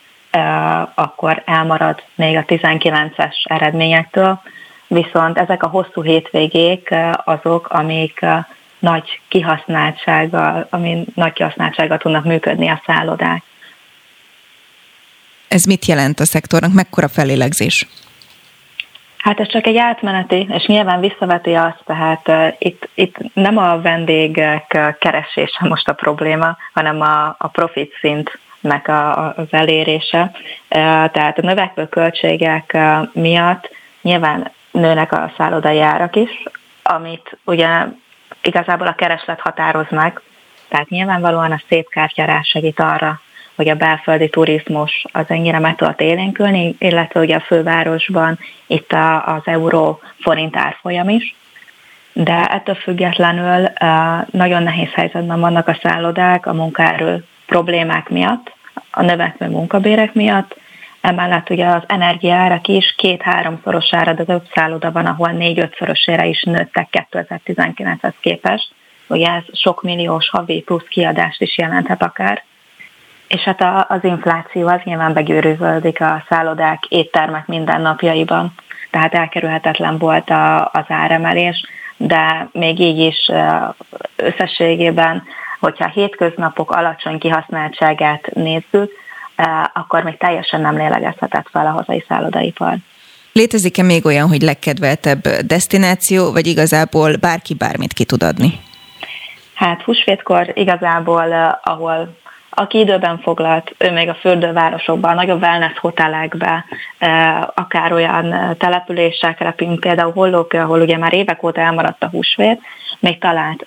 akkor 0.95 1.41
elmarad 1.45 2.03
még 2.15 2.37
a 2.37 2.45
19-es 2.45 3.35
eredményektől, 3.43 4.41
viszont 4.87 5.37
ezek 5.37 5.63
a 5.63 5.67
hosszú 5.67 6.03
hétvégék 6.03 6.95
azok, 7.23 7.67
amik 7.69 8.25
nagy 8.79 9.21
kihasználtsággal, 9.27 10.67
ami 10.69 11.05
nagy 11.15 11.33
kihasználtsággal 11.33 11.97
tudnak 11.97 12.25
működni 12.25 12.67
a 12.67 12.81
szállodák. 12.85 13.43
Ez 15.47 15.63
mit 15.63 15.85
jelent 15.85 16.19
a 16.19 16.25
szektornak? 16.25 16.73
Mekkora 16.73 17.07
felélegzés? 17.07 17.87
Hát 19.17 19.39
ez 19.39 19.47
csak 19.47 19.67
egy 19.67 19.77
átmeneti, 19.77 20.47
és 20.49 20.65
nyilván 20.65 20.99
visszaveti 20.99 21.53
azt, 21.53 21.81
tehát 21.85 22.27
uh, 22.27 22.47
itt, 22.57 22.89
itt 22.93 23.17
nem 23.33 23.57
a 23.57 23.81
vendégek 23.81 24.95
keresése 24.99 25.67
most 25.67 25.87
a 25.87 25.93
probléma, 25.93 26.57
hanem 26.73 27.01
a, 27.01 27.35
a 27.37 27.47
profit 27.47 27.93
szint 28.01 28.39
nek 28.59 28.87
a, 28.87 29.27
az 29.27 29.47
elérése. 29.49 30.31
Tehát 31.11 31.37
a 31.37 31.45
növekvő 31.45 31.87
költségek 31.87 32.77
miatt 33.13 33.69
nyilván 34.01 34.51
nőnek 34.79 35.11
a 35.11 35.31
szállodai 35.37 35.81
árak 35.81 36.15
is, 36.15 36.43
amit 36.83 37.37
ugye 37.43 37.69
igazából 38.41 38.87
a 38.87 38.95
kereslet 38.95 39.39
határoz 39.39 39.87
meg, 39.89 40.21
tehát 40.67 40.89
nyilvánvalóan 40.89 41.51
a 41.51 41.61
szép 41.69 41.89
kártyárás 41.89 42.47
segít 42.47 42.79
arra, 42.79 43.21
hogy 43.55 43.69
a 43.69 43.75
belföldi 43.75 44.29
turizmus 44.29 45.05
az 45.11 45.25
ennyire 45.27 45.59
meg 45.59 45.75
tudott 45.75 46.01
élénkülni, 46.01 46.75
illetve 46.79 47.19
ugye 47.19 47.35
a 47.35 47.39
fővárosban 47.39 48.39
itt 48.67 48.91
a, 48.91 49.25
az 49.25 49.41
euró 49.45 49.99
forint 50.19 50.55
árfolyam 50.55 51.09
is, 51.09 51.35
de 52.13 52.45
ettől 52.45 52.75
függetlenül 52.75 53.67
nagyon 54.31 54.63
nehéz 54.63 54.91
helyzetben 54.93 55.39
vannak 55.39 55.67
a 55.67 55.79
szállodák 55.81 56.45
a 56.45 56.53
munkaerő 56.53 57.23
problémák 57.45 58.09
miatt, 58.09 58.55
a 58.91 59.01
növekvő 59.01 59.47
munkabérek 59.47 60.13
miatt, 60.13 60.55
emellett 61.07 61.49
ugye 61.49 61.65
az 61.65 61.83
energiárak 61.87 62.67
is 62.67 62.95
két-háromszorosára, 62.97 64.13
de 64.13 64.23
több 64.23 64.43
szálloda 64.53 64.91
van, 64.91 65.05
ahol 65.05 65.29
négy-ötszörösére 65.29 66.25
is 66.25 66.43
nőttek 66.43 67.07
2019-hez 67.11 68.13
képest. 68.19 68.73
Ugye 69.07 69.27
ez 69.27 69.43
sok 69.53 69.83
milliós 69.83 70.29
havi 70.29 70.61
plusz 70.61 70.87
kiadást 70.89 71.41
is 71.41 71.57
jelenthet 71.57 72.03
akár. 72.03 72.43
És 73.27 73.41
hát 73.41 73.89
az 73.89 74.03
infláció 74.03 74.67
az 74.67 74.79
nyilván 74.83 75.13
begyűrűződik 75.13 76.01
a 76.01 76.23
szállodák, 76.29 76.85
éttermek 76.89 77.47
mindennapjaiban, 77.47 78.53
tehát 78.91 79.13
elkerülhetetlen 79.13 79.97
volt 79.97 80.29
az 80.71 80.85
áremelés, 80.87 81.65
de 81.97 82.49
még 82.51 82.79
így 82.79 82.99
is 82.99 83.31
összességében, 84.15 85.23
hogyha 85.59 85.85
a 85.85 85.91
hétköznapok 85.93 86.71
alacsony 86.71 87.17
kihasználtságát 87.17 88.29
nézzük, 88.33 88.91
akkor 89.73 90.03
még 90.03 90.17
teljesen 90.17 90.61
nem 90.61 90.77
lélegezhetett 90.77 91.47
fel 91.51 91.65
a 91.65 91.69
hazai 91.71 92.05
szállodaipar. 92.07 92.75
Létezik-e 93.33 93.83
még 93.83 94.05
olyan, 94.05 94.27
hogy 94.27 94.41
legkedveltebb 94.41 95.27
destináció, 95.27 96.31
vagy 96.31 96.47
igazából 96.47 97.15
bárki 97.15 97.53
bármit 97.53 97.93
ki 97.93 98.05
tud 98.05 98.23
adni? 98.23 98.59
Hát 99.53 99.81
húsvétkor 99.81 100.51
igazából, 100.53 101.59
ahol 101.63 102.15
aki 102.49 102.79
időben 102.79 103.19
foglalt, 103.19 103.75
ő 103.77 103.91
még 103.91 104.09
a 104.09 104.15
fürdővárosokban, 104.15 105.15
nagyobb 105.15 105.41
wellness 105.41 105.77
hotelekbe, 105.79 106.65
akár 107.53 107.93
olyan 107.93 108.55
településekre, 108.57 109.53
mint 109.57 109.79
például 109.79 110.11
Hollók, 110.11 110.53
ahol 110.53 110.81
ugye 110.81 110.97
már 110.97 111.13
évek 111.13 111.43
óta 111.43 111.61
elmaradt 111.61 112.03
a 112.03 112.09
húsvét, 112.09 112.61
még 112.99 113.19
talált 113.19 113.65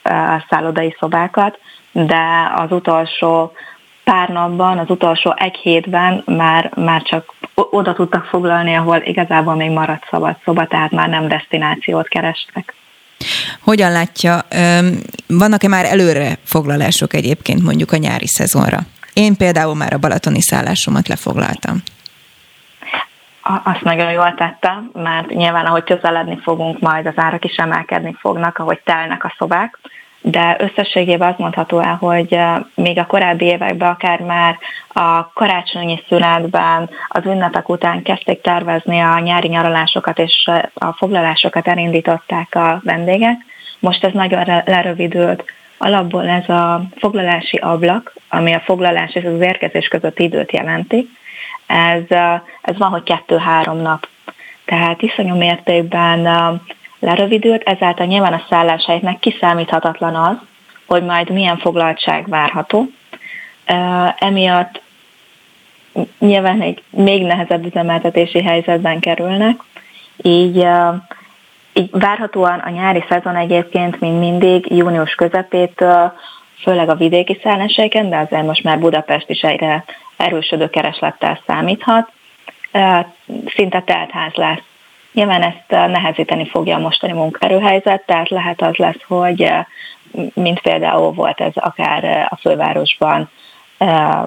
szállodai 0.48 0.97
szobákat, 0.98 1.59
de 1.92 2.52
az 2.56 2.72
utolsó 2.72 3.52
pár 4.11 4.28
napban, 4.28 4.78
az 4.78 4.91
utolsó 4.91 5.35
egy 5.37 5.57
hétben 5.57 6.23
már, 6.27 6.70
már 6.74 7.03
csak 7.03 7.35
oda 7.55 7.93
tudtak 7.93 8.24
foglalni, 8.24 8.74
ahol 8.74 9.03
igazából 9.05 9.55
még 9.55 9.70
maradt 9.70 10.07
szabad 10.11 10.37
szoba, 10.45 10.66
tehát 10.66 10.91
már 10.91 11.09
nem 11.09 11.28
destinációt 11.28 12.09
kerestek. 12.09 12.74
Hogyan 13.61 13.93
látja, 13.93 14.39
vannak-e 15.27 15.69
már 15.69 15.85
előre 15.85 16.39
foglalások 16.45 17.15
egyébként 17.15 17.62
mondjuk 17.62 17.93
a 17.93 17.97
nyári 17.97 18.27
szezonra? 18.27 18.78
Én 19.12 19.37
például 19.37 19.74
már 19.74 19.93
a 19.93 19.99
balatoni 19.99 20.41
szállásomat 20.41 21.09
lefoglaltam. 21.09 21.82
Azt 23.65 23.82
nagyon 23.82 24.11
jól 24.12 24.35
tettem, 24.35 24.91
mert 24.93 25.28
nyilván 25.28 25.66
ahogy 25.66 25.85
közeledni 25.85 26.39
fogunk, 26.43 26.81
majd 26.81 27.07
az 27.07 27.15
árak 27.16 27.45
is 27.45 27.57
emelkedni 27.57 28.16
fognak, 28.20 28.59
ahogy 28.59 28.81
telnek 28.85 29.24
a 29.24 29.35
szobák 29.39 29.78
de 30.22 30.56
összességében 30.59 31.28
azt 31.28 31.38
mondható 31.38 31.78
el, 31.78 31.94
hogy 31.94 32.38
még 32.74 32.98
a 32.98 33.06
korábbi 33.06 33.44
években, 33.44 33.90
akár 33.90 34.20
már 34.20 34.59
a 34.88 35.32
karácsonyi 35.32 36.02
szünetben, 36.09 36.90
az 37.09 37.24
ünnepek 37.24 37.68
után 37.68 38.02
kezdték 38.02 38.40
tervezni 38.40 39.01
a 39.01 39.18
nyári 39.18 39.48
nyaralásokat, 39.48 40.18
és 40.18 40.51
a 40.74 40.92
foglalásokat 40.92 41.68
elindították 41.68 42.55
a 42.55 42.80
vendégek. 42.84 43.36
Most 43.78 44.05
ez 44.05 44.12
nagyon 44.12 44.62
lerövidült. 44.64 45.44
Alapból 45.78 46.28
ez 46.28 46.48
a 46.48 46.82
foglalási 46.97 47.56
ablak, 47.56 48.14
ami 48.28 48.52
a 48.52 48.60
foglalás 48.60 49.14
és 49.14 49.24
az 49.24 49.40
érkezés 49.40 49.88
közötti 49.88 50.22
időt 50.22 50.52
jelenti, 50.52 51.09
ez, 51.66 52.02
ez 52.62 52.78
van, 52.78 52.90
hogy 52.90 53.02
kettő-három 53.02 53.76
nap. 53.76 54.09
Tehát 54.64 55.02
iszonyú 55.02 55.34
mértékben 55.34 56.26
lerövidült, 57.01 57.62
ezáltal 57.62 58.06
nyilván 58.06 58.32
a 58.32 58.44
szálláshelyeknek 58.48 59.18
kiszámíthatatlan 59.18 60.14
az, 60.14 60.36
hogy 60.86 61.02
majd 61.02 61.31
milyen 61.31 61.59
foglaltság 61.59 62.28
várható. 62.28 62.86
Emiatt 64.18 64.81
nyilván 66.18 66.60
egy 66.60 66.82
még 66.90 67.22
nehezebb 67.22 67.66
üzemeltetési 67.66 68.43
helyzetben 68.43 69.01
kerülnek, 69.01 69.60
így, 70.22 70.66
így 71.72 71.90
várhatóan 71.90 72.59
a 72.59 72.70
nyári 72.70 73.05
szezon 73.09 73.36
egyébként 73.36 74.01
még 74.01 74.12
mindig 74.12 74.66
június 74.70 75.14
közepétől, 75.14 76.12
főleg 76.62 76.89
a 76.89 76.94
vidéki 76.94 77.39
szálláshelyeken, 77.43 78.09
de 78.09 78.16
azért 78.16 78.47
most 78.47 78.62
már 78.62 78.78
Budapest 78.78 79.31
is 79.31 79.40
egyre 79.40 79.85
erősödő 80.16 80.70
kereslettel 80.70 81.40
számíthat, 81.47 82.10
szinte 83.47 83.81
teltház 83.81 84.35
lesz 84.35 84.69
Nyilván 85.12 85.43
ezt 85.43 85.65
eh, 85.66 85.89
nehezíteni 85.89 86.49
fogja 86.49 86.77
a 86.77 86.81
mostani 86.81 87.12
munkaerőhelyzet, 87.12 88.07
tehát 88.07 88.28
lehet 88.28 88.62
az 88.62 88.77
lesz, 88.77 89.03
hogy 89.07 89.43
eh, 89.43 89.65
mint 90.35 90.61
például 90.61 91.12
volt 91.12 91.41
ez 91.41 91.53
akár 91.55 92.05
eh, 92.05 92.27
a 92.28 92.37
fővárosban 92.37 93.31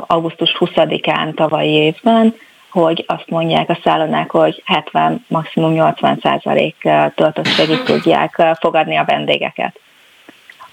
augusztus 0.08 0.56
20-án 0.60 1.34
tavalyi 1.34 1.72
évben, 1.72 2.36
hogy 2.70 3.04
azt 3.08 3.30
mondják 3.30 3.70
a 3.70 3.80
szállodák, 3.84 4.32
hogy 4.32 4.64
70, 4.66 5.26
maximum 5.28 5.72
80 5.72 6.20
százalék 6.22 6.76
töltöttségig 7.16 7.84
tudják 7.84 8.42
fogadni 8.60 8.96
a 8.96 9.04
vendégeket. 9.06 9.80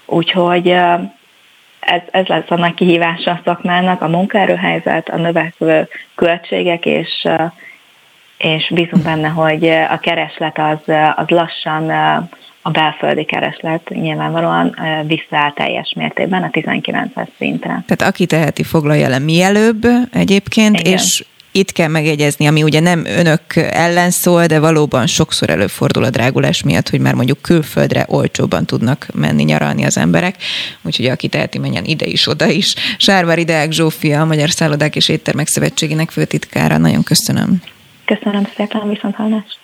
Úgyhogy 0.05 0.67
ez, 1.79 2.01
ez 2.11 2.25
lesz 2.25 2.49
a 2.49 2.55
nagy 2.55 2.73
kihívása 2.73 3.31
a 3.31 3.41
szakmának, 3.43 4.01
a 4.01 4.07
munkaerőhelyzet, 4.07 5.09
a 5.09 5.17
növekvő 5.17 5.87
költségek 6.15 6.85
és 6.85 7.27
és 8.41 8.71
bízunk 8.73 9.03
benne, 9.03 9.27
hogy 9.27 9.65
a 9.69 9.99
kereslet 9.99 10.57
az, 10.57 10.93
az 11.15 11.27
lassan 11.27 11.89
a 12.61 12.69
belföldi 12.69 13.25
kereslet 13.25 13.89
nyilvánvalóan 13.89 14.75
visszaáll 15.07 15.53
teljes 15.53 15.93
mértékben 15.95 16.43
a 16.43 16.49
19-es 16.49 17.27
szintre. 17.37 17.83
Tehát 17.87 18.13
aki 18.13 18.25
teheti, 18.25 18.63
foglalja 18.63 19.07
le 19.07 19.19
mielőbb 19.19 19.85
egyébként, 20.11 20.79
Igen. 20.79 20.93
és 20.93 21.25
itt 21.53 21.71
kell 21.71 21.87
megjegyezni, 21.87 22.47
ami 22.47 22.63
ugye 22.63 22.79
nem 22.79 23.05
önök 23.05 23.55
ellen 23.55 24.09
szól, 24.09 24.45
de 24.45 24.59
valóban 24.59 25.07
sokszor 25.07 25.49
előfordul 25.49 26.03
a 26.03 26.09
drágulás 26.09 26.63
miatt, 26.63 26.89
hogy 26.89 26.99
már 26.99 27.13
mondjuk 27.13 27.41
külföldre 27.41 28.05
olcsóban 28.07 28.65
tudnak 28.65 29.07
menni 29.13 29.43
nyaralni 29.43 29.83
az 29.83 29.97
emberek. 29.97 30.35
Úgyhogy 30.81 31.05
aki 31.05 31.27
teheti, 31.27 31.57
menjen 31.57 31.85
ide 31.85 32.05
is, 32.05 32.27
oda 32.27 32.49
is. 32.49 32.75
Sárvári 32.97 33.43
Deák 33.43 33.71
Zsófia, 33.71 34.21
a 34.21 34.25
Magyar 34.25 34.49
Szállodák 34.49 34.95
és 34.95 35.09
Éttermek 35.09 35.47
Szövetségének 35.47 36.09
főtitkára. 36.09 36.77
Nagyon 36.77 37.03
köszönöm. 37.03 37.61
Köszönöm 38.17 38.43
szépen, 38.55 38.89
viszont 38.89 39.15
hallást. 39.15 39.59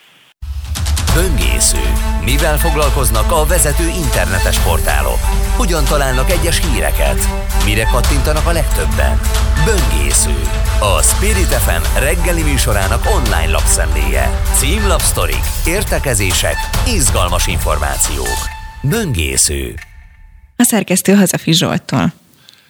Böngésző. 1.14 1.84
Mivel 2.24 2.58
foglalkoznak 2.58 3.32
a 3.32 3.46
vezető 3.46 3.88
internetes 3.88 4.60
portálok? 4.60 5.20
Hogyan 5.58 5.84
találnak 5.84 6.32
egyes 6.32 6.62
híreket? 6.68 7.20
Mire 7.66 7.84
kattintanak 7.84 8.46
a 8.48 8.52
legtöbben? 8.52 9.20
Böngésző. 9.66 10.36
A 10.80 11.02
Spirit 11.02 11.54
FM 11.66 12.00
reggeli 12.00 12.44
műsorának 12.44 13.02
online 13.16 13.52
lapszemléje. 13.52 14.42
Címlapsztorik, 14.54 15.46
értekezések, 15.66 16.56
izgalmas 16.88 17.48
információk. 17.48 18.40
Böngésző. 18.82 19.74
A 20.56 20.64
szerkesztő 20.64 21.14
Hazafi 21.14 21.54
Zsoltól. 21.54 22.14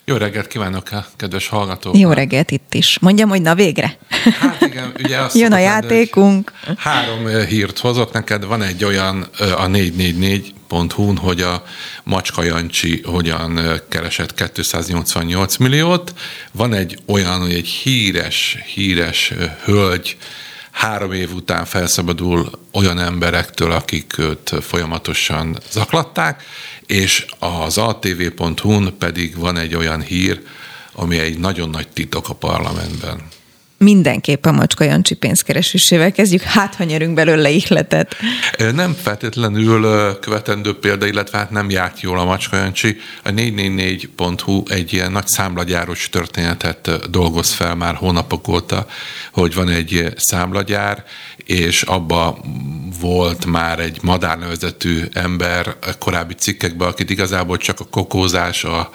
Jó 0.10 0.16
reggelt 0.16 0.48
kívánok 0.48 0.90
kedves 1.16 1.48
hallgatók! 1.48 1.98
Jó 1.98 2.12
reggelt 2.12 2.52
itt 2.52 2.74
is. 2.74 3.00
Mondjam, 3.00 3.30
hogy 3.30 3.42
na 3.42 3.56
végre. 3.56 3.98
Hát 4.40 4.62
igen, 4.62 4.92
ugye 5.04 5.18
azt 5.18 5.36
Jön 5.42 5.54
a 5.54 5.58
játékunk. 5.58 6.52
Három 6.78 7.28
hírt 7.28 7.80
hozok 7.80 8.12
neked. 8.12 8.46
Van 8.46 8.62
egy 8.62 8.84
olyan 8.84 9.22
a 9.40 9.68
444.hu-n, 9.68 11.18
hogy 11.18 11.42
a 11.42 11.64
Macska 12.04 12.44
Jancsi 12.44 13.02
hogyan 13.06 13.82
keresett 13.90 14.52
288 14.54 15.58
milliót. 15.58 16.14
Van 16.52 16.74
egy 16.74 16.98
olyan, 17.06 17.40
hogy 17.40 17.54
egy 17.54 17.68
híres, 17.68 18.58
híres 18.74 19.34
hölgy 19.64 20.18
három 20.78 21.12
év 21.12 21.34
után 21.34 21.66
felszabadul 21.66 22.50
olyan 22.72 23.00
emberektől, 23.00 23.72
akik 23.72 24.18
őt 24.18 24.54
folyamatosan 24.62 25.58
zaklatták, 25.70 26.44
és 26.88 27.26
az 27.40 27.78
atv.hu-n 27.78 28.98
pedig 28.98 29.38
van 29.38 29.58
egy 29.58 29.76
olyan 29.76 30.02
hír, 30.02 30.42
ami 30.92 31.20
egy 31.20 31.40
nagyon 31.40 31.70
nagy 31.70 31.88
titok 31.88 32.30
a 32.30 32.34
parlamentben. 32.34 33.28
Mindenképp 33.78 34.46
a 34.46 34.52
Macska 34.52 34.84
Jancsi 34.84 35.16
pénzkeresésével 35.16 36.12
kezdjük, 36.12 36.42
hát 36.42 36.76
ha 36.76 36.84
nyerünk 36.84 37.14
belőle 37.14 37.50
ihletet. 37.50 38.16
Nem 38.74 38.96
feltétlenül 39.02 40.20
követendő 40.20 40.80
példa, 40.80 41.06
illetve 41.06 41.38
hát 41.38 41.52
nem 41.52 41.70
járt 41.70 42.02
jól 42.02 42.20
a 42.20 42.26
Macska 42.26 42.58
Jancsi. 42.58 42.98
A 43.24 43.30
444.hu 43.30 44.64
egy 44.70 44.94
ilyen 44.94 45.12
nagy 45.12 45.28
számlagyáros 45.28 46.10
történetet 46.10 47.10
dolgoz 47.10 47.54
fel 47.54 47.76
már 47.76 47.96
hónapok 47.96 48.48
óta, 48.48 48.86
hogy 49.32 49.54
van 49.54 49.70
egy 49.70 50.14
számlagyár, 50.16 51.04
és 51.36 51.82
abba 51.82 52.38
volt 53.00 53.46
már 53.46 53.80
egy 53.80 53.98
madárnevezetű 54.02 55.04
ember 55.14 55.76
korábbi 56.00 56.34
cikkekben, 56.34 56.88
akit 56.88 57.10
igazából 57.10 57.58
csak 57.58 57.80
a 57.80 57.86
kokózás, 57.86 58.64
a 58.64 58.90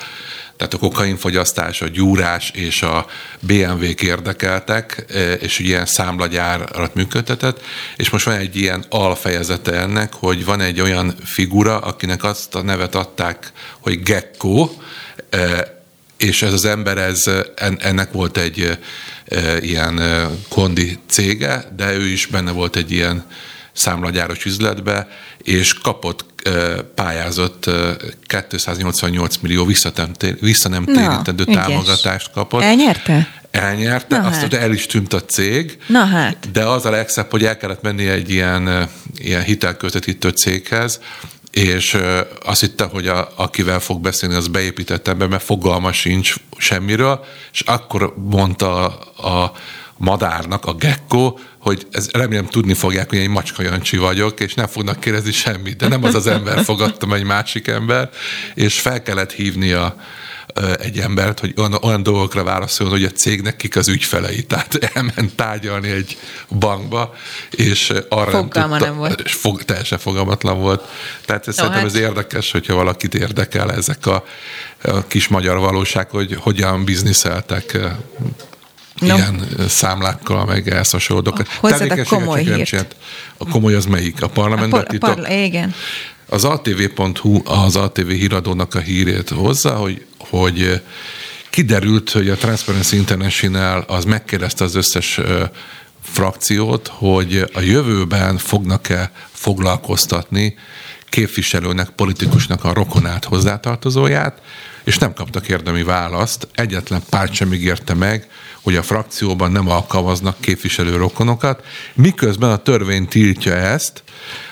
tehát 0.56 0.74
a 0.74 0.78
kokainfogyasztás, 0.78 1.82
a 1.82 1.88
gyúrás 1.88 2.50
és 2.50 2.82
a 2.82 3.06
BMW-k 3.40 4.02
érdekeltek, 4.02 5.04
e, 5.08 5.32
és 5.32 5.58
ilyen 5.58 5.86
számlagyárat 5.86 6.94
működtetett, 6.94 7.60
és 7.96 8.10
most 8.10 8.24
van 8.24 8.34
egy 8.34 8.56
ilyen 8.56 8.84
alfejezete 8.88 9.72
ennek, 9.72 10.12
hogy 10.12 10.44
van 10.44 10.60
egy 10.60 10.80
olyan 10.80 11.14
figura, 11.24 11.78
akinek 11.78 12.24
azt 12.24 12.54
a 12.54 12.62
nevet 12.62 12.94
adták, 12.94 13.52
hogy 13.80 14.02
Gecko, 14.02 14.70
e, 15.30 15.80
és 16.16 16.42
ez 16.42 16.52
az 16.52 16.64
ember, 16.64 16.98
ez, 16.98 17.30
ennek 17.78 18.12
volt 18.12 18.36
egy 18.36 18.78
e, 19.24 19.58
ilyen 19.60 20.00
kondi 20.48 20.98
cége, 21.08 21.64
de 21.76 21.94
ő 21.94 22.06
is 22.06 22.26
benne 22.26 22.50
volt 22.50 22.76
egy 22.76 22.92
ilyen 22.92 23.24
számlagyáros 23.72 24.44
üzletbe, 24.44 25.08
és 25.42 25.74
kapott, 25.74 26.24
pályázott 26.94 27.70
288 28.48 29.36
millió 29.36 29.64
vissza 30.40 30.68
nem 30.68 30.84
térítendő 30.84 31.44
támogatást 31.44 32.30
kapott. 32.30 32.62
Elnyerte? 32.62 33.28
Elnyerte, 33.50 34.18
Na 34.18 34.26
azt 34.26 34.40
hát. 34.40 34.54
el 34.54 34.72
is 34.72 34.86
tűnt 34.86 35.12
a 35.12 35.24
cég. 35.24 35.78
Na 35.86 36.04
hát. 36.04 36.50
De 36.52 36.64
az 36.64 36.84
a 36.84 36.90
legszebb, 36.90 37.30
hogy 37.30 37.44
el 37.44 37.56
kellett 37.56 37.82
menni 37.82 38.08
egy 38.08 38.30
ilyen, 38.30 38.88
ilyen 39.16 39.42
hitelközvetítő 39.42 40.28
céghez, 40.28 41.00
és 41.50 41.98
azt 42.44 42.60
hitte, 42.60 42.84
hogy 42.84 43.06
a, 43.06 43.32
akivel 43.36 43.80
fog 43.80 44.00
beszélni, 44.00 44.34
az 44.34 44.48
beépített 44.48 45.08
ember, 45.08 45.28
mert 45.28 45.42
fogalma 45.42 45.92
sincs 45.92 46.34
semmiről, 46.56 47.24
és 47.52 47.60
akkor 47.60 48.14
mondta 48.16 48.86
a, 48.86 49.28
a 49.28 49.52
madárnak, 50.02 50.64
a 50.64 50.74
gecko, 50.74 51.34
hogy 51.58 51.86
ez, 51.90 52.10
remélem 52.10 52.46
tudni 52.46 52.74
fogják, 52.74 53.08
hogy 53.08 53.18
én 53.18 53.30
macska 53.30 53.62
Jancsi 53.62 53.96
vagyok, 53.96 54.40
és 54.40 54.54
nem 54.54 54.66
fognak 54.66 55.00
kérdezni 55.00 55.32
semmit, 55.32 55.76
de 55.76 55.88
nem 55.88 56.04
az 56.04 56.14
az 56.14 56.26
ember 56.26 56.64
fogadtam, 56.64 57.12
egy 57.12 57.24
másik 57.24 57.66
ember, 57.66 58.10
és 58.54 58.80
fel 58.80 59.02
kellett 59.02 59.32
hívni 59.32 59.72
a, 59.72 59.96
egy 60.80 60.98
embert, 60.98 61.40
hogy 61.40 61.54
olyan, 61.56 61.72
olyan 61.82 62.02
dolgokra 62.02 62.44
válaszoljon, 62.44 62.96
hogy 62.96 63.04
a 63.04 63.10
cégnek 63.10 63.56
kik 63.56 63.76
az 63.76 63.88
ügyfelei. 63.88 64.42
Tehát 64.42 64.90
elment 64.94 65.34
tárgyalni 65.34 65.90
egy 65.90 66.18
bankba, 66.48 67.14
és 67.50 67.92
arra 68.08 68.30
Fogalma 68.30 68.68
nem, 68.68 68.68
tudta, 68.68 68.84
nem 68.84 68.96
volt. 68.96 69.20
És 69.20 69.32
fog, 69.32 69.62
teljesen 69.62 69.98
fogalmatlan 69.98 70.58
volt. 70.58 70.88
Tehát 71.24 71.48
ez 71.48 71.54
szerintem 71.54 71.80
hát. 71.80 71.88
ez 71.88 72.00
érdekes, 72.00 72.50
hogyha 72.50 72.74
valakit 72.74 73.14
érdekel 73.14 73.72
ezek 73.72 74.06
a, 74.06 74.24
a 74.82 75.06
kis 75.06 75.28
magyar 75.28 75.58
valóság, 75.58 76.10
hogy 76.10 76.36
hogyan 76.40 76.84
bizniszeltek 76.84 77.78
no. 79.02 79.14
ilyen 79.14 79.46
számlákkal, 79.68 80.44
meg 80.44 80.68
ezt 80.68 80.92
hasonló 80.92 81.22
a 81.90 82.04
komoly 82.04 82.42
hírt. 82.42 82.96
A 83.36 83.48
komoly 83.48 83.74
az 83.74 83.86
melyik? 83.86 84.22
A 84.22 84.28
parlamentben 84.28 84.80
a 84.80 84.84
par- 84.98 84.98
Parla- 84.98 85.30
igen. 85.30 85.74
Az 86.26 86.44
atv.hu 86.44 87.40
az 87.44 87.76
ATV 87.76 88.08
híradónak 88.08 88.74
a 88.74 88.78
hírét 88.78 89.28
hozza, 89.28 89.74
hogy, 89.74 90.04
hogy 90.18 90.82
kiderült, 91.50 92.10
hogy 92.10 92.28
a 92.28 92.36
Transparency 92.36 92.96
International 92.96 93.84
az 93.88 94.04
megkérdezte 94.04 94.64
az 94.64 94.74
összes 94.74 95.20
frakciót, 96.02 96.88
hogy 96.88 97.44
a 97.52 97.60
jövőben 97.60 98.38
fognak-e 98.38 99.12
foglalkoztatni 99.32 100.54
képviselőnek, 101.08 101.88
politikusnak 101.88 102.64
a 102.64 102.72
rokonát 102.72 103.24
hozzátartozóját, 103.24 104.40
és 104.84 104.98
nem 104.98 105.12
kaptak 105.12 105.48
érdemi 105.48 105.82
választ. 105.82 106.48
Egyetlen 106.54 107.02
párt 107.10 107.32
sem 107.32 107.52
ígérte 107.52 107.94
meg, 107.94 108.28
hogy 108.62 108.76
a 108.76 108.82
frakcióban 108.82 109.52
nem 109.52 109.68
alkalmaznak 109.68 110.40
képviselő 110.40 110.96
rokonokat, 110.96 111.64
miközben 111.94 112.50
a 112.50 112.56
törvény 112.56 113.08
tiltja 113.08 113.54
ezt, 113.54 114.02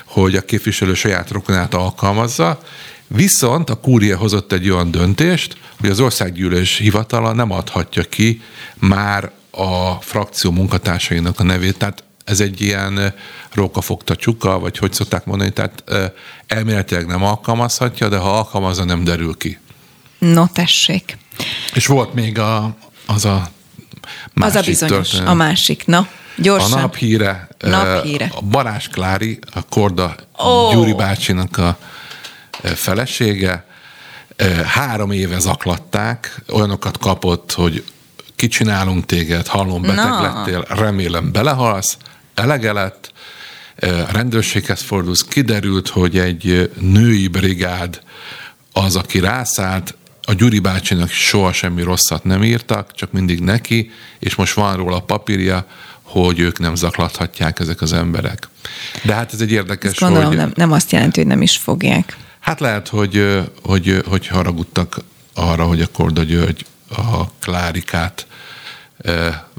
hogy 0.05 0.35
a 0.35 0.41
képviselő 0.41 0.93
saját 0.93 1.31
rokonát 1.31 1.73
alkalmazza, 1.73 2.59
viszont 3.07 3.69
a 3.69 3.75
kúria 3.75 4.17
hozott 4.17 4.51
egy 4.51 4.69
olyan 4.69 4.91
döntést, 4.91 5.57
hogy 5.79 5.89
az 5.89 5.99
országgyűlés 5.99 6.77
hivatala 6.77 7.33
nem 7.33 7.51
adhatja 7.51 8.03
ki 8.03 8.41
már 8.75 9.31
a 9.51 9.91
frakció 9.93 10.51
munkatársainak 10.51 11.39
a 11.39 11.43
nevét. 11.43 11.77
Tehát 11.77 12.03
ez 12.25 12.39
egy 12.39 12.61
ilyen 12.61 13.13
rókafogta 13.53 14.15
csuka, 14.15 14.59
vagy 14.59 14.77
hogy 14.77 14.93
szokták 14.93 15.25
mondani, 15.25 15.51
tehát 15.51 15.83
elméletileg 16.47 17.05
nem 17.05 17.23
alkalmazhatja, 17.23 18.09
de 18.09 18.17
ha 18.17 18.37
alkalmazza, 18.37 18.83
nem 18.83 19.03
derül 19.03 19.37
ki. 19.37 19.59
No, 20.17 20.47
tessék. 20.47 21.17
És 21.73 21.85
volt 21.85 22.13
még 22.13 22.39
a, 22.39 22.75
az 23.05 23.25
a 23.25 23.51
másik 24.33 24.55
Az 24.55 24.63
a 24.63 24.65
bizonyos, 24.65 25.09
történet. 25.09 25.27
a 25.27 25.33
másik. 25.33 25.85
Na, 25.85 26.07
gyorsan. 26.37 26.77
A 26.77 26.81
naphíre. 26.81 27.47
naphíre. 27.59 28.31
A 28.35 28.41
Barás 28.41 28.87
Klári, 28.87 29.39
a 29.53 29.61
Korda 29.61 30.15
oh. 30.37 30.73
Gyuri 30.73 30.93
bácsinak 30.93 31.57
a 31.57 31.77
felesége. 32.61 33.65
Három 34.65 35.11
éve 35.11 35.39
zaklatták, 35.39 36.41
olyanokat 36.49 36.97
kapott, 36.97 37.51
hogy 37.51 37.83
kicsinálunk 38.35 39.05
téged, 39.05 39.47
hallom, 39.47 39.81
beteg 39.81 39.95
Na. 39.95 40.21
lettél, 40.21 40.65
remélem 40.69 41.31
belehalsz, 41.31 41.97
elege 42.33 42.71
lett, 42.71 43.11
rendőrséghez 44.11 44.81
fordulsz, 44.81 45.23
kiderült, 45.23 45.87
hogy 45.89 46.17
egy 46.17 46.71
női 46.79 47.27
brigád 47.27 48.01
az, 48.73 48.95
aki 48.95 49.19
rászállt, 49.19 49.95
a 50.21 50.33
Gyuri 50.33 50.59
bácsinak 50.59 51.09
soha 51.09 51.53
semmi 51.53 51.81
rosszat 51.81 52.23
nem 52.23 52.43
írtak, 52.43 52.93
csak 52.93 53.11
mindig 53.11 53.39
neki, 53.39 53.91
és 54.19 54.35
most 54.35 54.53
van 54.53 54.75
róla 54.75 54.95
a 54.95 55.01
papírja, 55.01 55.65
hogy 56.01 56.39
ők 56.39 56.59
nem 56.59 56.75
zaklathatják 56.75 57.59
ezek 57.59 57.81
az 57.81 57.93
emberek. 57.93 58.49
De 59.03 59.13
hát 59.13 59.33
ez 59.33 59.41
egy 59.41 59.51
érdekes, 59.51 59.91
Ezt 59.91 59.99
gondolom, 59.99 60.27
hogy... 60.27 60.37
Nem, 60.37 60.51
nem 60.55 60.71
azt 60.71 60.91
jelenti, 60.91 61.19
hogy 61.19 61.29
nem 61.29 61.41
is 61.41 61.57
fogják. 61.57 62.17
Hát 62.39 62.59
lehet, 62.59 62.87
hogy, 62.87 63.41
hogy, 63.63 64.03
hogy 64.07 64.27
haragudtak 64.27 64.97
arra, 65.33 65.65
hogy 65.65 65.81
a 65.81 65.87
Korda 65.87 66.23
György 66.23 66.65
a 66.89 67.31
Klárikát 67.39 68.27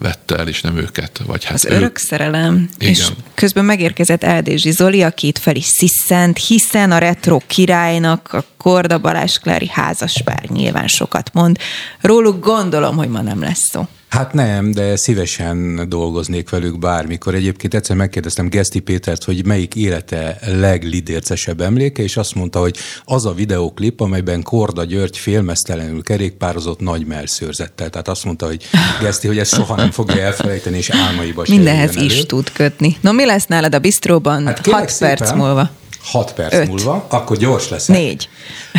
vette 0.02 0.36
el, 0.36 0.48
és 0.48 0.60
nem 0.60 0.76
őket. 0.76 1.20
Vagy 1.26 1.44
hát 1.44 1.54
az 1.54 1.64
ő... 1.64 1.74
örök 1.74 1.96
szerelem. 1.96 2.68
Igen. 2.78 2.92
És 2.92 3.08
közben 3.34 3.64
megérkezett 3.64 4.24
Eldézsi 4.24 4.70
Zoli, 4.70 5.02
aki 5.02 5.26
itt 5.26 5.38
fel 5.38 5.56
is 5.56 5.64
sziszent, 5.64 6.38
hiszen 6.38 6.92
a 6.92 6.98
retro 6.98 7.40
királynak 7.46 8.32
a 8.32 8.44
Korda 8.56 8.98
Balázs 8.98 9.38
Klári 9.38 9.68
házaspár 9.72 10.44
nyilván 10.48 10.86
sokat 10.86 11.30
mond. 11.32 11.58
Róluk 12.00 12.44
gondolom, 12.44 12.96
hogy 12.96 13.08
ma 13.08 13.20
nem 13.20 13.40
lesz 13.40 13.68
szó. 13.70 13.86
Hát 14.12 14.32
nem, 14.32 14.70
de 14.70 14.96
szívesen 14.96 15.88
dolgoznék 15.88 16.50
velük 16.50 16.78
bármikor. 16.78 17.34
Egyébként 17.34 17.74
egyszer 17.74 17.96
megkérdeztem 17.96 18.48
Geszti 18.48 18.80
Pétert, 18.80 19.24
hogy 19.24 19.46
melyik 19.46 19.74
élete 19.74 20.38
leglidércesebb 20.46 21.60
emléke, 21.60 22.02
és 22.02 22.16
azt 22.16 22.34
mondta, 22.34 22.60
hogy 22.60 22.76
az 23.04 23.26
a 23.26 23.34
videóklip, 23.34 24.00
amelyben 24.00 24.42
Korda 24.42 24.84
György 24.84 25.18
félmeztelenül 25.18 26.02
kerékpározott 26.02 26.80
nagy 26.80 27.06
melszőrzettel. 27.06 27.90
Tehát 27.90 28.08
azt 28.08 28.24
mondta, 28.24 28.46
hogy 28.46 28.68
Geszti, 29.00 29.26
hogy 29.26 29.38
ezt 29.38 29.54
soha 29.54 29.76
nem 29.76 29.90
fogja 29.92 30.22
elfelejteni, 30.22 30.76
és 30.76 30.90
álmaiba 30.90 31.44
Mindenhez 31.48 31.96
is 31.96 32.12
elő. 32.12 32.22
tud 32.22 32.52
kötni. 32.52 32.96
No, 33.00 33.12
mi 33.12 33.24
lesz 33.24 33.46
nálad 33.46 33.74
a 33.74 33.78
bistróban? 33.78 34.46
Hát 34.46 34.66
6 34.66 34.98
perc 34.98 35.32
múlva. 35.32 35.70
6 36.02 36.32
perc 36.32 36.54
Öt. 36.54 36.66
múlva, 36.68 37.06
akkor 37.08 37.36
gyors 37.36 37.68
lesz. 37.68 37.86
Négy. 37.86 38.28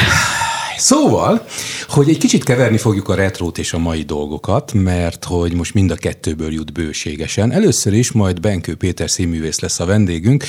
Szóval, 0.77 1.45
hogy 1.87 2.09
egy 2.09 2.17
kicsit 2.17 2.43
keverni 2.43 2.77
fogjuk 2.77 3.09
a 3.09 3.15
retrót 3.15 3.57
és 3.57 3.73
a 3.73 3.77
mai 3.77 4.01
dolgokat, 4.01 4.73
mert 4.73 5.25
hogy 5.25 5.53
most 5.53 5.73
mind 5.73 5.91
a 5.91 5.95
kettőből 5.95 6.53
jut 6.53 6.73
bőségesen. 6.73 7.51
Először 7.51 7.93
is 7.93 8.11
majd 8.11 8.39
Benkő 8.39 8.75
Péter 8.75 9.09
színművész 9.09 9.59
lesz 9.59 9.79
a 9.79 9.85
vendégünk, 9.85 10.43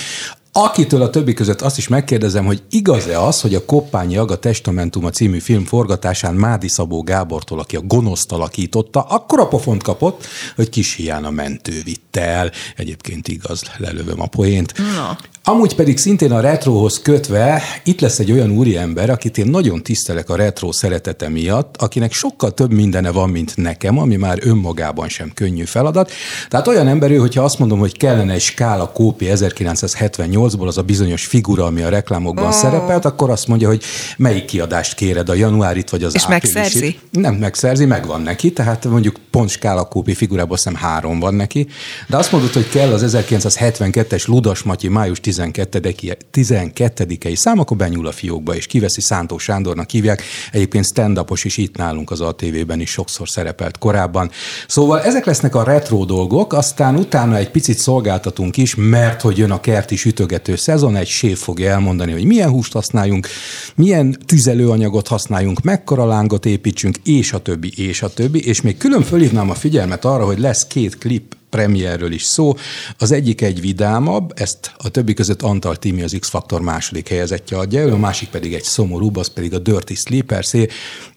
Akitől 0.57 1.03
a 1.03 1.11
többi 1.11 1.33
között 1.33 1.61
azt 1.61 1.79
is 1.79 1.89
megkérdezem, 1.89 2.45
hogy 2.45 2.63
igaz-e 2.71 3.21
az, 3.21 3.41
hogy 3.41 3.55
a 3.55 3.65
Koppányi 3.65 4.17
Aga 4.17 4.39
Testamentuma 4.39 5.11
című 5.11 5.39
film 5.39 5.65
forgatásán 5.65 6.35
Mádi 6.35 6.69
Szabó 6.69 7.03
Gábortól, 7.03 7.59
aki 7.59 7.77
a 7.77 7.81
gonoszt 7.81 8.33
alakította, 8.33 9.01
akkor 9.01 9.41
a 9.41 9.49
pofont 9.49 9.83
kapott, 9.83 10.27
hogy 10.57 10.69
kis 10.69 10.95
hiány 10.95 11.25
a 11.25 11.31
mentő 11.31 11.81
vitte 11.85 12.21
el. 12.21 12.51
Egyébként 12.77 13.29
igaz, 13.29 13.63
lelövöm 13.79 14.21
a 14.21 14.27
poént. 14.27 14.73
No. 14.77 15.11
Amúgy 15.47 15.75
pedig 15.75 15.99
szintén 15.99 16.33
a 16.33 16.41
retrohoz 16.41 17.01
kötve 17.03 17.63
itt 17.85 18.01
lesz 18.01 18.19
egy 18.19 18.33
olyan 18.33 18.51
úriember, 18.51 19.11
akit 19.11 19.39
én 19.39 19.47
nagyon 19.47 19.83
tisztelek 19.83 20.29
a 20.29 20.37
retro 20.37 20.73
szeretete 20.73 21.29
miatt, 21.29 21.77
akinek 21.77 22.13
sokkal 22.13 22.55
több 22.55 22.73
mindene 22.73 23.11
van, 23.11 23.31
mint 23.31 23.57
nekem, 23.57 23.99
ami 23.99 24.17
már 24.17 24.39
önmagában 24.43 25.09
sem 25.09 25.33
könnyű 25.35 25.65
feladat. 25.65 26.11
Tehát 26.49 26.67
olyan 26.67 26.89
ember 26.89 27.11
ő, 27.11 27.17
hogyha 27.17 27.43
azt 27.43 27.59
mondom, 27.59 27.79
hogy 27.79 27.97
kellene 27.97 28.33
egy 28.33 28.41
skála 28.41 28.93
kópi 28.93 29.31
1978 29.31 30.44
2008-ból 30.45 30.67
az 30.67 30.79
a 30.79 30.83
bizonyos 30.83 31.27
figura, 31.27 31.65
ami 31.65 31.83
a 31.83 31.89
reklámokban 31.89 32.45
oh. 32.45 32.53
szerepelt, 32.53 33.05
akkor 33.05 33.31
azt 33.31 33.47
mondja, 33.49 33.69
hogy 33.69 33.83
melyik 34.17 34.45
kiadást 34.45 34.95
kéred, 34.95 35.29
a 35.29 35.35
januárit 35.35 35.91
vagy 35.91 36.03
az 36.03 36.15
És 36.15 36.27
megszerzi? 36.27 36.99
Nem 37.11 37.35
megszerzi, 37.35 37.85
megvan 37.85 38.21
neki, 38.21 38.53
tehát 38.53 38.85
mondjuk 38.85 39.17
pont 39.31 39.49
skálakópi 39.49 40.15
figurából 40.15 40.57
szem 40.57 40.75
három 40.75 41.21
van 41.21 41.35
neki, 41.35 41.67
de 42.09 42.17
azt 42.17 42.33
mondod, 42.33 42.53
hogy 42.53 42.69
kell 42.69 42.93
az 42.93 43.17
1972-es 43.17 44.27
Ludas 44.27 44.63
Matyi 44.63 44.89
május 44.89 45.21
12-i, 45.23 46.17
12-i 46.33 47.35
szám, 47.35 47.59
akkor 47.59 47.77
benyúl 47.77 48.07
a 48.07 48.13
fiókba, 48.13 48.57
és 48.57 48.67
kiveszi 48.67 49.01
Szántó 49.01 49.39
Sándornak 49.39 49.91
hívják, 49.91 50.23
egyébként 50.53 50.85
stand 50.85 51.23
is 51.43 51.57
itt 51.57 51.77
nálunk 51.77 52.11
az 52.11 52.21
ATV-ben 52.21 52.81
is 52.81 52.91
sokszor 52.91 53.29
szerepelt 53.29 53.79
korábban. 53.79 54.31
Szóval 54.69 55.03
ezek 55.03 55.25
lesznek 55.25 55.55
a 55.55 55.63
retro 55.63 56.05
dolgok, 56.05 56.53
aztán 56.53 56.97
utána 56.97 57.37
egy 57.37 57.51
picit 57.51 57.79
szolgáltatunk 57.79 58.57
is, 58.57 58.75
mert 58.75 59.21
hogy 59.21 59.39
jön 59.39 59.51
a 59.51 59.61
kerti 59.61 59.97
sütögető 60.35 60.57
szezon, 60.57 60.97
egy 60.97 61.07
séf 61.07 61.43
fogja 61.43 61.71
elmondani, 61.71 62.13
hogy 62.13 62.25
milyen 62.25 62.51
húst 62.51 62.73
használjunk, 62.73 63.29
milyen 63.75 64.19
tüzelőanyagot 64.27 65.09
használjunk, 65.09 65.63
mekkora 65.63 66.07
lángot 66.07 66.47
építsünk, 66.47 66.97
és 67.05 67.33
a 67.33 67.39
többi, 67.39 67.73
és 67.77 68.03
a 68.03 68.09
többi, 68.09 68.47
és 68.47 68.61
még 68.61 68.77
külön 68.77 69.03
fölhívnám 69.03 69.51
a 69.51 69.55
figyelmet 69.55 70.05
arra, 70.05 70.25
hogy 70.25 70.39
lesz 70.39 70.67
két 70.67 70.99
klip 70.99 71.37
premierről 71.55 72.13
is 72.13 72.23
szó. 72.23 72.55
Az 72.99 73.13
egyik 73.13 73.41
egy 73.41 73.61
vidámabb, 73.61 74.33
ezt 74.35 74.73
a 74.77 74.89
többi 74.89 75.15
között 75.15 75.43
Antal 75.43 75.77
Timi 75.77 76.03
az 76.03 76.17
X-Faktor 76.21 76.61
második 76.61 77.09
helyezettje 77.09 77.57
adja 77.57 77.81
elő, 77.81 77.93
a 77.93 77.97
másik 77.97 78.29
pedig 78.29 78.55
egy 78.55 78.63
szomorúbb, 78.63 79.17
az 79.17 79.29
pedig 79.29 79.55
a 79.55 79.59
Dirty 79.59 79.95
Sleepers 79.95 80.53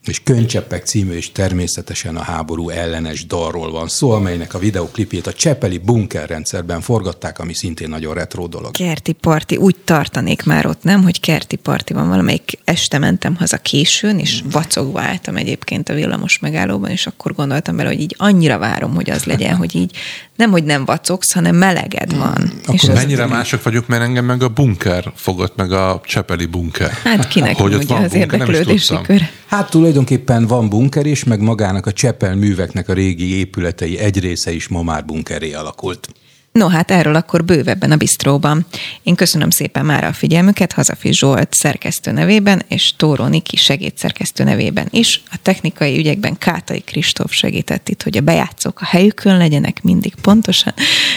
és 0.07 0.23
Könycseppek 0.23 0.85
című, 0.85 1.13
és 1.13 1.31
természetesen 1.31 2.15
a 2.15 2.21
háború 2.21 2.69
ellenes 2.69 3.25
dalról 3.25 3.71
van 3.71 3.87
szó, 3.87 4.11
amelynek 4.11 4.53
a 4.53 4.59
videoklipjét 4.59 5.27
a 5.27 5.33
Csepeli 5.33 5.77
bunker 5.77 6.29
rendszerben 6.29 6.81
forgatták, 6.81 7.39
ami 7.39 7.53
szintén 7.53 7.89
nagyon 7.89 8.13
retro 8.13 8.47
dolog. 8.47 8.71
Kerti 8.71 9.11
parti, 9.11 9.55
úgy 9.55 9.75
tartanék 9.83 10.43
már 10.43 10.65
ott, 10.65 10.83
nem, 10.83 11.03
hogy 11.03 11.19
kerti 11.19 11.55
parti 11.55 11.93
van 11.93 12.09
valamelyik 12.09 12.59
este 12.63 12.97
mentem 12.97 13.35
haza 13.35 13.57
későn, 13.57 14.19
és 14.19 14.43
vacogva 14.51 15.01
álltam 15.01 15.35
egyébként 15.35 15.89
a 15.89 15.93
villamos 15.93 16.39
megállóban, 16.39 16.89
és 16.89 17.07
akkor 17.07 17.33
gondoltam 17.33 17.75
bele, 17.75 17.89
hogy 17.89 18.01
így 18.01 18.15
annyira 18.17 18.57
várom, 18.57 18.95
hogy 18.95 19.09
az 19.09 19.23
legyen, 19.23 19.55
hogy 19.55 19.75
így 19.75 19.91
nem, 20.35 20.51
hogy 20.51 20.63
nem 20.63 20.85
vacogsz, 20.85 21.31
hanem 21.31 21.55
meleged 21.55 22.17
van. 22.17 22.51
Akkor 22.63 22.75
és 22.75 22.83
mennyire 22.83 23.23
az 23.23 23.29
mások 23.29 23.63
vagyok, 23.63 23.87
mert 23.87 24.01
engem 24.01 24.25
meg 24.25 24.43
a 24.43 24.49
bunker 24.49 25.11
fogott, 25.15 25.55
meg 25.55 25.71
a 25.71 26.01
Csepeli 26.05 26.45
bunker. 26.45 26.89
Hát 27.03 27.27
kinek 27.27 27.55
hogy 27.55 27.73
ugye 27.75 27.95
az 27.95 28.13
érdeklődési 28.13 28.95
kör. 29.03 29.29
Hát 29.45 29.69
tulajdonképpen 29.69 30.47
van 30.47 30.69
bunker 30.69 31.05
is, 31.05 31.23
meg 31.23 31.41
magának 31.41 31.85
a 31.85 31.91
Csepel 31.91 32.35
műveknek 32.35 32.89
a 32.89 32.93
régi 32.93 33.37
épületei 33.37 33.97
egy 33.97 34.19
része 34.19 34.51
is 34.51 34.67
ma 34.67 34.81
már 34.81 35.05
bunkeré 35.05 35.53
alakult. 35.53 36.09
No 36.57 36.67
hát 36.67 36.91
erről 36.91 37.15
akkor 37.15 37.45
bővebben 37.45 37.91
a 37.91 37.95
bistróban. 37.95 38.65
Én 39.03 39.15
köszönöm 39.15 39.49
szépen 39.49 39.85
már 39.85 40.03
a 40.03 40.13
figyelmüket 40.13 40.71
Hazafi 40.71 41.13
Zsolt 41.13 41.53
szerkesztő 41.53 42.11
nevében, 42.11 42.63
és 42.67 42.93
Tóró 42.95 43.25
Niki 43.25 43.55
segédszerkesztő 43.55 44.43
nevében 44.43 44.87
is. 44.89 45.21
A 45.31 45.35
technikai 45.41 45.97
ügyekben 45.97 46.37
Kátai 46.37 46.79
Kristóf 46.79 47.31
segített 47.31 47.89
itt, 47.89 48.03
hogy 48.03 48.17
a 48.17 48.21
bejátszók 48.21 48.81
a 48.81 48.85
helyükön 48.85 49.37
legyenek 49.37 49.83
mindig 49.83 50.15
pontosan. 50.15 50.73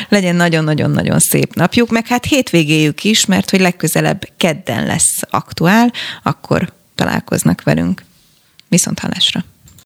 Legyen 0.09 0.37
nagyon-nagyon-nagyon 0.37 1.19
szép 1.19 1.55
napjuk, 1.55 1.91
meg 1.91 2.07
hát 2.07 2.25
hétvégéjük 2.25 3.05
is, 3.05 3.27
mert 3.27 3.51
hogy 3.51 3.61
legközelebb 3.61 4.29
kedden 4.37 4.87
lesz 4.87 5.19
aktuál, 5.31 5.93
akkor 6.23 6.73
találkoznak 6.95 7.63
velünk. 7.63 8.05
Viszont 8.69 8.99
hallásra! 8.99 9.45